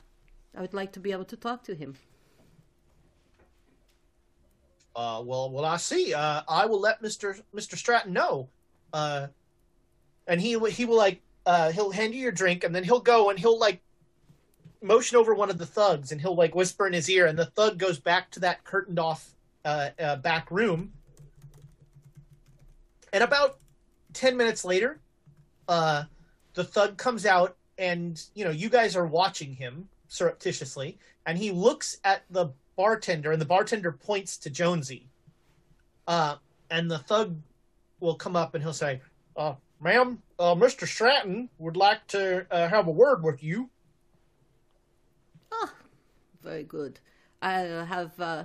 [0.55, 1.95] I would like to be able to talk to him.
[4.95, 6.13] Uh, well, well, I see.
[6.13, 8.49] Uh, I will let Mister Mister Stratton know,
[8.93, 9.27] uh,
[10.27, 13.01] and he will- he will like uh, he'll hand you your drink, and then he'll
[13.01, 13.81] go and he'll like
[14.81, 17.45] motion over one of the thugs, and he'll like whisper in his ear, and the
[17.45, 19.34] thug goes back to that curtained off
[19.65, 20.93] uh, uh, back room.
[23.11, 23.57] And about
[24.13, 24.99] ten minutes later,
[25.67, 26.03] uh,
[26.53, 31.51] the thug comes out, and you know you guys are watching him surreptitiously, and he
[31.51, 35.09] looks at the bartender, and the bartender points to Jonesy.
[36.07, 36.35] Uh,
[36.69, 37.35] and the thug
[37.99, 39.01] will come up and he'll say,
[39.35, 40.87] uh, "Ma'am, uh, Mr.
[40.87, 43.69] Stratton would like to uh, have a word with you."
[45.51, 45.73] Ah,
[46.43, 46.99] very good.
[47.41, 48.19] I'll have.
[48.19, 48.43] Uh...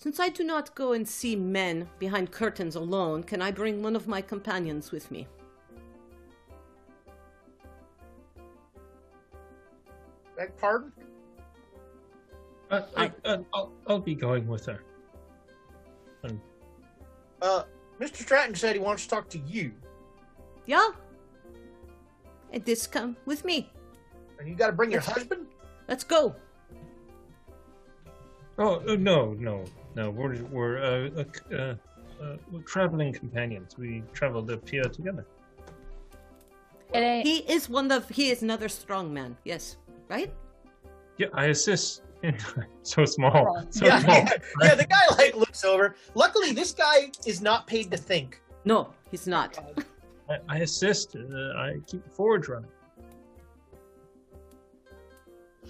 [0.00, 3.94] Since I do not go and see men behind curtains alone, can I bring one
[3.94, 5.28] of my companions with me?
[10.38, 10.90] Beg pardon?
[12.70, 14.82] Uh, I, uh, I'll, I'll be going with her.
[16.22, 16.40] And
[17.42, 17.64] Uh,
[18.00, 18.16] Mr.
[18.22, 19.70] Stratton said he wants to talk to you,
[20.64, 20.92] Yeah?
[22.54, 23.70] And this come with me.
[24.38, 25.46] and you got to bring your husband.
[25.88, 26.34] Let's go.
[28.58, 30.10] oh uh, no, no, no.
[30.10, 31.74] We're we're uh, uh, uh,
[32.22, 33.76] uh, we're traveling companions.
[33.78, 35.26] We traveled up here together.
[36.92, 37.26] It ain't.
[37.26, 38.08] He is one of.
[38.08, 39.36] He is another strong man.
[39.44, 39.76] Yes.
[40.08, 40.32] Right?
[41.18, 42.02] Yeah, I assist.
[42.82, 44.14] so small, so yeah, small.
[44.14, 44.28] yeah,
[44.62, 44.74] yeah.
[44.74, 45.96] The guy like looks over.
[46.14, 48.42] Luckily, this guy is not paid to think.
[48.66, 49.58] No, he's not.
[50.28, 51.16] I, I assist.
[51.16, 52.70] Uh, I keep the forge running.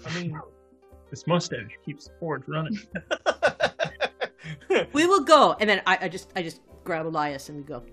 [0.05, 0.37] I mean,
[1.11, 2.79] This mustache keeps the forge running.
[4.93, 5.55] We will go.
[5.59, 7.83] And then I, I just I just grab Elias and we go.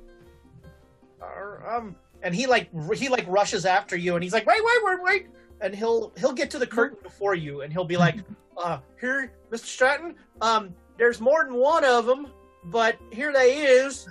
[1.21, 4.79] uh, um, and he like he like rushes after you, and he's like, wait, wait,
[4.85, 5.27] wait, wait,
[5.61, 8.17] and he'll he'll get to the curtain before you, and he'll be like,
[8.57, 9.65] uh, here, Mr.
[9.65, 12.29] Stratton, um, there's more than one of them,
[12.65, 14.09] but here they is,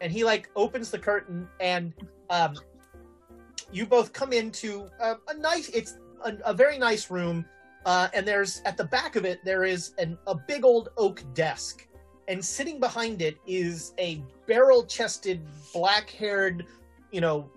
[0.00, 1.92] and he like opens the curtain, and
[2.30, 2.54] um,
[3.70, 7.44] you both come into a, a nice, it's a, a very nice room,
[7.84, 11.22] uh, and there's at the back of it there is an a big old oak
[11.34, 11.86] desk,
[12.28, 15.40] and sitting behind it is a barrel-chested,
[15.72, 16.66] black-haired,
[17.10, 17.50] you know,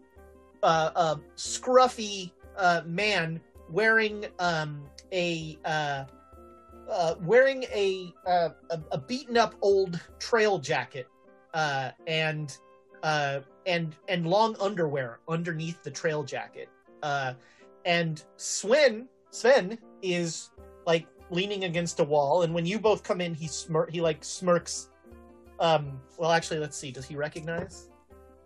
[0.63, 3.39] uh, uh, scruffy uh, man
[3.69, 6.05] wearing um, a uh,
[6.89, 8.51] uh, wearing a, a
[8.91, 11.07] a beaten up old trail jacket
[12.07, 12.57] and
[13.65, 16.69] and and long underwear underneath the trail jacket.
[17.85, 20.51] And Sven Sven is
[20.85, 24.23] like leaning against a wall, and when you both come in, he smirk he like
[24.23, 24.89] smirks.
[25.59, 26.91] Um, well, actually, let's see.
[26.91, 27.89] Does he recognize?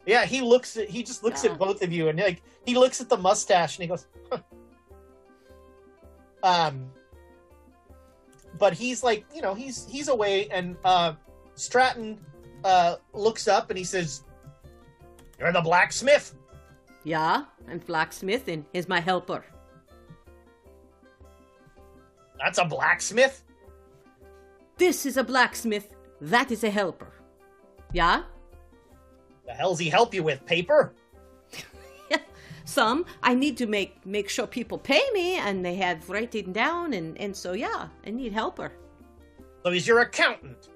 [0.05, 1.51] Yeah, he looks at he just looks Yeah.
[1.51, 4.39] at both of you, and like he looks at the mustache, and he goes, huh.
[6.43, 6.89] um.
[8.57, 11.13] But he's like, you know, he's he's away, and uh,
[11.55, 12.19] Stratton
[12.63, 14.23] uh looks up and he says,
[15.39, 16.35] "You're the blacksmith."
[17.05, 19.45] Yeah, I'm blacksmith and he's my helper.
[22.39, 23.43] That's a blacksmith.
[24.77, 25.93] This is a blacksmith.
[26.21, 27.11] That is a helper.
[27.93, 28.23] Yeah?
[29.45, 30.45] The hell's he help you with?
[30.45, 30.93] Paper?
[32.65, 36.93] Some I need to make make sure people pay me and they have writing down
[36.93, 38.71] and and so yeah, I need helper.
[39.63, 40.69] So he's your accountant.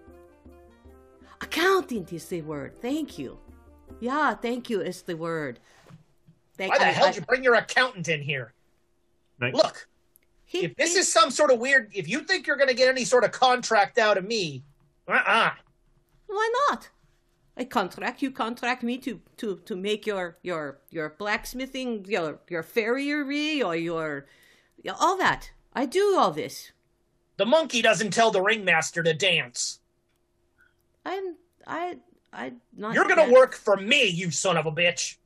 [1.41, 2.73] Accountant is the word.
[2.81, 3.37] Thank you.
[3.99, 5.59] Yeah, thank you is the word.
[6.57, 8.53] Thank Why the I- hell I- did you bring your accountant in here?
[9.39, 9.87] Like, Look,
[10.53, 12.73] he- if this he- is some sort of weird, if you think you're going to
[12.75, 14.63] get any sort of contract out of me,
[15.07, 15.51] uh-uh.
[16.27, 16.89] Why not?
[17.55, 22.63] I contract you contract me to to to make your your your blacksmithing your your
[22.63, 24.25] farriery or your
[24.99, 25.51] all that.
[25.73, 26.71] I do all this.
[27.37, 29.79] The monkey doesn't tell the ringmaster to dance.
[31.05, 31.35] I'm
[31.67, 31.97] I
[32.31, 32.95] I not.
[32.95, 33.33] You're going to yet.
[33.33, 35.17] work for me, you son of a bitch.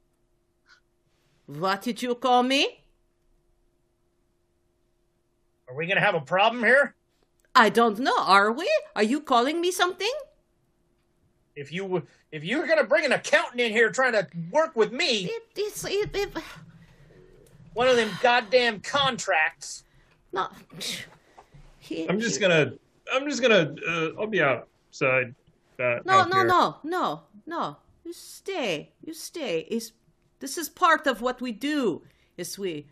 [1.45, 2.83] What did you call me?
[5.67, 6.95] Are we going to have a problem here?
[7.55, 8.15] I don't know.
[8.19, 8.69] Are we?
[8.95, 10.11] Are you calling me something?
[11.55, 14.91] If you if you're going to bring an accountant in here trying to work with
[14.91, 16.29] me, It, it's it, it,
[17.73, 19.83] one of them goddamn contracts.
[20.31, 20.49] no.
[21.79, 22.73] He, I'm just gonna.
[23.13, 23.73] I'm just gonna.
[23.87, 25.33] Uh, I'll be outside.
[25.79, 26.45] Uh, No, out no, here.
[26.47, 27.77] no, no, no.
[28.03, 28.91] You stay.
[29.01, 29.59] You stay.
[29.69, 29.93] Is
[30.39, 32.03] this is part of what we do?
[32.35, 32.87] Is we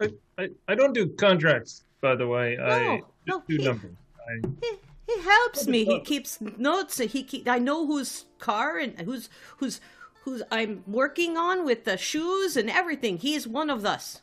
[0.00, 0.08] I,
[0.38, 2.58] I, I don't do contracts, by the way.
[2.58, 3.96] I No, just no, do he- numbers.
[4.28, 4.72] I, he,
[5.14, 5.84] he helps me.
[5.86, 6.98] He keeps notes.
[6.98, 9.80] He keep, I know whose car and who's who's
[10.24, 13.16] who's I'm working on with the shoes and everything.
[13.18, 14.20] He is one of us.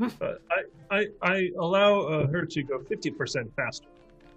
[0.00, 0.34] I,
[0.90, 3.86] I, I allow uh, her to go 50% faster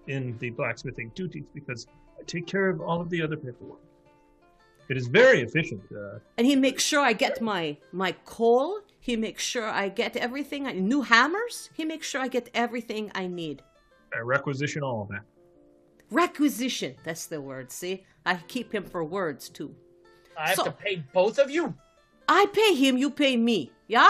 [0.07, 1.87] in the blacksmithing duties because
[2.19, 3.79] I take care of all of the other paperwork.
[4.89, 5.81] It is very efficient.
[5.91, 8.79] Uh, And he makes sure I get my my coal.
[9.05, 10.65] He makes sure I get everything.
[10.65, 11.69] I, new hammers.
[11.75, 13.61] He makes sure I get everything I need.
[14.11, 15.21] I requisition all of that.
[16.09, 16.95] Requisition.
[17.03, 17.71] That's the word.
[17.71, 19.75] See, I keep him for words too.
[20.35, 21.75] I have So- to pay both of you.
[22.27, 23.71] I pay him, you pay me.
[23.87, 24.09] Yeah?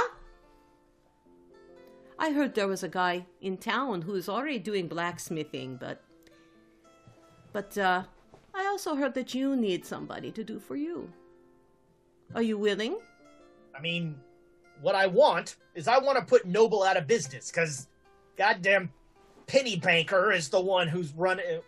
[2.18, 6.02] I heard there was a guy in town who's already doing blacksmithing, but
[7.52, 8.04] but uh
[8.54, 11.12] I also heard that you need somebody to do for you.
[12.34, 12.98] Are you willing?
[13.78, 14.16] I mean,
[14.82, 17.88] what I want is I want to put Noble out of business because
[18.38, 18.92] goddamn
[19.48, 21.62] Pennebaker is the one who's running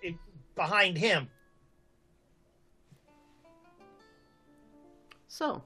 [0.56, 1.30] behind him.
[5.28, 5.62] So,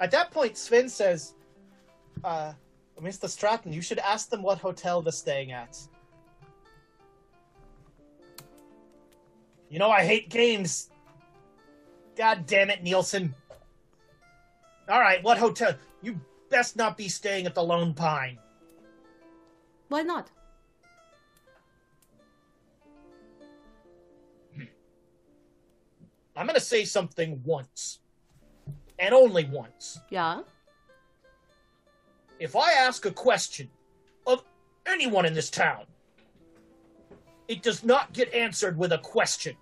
[0.00, 1.34] At that point, Sven says,
[2.24, 2.52] uh,
[3.00, 3.28] Mr.
[3.28, 5.78] Stratton, you should ask them what hotel they're staying at.
[9.70, 10.90] You know, I hate games.
[12.16, 13.34] God damn it, Nielsen.
[14.88, 15.74] All right, what hotel?
[16.02, 16.18] You
[16.48, 18.38] best not be staying at the Lone Pine.
[19.88, 20.30] why not?
[24.54, 24.62] Hmm.
[26.36, 28.00] I'm going to say something once,
[28.98, 30.00] and only once.
[30.08, 30.42] Yeah?
[32.40, 33.68] If I ask a question
[34.26, 34.42] of
[34.86, 35.84] anyone in this town,
[37.48, 39.54] it does not get answered with a question.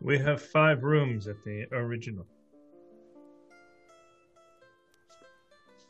[0.00, 2.26] We have five rooms at the original.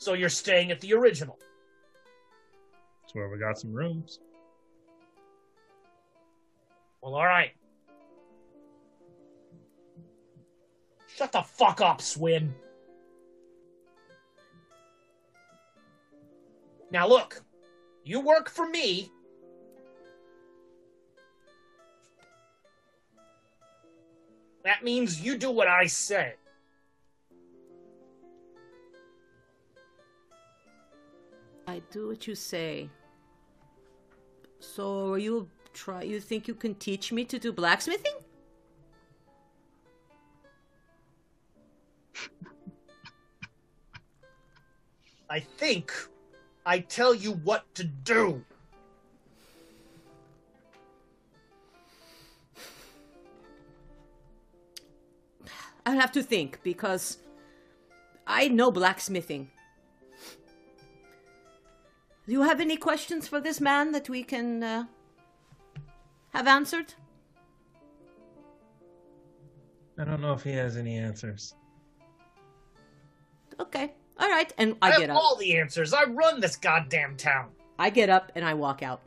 [0.02, 1.38] So you're staying at the original.
[3.02, 4.18] That's where we got some rooms.
[7.00, 7.52] Well, all right.
[11.06, 12.52] Shut the fuck up, Sven.
[16.90, 17.40] Now look,
[18.02, 19.12] you work for me.
[24.64, 26.34] That means you do what I say.
[31.66, 32.90] I do what you say.
[34.60, 38.14] So you try you think you can teach me to do blacksmithing?
[45.30, 45.92] I think
[46.66, 48.44] I tell you what to do.
[55.84, 57.18] I'll have to think because
[58.26, 59.50] I know blacksmithing.
[62.26, 64.84] Do you have any questions for this man that we can uh,
[66.32, 66.94] have answered?
[69.98, 71.54] I don't know if he has any answers.
[73.58, 73.92] Okay.
[74.18, 74.52] All right.
[74.56, 75.16] And I, I, have get up.
[75.16, 75.92] all the answers.
[75.92, 77.50] I run this goddamn town.
[77.78, 79.00] I get up and I walk out.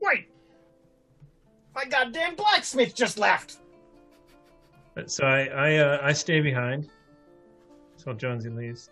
[0.00, 0.28] Wait.
[1.74, 3.58] My goddamn blacksmith just left.
[4.94, 6.88] But- So I I, uh, I stay behind
[7.96, 8.90] until Jonesy leaves.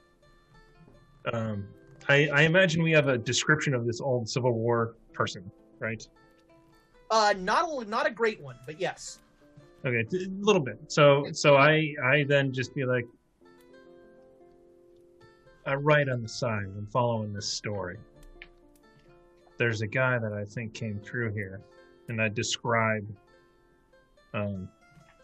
[1.33, 1.67] Um,
[2.09, 6.07] I I imagine we have a description of this old Civil War person, right?
[7.11, 9.21] Uh, not a, not a great one, but yes.
[9.85, 10.79] Okay, a little bit.
[10.89, 13.07] So so I I then just be like,
[15.67, 16.65] I write on the side.
[16.65, 17.99] I'm following this story.
[19.59, 21.61] There's a guy that I think came through here,
[22.09, 23.07] and I describe.
[24.35, 24.69] Um,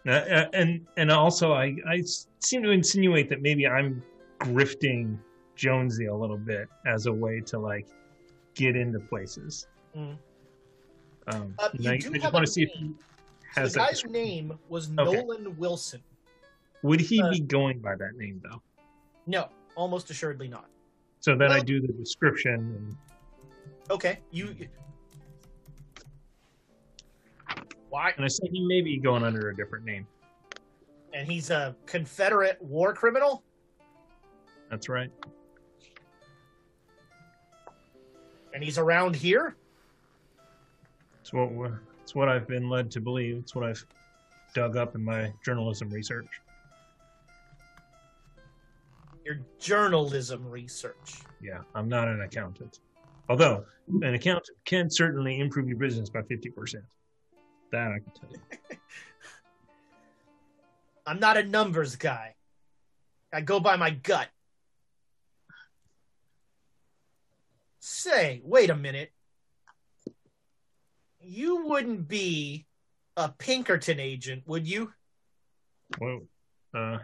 [0.06, 2.02] uh, uh, and and also I I
[2.40, 4.02] seem to insinuate that maybe I'm
[4.40, 5.18] grifting
[5.58, 7.86] Jonesy a little bit as a way to like
[8.54, 9.66] get into places.
[9.94, 10.16] Mm.
[11.26, 12.98] Um, Uh, you I, do I just want to see if he name.
[13.54, 15.16] has the guy's name was Okay.
[15.16, 16.00] Nolan Wilson.
[16.82, 18.62] Would he uh, be going by that name though?
[19.26, 20.70] No, almost assuredly not.
[21.20, 22.96] So then I do the description and
[23.90, 24.54] Okay, you.
[27.88, 28.12] Why?
[28.16, 30.06] And I say he may be going under a different name.
[31.14, 33.42] And he's a Confederate war criminal.
[34.70, 35.10] That's right.
[38.58, 39.54] And he's around here.
[41.20, 43.36] It's what we're- it's what I've been led to believe.
[43.36, 43.86] It's what I've
[44.52, 46.26] dug up in my journalism research.
[49.24, 51.22] Your journalism research.
[51.40, 52.80] Yeah, I'm not an accountant.
[53.28, 53.64] Although
[54.02, 56.84] an accountant can certainly improve your business by 50%.
[57.70, 58.78] That I can tell you.
[61.06, 62.34] I'm not a numbers guy.
[63.32, 64.26] I go by my gut.
[67.80, 69.12] Say, wait a minute.
[71.20, 72.66] You wouldn't be
[73.16, 74.92] a Pinkerton agent, would you?
[75.98, 76.26] Whoa.
[76.74, 76.98] Uh,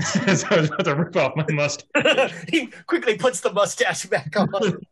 [0.00, 2.32] so I was about to rip off my mustache.
[2.48, 4.48] he quickly puts the mustache back on.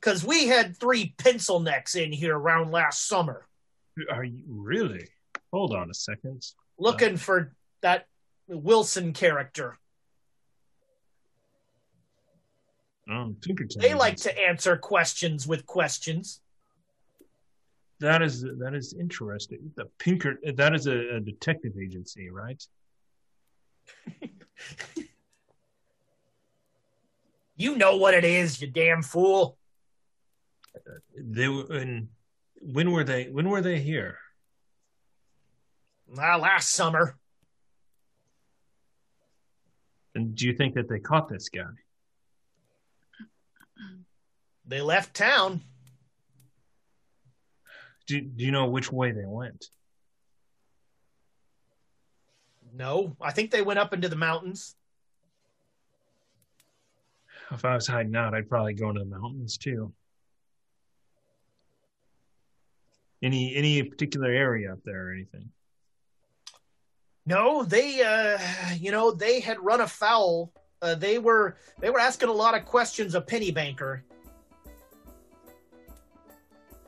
[0.00, 3.44] Because we had three pencil necks in here around last summer
[4.12, 5.08] Are you really?
[5.52, 6.46] Hold on a second.
[6.78, 7.52] looking for
[7.82, 8.06] that
[8.46, 9.76] Wilson character.
[13.08, 13.80] Um, Pinkerton.
[13.80, 16.40] They like to answer questions with questions.
[18.00, 19.72] That is that is interesting.
[19.76, 22.62] The Pinker that is a, a detective agency, right?
[27.58, 29.58] You know what it is, you damn fool.
[31.16, 32.08] They were and
[32.62, 34.18] when were they when were they here?
[36.16, 37.18] Ah, last summer.
[40.14, 41.64] And do you think that they caught this guy?
[44.68, 45.62] They left town.
[48.06, 49.66] Do, do you know which way they went?
[52.74, 54.76] No, I think they went up into the mountains.
[57.50, 59.92] If I was hiding out, I'd probably go into the mountains too.
[63.22, 65.50] Any any particular area up there or anything?
[67.26, 68.38] No, they, uh,
[68.78, 70.52] you know, they had run afoul.
[70.80, 74.02] Uh, they were they were asking a lot of questions of Pennebaker.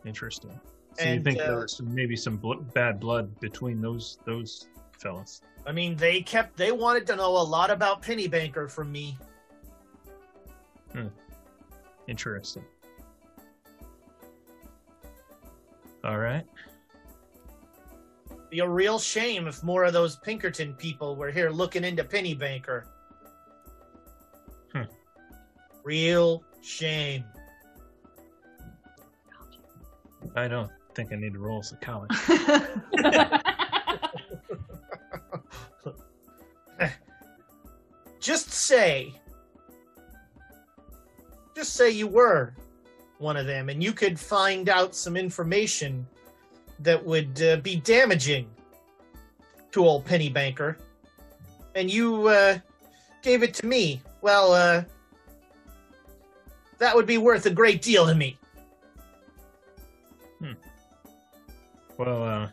[0.05, 0.59] Interesting.
[0.99, 4.19] So And, you think uh, there was some, maybe some bl- bad blood between those
[4.25, 5.43] those fellas?
[5.67, 9.17] I mean, they kept they wanted to know a lot about Pennebaker from me.
[10.93, 11.09] Hmm.
[12.09, 12.65] Interesting.
[16.03, 16.45] All right.
[18.49, 22.85] Be a real shame if more of those Pinkerton people were here looking into Pennebaker.
[24.73, 24.83] Hmm.
[25.85, 27.25] Real shame.
[30.37, 32.15] I don't think I need to roll psychology.
[38.21, 39.15] Just say,
[41.55, 42.55] just say you were
[43.19, 46.07] one of them, and you could find out some information
[46.81, 48.49] that would uh, be damaging
[49.73, 50.77] to old Pennebaker,
[51.75, 52.59] and you uh,
[53.23, 54.03] gave it to me.
[54.21, 54.85] Well, uh,
[56.79, 58.39] that would be worth a great deal to me.
[62.01, 62.49] Well, uh,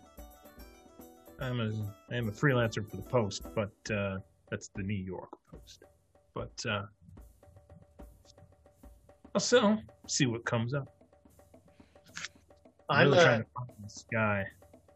[1.40, 1.72] I'm a
[2.14, 4.18] I'm a freelancer for the Post, but uh,
[4.52, 5.86] that's the New York Post.
[6.36, 6.82] But uh,
[9.34, 10.90] I'll still see what comes up.
[12.90, 14.44] I'm I'm really a- trying to find this guy.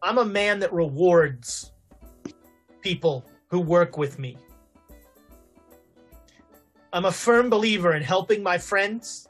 [0.02, 1.72] I'm a man that rewards
[2.82, 4.36] people who work with me.
[6.92, 9.26] I'm a firm believer in helping my friends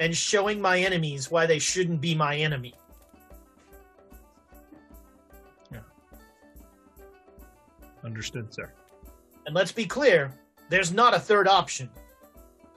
[0.00, 2.72] and showing my enemies why they shouldn't be my enemy.
[8.04, 8.72] Understood, sir.
[9.46, 10.32] And let's be clear,
[10.68, 11.90] there's not a third option.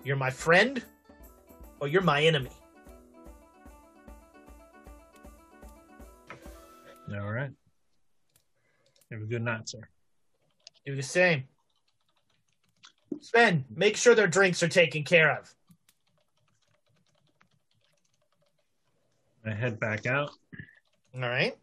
[0.03, 0.83] You're my friend
[1.79, 2.51] or you're my enemy.
[7.11, 7.51] All right.
[9.11, 9.87] Have a good night, sir.
[10.85, 11.45] Do the same.
[13.21, 15.53] Sven, make sure their drinks are taken care of.
[19.45, 20.31] I head back out.
[21.15, 21.55] All right.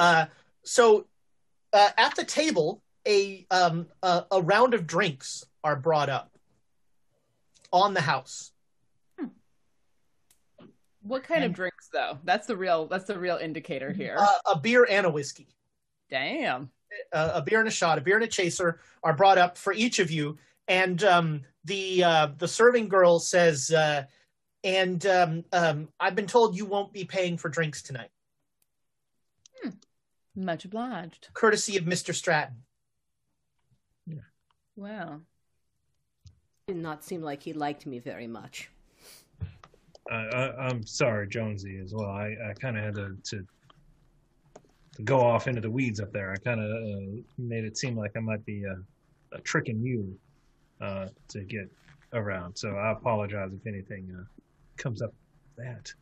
[0.00, 0.26] Uh,
[0.64, 1.06] so
[1.74, 6.30] uh, at the table, a um a, a round of drinks are brought up
[7.70, 8.52] on the house.
[11.02, 12.18] What kind of drinks though?
[12.24, 14.16] That's the real that's the real indicator here.
[14.18, 15.48] Uh, a beer and a whiskey.
[16.10, 16.70] Damn.
[17.12, 19.72] Uh, a beer and a shot, a beer and a chaser are brought up for
[19.72, 24.04] each of you, and um, the uh, the serving girl says, uh,
[24.64, 28.10] "And um, um, I've been told you won't be paying for drinks tonight,
[30.40, 31.28] Much obliged.
[31.34, 32.56] courtesy of Mister Stratton."
[34.06, 34.20] Yeah.
[34.74, 35.20] Wow.
[36.66, 38.70] Did not seem like he liked me very much.
[40.10, 42.08] Uh, I, I'm sorry, Jonesy, as well.
[42.08, 43.46] I, I kind of had to, to
[44.96, 46.32] to go off into the weeds up there.
[46.32, 48.74] I kind of uh, made it seem like I might be uh,
[49.34, 50.18] uh, tricking you
[50.80, 51.70] uh, to get
[52.12, 52.56] around.
[52.56, 54.24] So I apologize if anything uh,
[54.78, 55.12] comes up
[55.58, 55.92] that.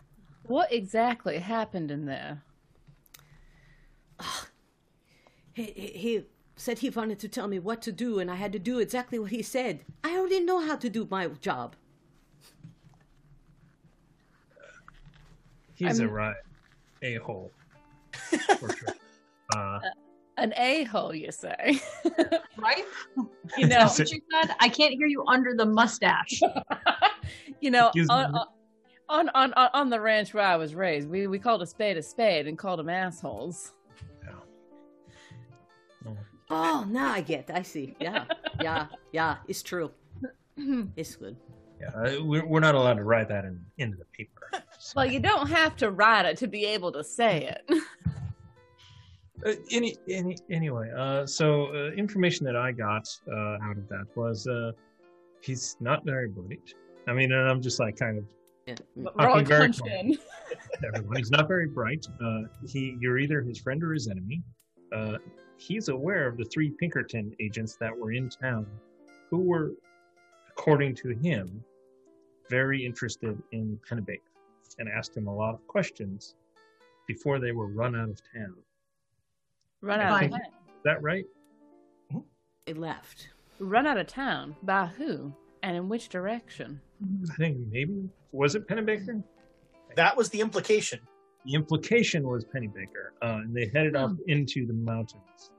[0.44, 2.42] What exactly happened in there?
[5.55, 6.24] He, he, he
[6.56, 9.18] said he wanted to tell me what to do, and I had to do exactly
[9.18, 9.84] what he said.
[10.05, 11.74] I already know how to do my job.
[15.74, 16.36] He's a I'm- right
[17.02, 17.50] a hole.
[18.30, 18.70] Sure.
[19.56, 19.80] Uh,
[20.36, 21.80] An a hole, you say?
[22.58, 22.84] Right?
[23.56, 24.55] you know, what you said?
[24.60, 26.40] I can't hear you under the mustache.
[27.60, 28.34] you know, on,
[29.08, 31.97] on on on on the ranch where I was raised, we we called a spade
[31.97, 33.72] a spade and called them assholes.
[36.51, 37.51] Oh, now I get.
[37.52, 37.94] I see.
[38.01, 38.25] Yeah,
[38.60, 39.36] yeah, yeah.
[39.47, 39.91] It's true.
[40.97, 41.36] It's good.
[41.81, 44.33] yeah, uh, we're, we're not allowed to write that in, into the paper.
[44.97, 47.78] Well, you don't have to write it to be able to say it.
[49.47, 54.05] Uh, any, any, anyway, uh, so uh, information that I got uh, out of that
[54.17, 54.73] was uh,
[55.43, 56.75] he's not very bright.
[57.07, 58.25] I mean, and I'm just like kind of
[58.97, 59.70] But we're talking very
[60.01, 60.18] in.
[60.85, 61.17] everyone.
[61.18, 62.05] He's not very bright.
[62.20, 64.43] Uh, he, you're either his friend or his enemy.
[65.59, 68.67] He's aware of the three Pinkerton agents that were in town,
[69.28, 69.73] who were,
[70.49, 71.62] according to him,
[72.49, 74.20] very interested in Pennebaker,
[74.78, 76.37] and asked him a lot of questions
[77.09, 78.55] before they were run out of town.
[79.81, 80.41] Run out of think- town.
[80.43, 81.25] Is that right?
[82.12, 82.19] Hmm?
[82.65, 83.31] They left.
[83.59, 84.55] Run out of town.
[84.62, 85.33] By who?
[85.65, 86.81] And in which direction?
[87.31, 89.25] I think maybe was it Pennebaker?
[89.97, 91.01] That was the implication.
[91.44, 95.50] The implication was Pennebaker, uh, and they headed up into the mountains.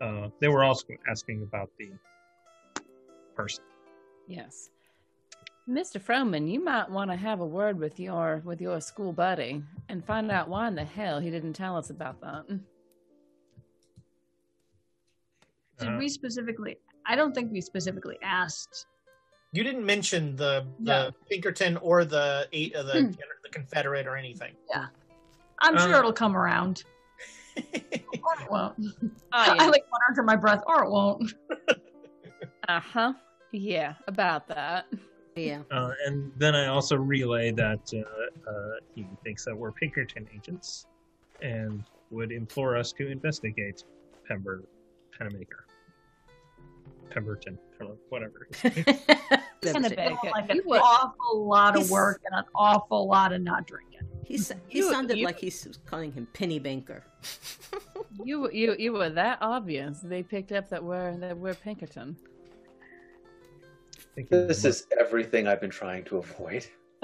[0.00, 1.92] Uh, they were also asking about the
[3.34, 3.64] person.
[4.28, 4.70] Yes.
[5.68, 5.98] Mr.
[5.98, 10.04] Froman, you might want to have a word with your with your school buddy and
[10.04, 12.46] find out why in the hell he didn't tell us about that.
[15.78, 16.76] Did Uh, we specifically?
[17.06, 18.86] I don't think we specifically asked.
[19.52, 21.10] You didn't mention the the No.
[21.30, 23.10] Pinkerton or the eight of the Hmm.
[23.42, 24.54] the Confederate or anything.
[25.60, 26.84] I'm sure Uh, it'll come around.
[27.56, 28.74] or it won't.
[28.78, 31.34] Oh, I like water under my breath, or it won't.
[32.68, 33.12] uh huh.
[33.52, 34.86] Yeah, about that.
[35.36, 35.62] Yeah.
[35.70, 38.52] Uh, and then I also relay that uh, uh,
[38.94, 40.86] he thinks that we're Pinkerton agents
[41.42, 43.84] and would implore us to investigate
[44.28, 44.64] Pember,
[45.18, 45.64] Pennemaker.
[47.10, 48.48] Pemberton, Pember- whatever.
[49.62, 50.30] Pennebaker.
[50.32, 54.00] like an awful lot of work and an awful lot of not drinking.
[54.26, 54.38] He,
[54.68, 57.02] he You- sounded you- like he was calling him Penny Banker.
[58.22, 59.98] You you you were that obvious.
[59.98, 62.16] They picked up that we're that we're Pinkerton.
[64.30, 66.64] This is everything I've been trying to avoid.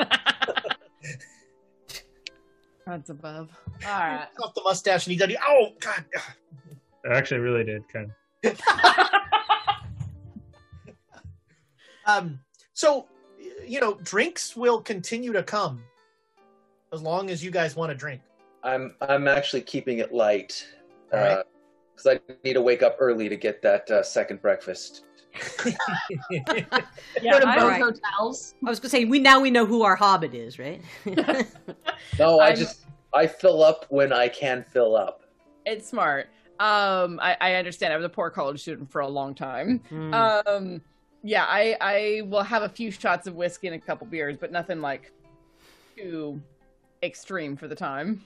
[2.87, 3.51] That's above.
[3.85, 4.29] All right.
[4.41, 5.37] Off the mustache and he did.
[5.47, 6.05] Oh God!
[7.05, 8.13] I actually really did kind
[8.45, 8.61] of.
[12.07, 12.41] Um.
[12.73, 13.07] So,
[13.67, 15.83] you know, drinks will continue to come
[16.93, 18.21] as long as you guys want to drink.
[18.63, 20.67] I'm I'm actually keeping it light
[21.13, 21.45] All right.
[21.97, 25.05] because I need to wake up early to get that uh, second breakfast.
[26.31, 26.41] Yeah,
[27.33, 27.81] Go to I- both Right.
[27.83, 28.55] hotels.
[28.67, 30.83] I was gonna say we now we know who our hobbit is, right?
[32.19, 35.23] No, I I'm- just I fill up when I can fill up.
[35.67, 36.29] it's smart.
[36.59, 37.93] Um, I, I understand.
[37.93, 39.79] I was a poor college student for a long time.
[39.89, 40.13] Hmm.
[40.15, 40.83] Um,
[41.23, 44.53] yeah, I I will have a few shots of whiskey and a couple beers, but
[44.53, 45.13] nothing like
[45.97, 46.41] too
[47.03, 48.23] extreme for the time.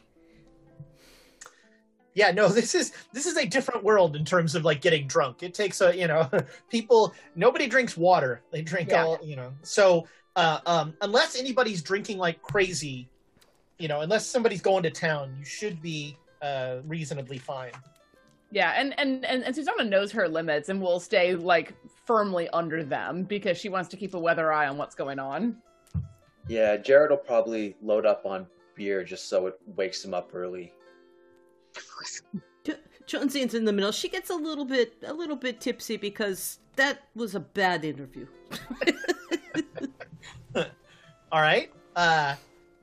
[2.15, 5.43] Yeah, no, this is this is a different world in terms of like getting drunk.
[5.43, 6.29] It takes a you know
[6.71, 8.43] people nobody drinks water.
[8.51, 9.05] They drink Yeah.
[9.05, 9.53] all you know.
[9.63, 13.09] So uh, um, unless anybody's drinking like crazy,
[13.79, 17.71] you know, unless somebody's going to town, you should be uh, reasonably fine.
[18.51, 21.73] Yeah, and, and and and Susanna knows her limits and will stay like
[22.05, 25.57] firmly under them because she wants to keep a weather eye on what's going on.
[26.47, 30.73] Yeah, Jared will probably load up on beer just so it wakes him up early.
[32.65, 32.75] Jo-
[33.07, 33.93] Jonesy's in the middle.
[33.93, 38.27] She gets a little bit a little bit tipsy because that was a bad interview.
[41.33, 41.71] All right.
[41.97, 42.35] Uh,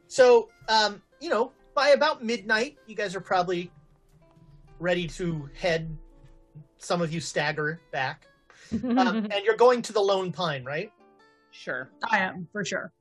[0.08, 3.72] so um, you know, by about midnight, you guys are probably
[4.80, 5.96] ready to head.
[6.78, 8.28] Some of you stagger back,
[8.84, 10.92] um, and you're going to the Lone Pine, right?
[11.52, 12.92] Sure, I am for sure.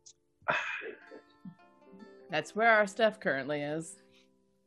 [2.30, 3.96] that's where our stuff currently is.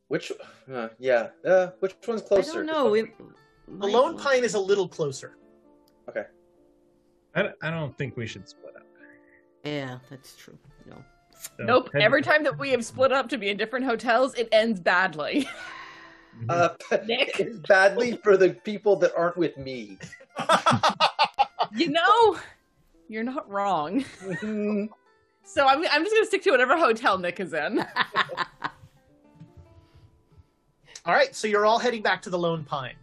[0.10, 0.32] Which,
[0.72, 2.42] uh, yeah, uh, which one's closer?
[2.42, 2.64] I closer?
[2.64, 2.94] don't know.
[2.94, 3.06] It,
[3.80, 5.38] The Lone Pine is a little closer.
[6.10, 6.26] Okay.
[7.36, 8.86] I, I don't think we should split up.
[9.64, 10.58] Yeah, that's true.
[10.86, 10.98] No.
[11.40, 11.90] So, Nope.
[11.94, 14.80] head- Every time that we have split up to be in different hotels, it ends
[14.80, 15.48] badly.
[16.50, 16.70] Uh,
[17.06, 17.40] Nick.
[17.40, 20.00] it's badly for the people that aren't with me.
[21.76, 22.38] you know,
[23.08, 24.04] you're not wrong.
[24.24, 24.90] Mhm.
[25.44, 27.86] So I'm I'm just gonna stick to whatever hotel Nick is in.
[31.06, 32.96] All right, so you're all heading back to the Lone Pine.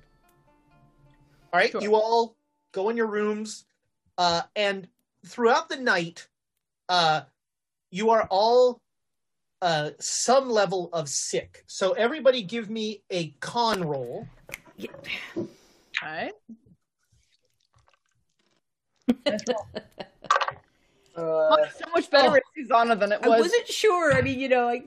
[1.52, 1.82] All right, Sure.
[1.82, 2.34] you all
[2.72, 3.66] go in your rooms,
[4.16, 4.88] uh, and
[5.26, 6.26] throughout the night,
[6.88, 7.20] uh,
[7.90, 8.80] you are all
[9.60, 11.62] uh, some level of sick.
[11.66, 14.26] So everybody, give me a con roll.
[16.02, 16.32] Alright.
[21.20, 22.32] Uh, so much better Oh.
[22.32, 23.26] with Susanna than it was.
[23.26, 23.40] I was.
[23.42, 24.12] wasn't sure.
[24.14, 24.82] I mean, you know, I.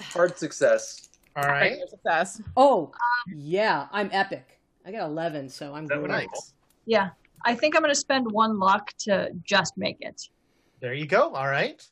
[0.00, 1.08] hard success.
[1.36, 2.40] All right, Success.
[2.56, 2.92] Oh,
[3.34, 4.60] yeah, I'm epic.
[4.86, 6.08] I got 11, so I'm That good.
[6.10, 6.52] nice.
[6.86, 7.10] Yeah,
[7.44, 10.28] I think I'm going to spend one luck to just make it.
[10.80, 11.34] There you go.
[11.34, 11.82] All right.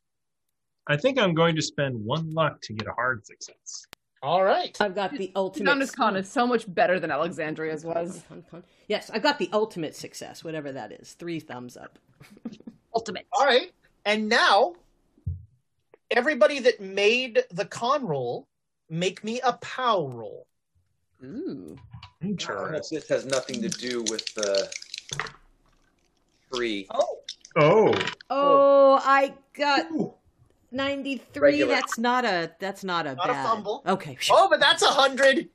[0.86, 3.86] I think I'm going to spend one luck to get a hard success.
[4.23, 4.77] All right.
[4.81, 5.70] I've got the ultimate.
[5.75, 8.23] Tiana's con is so much better than Alexandria's was.
[8.86, 11.15] Yes, I've got the ultimate success, whatever that is.
[11.15, 11.99] Three thumbs up.
[12.95, 13.27] Ultimate.
[13.33, 13.73] All right.
[14.05, 14.75] And now,
[16.11, 18.49] everybody that made the con roll,
[18.91, 20.47] make me a POW roll.
[21.25, 21.77] Ooh.
[22.21, 22.99] Interesting.
[22.99, 24.71] This has nothing to do with the
[26.53, 26.87] tree.
[26.91, 27.19] Oh.
[27.57, 27.95] Oh.
[28.31, 29.87] Oh, I got
[30.71, 31.41] ninety-three.
[31.41, 31.75] Regular.
[31.75, 32.53] That's not a.
[32.61, 33.47] That's not a Not a bad.
[33.47, 33.83] fumble.
[33.87, 34.17] Okay.
[34.31, 35.49] Oh, but that's a hundred.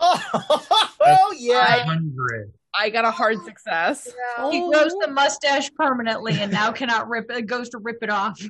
[0.00, 1.84] Oh, oh yeah.
[1.84, 2.52] Hundred.
[2.74, 4.08] I got a hard success.
[4.50, 7.42] He grows the mustache permanently and now cannot rip it.
[7.46, 8.40] Goes to rip it off.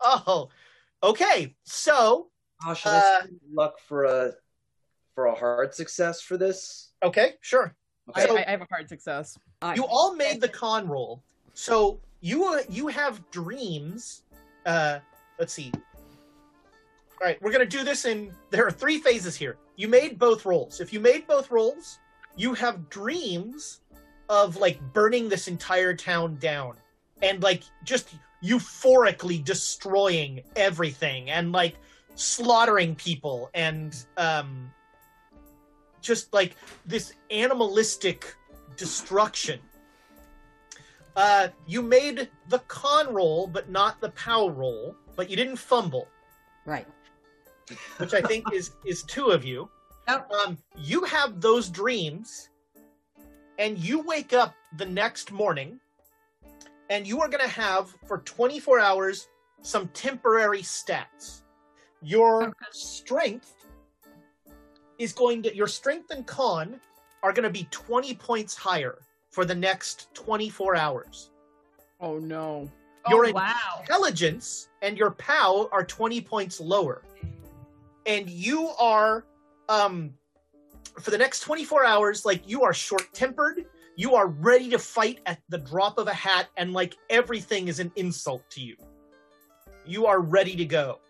[0.00, 0.48] Oh,
[1.02, 1.54] okay.
[1.64, 2.28] So,
[2.66, 4.32] Oh, should Uh, I spend luck for a
[5.14, 6.92] for a hard success for this?
[7.02, 7.74] okay, sure.
[8.14, 9.36] I, So- I, I have a hard success.
[9.76, 11.22] you all made the con roll
[11.54, 14.22] so you uh, you have dreams
[14.66, 14.98] uh
[15.40, 15.80] let's see all
[17.20, 20.80] right we're gonna do this in there are three phases here you made both rolls
[20.80, 21.98] if you made both rolls
[22.38, 23.80] you have dreams
[24.30, 26.76] of like burning this entire town down
[27.22, 31.74] and like just euphorically destroying everything and like
[32.14, 34.70] slaughtering people and um
[36.00, 36.54] just like
[36.86, 38.34] this animalistic
[38.76, 39.58] destruction.
[41.16, 46.06] Uh, you made the con roll, but not the pow roll, but you didn't fumble,
[46.64, 46.86] Right.
[47.96, 49.68] which I think is is two of you.
[50.08, 50.32] Yep.
[50.32, 52.48] Um, you have those dreams,
[53.58, 55.78] and you wake up the next morning,
[56.88, 59.28] and you are going to have for 24 hours
[59.60, 61.42] some temporary stats.
[62.00, 63.54] Your strength
[64.98, 66.80] is going to your strength and con
[67.22, 68.98] are going to be 20 points higher
[69.30, 71.30] for the next 24 hours.
[72.00, 72.70] Oh no.
[73.08, 73.80] Your oh, wow.
[73.80, 77.02] intelligence and your POW are 20 points lower.
[78.06, 79.24] And you are
[79.68, 80.14] um
[81.00, 83.66] for the next 24 hours like you are short-tempered,
[83.96, 87.78] you are ready to fight at the drop of a hat and like everything is
[87.78, 88.76] an insult to you.
[89.86, 91.00] You are ready to go.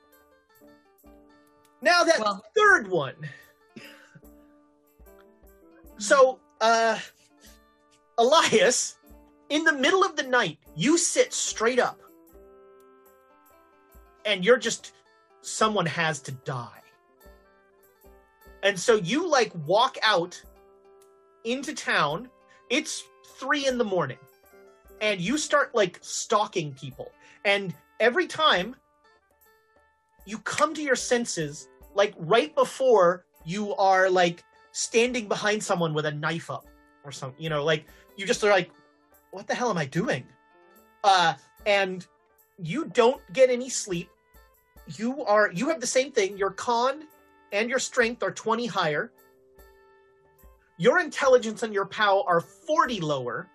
[1.80, 3.14] Now that Well- third one.
[5.98, 6.98] So, uh
[8.18, 8.96] Elias,
[9.48, 12.00] in the middle of the night, you sit straight up
[14.24, 14.92] and you're just
[15.40, 16.82] someone has to die.
[18.62, 20.40] And so you like walk out
[21.44, 22.28] into town.
[22.70, 23.04] It's
[23.38, 24.18] three in the morning,
[25.00, 27.12] and you start like stalking people.
[27.44, 28.76] And every time
[30.26, 36.06] you come to your senses, like right before you are like standing behind someone with
[36.06, 36.66] a knife up
[37.04, 38.70] or something, you know, like you just are like,
[39.30, 40.24] what the hell am I doing?
[41.04, 42.06] Uh, and
[42.58, 44.10] you don't get any sleep.
[44.96, 46.36] You are you have the same thing.
[46.36, 47.04] Your con
[47.52, 49.10] and your strength are 20 higher.
[50.76, 53.48] Your intelligence and your POW are 40 lower.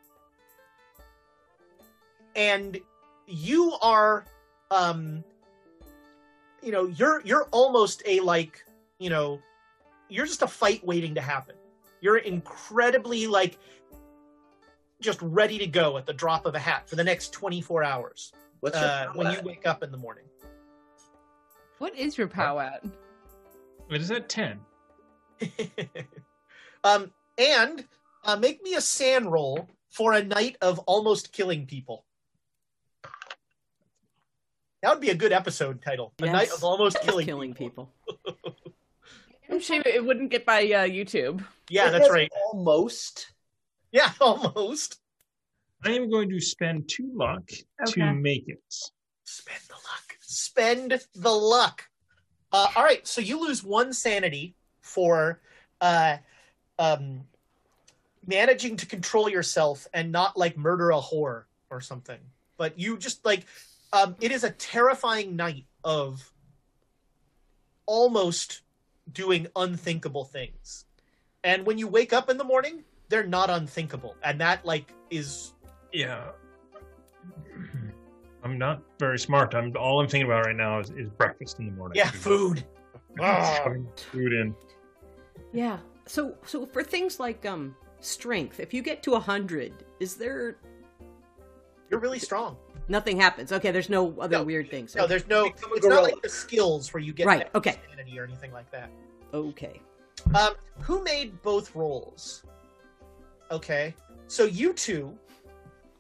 [2.36, 2.80] And
[3.28, 4.26] you are
[4.72, 5.24] um
[6.62, 8.66] you know, you're you're almost a like,
[8.98, 9.40] you know,
[10.10, 11.56] you're just a fight waiting to happen.
[12.02, 13.58] You're incredibly like
[15.02, 18.32] just ready to go at the drop of a hat for the next 24 hours
[18.62, 20.24] What's uh, when you wake up in the morning.
[21.80, 22.84] What is your POW at?
[23.90, 24.60] It is at ten.
[26.84, 27.86] um, and
[28.24, 32.06] uh, make me a SAN roll for a night of almost killing people.
[34.82, 36.14] That would be a good episode title.
[36.20, 37.26] A night of almost killing.
[37.26, 37.94] Killing people.
[39.50, 41.44] I'm sure it wouldn't get by uh, YouTube.
[41.70, 42.30] Yeah, It that's right.
[42.48, 43.32] Almost.
[43.92, 45.00] Yeah, almost.
[45.86, 47.44] I am going to spend two luck
[47.88, 48.02] Okay.
[48.02, 48.60] to make it.
[49.26, 50.18] Spend the luck.
[50.22, 51.86] Spend the luck.
[52.54, 55.42] Uh, all right, so you lose one sanity for
[55.82, 56.18] uh,
[56.78, 57.22] um,
[58.28, 62.20] managing to control yourself and not like murder a whore or something.
[62.58, 63.48] But you just like
[63.92, 66.32] um, it is a terrifying night of
[67.88, 68.62] almost
[69.12, 70.86] doing unthinkable things.
[71.44, 75.54] And when you wake up in the morning, they're not unthinkable, and that like is
[75.92, 76.30] Yeah.
[78.44, 79.54] I'm not very smart.
[79.56, 81.98] I'm all I'm thinking about right now is, is breakfast in the morning.
[81.98, 82.64] yeah, food.
[83.22, 83.64] Ah.
[84.12, 84.56] Food in.
[85.54, 85.78] Yeah.
[86.08, 90.58] So so for things like um strength, if you get to a hundred, is there
[91.92, 92.58] You're really strong.
[92.88, 93.52] nothing happens?
[93.52, 94.44] Okay, there's no other No.
[94.44, 94.96] weird things.
[94.96, 95.44] No, there's no.
[95.52, 97.76] Become a It's not like the skills where you get Right, extra okay.
[97.88, 98.90] sanity or anything like that.
[99.32, 99.80] Okay.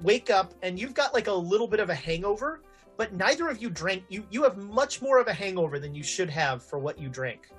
[0.03, 2.61] Wake up and you've got like a little bit of a hangover,
[2.97, 4.03] but neither of you drank.
[4.09, 7.09] You you have much more of a hangover than you should have for what you
[7.09, 7.49] drank.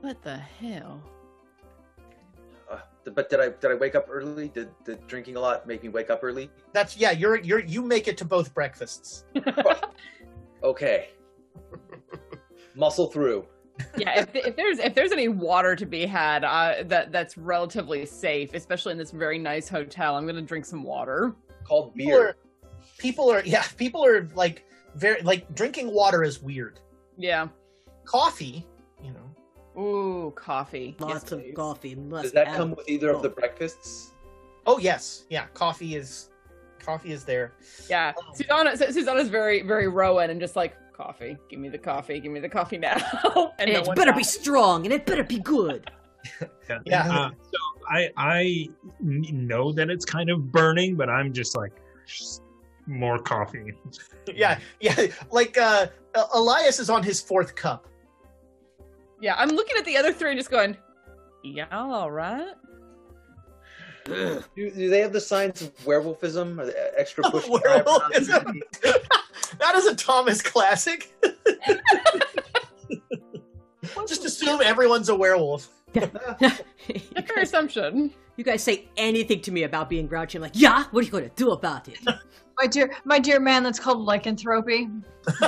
[0.00, 1.02] What the hell?
[2.70, 2.78] Uh,
[3.14, 4.48] but did I did I wake up early?
[4.48, 6.50] Did did drinking a lot make me wake up early?
[6.72, 7.12] That's yeah.
[7.12, 9.24] You're you're you make it to both breakfasts.
[10.64, 11.10] Okay.
[12.74, 13.46] Muscle through.
[13.96, 18.06] Yeah, if, if there's if there's any water to be had, uh, that that's relatively
[18.06, 20.16] safe, especially in this very nice hotel.
[20.16, 21.34] I'm gonna drink some water.
[21.64, 22.36] Called People are,
[22.98, 23.64] people are yeah.
[23.76, 26.80] People are like very like drinking water is weird.
[27.16, 27.48] Yeah.
[28.04, 28.66] Coffee,
[29.02, 29.80] you know.
[29.80, 30.94] Ooh, coffee.
[31.00, 31.94] Lots of coffee.
[31.94, 34.12] Must Does that come with either of the breakfasts?
[34.66, 35.46] Oh yes, yeah.
[35.54, 36.30] Coffee is
[36.78, 37.54] coffee is there.
[37.88, 38.76] Yeah, Susanna.
[38.76, 41.36] Su- Susanna's very very Rowan and just like coffee.
[41.50, 42.20] Give me the coffee.
[42.20, 42.96] Give me the coffee now.
[43.58, 45.90] and And no it one better be strong, and it better be good.
[46.70, 46.78] Yeah.
[46.86, 47.12] Yeah.
[47.14, 47.58] Uh, so
[47.90, 48.68] I I
[49.02, 51.72] n- know that it's kind of burning, but I'm just like
[52.86, 53.74] more coffee.
[54.34, 55.08] Yeah, yeah.
[55.30, 55.88] Like uh
[56.32, 57.86] Elias is on his fourth cup.
[59.20, 60.78] Yeah, I'm looking at the other three, and just going,
[61.42, 62.54] yeah, all right.
[64.06, 67.44] Do, do they have the signs of werewolfism or the extra push?
[67.44, 68.60] Werewolfism.
[69.58, 71.14] That is a Thomas classic.
[74.06, 75.68] Just assume everyone's a werewolf.
[75.94, 78.12] Fair assumption.
[78.36, 80.84] You guys say anything to me about being grouchy, I'm like, yeah.
[80.90, 81.98] What are you going to do about it?
[82.60, 84.88] My dear, my dear man, that's called lycanthropy.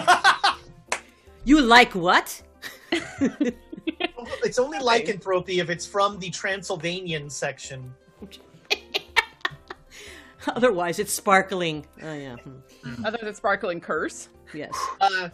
[1.45, 2.43] You like what?
[2.91, 7.95] It's only lycanthropy if it's from the Transylvanian section.
[10.49, 11.87] Otherwise, it's sparkling.
[12.03, 12.35] Oh yeah.
[12.35, 12.57] Hmm.
[12.83, 13.05] Hmm.
[13.05, 14.29] Other than sparkling curse.
[14.55, 14.77] Yes.
[15.01, 15.29] Uh,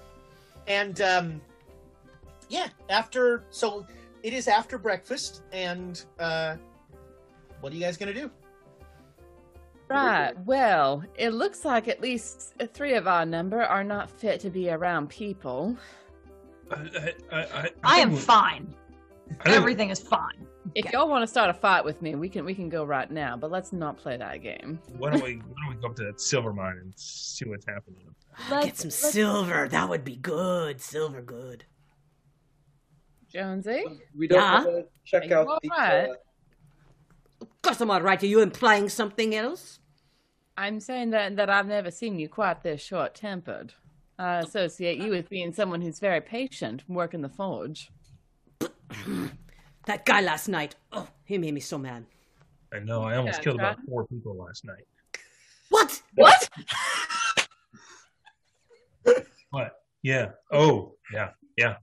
[0.67, 1.41] and um,
[2.49, 3.87] yeah, after so
[4.23, 6.57] it is after breakfast, and uh,
[7.61, 8.31] what are you guys gonna do?
[9.89, 10.33] Right.
[10.47, 14.71] Well, it looks like at least three of our number are not fit to be
[14.71, 15.77] around people.
[16.71, 18.75] I, I, I, I am fine.
[19.45, 20.47] I Everything is fine.
[20.75, 23.11] If y'all want to start a fight with me, we can we can go right
[23.11, 23.37] now.
[23.37, 24.79] But let's not play that game.
[24.97, 27.67] Why don't we why don't we go up to that silver mine and see what's
[27.67, 28.15] happening?
[28.51, 29.69] Let's, Get some silver.
[29.69, 30.81] That would be good.
[30.81, 31.65] Silver good.
[33.31, 33.85] Jonesy,
[34.17, 34.65] We don't Yeah?
[34.65, 35.69] want to check Are you out all the.
[35.71, 36.09] right?
[36.11, 36.15] Uh,
[37.41, 38.23] Of course, I'm all right.
[38.23, 39.81] Are you implying something else?
[40.57, 43.73] I'm saying that that I've never seen you quite this short tempered.
[44.19, 47.91] I associate you with being someone who's very patient, working the forge.
[49.87, 50.77] That guy last night.
[50.93, 52.05] Oh, he made me so mad.
[52.73, 54.87] I know I almost Yeah, killed try- about four people last night.
[55.71, 56.03] What?
[56.15, 56.49] What?
[59.51, 59.73] What?
[60.03, 60.31] Yeah.
[60.51, 61.31] Oh, yeah.
[61.57, 61.77] Yeah.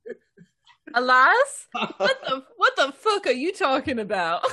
[0.96, 1.68] Elias?
[1.74, 4.44] What the what the fuck are you talking about?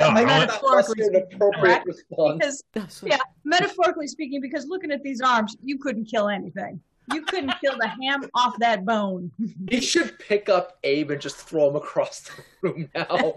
[0.00, 2.62] Oh, I I got want- that was an appropriate response.
[2.72, 6.80] Because, yeah, metaphorically speaking, because looking at these arms, you couldn't kill anything.
[7.12, 9.30] You couldn't kill the ham off that bone.
[9.68, 13.04] He should pick up Abe and just throw him across the room now.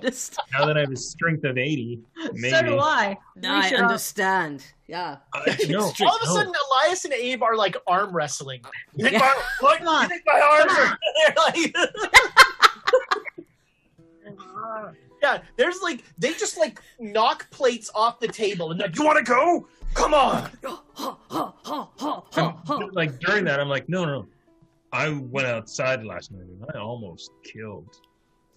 [0.54, 2.00] Now that I have a strength of eighty,
[2.34, 2.50] maybe.
[2.50, 3.18] So do I.
[3.44, 4.66] I We should all- understand.
[4.88, 5.18] Yeah.
[5.34, 6.34] Uh, no, All of a no.
[6.34, 6.54] sudden,
[6.86, 8.62] Elias and Abe are like arm wrestling.
[8.96, 9.20] You think, Yeah.
[9.20, 9.80] my, what?
[9.80, 10.04] Come on.
[10.04, 10.98] You think my arms are?
[11.26, 11.76] They're like,
[15.28, 19.06] yeah, there's like they just like knock plates off the table and they're like, you
[19.06, 19.68] want to go?
[19.94, 20.50] Come on.
[22.94, 24.28] Like during that, I'm like, no, no.
[24.92, 27.96] I went outside last night and I almost killed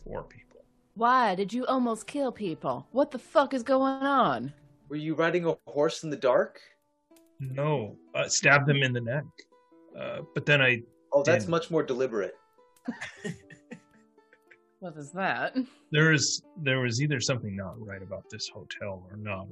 [0.05, 0.63] four people.
[0.95, 2.87] Why did you almost kill people?
[2.93, 4.53] What the fuck is going on?
[4.89, 6.61] Were you riding a horse in the dark?
[7.41, 9.25] No, uh, stabbed them in the neck.
[9.99, 10.83] Uh, but then I,
[11.13, 11.51] Oh, that's Damn.
[11.51, 12.37] much more deliberate.
[14.81, 15.57] What is that?
[15.93, 19.47] there is, there was either something not right about this hotel or not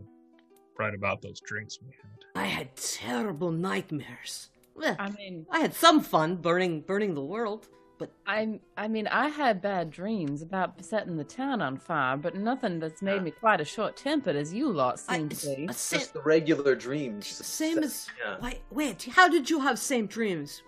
[0.78, 2.42] right about those drinks we had.
[2.42, 4.50] I had terrible nightmares.
[4.98, 7.66] I mean, I had some fun burning burning the world,
[7.98, 12.36] but I I mean, I had bad dreams about setting the town on fire, but
[12.36, 15.66] nothing that's made me quite as short-tempered as you lot I, seem to be.
[15.68, 17.26] a sa- Just the regular dreams.
[17.26, 18.06] same as.
[18.24, 18.36] Yeah.
[18.40, 19.02] Wait, wait.
[19.10, 20.62] How did you have same dreams?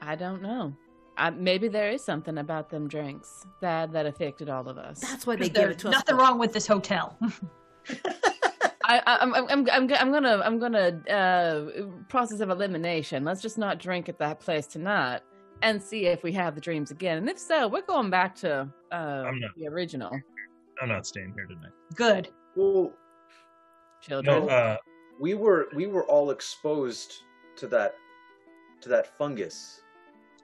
[0.00, 0.74] I don't know.
[1.18, 5.00] I, maybe there is something about them drinks that that affected all of us.
[5.00, 5.92] That's why they gave There's it to us.
[5.92, 7.18] nothing wrong with this hotel.
[8.84, 13.24] I, I, I'm, I'm, I'm, I'm, I'm gonna, I'm gonna uh, process of elimination.
[13.24, 15.20] Let's just not drink at that place tonight
[15.60, 17.18] and see if we have the dreams again.
[17.18, 20.18] And if so, we're going back to uh, not- the original
[20.80, 21.72] I'm not staying here tonight.
[21.94, 22.28] Good.
[22.54, 22.92] Well,
[24.00, 24.46] children.
[24.46, 24.76] No, uh,
[25.20, 27.22] we were we were all exposed
[27.56, 27.94] to that
[28.82, 29.82] to that fungus.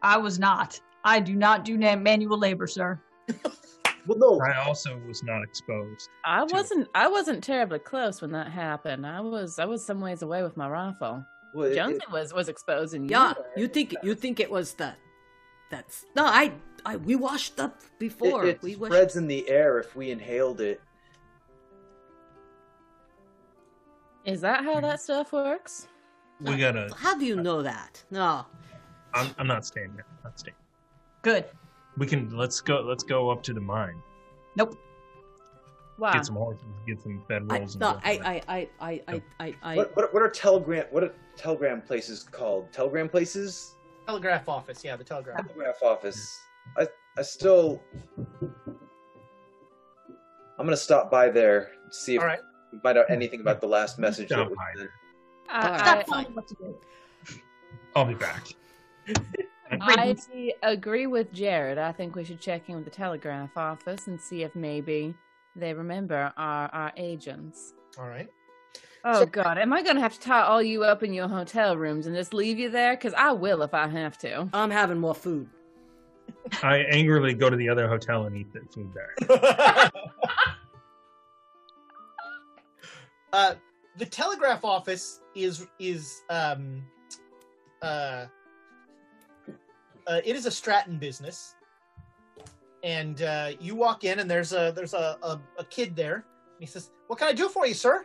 [0.04, 0.78] I was not.
[1.04, 3.00] I do not do na- manual labor, sir.
[4.06, 4.38] Well, no.
[4.44, 6.10] I also was not exposed.
[6.26, 6.88] I wasn't.
[6.94, 9.06] I wasn't terribly close when that happened.
[9.06, 9.58] I was.
[9.58, 11.24] I was some ways away with my rifle.
[11.54, 13.46] Well, it- Jonesy was was exposed, and Yeah, were.
[13.56, 14.98] you think you think it was that?
[15.70, 16.52] That's no, I,
[16.84, 18.44] I we washed up before.
[18.44, 18.92] it we washed.
[18.92, 20.82] spreads in the air if we inhaled it.
[24.26, 24.82] Is that how hmm.
[24.82, 25.88] that stuff works?
[26.40, 26.90] We gotta.
[26.94, 28.04] How do you know that?
[28.10, 28.44] No,
[29.14, 30.06] I'm, I'm not staying there.
[30.24, 30.56] Not staying.
[31.22, 31.46] Good.
[31.96, 32.36] We can.
[32.36, 32.80] Let's go.
[32.80, 34.02] Let's go up to the mine.
[34.56, 34.76] Nope.
[35.98, 36.12] Wow.
[36.12, 36.64] Get some horses.
[36.86, 37.78] Get some I, bedrolls.
[37.78, 41.04] no, and I, I, I, I, I, I, I, What, what what are telegram what
[41.04, 42.72] are telegram places called?
[42.72, 43.74] Telegram places?
[44.06, 45.46] Telegraph office, yeah, the telegraph.
[45.46, 46.36] Telegraph office.
[46.76, 47.80] I I still.
[50.58, 52.40] I'm gonna stop by there to see if All right.
[52.72, 54.28] we find out anything about the last message.
[54.28, 54.90] Stop that was by sent.
[55.48, 56.78] Uh, I, Stop I, telling me what to do.
[57.94, 58.48] I'll be back.
[59.80, 60.16] I
[60.62, 61.78] agree with Jared.
[61.78, 65.14] I think we should check in with the telegraph office and see if maybe
[65.56, 67.74] they remember our our agents.
[67.98, 68.28] All right.
[69.04, 71.76] Oh So- God, am I gonna have to tie all you up in your hotel
[71.76, 72.94] rooms and just leave you there?
[72.96, 74.48] Because I will if I have to.
[74.52, 75.48] I'm having more food.
[76.62, 79.14] I angrily go to the other hotel and eat the food there.
[83.32, 83.54] uh,
[83.98, 86.82] the telegraph office is is um,
[87.82, 88.26] uh,
[90.06, 91.54] uh, it is a Stratton business,
[92.82, 96.24] and uh, you walk in and there's a there's a, a, a kid there.
[96.60, 98.04] He says, "What can I do for you, sir?"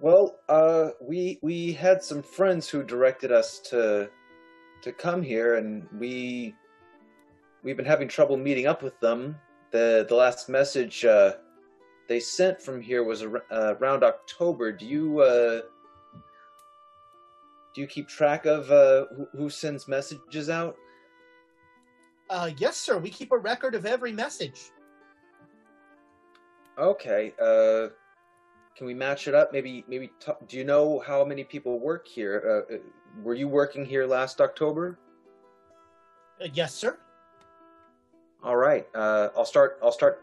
[0.00, 4.10] Well, uh, we we had some friends who directed us to
[4.82, 6.54] to come here, and we
[7.62, 9.36] we've been having trouble meeting up with them.
[9.70, 11.34] the The last message uh,
[12.08, 14.72] they sent from here was ar- uh, around October.
[14.72, 15.60] Do you uh,
[17.74, 20.76] do you keep track of uh, who, who sends messages out?
[22.28, 22.98] Uh, yes, sir.
[22.98, 24.70] We keep a record of every message.
[26.78, 27.34] Okay.
[27.40, 27.88] Uh,
[28.76, 29.52] can we match it up?
[29.52, 30.10] Maybe maybe.
[30.18, 32.64] T- do you know how many people work here?
[32.70, 32.78] Uh, uh,
[33.22, 34.98] were you working here last October?
[36.42, 36.98] Uh, yes, sir.
[38.42, 38.86] All right.
[38.94, 39.78] Uh, I'll start.
[39.82, 40.22] I'll start.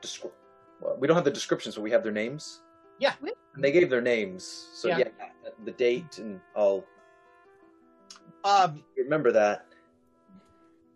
[0.00, 0.32] Descri-
[0.80, 2.62] well, we don't have the descriptions, but we have their names.
[3.02, 3.14] Yeah.
[3.54, 4.98] And they gave their names, so Yeah.
[4.98, 5.28] yeah,
[5.64, 6.84] the date, and I'll
[8.44, 9.66] Um, remember that.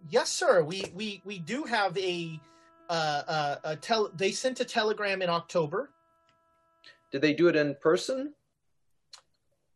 [0.09, 0.63] Yes, sir.
[0.63, 2.41] We we we do have a
[2.89, 5.91] uh, uh, a tel- They sent a telegram in October.
[7.11, 8.35] Did they do it in person?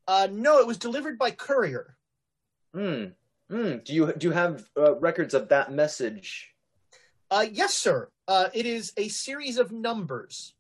[0.07, 1.97] Uh, no, it was delivered by courier.
[2.73, 3.07] Hmm.
[3.51, 3.79] Hmm.
[3.85, 6.55] Do you do you have uh, records of that message?
[7.29, 8.09] Uh, yes, sir.
[8.29, 10.55] Uh, it is a series of numbers,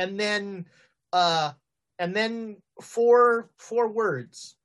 [0.00, 0.64] and then
[1.12, 1.52] uh,
[1.98, 4.56] and then four four words.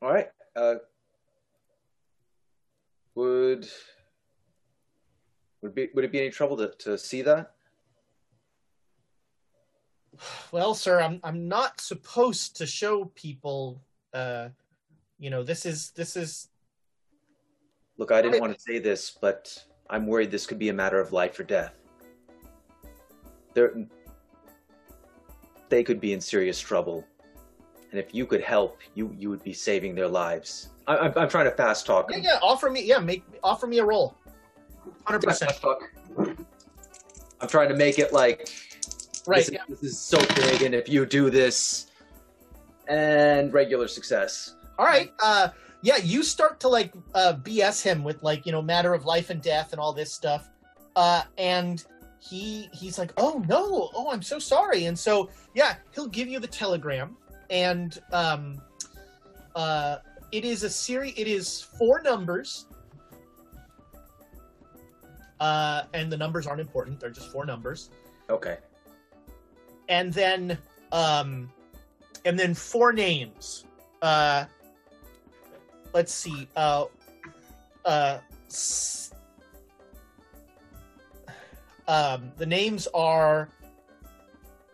[0.00, 0.30] All right.
[0.56, 0.76] Uh,
[3.14, 3.68] would
[5.60, 7.52] would be would it be any trouble to, to see that?
[10.50, 13.82] Well, sir, I'm I'm not supposed to show people.
[14.14, 14.48] Uh,
[15.18, 16.48] you know, this is this is
[17.98, 20.98] Look, I didn't want to say this, but I'm worried this could be a matter
[20.98, 21.81] of life or death.
[23.54, 23.72] They're,
[25.68, 27.06] they could be in serious trouble,
[27.90, 30.68] and if you could help, you you would be saving their lives.
[30.86, 32.10] I, I'm, I'm trying to fast talk.
[32.10, 32.38] yeah yeah.
[32.42, 34.16] Offer me yeah make offer me a roll.
[35.04, 35.52] Hundred percent.
[35.52, 35.82] Fast.
[37.40, 38.48] I'm trying to make it like
[39.26, 39.38] Right.
[39.38, 41.86] This, is- this is so big, and if you do this,
[42.88, 44.56] and regular success.
[44.78, 45.12] All right.
[45.22, 45.48] Uh,
[45.82, 49.30] yeah, you start to like uh, BS him with like you know matter of life
[49.30, 50.48] and death and all this stuff,
[50.96, 51.84] uh, and
[52.22, 56.38] he he's like, oh no, oh I'm so sorry, and so yeah, he'll give you
[56.38, 57.16] the telegram,
[57.50, 58.60] and um,
[59.56, 59.96] uh,
[60.30, 61.14] it is a series.
[61.16, 62.66] It is four numbers,
[65.40, 67.90] uh, and the numbers aren't important; they're just four numbers.
[68.30, 68.58] Okay.
[69.88, 70.56] and then
[70.92, 71.50] um
[72.24, 73.64] and then four names.
[74.00, 74.44] Uh
[75.92, 76.48] let's see.
[76.56, 76.84] Uh
[77.84, 78.18] uh
[78.48, 79.11] s-
[81.88, 83.48] um the names are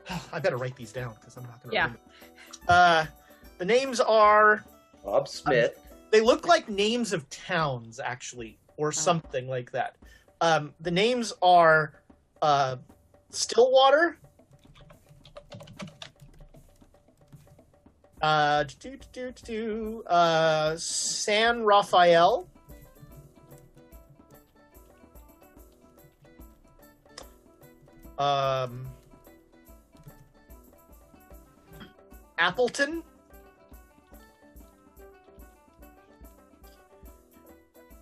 [0.33, 1.83] i better write these down because i'm not gonna Yeah.
[1.85, 2.01] remember.
[2.69, 3.07] uh
[3.59, 4.65] the names are
[5.05, 5.79] Bob Smith.
[6.11, 9.97] they look like names of towns actually or something like that
[10.41, 11.95] um the names are
[12.43, 12.77] uh
[13.31, 14.17] stillwater
[18.21, 22.49] uh do, do, do, do, uh san rafael
[28.19, 28.87] um
[32.39, 33.03] appleton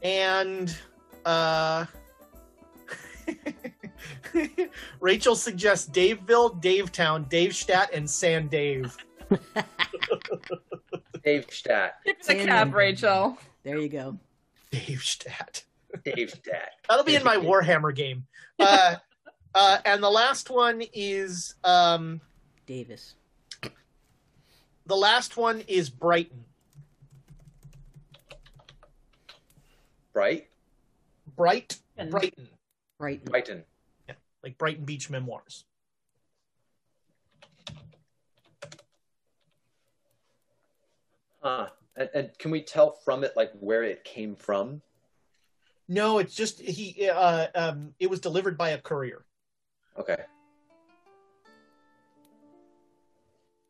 [0.03, 0.77] and
[1.25, 1.87] uh,
[5.01, 8.97] Rachel suggests Daveville, Davetown, Davestat, and San Dave.
[11.25, 11.95] Dave Stat.
[12.07, 13.37] Tip the cap, Rachel.
[13.65, 14.17] There you go.
[14.71, 15.65] Davestat.
[16.05, 16.71] Dave Stat.
[16.89, 18.27] That'll be in my Warhammer game.
[18.61, 18.97] Uh,
[19.57, 22.21] uh, and the last one is um,
[22.67, 23.15] Davis.
[24.85, 26.45] the last one is Brighton.
[30.13, 30.49] Bright.
[31.37, 32.49] Bright And- Brighton,
[32.99, 33.23] Right.
[33.25, 33.65] Brighton.
[34.09, 34.15] Yeah.
[34.43, 35.65] Like Brighton Beach Memoirs.
[41.43, 41.69] Huh.
[41.97, 44.83] And, and can we tell from it like where it came from?
[45.89, 47.09] No, it's just he.
[47.09, 49.26] Uh, um, it was delivered by a courier.
[49.99, 50.19] Okay.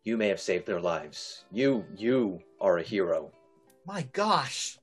[0.05, 1.45] You may have saved their lives.
[1.51, 3.33] You, you are a hero.
[3.87, 4.79] My gosh.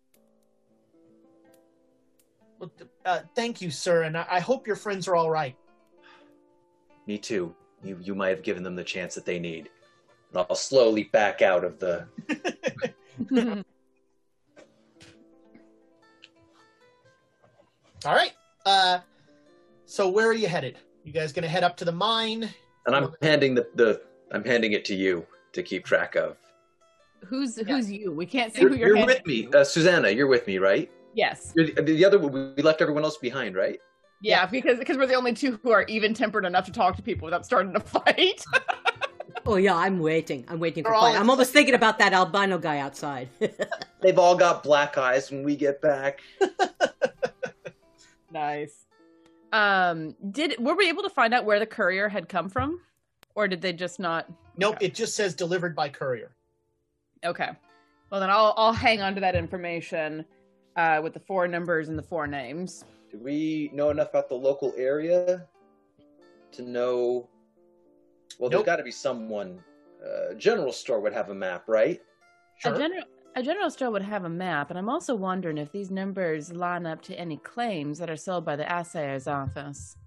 [2.60, 2.72] Well,
[3.06, 5.56] uh, thank you, sir, and I, I hope your friends are all right.
[7.08, 7.56] Me too.
[7.84, 9.70] You, you might have given them the chance that they need.
[10.30, 12.08] And I'll slowly back out of the.
[18.06, 18.34] All right.
[18.66, 19.00] Uh,
[19.86, 20.78] so where are you headed?
[21.04, 22.50] You guys gonna head up to the mine?
[22.86, 24.02] And I'm handing the, the
[24.32, 26.38] I'm handing it to you to keep track of.
[27.26, 28.12] Who's who's you?
[28.12, 30.10] We can't see You're, who you're, you're handing with me, uh, Susanna.
[30.10, 30.92] You're with me, right?
[31.14, 31.54] Yes.
[31.56, 33.80] You're the, the other we left everyone else behind, right?
[34.22, 37.02] Yeah, because because we're the only two who are even tempered enough to talk to
[37.02, 38.44] people without starting a fight.
[39.46, 40.46] Oh yeah, I'm waiting.
[40.48, 41.20] I'm waiting for They're all fight.
[41.20, 43.28] I'm almost thinking about that albino guy outside.
[44.02, 46.22] They've all got black eyes when we get back.
[48.32, 48.86] nice.
[49.54, 52.82] Um, did were we able to find out where the courier had come from,
[53.36, 54.28] or did they just not?
[54.58, 54.78] Nope.
[54.82, 56.36] It just says delivered by courier.
[57.24, 57.50] Okay.
[58.10, 60.26] Well, then I'll I'll hang on to that information
[60.76, 62.84] uh, with the four numbers and the four names.
[63.12, 65.46] Do we know enough about the local area
[66.54, 67.30] to know?
[68.40, 68.52] Well, Nope.
[68.52, 69.64] there's got to be someone.
[70.04, 72.02] Uh, general store would have a map, right?
[72.58, 72.74] Sure.
[72.74, 73.04] A general
[73.36, 76.86] a general store would have a map, and I'm also wondering if these numbers line
[76.86, 79.98] up to any claims that are sold by the assayer's office.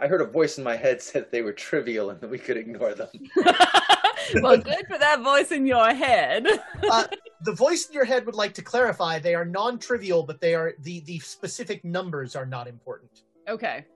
[0.00, 2.56] I heard a voice in my head said they were trivial and that we could
[2.56, 3.08] ignore them.
[4.42, 6.46] well, good for that voice in your head.
[6.90, 7.04] uh,
[7.44, 10.74] the voice in your head would like to clarify they are non-trivial, but they are
[10.80, 13.22] the the specific numbers are not important.
[13.48, 13.86] okay.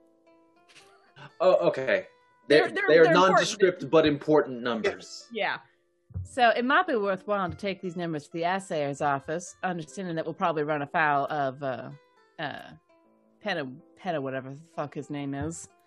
[1.39, 2.07] Oh, okay.
[2.47, 5.27] They're, They're- they're- they're, they're nondescript but important numbers.
[5.31, 5.57] Yeah.
[6.23, 10.25] So it might be worthwhile to take these numbers to the assayer's office, understanding that
[10.25, 11.89] we'll probably run afoul of uh
[12.39, 12.71] uh
[13.43, 15.69] Peta Peta whatever the fuck his name is.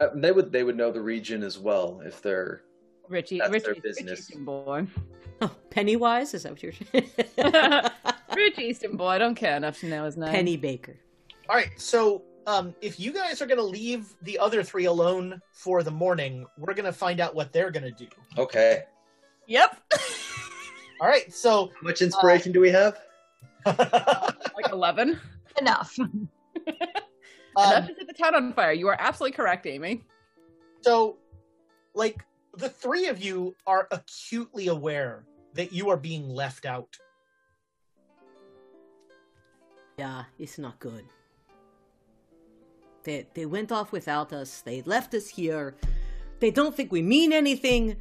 [0.00, 2.62] Uh, they would they would know the region as well if they're
[3.08, 4.20] Richie That's Richie their Rich business.
[4.20, 4.86] Easton boy.
[5.40, 6.34] oh, Pennywise?
[6.34, 7.90] Is that what you're saying?
[8.34, 10.34] Rich Easton boy, I don't care enough to know his name.
[10.34, 10.96] Pennebaker.
[11.48, 15.40] All right, so um, if you guys are going to leave the other three alone
[15.52, 18.08] for the morning, we're going to find out what they're going to do.
[18.36, 18.84] okay.
[19.46, 19.80] Yep.
[21.00, 22.98] All right, so How much inspiration do we have?
[23.66, 25.18] like eleven.
[25.58, 25.96] Enough.
[25.98, 26.06] Enough
[27.56, 28.72] um, to set the town on fire.
[28.72, 30.02] You are absolutely correct, Amy.
[30.80, 31.16] so
[31.94, 32.24] like
[32.56, 35.24] the three of you are acutely aware
[35.54, 36.98] that you are being left out.
[39.98, 41.04] Yeah, it's not good.
[43.04, 44.60] They they went off without us.
[44.62, 45.74] They left us here.
[46.40, 47.96] They don't think we mean anything.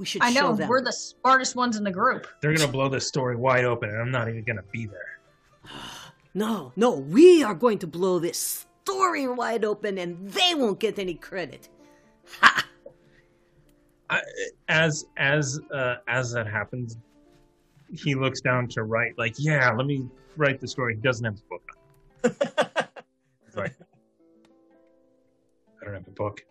[0.00, 0.66] We should I show know them.
[0.66, 2.26] we're the smartest ones in the group.
[2.40, 5.20] They're gonna blow this story wide open, and I'm not even gonna be there.
[6.32, 11.00] No, no, we are going to blow this story wide open and they won't get
[11.00, 11.68] any credit.
[14.08, 14.22] I,
[14.68, 16.98] as as uh, as that happens,
[17.92, 19.18] he looks down to write.
[19.18, 20.94] Like, yeah, let me write the story.
[20.94, 21.62] He doesn't have his book
[22.22, 22.30] on.
[23.44, 23.74] He's like,
[25.82, 26.44] I don't have a book.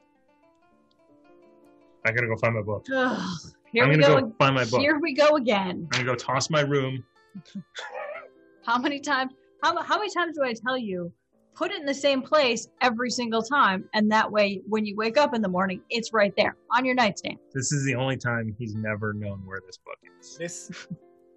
[2.06, 2.86] I gotta go find my book.
[2.94, 3.38] Ugh,
[3.72, 4.28] here I'm we gonna go.
[4.28, 4.80] go find my book.
[4.80, 5.88] Here we go again.
[5.92, 7.04] I'm gonna go toss my room.
[8.66, 9.34] How many times?
[9.64, 11.12] How, how many times do I tell you?
[11.56, 15.18] Put it in the same place every single time, and that way, when you wake
[15.18, 17.38] up in the morning, it's right there on your nightstand.
[17.54, 20.38] This is the only time he's never known where this book is.
[20.38, 20.88] This,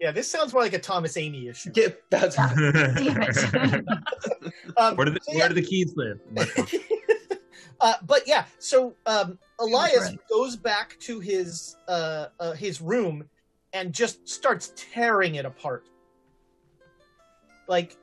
[0.01, 1.73] yeah, this sounds more like a Thomas Amy issue.
[1.75, 3.85] Yeah, that's Damn it.
[4.77, 6.19] Um, where do the so where do the keys live?
[7.81, 10.19] uh, but yeah, so um, Elias right.
[10.29, 13.29] goes back to his uh, uh, his room
[13.73, 15.89] and just starts tearing it apart,
[17.69, 17.97] like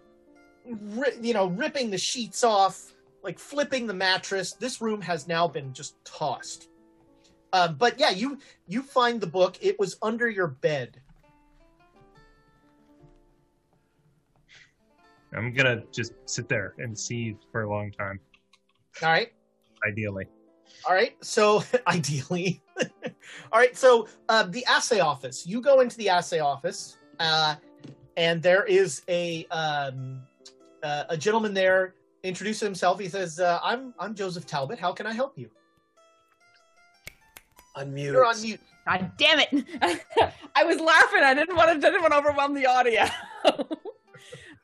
[0.66, 4.54] ri- you know, ripping the sheets off, like flipping the mattress.
[4.54, 6.70] This room has now been just tossed.
[7.52, 9.58] Um, but yeah, you you find the book.
[9.62, 11.02] It was under your bed.
[15.36, 18.20] I'm gonna just sit there and see for a long time,
[19.04, 19.32] All right.
[19.86, 20.26] ideally.
[20.88, 21.16] All right.
[21.24, 22.62] So ideally,
[23.52, 23.76] all right.
[23.78, 25.46] So uh, the assay office.
[25.46, 27.56] You go into the assay office, uh,
[28.18, 30.22] and there is a um,
[30.84, 31.96] uh, a gentleman there.
[32.24, 33.00] Introduces himself.
[33.00, 34.80] He says, uh, "I'm I'm Joseph Talbot.
[34.80, 35.50] How can I help you?"
[37.78, 38.12] Unmute.
[38.12, 38.60] You're on mute.
[38.86, 39.50] God damn it!
[40.56, 41.22] I was laughing.
[41.24, 41.80] I didn't want to.
[41.80, 43.06] Didn't want to overwhelm the audio.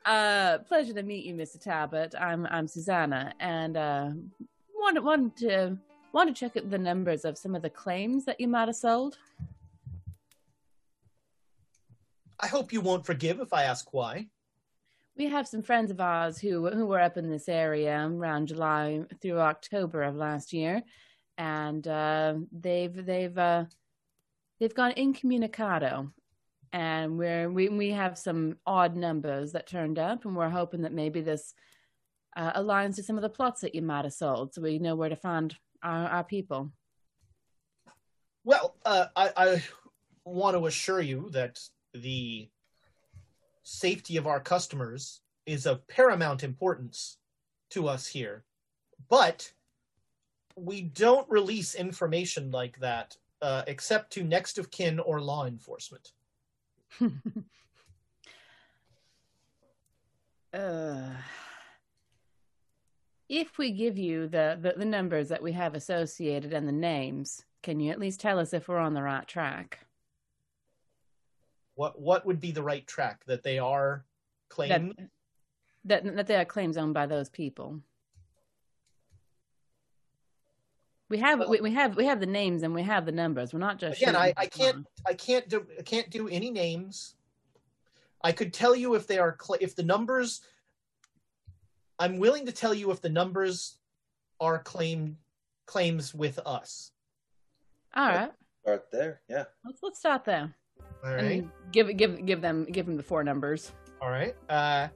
[0.04, 1.62] uh, pleasure to meet you, Mr.
[1.62, 2.14] Talbot.
[2.18, 4.10] I'm I'm Susanna, and uh,
[4.74, 5.78] wanted wanted to
[6.16, 8.76] want to check out the numbers of some of the claims that you might have
[8.76, 9.18] sold.
[12.40, 14.28] I hope you won't forgive if I ask why.
[15.18, 19.02] We have some friends of ours who who were up in this area around July
[19.20, 20.82] through October of last year,
[21.36, 23.64] and uh, they've they've uh,
[24.58, 26.12] they've gone incommunicado,
[26.72, 30.92] and we're we we have some odd numbers that turned up, and we're hoping that
[30.92, 31.54] maybe this
[32.36, 34.96] uh, aligns to some of the plots that you might have sold, so we know
[34.96, 36.72] where to find our, our people.
[38.44, 39.64] Well, uh, I, I
[40.24, 41.58] want to assure you that
[41.94, 42.48] the
[43.62, 47.18] safety of our customers is of paramount importance
[47.70, 48.44] to us here.
[49.08, 49.52] But
[50.56, 56.12] we don't release information like that uh, except to next of kin or law enforcement.
[60.54, 61.10] Uh,
[63.28, 67.44] if we give you the, the, the numbers that we have associated and the names,
[67.62, 69.80] can you at least tell us if we're on the right track?
[71.74, 74.04] What what would be the right track that they are
[74.48, 74.94] That, claiming?
[75.84, 77.80] that that they are claims owned by those people.
[81.10, 83.52] We have we, we have we have the names and we have the numbers.
[83.52, 87.14] We're not just Again, I, I can't I can't do I can't do any names.
[88.22, 90.40] I could tell you if they are cl- if the numbers.
[91.98, 93.78] I'm willing to tell you if the numbers
[94.40, 95.16] are claim
[95.66, 96.92] claims with us.
[97.94, 99.20] All right, Start there.
[99.28, 99.44] Yeah.
[99.64, 100.54] let's let's start there.
[101.04, 101.24] All right.
[101.24, 103.72] And give give give them give them the four numbers.
[104.02, 104.34] All right.
[104.48, 104.88] Uh,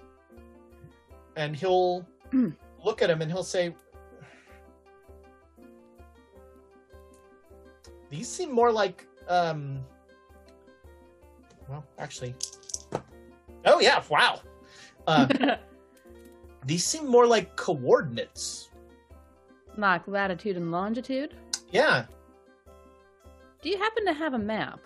[1.37, 2.07] and he'll
[2.85, 3.75] look at him and he'll say,
[8.11, 9.81] "These seem more like um."
[11.69, 12.35] Well, actually,
[13.65, 14.03] oh yeah!
[14.11, 14.41] Wow.
[15.07, 15.57] Uh,
[16.67, 18.69] these seem more like coordinates.
[19.77, 21.35] like latitude and longitude.
[21.73, 22.07] Yeah.
[23.63, 24.81] Do you happen to have a map?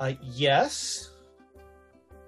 [0.00, 1.10] Uh, yes.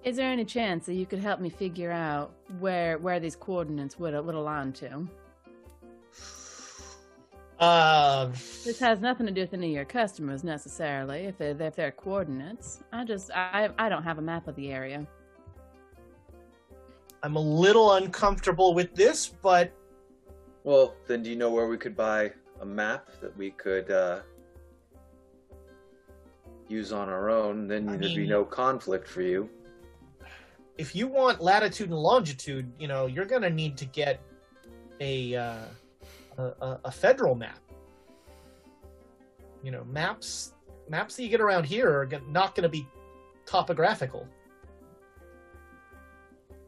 [0.04, 3.98] Is there any chance that you could help me figure out where where these coordinates
[3.98, 5.06] would would align to?
[7.58, 8.26] Uh,
[8.64, 11.20] This has nothing to do with any of your customers necessarily.
[11.26, 14.70] If they're if they're coordinates, I just I I don't have a map of the
[14.72, 15.06] area.
[17.24, 19.72] I'm a little uncomfortable with this, but
[20.62, 22.30] Well, then do you know where we could buy
[22.60, 24.20] a map that we could uh,
[26.68, 27.66] use on our own?
[27.66, 29.48] Then I there'd be no conflict for you.
[30.76, 34.20] if you want latitude and longitude, you know, you're going to need to get
[35.00, 35.64] a, uh,
[36.38, 37.60] a a- a federal map.
[39.62, 40.52] You know, maps
[40.90, 42.86] maps that you get around here are not going to be
[43.46, 44.28] topographical.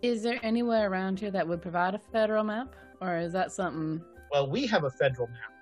[0.03, 4.03] Is there anywhere around here that would provide a federal map, or is that something?
[4.31, 5.53] Well, we have a federal map.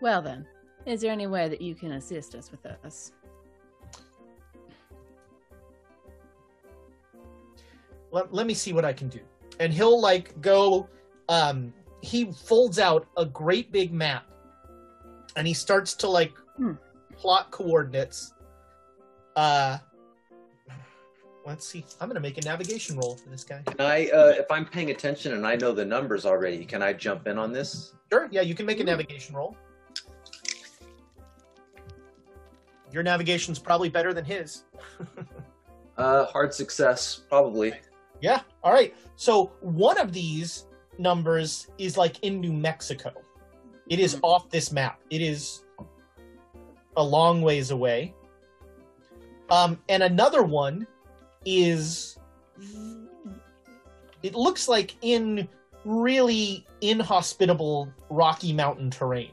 [0.00, 0.46] Well then,
[0.84, 3.12] is there any way that you can assist us with this?
[8.12, 9.20] Let, let me see what I can do.
[9.58, 10.88] And he'll like go
[11.28, 14.26] um he folds out a great big map
[15.36, 16.72] and he starts to like Hmm.
[17.14, 18.32] plot coordinates.
[19.34, 19.78] Uh
[21.46, 21.84] let's see.
[22.00, 23.62] I'm gonna make a navigation roll for this guy.
[23.64, 26.92] Can I, uh, if I'm paying attention and I know the numbers already, can I
[26.92, 27.94] jump in on this?
[28.12, 29.56] Sure, yeah, you can make a navigation roll.
[32.92, 34.64] Your navigation's probably better than his.
[35.96, 37.72] Uh, hard success, probably.
[38.20, 38.40] Yeah.
[38.62, 38.94] All right.
[39.16, 40.66] So one of these
[40.98, 43.12] numbers is like in New Mexico.
[43.88, 45.00] It is off this map.
[45.10, 45.64] It is
[46.96, 48.14] a long ways away.
[49.48, 50.86] Um, and another one
[51.46, 52.18] is
[54.22, 55.48] it looks like in
[55.86, 59.30] really inhospitable Rocky Mountain terrain.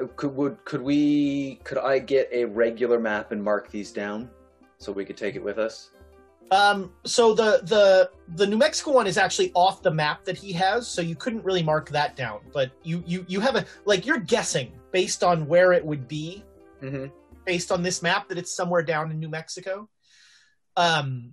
[0.00, 4.30] Uh, Could would could we could I get a regular map and mark these down
[4.78, 5.90] so we could take it with us?
[6.50, 10.52] Um, so the the the New Mexico one is actually off the map that he
[10.52, 12.40] has, so you couldn't really mark that down.
[12.52, 16.44] But you you you have a like you're guessing based on where it would be.
[16.82, 17.06] Mm-hmm.
[17.46, 19.88] Based on this map that it's somewhere down in New Mexico.
[20.76, 21.32] Um,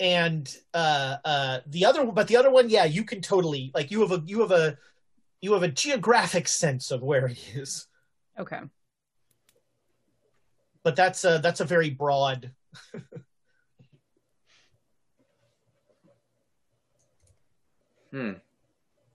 [0.00, 4.00] and uh, uh, the other, but the other one, yeah, you can totally like you
[4.00, 4.76] have a you have a
[5.40, 7.86] you have a geographic sense of where it is.
[8.38, 8.60] Okay.
[10.86, 12.52] but that's a that's a very broad.
[18.12, 18.34] Hmm.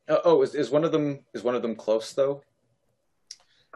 [0.10, 2.44] Oh, oh, is, is one of them is one of them close though?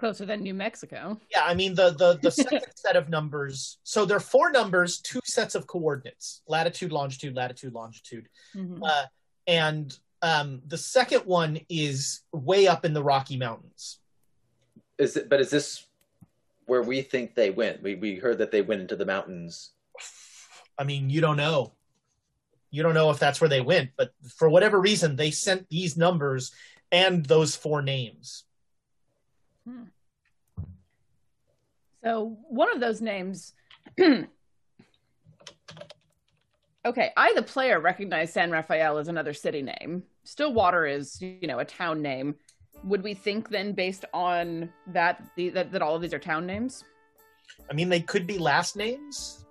[0.06, 1.19] Closer than New Mexico.
[1.32, 3.80] Yeah, I mean the the the second set of numbers.
[3.82, 8.30] So there are four numbers, two sets of coordinates: latitude, longitude, latitude, longitude.
[8.56, 8.82] Mhm.
[8.84, 9.06] Uh,
[9.48, 13.98] and um, the second one is way up in the Rocky Mountains.
[15.00, 15.27] Is it?
[15.27, 15.88] But is this
[16.67, 17.82] where we think they went?
[17.82, 19.72] We we heard that they went into the mountains.
[20.77, 21.74] I mean, you don't know.
[22.69, 25.98] You don't know if that's where they went, but for whatever reason, they sent these
[25.98, 26.51] numbers
[26.92, 28.43] and those four names.
[32.06, 33.53] So one of those names.
[34.00, 34.27] okay,
[37.17, 40.03] I, the player, recognize San Rafael as another city name.
[40.24, 42.35] Stillwater is, you know, a town name.
[42.84, 46.45] Would we think then, based on that, the, that, that all of these are town
[46.45, 46.84] names?
[47.72, 49.43] I mean, they could be last names.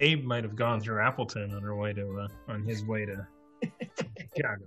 [0.00, 3.26] Abe might have gone through Appleton on her way to uh, on his way to
[4.34, 4.64] Chicago.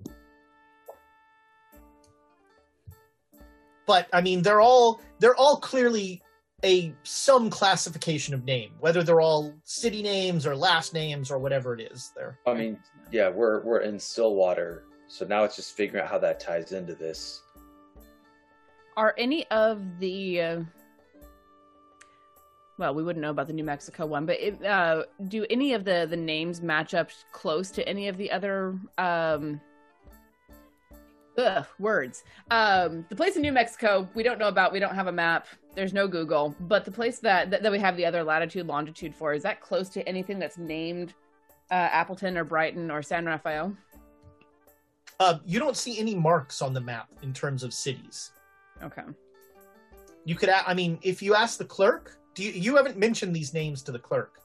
[3.86, 6.22] But I mean they're all they're all clearly
[6.64, 11.74] a some classification of name, whether they're all city names or last names or whatever
[11.74, 12.12] it is.
[12.16, 12.80] There, I mean,
[13.12, 16.96] yeah, we're we're in Stillwater, so now it's just figuring out how that ties into
[16.96, 17.42] this.
[18.98, 20.60] Are any of the uh,
[22.78, 25.86] well, we wouldn't know about the New Mexico one, but it, uh, do any of
[25.86, 29.62] the the names match up close to any of the other um,
[31.38, 32.24] ugh, words?
[32.52, 34.72] Um, the place in New Mexico we don't know about.
[34.72, 35.48] We don't have a map.
[35.74, 36.56] There's no Google.
[36.62, 39.62] But the place that that, that we have the other latitude longitude for is that
[39.62, 41.14] close to anything that's named
[41.72, 43.76] uh, Appleton or Brighton or San Rafael?
[45.20, 48.32] uh, you don't see any marks on the map in terms of cities.
[48.84, 49.04] Okay.
[50.26, 53.54] You could, I mean, if you ask the clerk, do you, you haven't mentioned these
[53.54, 54.40] names to the clerk?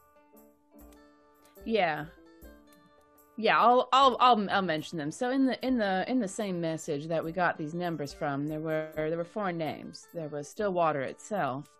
[1.64, 2.06] Yeah.
[3.40, 5.10] Yeah, I'll, I'll I'll I'll mention them.
[5.10, 8.46] So in the in the in the same message that we got these numbers from,
[8.46, 10.08] there were there were four names.
[10.12, 11.70] There was Stillwater itself,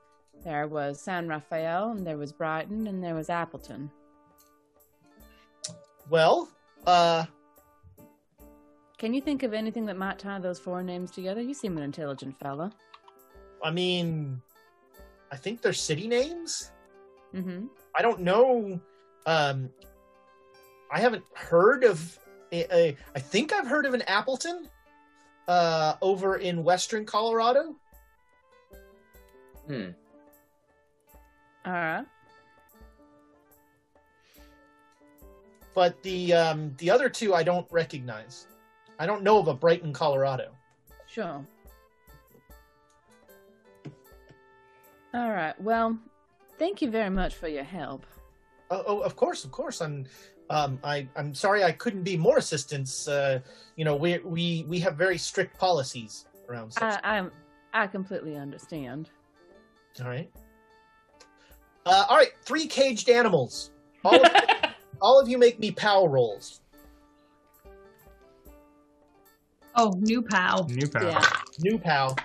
[0.42, 3.90] there was San Rafael, and there was Brighton, and there was Appleton.
[6.08, 6.48] Well,
[6.86, 7.26] uh,
[9.00, 11.40] Can you think of anything that might tie those four names together?
[11.40, 12.70] You seem an intelligent fella.
[13.64, 14.42] I mean,
[15.32, 16.70] I think they're city names.
[17.34, 17.64] Mm-hmm.
[17.96, 18.78] I don't know.
[19.24, 19.70] Um,
[20.92, 22.18] I haven't heard of.
[22.52, 24.68] A, a, I think I've heard of an Appleton
[25.46, 27.76] uh, over in western Colorado.
[29.66, 29.90] Hmm.
[31.64, 32.04] All right.
[35.74, 38.46] but the um, the other two I don't recognize.
[38.98, 40.50] I don't know of a Brighton, Colorado.
[41.06, 41.44] Sure.
[45.14, 45.58] All right.
[45.60, 45.98] Well,
[46.58, 48.04] thank you very much for your help.
[48.70, 49.80] Oh, oh of course, of course.
[49.80, 50.04] I'm
[50.50, 53.08] um, I I'm sorry I couldn't be more assistance.
[53.08, 53.40] Uh,
[53.76, 57.00] you know, we we we have very strict policies around such.
[57.04, 57.30] I I'm
[57.72, 59.08] I completely understand.
[60.00, 60.30] all right.
[61.86, 63.70] Uh, all right, three caged animals.
[64.04, 64.32] All of,
[65.00, 66.60] all of you make me pow rolls.
[69.76, 70.66] Oh, new pal.
[70.68, 71.04] New power.
[71.04, 71.30] Yeah.
[71.60, 72.16] New pow.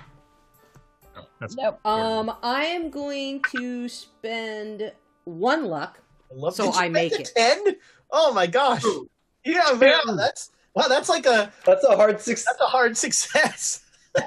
[1.40, 1.80] That's Nope.
[1.86, 4.92] Um, I am going to spend
[5.26, 6.00] one luck.
[6.32, 7.32] I love So I make it.
[7.36, 7.76] ten.
[8.18, 8.82] Oh my gosh!
[9.44, 10.88] Yeah, man, that's wow.
[10.88, 12.46] That's like a That's a hard success.
[12.48, 13.82] that's a hard success.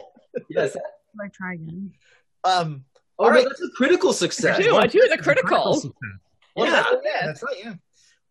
[0.50, 0.76] Yes.
[1.20, 1.92] I try again.
[2.44, 2.84] Um,
[3.18, 3.44] Oh, All no, right.
[3.48, 4.58] that's a critical success.
[4.58, 5.74] Two, two is a critical.
[5.74, 5.92] success.
[6.54, 6.72] well, Yeah.
[6.72, 7.56] that's, yeah, that's right.
[7.64, 7.74] Yeah.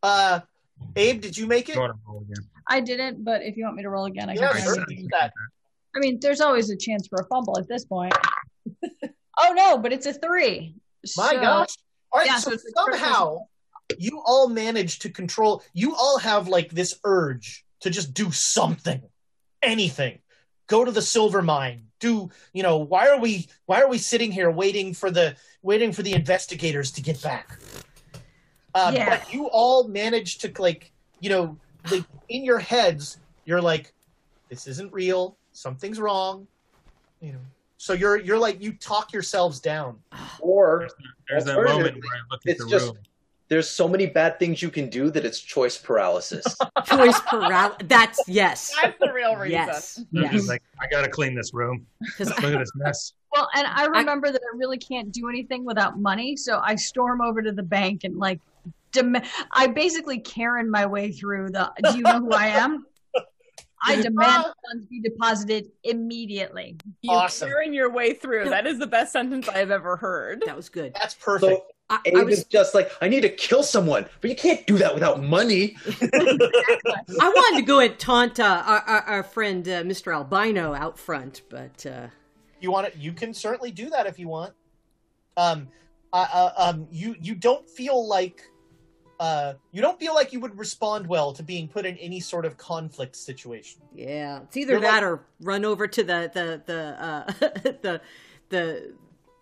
[0.01, 0.39] Uh,
[0.95, 1.75] Abe, did you make it?
[1.75, 2.45] Go on and roll again.
[2.67, 4.61] I didn't, but if you want me to roll again, I Yeah, can.
[4.63, 4.75] sure.
[4.75, 5.07] try do again.
[5.19, 5.33] that.
[5.93, 8.13] I mean, there's always a chance for a fumble at this point.
[9.39, 10.75] oh no, but it's a three.
[11.17, 11.75] My So- gosh!
[12.13, 13.37] All right, yeah, so, so it's a critical somehow
[13.97, 15.63] you all manage to control.
[15.73, 19.01] You all have like this urge to just do something,
[19.61, 20.19] anything.
[20.67, 21.83] Go to the silver mine.
[21.99, 25.91] Do you know why are we why are we sitting here waiting for the waiting
[25.91, 27.57] for the investigators to get back?
[28.75, 29.17] Uh, Yeah.
[29.17, 30.91] But you all manage to like
[31.21, 31.57] you know
[31.89, 33.93] like in your heads you're like
[34.49, 35.37] this isn't real.
[35.53, 36.47] Something's wrong.
[37.21, 37.39] You know.
[37.77, 39.97] So you're you're like you talk yourselves down.
[40.39, 40.87] Or
[41.29, 42.97] There's that Alternatively, moment where I look at the just- room.
[43.49, 46.43] There's so many bad things you can do that it's choice paralysis.
[46.85, 47.77] Choice paralysis.
[47.85, 48.73] That's yes.
[48.81, 49.51] That's the real reason.
[49.51, 49.95] Yes.
[50.11, 50.47] He's Yes.
[50.47, 51.85] like, I gotta clean this room.
[52.19, 53.13] Look at this mess.
[53.33, 57.21] Well, and I remember that I really can't do anything without money, so I storm
[57.21, 58.39] over to the bank and like,
[58.91, 59.15] dem-
[59.51, 61.71] I basically Karen my way through the.
[61.83, 62.85] Do you know who I am?
[63.85, 66.77] I demand funds be deposited immediately.
[67.01, 67.47] You Awesome.
[67.49, 68.49] Karen your way through.
[68.49, 70.43] That is the best sentence I have ever heard.
[70.45, 70.93] That was good.
[70.95, 71.51] That's perfect.
[71.61, 74.65] so I, I was is just like, I need to kill someone, but you can't
[74.67, 75.77] do that without money.
[76.01, 80.13] I wanted to go and taunt uh, our, our, our friend uh, Mr.
[80.13, 82.07] Albino out front, but uh,
[82.59, 82.95] you want it?
[82.97, 84.53] You can certainly do that if you want.
[85.37, 85.69] Um,
[86.11, 88.41] uh, um, you you don't feel like
[89.19, 92.45] uh, you don't feel like you would respond well to being put in any sort
[92.45, 93.81] of conflict situation.
[93.93, 97.31] yeah, it's either You're that like- or run over to the the the uh,
[97.81, 98.01] the,
[98.49, 98.93] the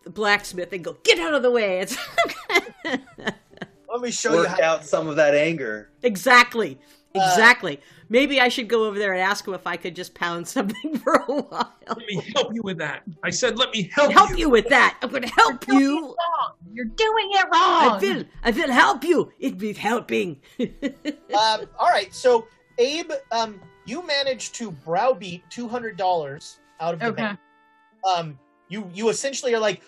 [0.06, 1.86] the blacksmith and go get out of the way.
[2.86, 3.02] It's
[3.92, 4.62] Let me show you Work how.
[4.64, 5.90] out some of that anger.
[6.04, 6.78] exactly,
[7.16, 7.80] Uh, exactly.
[8.10, 10.98] Maybe I should go over there and ask him if I could just pound something
[11.00, 11.74] for a while.
[11.88, 13.04] Let me help you with that.
[13.24, 14.98] I said, let me help, Help you with that.
[15.02, 16.02] I'm going to help you.
[16.04, 16.54] Wrong.
[16.74, 17.54] You're doing it wrong.
[17.54, 18.24] I will.
[18.44, 19.32] I will help you.
[19.40, 20.42] It be helping.
[21.36, 27.00] Um, all right, so Abe, um, you managed to browbeat two hundred dollars out of
[27.02, 27.22] the Okay.
[27.24, 27.40] bank.
[28.16, 28.40] Um,
[28.76, 29.82] you you essentially are like,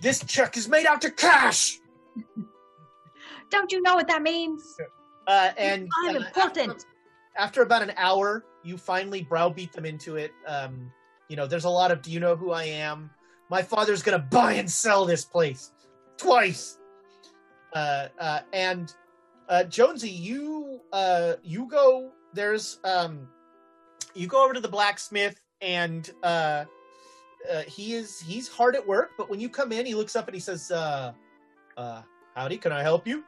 [0.00, 1.78] this check is made out to cash.
[3.50, 4.76] Don't you know what that means?
[5.26, 6.84] Uh, and I'm uh, important.
[7.36, 10.30] after about an hour, you finally browbeat them into it.
[10.46, 10.92] Um,
[11.28, 13.10] you know, there's a lot of "Do you know who I am?"
[13.50, 15.72] My father's gonna buy and sell this place
[16.16, 16.78] twice.
[17.74, 18.94] Uh, uh, and
[19.48, 22.12] uh, Jonesy, you uh, you go.
[22.32, 23.26] There's um,
[24.14, 26.64] you go over to the blacksmith, and uh,
[27.50, 29.12] uh, he is he's hard at work.
[29.16, 31.12] But when you come in, he looks up and he says, uh,
[31.76, 32.02] uh,
[32.34, 33.24] "Howdy, can I help you?"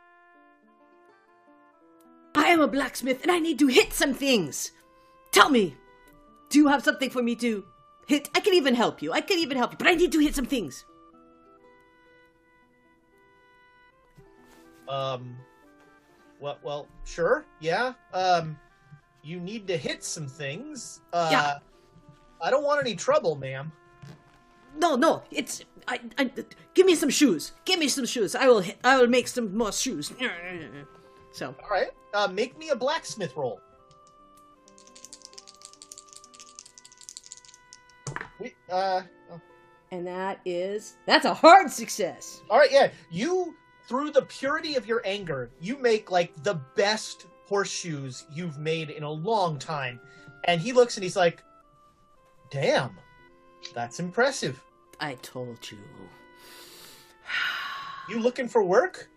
[2.34, 4.72] I am a blacksmith and I need to hit some things.
[5.32, 5.76] Tell me,
[6.50, 7.64] do you have something for me to
[8.06, 8.28] hit?
[8.34, 9.12] I can even help you.
[9.12, 10.84] I can even help you, but I need to hit some things.
[14.88, 15.36] Um,
[16.40, 17.94] well, well, sure, yeah.
[18.12, 18.58] Um,
[19.22, 21.00] you need to hit some things.
[21.12, 21.58] Uh, Yeah.
[22.42, 23.70] I don't want any trouble, ma'am.
[24.78, 26.30] No, no, it's I, I
[26.74, 27.52] give me some shoes.
[27.64, 28.34] Give me some shoes.
[28.34, 30.12] I will I will make some more shoes.
[31.34, 31.88] So, All right.
[32.12, 33.58] Uh, make me a blacksmith roll.
[38.38, 39.00] We, uh,
[39.90, 42.42] and that is that's a hard success.
[42.50, 42.90] all right, yeah.
[43.10, 43.54] You,
[43.88, 49.02] through the purity of your anger, you make like the best horseshoes you've made in
[49.02, 50.00] a long time.
[50.44, 51.42] And he looks and he's like,
[52.50, 52.98] "Damn,
[53.74, 54.62] that's impressive.
[55.00, 55.78] I told you.
[58.08, 59.08] You looking for work?"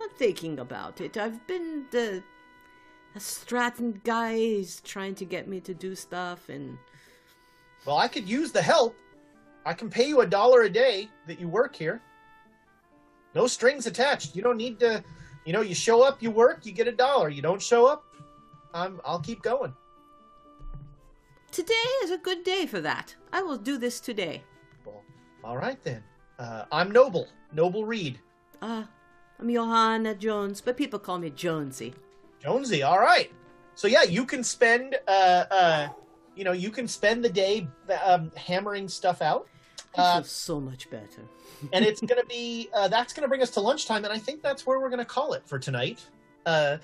[0.00, 1.16] I'm thinking about it.
[1.16, 2.22] I've been the,
[3.14, 6.78] the Stratton guys trying to get me to do stuff, and
[7.84, 8.96] Well, I could use the help.
[9.64, 12.00] I can pay you a dollar a day that you work here.
[13.34, 14.36] No strings attached.
[14.36, 15.02] You don't need to,
[15.44, 17.28] you know, you show up, you work, you get a dollar.
[17.28, 18.04] You don't show up,
[18.72, 19.74] I'm I'll keep going.
[21.56, 23.14] Today is a good day for that.
[23.32, 24.42] I will do this today.
[24.84, 25.02] Well,
[25.42, 26.02] all right then.
[26.38, 28.20] Uh, I'm Noble, Noble Reed.
[28.60, 28.84] Uh,
[29.40, 31.94] I'm Johanna Jones, but people call me Jonesy.
[32.42, 33.32] Jonesy, all right.
[33.74, 35.88] So yeah, you can spend uh uh
[36.34, 37.66] you know, you can spend the day
[38.04, 39.48] um, hammering stuff out.
[39.94, 41.22] Uh, so much better.
[41.72, 44.18] and it's going to be uh, that's going to bring us to lunchtime and i
[44.18, 46.04] think that's where we're going to call it for tonight
[46.44, 46.76] uh,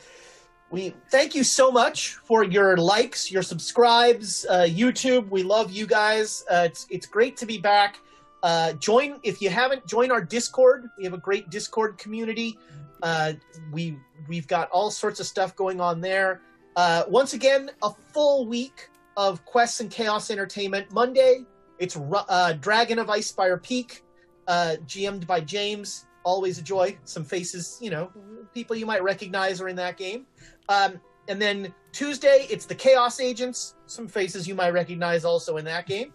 [0.72, 5.28] we thank you so much for your likes your subscribes uh, youtube.
[5.28, 6.44] We love you guys.
[6.50, 7.98] Uh, it's, it's great to be back.
[8.42, 10.88] Uh, join if you haven't join our discord.
[10.96, 12.58] We have a great discord community.
[13.02, 13.34] Uh,
[13.70, 16.40] we we've got all sorts of stuff going on there.
[16.74, 20.90] Uh, once again a full week of quests and chaos entertainment.
[20.90, 21.44] Monday
[21.78, 24.02] it's uh, dragon of icespire peak
[24.48, 26.06] uh, GM'd by James.
[26.24, 26.96] Always a joy.
[27.04, 28.10] Some faces, you know,
[28.54, 30.26] people you might recognize are in that game.
[30.68, 33.74] Um, and then Tuesday, it's the Chaos Agents.
[33.86, 36.12] Some faces you might recognize also in that game.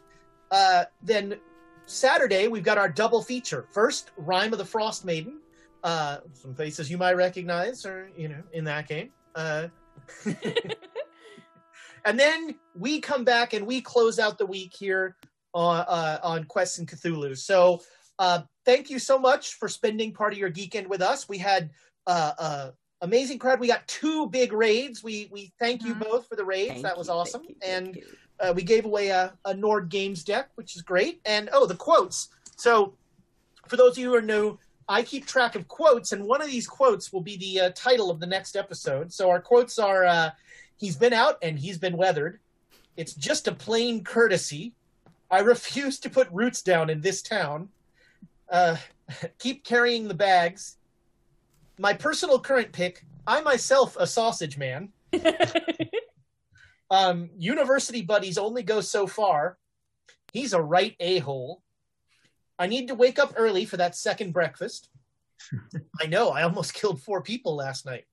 [0.52, 1.38] Uh, then
[1.86, 3.66] Saturday, we've got our double feature.
[3.72, 5.40] First, Rime of the Frost Maiden.
[5.84, 9.11] Uh, some faces you might recognize are, you know, in that game.
[9.36, 9.68] Uh,
[12.06, 15.16] and then we come back and we close out the week here
[15.53, 17.38] on uh, on Quests and Cthulhu.
[17.38, 17.82] So
[18.20, 21.30] uh, thank you so much for spending part of your geekend with us.
[21.30, 21.70] We had
[22.06, 22.72] uh, uh,
[23.02, 23.60] amazing crowd.
[23.60, 25.04] We got two big raids.
[25.04, 26.74] We we thank you both for the raids.
[26.74, 27.44] Thank that was you, awesome.
[27.48, 28.00] you, and
[28.40, 31.22] uh, we gave away a, a Nord Games deck, which is great.
[31.26, 32.30] And oh, the quotes.
[32.56, 32.94] So
[33.68, 36.48] for those of you who are new, I keep track of quotes, and one of
[36.48, 39.12] these quotes will be the uh, title of the next episode.
[39.12, 40.32] So our quotes are uh,
[40.78, 42.40] He's been out and he's been weathered.
[42.96, 44.74] It's just a plain courtesy.
[45.30, 47.70] I refuse to put roots down in this town.
[48.50, 48.77] Uh,
[49.40, 50.77] keep carrying the bags.
[51.80, 54.93] My personal current pick I myself a sausage man.
[56.90, 59.58] um, university buddies only go so far.
[60.32, 61.61] He's a right a hole.
[62.58, 64.90] I need to wake up early for that second breakfast.
[66.01, 66.30] I know.
[66.30, 68.06] I almost killed four people last night.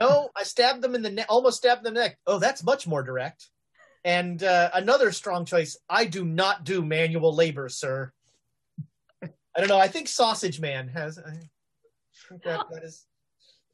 [0.00, 1.26] No, I stabbed them in the neck.
[1.28, 2.18] Almost stabbed them in the neck.
[2.26, 3.50] Oh, that's much more direct.
[4.04, 5.76] And uh, another strong choice.
[5.88, 8.12] I do not do manual labor, sir.
[9.58, 9.78] I don't know.
[9.78, 11.18] I think Sausage Man has.
[11.18, 11.32] I
[12.28, 13.06] think that, that is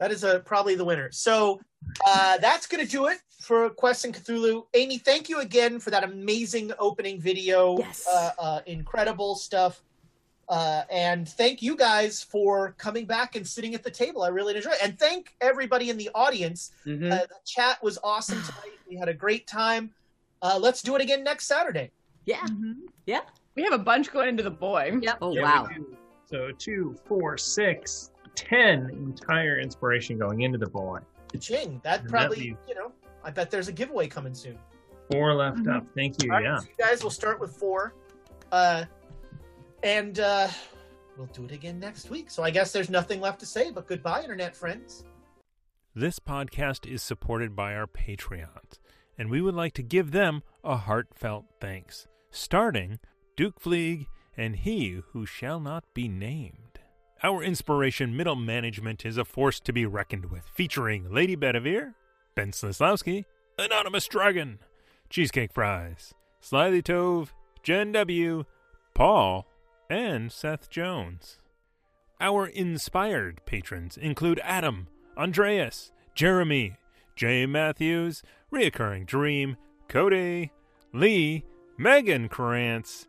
[0.00, 1.12] that is a, probably the winner.
[1.12, 1.60] So
[2.06, 4.64] uh, that's going to do it for Quest and Cthulhu.
[4.72, 7.76] Amy, thank you again for that amazing opening video.
[7.78, 8.08] Yes.
[8.10, 9.82] Uh, uh, incredible stuff.
[10.48, 14.22] Uh, and thank you guys for coming back and sitting at the table.
[14.22, 14.78] I really enjoyed it.
[14.82, 16.72] And thank everybody in the audience.
[16.86, 17.12] Mhm.
[17.12, 18.78] Uh, the chat was awesome tonight.
[18.88, 19.92] We had a great time.
[20.40, 21.90] Uh, let's do it again next Saturday.
[22.24, 22.40] Yeah.
[22.40, 22.86] Mm-hmm.
[23.04, 23.20] Yeah.
[23.56, 24.98] We have a bunch going into the boy.
[25.00, 25.18] Yep.
[25.22, 25.68] Oh Yeah, wow.
[26.26, 30.98] So two, four, six, ten entire inspiration going into the boy.
[31.40, 31.80] Ching.
[31.84, 32.92] That And that probably, leaves- you know,
[33.24, 34.58] I bet there's a giveaway coming soon.
[35.10, 35.76] Four left Mhm.
[35.76, 35.86] up.
[35.94, 36.30] Thank you.
[36.30, 36.58] All right, yeah.
[36.58, 37.94] so you guys, we'll start with four.
[38.52, 38.84] Uh,
[39.82, 40.48] and uh,
[41.16, 42.30] we'll do it again next week.
[42.30, 45.04] So I guess there's nothing left to say but goodbye, Internet friends.
[45.94, 48.78] This podcast is supported by our Patreons,
[49.18, 52.98] and we would like to give them a heartfelt thanks, starting
[53.36, 54.06] Duke Fleeg
[54.36, 56.78] and He Who Shall Not Be Named.
[57.22, 61.94] Our inspiration middle management is a force to be reckoned with, featuring Lady Bedivere,
[62.36, 63.24] Ben Slislawski,
[63.58, 64.60] Anonymous Dragon,
[65.10, 67.30] Cheesecake Fries, Slyly Tove,
[67.64, 68.44] Jen W.,
[68.94, 69.46] Paul,
[69.90, 71.38] and Seth Jones.
[72.20, 76.76] Our inspired patrons include Adam, Andreas, Jeremy,
[77.16, 78.22] Jay Matthews,
[78.52, 79.56] Reoccurring Dream,
[79.88, 80.52] Cody,
[80.92, 81.44] Lee,
[81.76, 83.08] Megan Krantz,